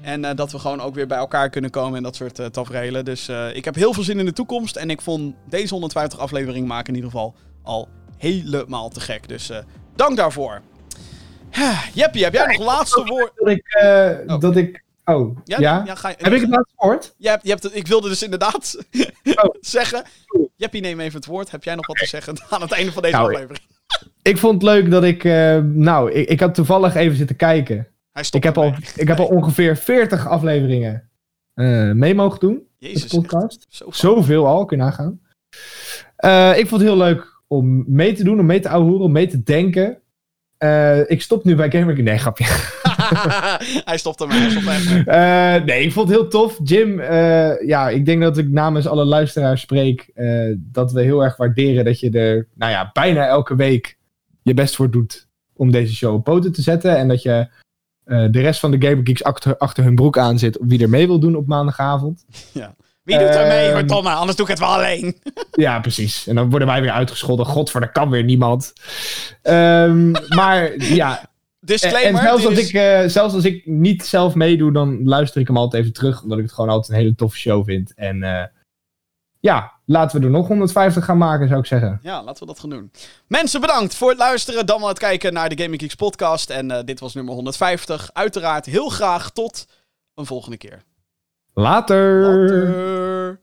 En 0.00 0.36
dat 0.36 0.52
we 0.52 0.58
gewoon 0.58 0.80
ook 0.80 0.94
weer 0.94 1.06
bij 1.06 1.18
elkaar 1.18 1.50
kunnen 1.50 1.70
komen 1.70 1.96
en 1.96 2.02
dat 2.02 2.16
soort 2.16 2.38
uh, 2.38 2.46
tafereelen. 2.46 3.04
Dus 3.04 3.28
ik 3.52 3.64
heb 3.64 3.74
heel 3.74 3.92
veel 3.92 4.02
zin 4.02 4.18
in 4.18 4.24
de 4.24 4.32
toekomst. 4.32 4.76
En 4.76 4.90
ik 4.90 5.00
vond 5.00 5.34
deze 5.48 5.72
150 5.72 6.18
aflevering 6.18 6.66
maken 6.66 6.88
in 6.88 6.94
ieder 6.94 7.10
geval 7.10 7.34
al 7.62 7.88
helemaal 8.16 8.88
te 8.88 9.00
gek. 9.00 9.28
Dus 9.28 9.50
dank 9.96 10.16
daarvoor. 10.16 10.60
Jeppie, 11.94 12.24
heb 12.24 12.32
jij 12.32 12.46
nog 12.46 12.66
laatste 12.66 13.04
woord? 13.04 13.32
Dat 13.34 13.48
ik. 13.48 13.76
Oh. 14.26 14.40
Dat 14.40 14.56
ik 14.56 14.84
oh, 15.14 15.36
ja? 15.44 15.94
ga 15.94 16.08
je- 16.08 16.14
Heb 16.18 16.32
ik 16.32 16.40
het 16.40 16.50
laatste 16.50 16.74
woord? 16.76 17.14
Je 17.18 17.28
hebt, 17.28 17.42
je 17.42 17.48
hebt 17.50 17.76
ik 17.76 17.86
wilde 17.86 18.08
dus 18.08 18.22
inderdaad 18.22 18.76
Oh. 19.34 19.54
zeggen. 19.60 20.04
Jeppie, 20.56 20.80
neem 20.80 21.00
even 21.00 21.16
het 21.16 21.26
woord. 21.26 21.50
Heb 21.50 21.64
jij 21.64 21.74
nog 21.74 21.86
wat 21.86 21.96
te 21.96 22.06
zeggen 22.06 22.34
aan 22.50 22.60
het 22.60 22.72
einde 22.72 22.92
van 22.92 23.02
deze 23.02 23.14
Nou, 23.14 23.32
aflevering? 23.32 23.64
Ik 24.22 24.38
vond 24.38 24.54
het 24.54 24.62
leuk 24.62 24.90
dat 24.90 25.04
ik. 25.04 25.24
eh, 25.24 25.58
nou, 25.62 26.12
ik, 26.12 26.28
ik 26.28 26.40
had 26.40 26.54
toevallig 26.54 26.94
even 26.94 27.16
zitten 27.16 27.36
kijken. 27.36 27.88
Hij 28.12 28.24
Ik 28.30 28.42
heb, 28.42 28.58
al, 28.58 28.74
ik 28.96 29.08
heb 29.08 29.18
al 29.18 29.26
ongeveer 29.26 29.76
40 29.76 30.28
afleveringen 30.28 31.10
eh, 31.54 31.90
mee 31.92 32.14
mogen 32.14 32.40
doen. 32.40 32.62
Jezus, 32.78 33.10
de 33.10 33.20
podcast. 33.20 33.66
zo. 33.68 33.86
Zoveel 33.90 34.46
al, 34.46 34.64
kun 34.64 34.76
je 34.76 34.82
nagaan. 34.82 35.20
Eh, 36.16 36.58
ik 36.58 36.68
vond 36.68 36.80
het 36.80 36.90
heel 36.90 36.98
leuk 36.98 37.40
om 37.46 37.84
mee 37.86 38.12
te 38.12 38.24
doen, 38.24 38.40
om 38.40 38.46
mee 38.46 38.60
te 38.60 38.68
ouwehoeren, 38.68 39.04
om 39.04 39.12
mee 39.12 39.26
te 39.26 39.42
denken. 39.42 40.00
Ik 41.06 41.22
stop 41.22 41.44
nu 41.44 41.54
bij 41.54 41.70
Gamer... 41.70 42.02
Nee, 42.02 42.18
grapje. 42.18 42.44
hij 43.90 43.98
stopt 43.98 44.20
ermee. 44.20 44.38
Hij 44.40 44.50
stopt 44.50 44.66
echt 44.66 44.90
mee. 44.90 45.04
Eh, 45.04 45.64
nee, 45.64 45.82
ik 45.84 45.92
vond 45.92 46.08
het 46.08 46.18
heel 46.18 46.28
tof. 46.28 46.58
Jim, 46.62 47.00
eh, 47.00 47.66
ja, 47.66 47.88
ik 47.88 48.06
denk 48.06 48.22
dat 48.22 48.38
ik 48.38 48.48
namens 48.48 48.86
alle 48.86 49.04
luisteraars 49.04 49.60
spreek. 49.60 50.10
eh, 50.14 50.52
dat 50.56 50.92
we 50.92 51.02
heel 51.02 51.24
erg 51.24 51.36
waarderen 51.36 51.84
dat 51.84 52.00
je 52.00 52.10
er, 52.10 52.48
nou 52.54 52.72
ja, 52.72 52.90
bijna 52.92 53.26
elke 53.26 53.54
week 53.56 53.98
je 54.42 54.54
best 54.54 54.76
voor 54.76 54.90
doet 54.90 55.28
om 55.56 55.70
deze 55.70 55.94
show 55.94 56.14
op 56.14 56.24
poten 56.24 56.52
te 56.52 56.62
zetten. 56.62 56.96
En 56.96 57.08
dat 57.08 57.22
je 57.22 57.48
de 58.04 58.40
rest 58.40 58.60
van 58.60 58.70
de 58.70 58.86
Gamer 58.86 59.06
Geeks 59.06 59.24
achter, 59.24 59.56
achter 59.56 59.84
hun 59.84 59.94
broek 59.94 60.18
aan 60.18 60.38
zit. 60.38 60.58
Wie 60.60 60.82
er 60.82 60.88
mee 60.88 61.06
wil 61.06 61.18
doen 61.18 61.36
op 61.36 61.46
maandagavond. 61.46 62.24
Wie 63.02 63.18
doet 63.18 63.34
er 63.34 63.46
mee, 63.46 63.66
Ehm, 63.66 63.74
verdomme? 63.76 64.10
Anders 64.10 64.36
doe 64.36 64.46
ik 64.46 64.50
het 64.50 64.60
wel 64.60 64.68
alleen. 64.74 65.16
Ja, 65.50 65.80
precies. 65.80 66.26
En 66.26 66.34
dan 66.34 66.50
worden 66.50 66.68
wij 66.68 66.80
weer 66.80 66.90
uitgescholden. 66.90 67.46
Godver, 67.46 67.80
dat 67.80 67.92
kan 67.92 68.10
weer 68.10 68.24
niemand. 68.24 68.72
Ehm, 69.42 70.10
maar 70.28 70.76
ja, 70.78 71.30
Disclaimer. 71.66 72.20
en 72.20 72.26
zelfs, 72.26 72.46
als 72.46 72.54
is- 72.58 72.68
ik, 72.68 72.74
eh, 72.74 73.08
zelfs 73.08 73.34
als 73.34 73.44
ik 73.44 73.66
niet 73.66 74.04
zelf 74.04 74.34
meedoe, 74.34 74.72
dan 74.72 75.04
luister 75.04 75.40
ik 75.40 75.46
hem 75.46 75.56
altijd 75.56 75.82
even 75.82 75.94
terug. 75.94 76.22
Omdat 76.22 76.38
ik 76.38 76.44
het 76.44 76.52
gewoon 76.52 76.70
altijd 76.70 76.88
een 76.92 77.02
hele 77.02 77.14
toffe 77.14 77.38
show 77.38 77.64
vind. 77.64 77.94
En 77.94 78.22
eh, 78.22 78.44
ja, 79.40 79.72
laten 79.84 80.20
we 80.20 80.26
er 80.26 80.32
nog 80.32 80.46
150 80.48 81.04
gaan 81.04 81.18
maken, 81.18 81.48
zou 81.48 81.60
ik 81.60 81.66
zeggen. 81.66 81.98
Ja, 82.02 82.22
laten 82.22 82.40
we 82.40 82.46
dat 82.52 82.60
gaan 82.60 82.70
doen. 82.70 82.90
Mensen, 83.28 83.60
bedankt 83.60 83.94
voor 83.94 84.08
het 84.08 84.18
luisteren. 84.18 84.66
Dan 84.66 84.78
wel 84.80 84.88
het 84.88 84.98
kijken 84.98 85.32
naar 85.32 85.48
de 85.48 85.62
Gaming 85.62 85.80
Geeks 85.80 85.94
podcast. 85.94 86.50
En 86.50 86.70
eh, 86.70 86.84
dit 86.84 87.00
was 87.00 87.14
nummer 87.14 87.34
150. 87.34 88.10
Uiteraard 88.12 88.66
heel 88.66 88.88
graag 88.88 89.30
tot 89.30 89.66
een 90.14 90.26
volgende 90.26 90.56
keer. 90.56 90.82
Later. 91.54 92.20
Later. 92.20 93.40